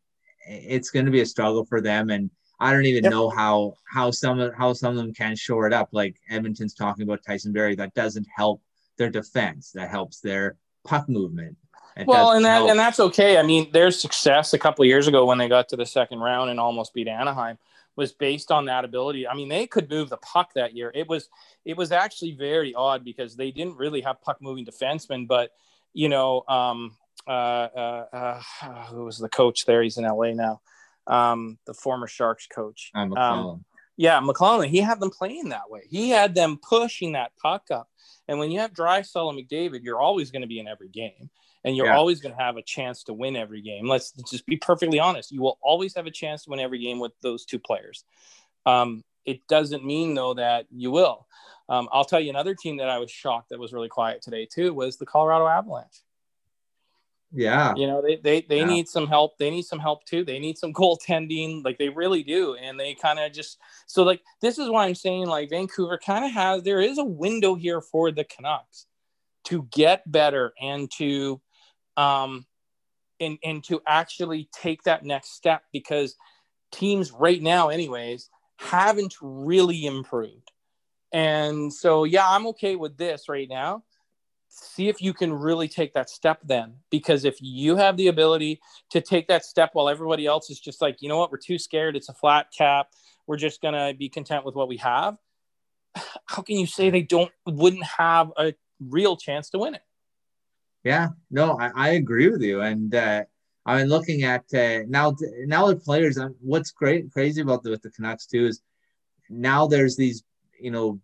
it's 0.48 0.90
going 0.90 1.06
to 1.06 1.12
be 1.12 1.22
a 1.22 1.26
struggle 1.26 1.64
for 1.64 1.80
them, 1.80 2.10
and 2.10 2.32
I 2.60 2.72
don't 2.72 2.86
even 2.86 3.04
yep. 3.04 3.12
know 3.12 3.30
how 3.30 3.74
how 3.92 4.12
some 4.12 4.40
of 4.40 4.54
how 4.54 4.74
some 4.74 4.92
of 4.92 4.98
them 4.98 5.14
can 5.14 5.36
shore 5.36 5.68
it 5.68 5.74
up. 5.74 5.90
Like 5.92 6.16
Edmonton's 6.30 6.74
talking 6.74 7.04
about 7.04 7.24
Tyson 7.24 7.52
Barrie, 7.52 7.76
that 7.76 7.94
doesn't 7.94 8.28
help 8.34 8.62
their 8.98 9.10
defense. 9.10 9.72
That 9.72 9.90
helps 9.90 10.20
their 10.22 10.58
puck 10.86 11.10
movement. 11.10 11.58
It 11.98 12.08
well, 12.08 12.32
and 12.32 12.44
that 12.46 12.58
help. 12.58 12.70
and 12.70 12.80
that's 12.80 13.00
okay. 13.00 13.38
I 13.38 13.44
mean, 13.44 13.72
their 13.72 13.92
success 13.92 14.54
a 14.54 14.60
couple 14.60 14.86
years 14.86 15.08
ago 15.08 15.26
when 15.26 15.38
they 15.38 15.48
got 15.48 15.70
to 15.70 15.76
the 15.76 15.86
second 15.86 16.20
round 16.20 16.50
and 16.50 16.60
almost 16.60 16.94
beat 16.94 17.08
Anaheim 17.08 17.58
was 17.96 18.12
based 18.12 18.52
on 18.52 18.66
that 18.66 18.84
ability. 18.84 19.28
I 19.28 19.34
mean, 19.34 19.48
they 19.48 19.68
could 19.68 19.90
move 19.90 20.10
the 20.10 20.18
puck 20.18 20.54
that 20.56 20.76
year. 20.76 20.92
It 20.94 21.08
was 21.08 21.30
it 21.66 21.76
was 21.78 21.92
actually 21.92 22.34
very 22.34 22.74
odd 22.74 23.04
because 23.04 23.36
they 23.36 23.52
didn't 23.52 23.78
really 23.78 24.02
have 24.02 24.22
puck 24.22 24.38
moving 24.42 24.66
defensemen, 24.66 25.28
but 25.28 25.52
you 25.94 26.10
know, 26.10 26.44
um, 26.48 26.96
uh, 27.28 27.30
uh, 27.32 28.42
uh, 28.62 28.86
who 28.88 29.06
was 29.06 29.18
the 29.18 29.30
coach 29.30 29.66
there? 29.66 29.82
He's 29.82 29.98
in 29.98 30.04
LA 30.04 30.32
now 30.32 30.62
um, 31.08 31.58
the 31.66 31.74
former 31.74 32.08
Sharks 32.08 32.48
coach. 32.48 32.92
Um, 32.96 33.66
yeah, 33.98 34.20
McLellan. 34.20 34.68
He 34.68 34.80
had 34.80 35.00
them 35.00 35.10
playing 35.10 35.50
that 35.50 35.70
way. 35.70 35.84
He 35.90 36.10
had 36.10 36.36
them 36.36 36.58
pushing 36.58 37.14
that 37.14 37.32
puck 37.42 37.72
up. 37.72 37.90
And 38.28 38.40
when 38.40 38.52
you 38.52 38.60
have 38.60 38.74
Draisaitl 38.74 39.30
and 39.30 39.40
McDavid, 39.40 39.84
you're 39.84 40.02
always 40.02 40.32
going 40.32 40.42
to 40.42 40.48
be 40.48 40.60
in 40.60 40.68
every 40.68 40.90
game, 40.90 41.30
and 41.64 41.76
you're 41.76 41.88
yeah. 41.88 41.96
always 41.96 42.20
going 42.20 42.36
to 42.36 42.42
have 42.42 42.58
a 42.58 42.62
chance 42.62 43.04
to 43.04 43.14
win 43.14 43.36
every 43.36 43.62
game. 43.62 43.88
Let's 43.88 44.12
just 44.30 44.46
be 44.46 44.58
perfectly 44.58 45.00
honest. 45.00 45.32
You 45.32 45.42
will 45.42 45.60
always 45.62 45.96
have 45.96 46.08
a 46.08 46.12
chance 46.12 46.44
to 46.44 46.50
win 46.50 46.60
every 46.60 46.80
game 46.80 47.00
with 47.00 47.14
those 47.22 47.46
two 47.46 47.60
players. 47.60 48.04
Um, 48.66 49.04
it 49.26 49.48
doesn't 49.48 49.86
mean 49.86 50.14
though 50.14 50.34
that 50.36 50.66
you 50.72 50.92
will. 50.92 51.28
Um, 51.68 51.90
I'll 51.92 52.06
tell 52.06 52.20
you 52.20 52.30
another 52.30 52.54
team 52.54 52.78
that 52.78 52.90
I 52.90 53.00
was 53.00 53.10
shocked 53.10 53.50
that 53.50 53.60
was 53.60 53.74
really 53.74 53.90
quiet 53.90 54.22
today 54.22 54.46
too 54.46 54.74
was 54.74 54.98
the 54.98 55.06
Colorado 55.06 55.48
Avalanche. 55.48 56.04
Yeah. 57.32 57.74
You 57.76 57.88
know, 57.88 58.02
they 58.02 58.16
they, 58.18 58.42
they 58.42 58.60
yeah. 58.60 58.66
need 58.66 58.88
some 58.88 59.08
help. 59.08 59.38
They 59.38 59.50
need 59.50 59.66
some 59.66 59.80
help 59.80 60.06
too. 60.06 60.24
They 60.24 60.40
need 60.40 60.58
some 60.58 60.74
goaltending. 60.74 61.64
Like 61.64 61.78
they 61.78 61.90
really 61.90 62.24
do. 62.24 62.56
And 62.56 62.80
they 62.80 62.94
kind 62.94 63.20
of 63.20 63.32
just 63.34 63.58
so 63.88 64.04
like 64.04 64.22
this 64.42 64.58
is 64.58 64.70
why 64.70 64.86
I'm 64.86 64.96
saying 64.96 65.28
like 65.28 65.50
Vancouver 65.50 65.98
kind 65.98 66.26
of 66.26 66.32
has 66.32 66.64
there 66.64 66.82
is 66.82 66.98
a 66.98 67.04
window 67.04 67.56
here 67.56 67.82
for 67.82 68.12
the 68.12 68.24
Canucks 68.24 68.88
to 69.46 69.68
get 69.72 70.10
better 70.12 70.54
and 70.60 70.90
to 70.98 71.40
um 71.98 72.46
and 73.20 73.38
and 73.44 73.64
to 73.66 73.82
actually 73.88 74.50
take 74.52 74.84
that 74.84 75.06
next 75.06 75.36
step 75.36 75.64
because 75.72 76.16
teams 76.72 77.12
right 77.12 77.42
now 77.42 77.70
anyways 77.70 78.30
haven't 78.58 79.16
really 79.22 79.86
improved. 79.86 80.52
And 81.12 81.74
so 81.74 82.04
yeah, 82.04 82.28
I'm 82.28 82.48
okay 82.48 82.76
with 82.76 82.98
this 82.98 83.30
right 83.30 83.48
now 83.50 83.84
see 84.56 84.88
if 84.88 85.02
you 85.02 85.14
can 85.14 85.34
really 85.34 85.68
take 85.68 85.94
that 85.94 86.10
step 86.10 86.40
then 86.44 86.76
because 86.90 87.26
if 87.26 87.38
you 87.42 87.76
have 87.76 87.98
the 87.98 88.08
ability 88.08 88.62
to 88.90 89.02
take 89.02 89.28
that 89.28 89.44
step 89.44 89.72
while 89.74 89.90
everybody 89.90 90.26
else 90.26 90.50
is 90.50 90.60
just 90.60 90.82
like 90.82 91.02
you 91.02 91.10
know 91.10 91.18
what 91.18 91.32
we're 91.32 91.38
too 91.38 91.60
scared 91.60 91.96
it's 91.96 92.10
a 92.10 92.14
flat 92.14 92.48
cap 92.58 92.88
we're 93.28 93.38
just 93.38 93.62
going 93.62 93.74
to 93.74 93.94
be 93.98 94.08
content 94.08 94.46
with 94.46 94.56
what 94.56 94.68
we 94.68 94.78
have 94.78 95.18
how 96.26 96.42
can 96.42 96.58
you 96.58 96.66
say 96.66 96.90
they 96.90 97.02
don't 97.02 97.32
wouldn't 97.46 97.84
have 97.84 98.32
a 98.38 98.54
real 98.80 99.16
chance 99.16 99.50
to 99.50 99.58
win 99.58 99.76
it? 99.76 99.82
Yeah 100.84 101.10
no 101.30 101.58
i, 101.60 101.72
I 101.76 101.90
agree 101.90 102.30
with 102.30 102.42
you 102.42 102.62
and 102.62 102.94
uh 102.96 103.24
i 103.66 103.78
mean 103.78 103.88
looking 103.88 104.24
at 104.24 104.46
uh, 104.54 104.84
now 104.88 105.16
now 105.46 105.68
the 105.68 105.76
players 105.76 106.18
um, 106.18 106.36
what's 106.40 106.72
great 106.72 107.12
crazy 107.12 107.42
about 107.42 107.64
the, 107.64 107.72
with 107.72 107.82
the 107.82 107.92
canucks 107.92 108.26
too 108.26 108.46
is 108.46 108.62
now 109.30 109.68
there's 109.68 109.98
these 109.98 110.24
you 110.60 110.72
know 110.72 111.00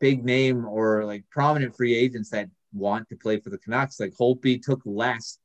big 0.00 0.24
name 0.24 0.64
or 0.64 1.04
like 1.04 1.24
prominent 1.30 1.76
free 1.76 1.94
agents 1.94 2.30
that 2.30 2.48
want 2.72 3.08
to 3.08 3.16
play 3.16 3.40
for 3.40 3.50
the 3.50 3.58
Canucks. 3.58 4.00
Like 4.00 4.12
Holtby 4.18 4.62
took 4.62 4.80
less 4.84 5.38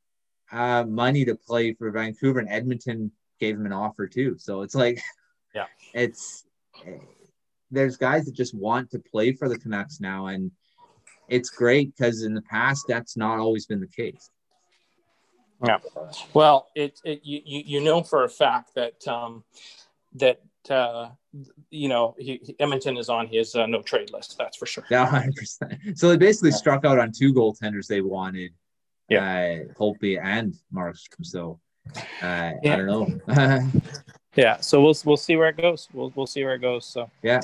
uh, 0.52 0.84
money 0.84 1.26
to 1.26 1.36
play 1.36 1.74
for 1.74 1.92
Vancouver, 1.92 2.40
and 2.40 2.50
Edmonton 2.50 3.12
gave 3.40 3.56
him 3.56 3.66
an 3.66 3.74
offer 3.74 4.08
too. 4.08 4.36
So 4.38 4.62
it's 4.62 4.76
like, 4.76 5.02
yeah, 5.56 5.66
it's 5.94 6.46
there's 7.72 7.98
guys 7.98 8.26
that 8.26 8.36
just 8.36 8.54
want 8.54 8.92
to 8.92 9.00
play 9.00 9.34
for 9.34 9.50
the 9.50 9.58
Canucks 9.58 10.00
now, 10.00 10.28
and 10.28 10.52
it's 11.28 11.50
great 11.50 11.96
because 11.96 12.24
in 12.24 12.34
the 12.34 12.42
past 12.44 12.86
that's 12.88 13.18
not 13.18 13.40
always 13.40 13.66
been 13.66 13.80
the 13.80 13.88
case. 13.88 14.30
Yeah, 15.66 15.80
well, 16.34 16.68
it, 16.76 17.00
it 17.04 17.22
you 17.24 17.42
you 17.46 17.82
know 17.82 18.04
for 18.04 18.24
a 18.24 18.30
fact 18.30 18.76
that 18.76 19.08
um, 19.08 19.44
that 20.16 20.42
uh, 20.72 21.10
you 21.70 21.90
know, 21.90 22.16
he, 22.18 22.56
Edmonton 22.60 22.98
is 22.98 23.10
on 23.10 23.28
his 23.28 23.56
uh, 23.56 23.66
no 23.66 23.82
trade 23.82 24.12
list. 24.12 24.38
That's 24.38 24.58
for 24.58 24.66
sure. 24.66 24.86
Yeah, 24.90 25.06
hundred 25.10 25.36
percent. 25.36 25.74
So 25.96 26.10
they 26.10 26.18
basically 26.18 26.50
yeah. 26.50 26.58
struck 26.58 26.86
out 26.86 27.00
on 27.00 27.12
two 27.12 27.34
goaltenders 27.34 27.88
they 27.88 28.02
wanted. 28.02 28.52
Yeah, 29.10 29.64
uh, 29.70 29.74
Holtby 29.74 30.20
and 30.24 30.56
Markstrom. 30.74 31.24
So 31.24 31.60
uh, 31.96 32.02
yeah. 32.22 32.74
I 32.74 32.76
don't 32.78 32.88
know. 32.88 33.72
yeah, 34.36 34.60
so 34.60 34.82
we'll 34.82 34.96
we'll 35.06 35.18
see 35.18 35.36
where 35.36 35.50
it 35.50 35.58
goes. 35.58 35.88
We'll 35.94 36.12
we'll 36.16 36.28
see 36.28 36.44
where 36.44 36.56
it 36.56 36.62
goes. 36.62 36.86
So 36.86 37.10
yeah. 37.22 37.42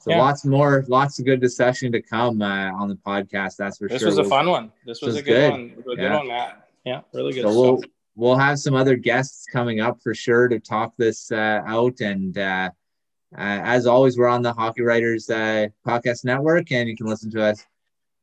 So 0.00 0.12
yeah. 0.12 0.18
lots 0.18 0.44
more, 0.44 0.84
lots 0.86 1.18
of 1.18 1.24
good 1.24 1.40
discussion 1.40 1.90
to 1.90 2.00
come 2.00 2.40
uh, 2.40 2.70
on 2.72 2.88
the 2.88 2.94
podcast. 2.94 3.56
That's 3.56 3.78
for 3.78 3.88
this 3.88 4.00
sure. 4.00 4.10
This 4.10 4.18
was 4.18 4.26
a 4.26 4.30
fun 4.30 4.48
one. 4.48 4.72
This 4.86 5.02
was, 5.02 5.14
was 5.14 5.16
a 5.16 5.22
good, 5.22 5.34
good, 5.34 5.50
one. 5.50 5.74
A 5.76 5.82
good 5.82 5.98
yeah. 5.98 6.16
one, 6.16 6.28
Matt. 6.28 6.68
Yeah, 6.84 7.00
really 7.12 7.32
good. 7.32 7.42
So 7.42 7.48
we'll 7.48 7.82
we'll 8.18 8.36
have 8.36 8.58
some 8.58 8.74
other 8.74 8.96
guests 8.96 9.46
coming 9.50 9.80
up 9.80 10.02
for 10.02 10.14
sure 10.14 10.48
to 10.48 10.58
talk 10.58 10.92
this 10.98 11.30
uh, 11.32 11.62
out 11.64 12.00
and 12.00 12.36
uh, 12.36 12.70
uh, 13.36 13.60
as 13.62 13.86
always, 13.86 14.16
we're 14.16 14.26
on 14.26 14.42
the 14.42 14.52
Hockey 14.52 14.82
Writers 14.82 15.28
uh, 15.28 15.66
Podcast 15.86 16.24
Network, 16.24 16.72
and 16.72 16.88
you 16.88 16.96
can 16.96 17.06
listen 17.06 17.30
to 17.32 17.42
us 17.42 17.64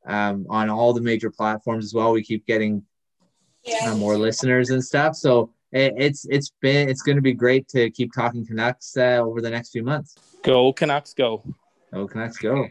um, 0.04 0.46
on 0.50 0.68
all 0.68 0.92
the 0.92 1.00
major 1.00 1.30
platforms 1.30 1.84
as 1.84 1.94
well. 1.94 2.12
We 2.12 2.24
keep 2.24 2.44
getting 2.44 2.82
uh, 3.84 3.94
more 3.94 4.18
listeners 4.18 4.70
and 4.70 4.84
stuff, 4.84 5.14
so 5.14 5.52
it, 5.70 5.94
it's 5.96 6.26
it's 6.28 6.52
been 6.60 6.88
it's 6.88 7.02
going 7.02 7.16
to 7.16 7.22
be 7.22 7.34
great 7.34 7.68
to 7.68 7.88
keep 7.90 8.12
talking 8.12 8.44
Canucks 8.44 8.96
uh, 8.96 9.20
over 9.22 9.40
the 9.40 9.50
next 9.50 9.70
few 9.70 9.84
months. 9.84 10.16
Go 10.42 10.72
Canucks, 10.72 11.14
go! 11.14 11.44
Go 11.92 12.08
Canucks, 12.08 12.38
go! 12.38 12.68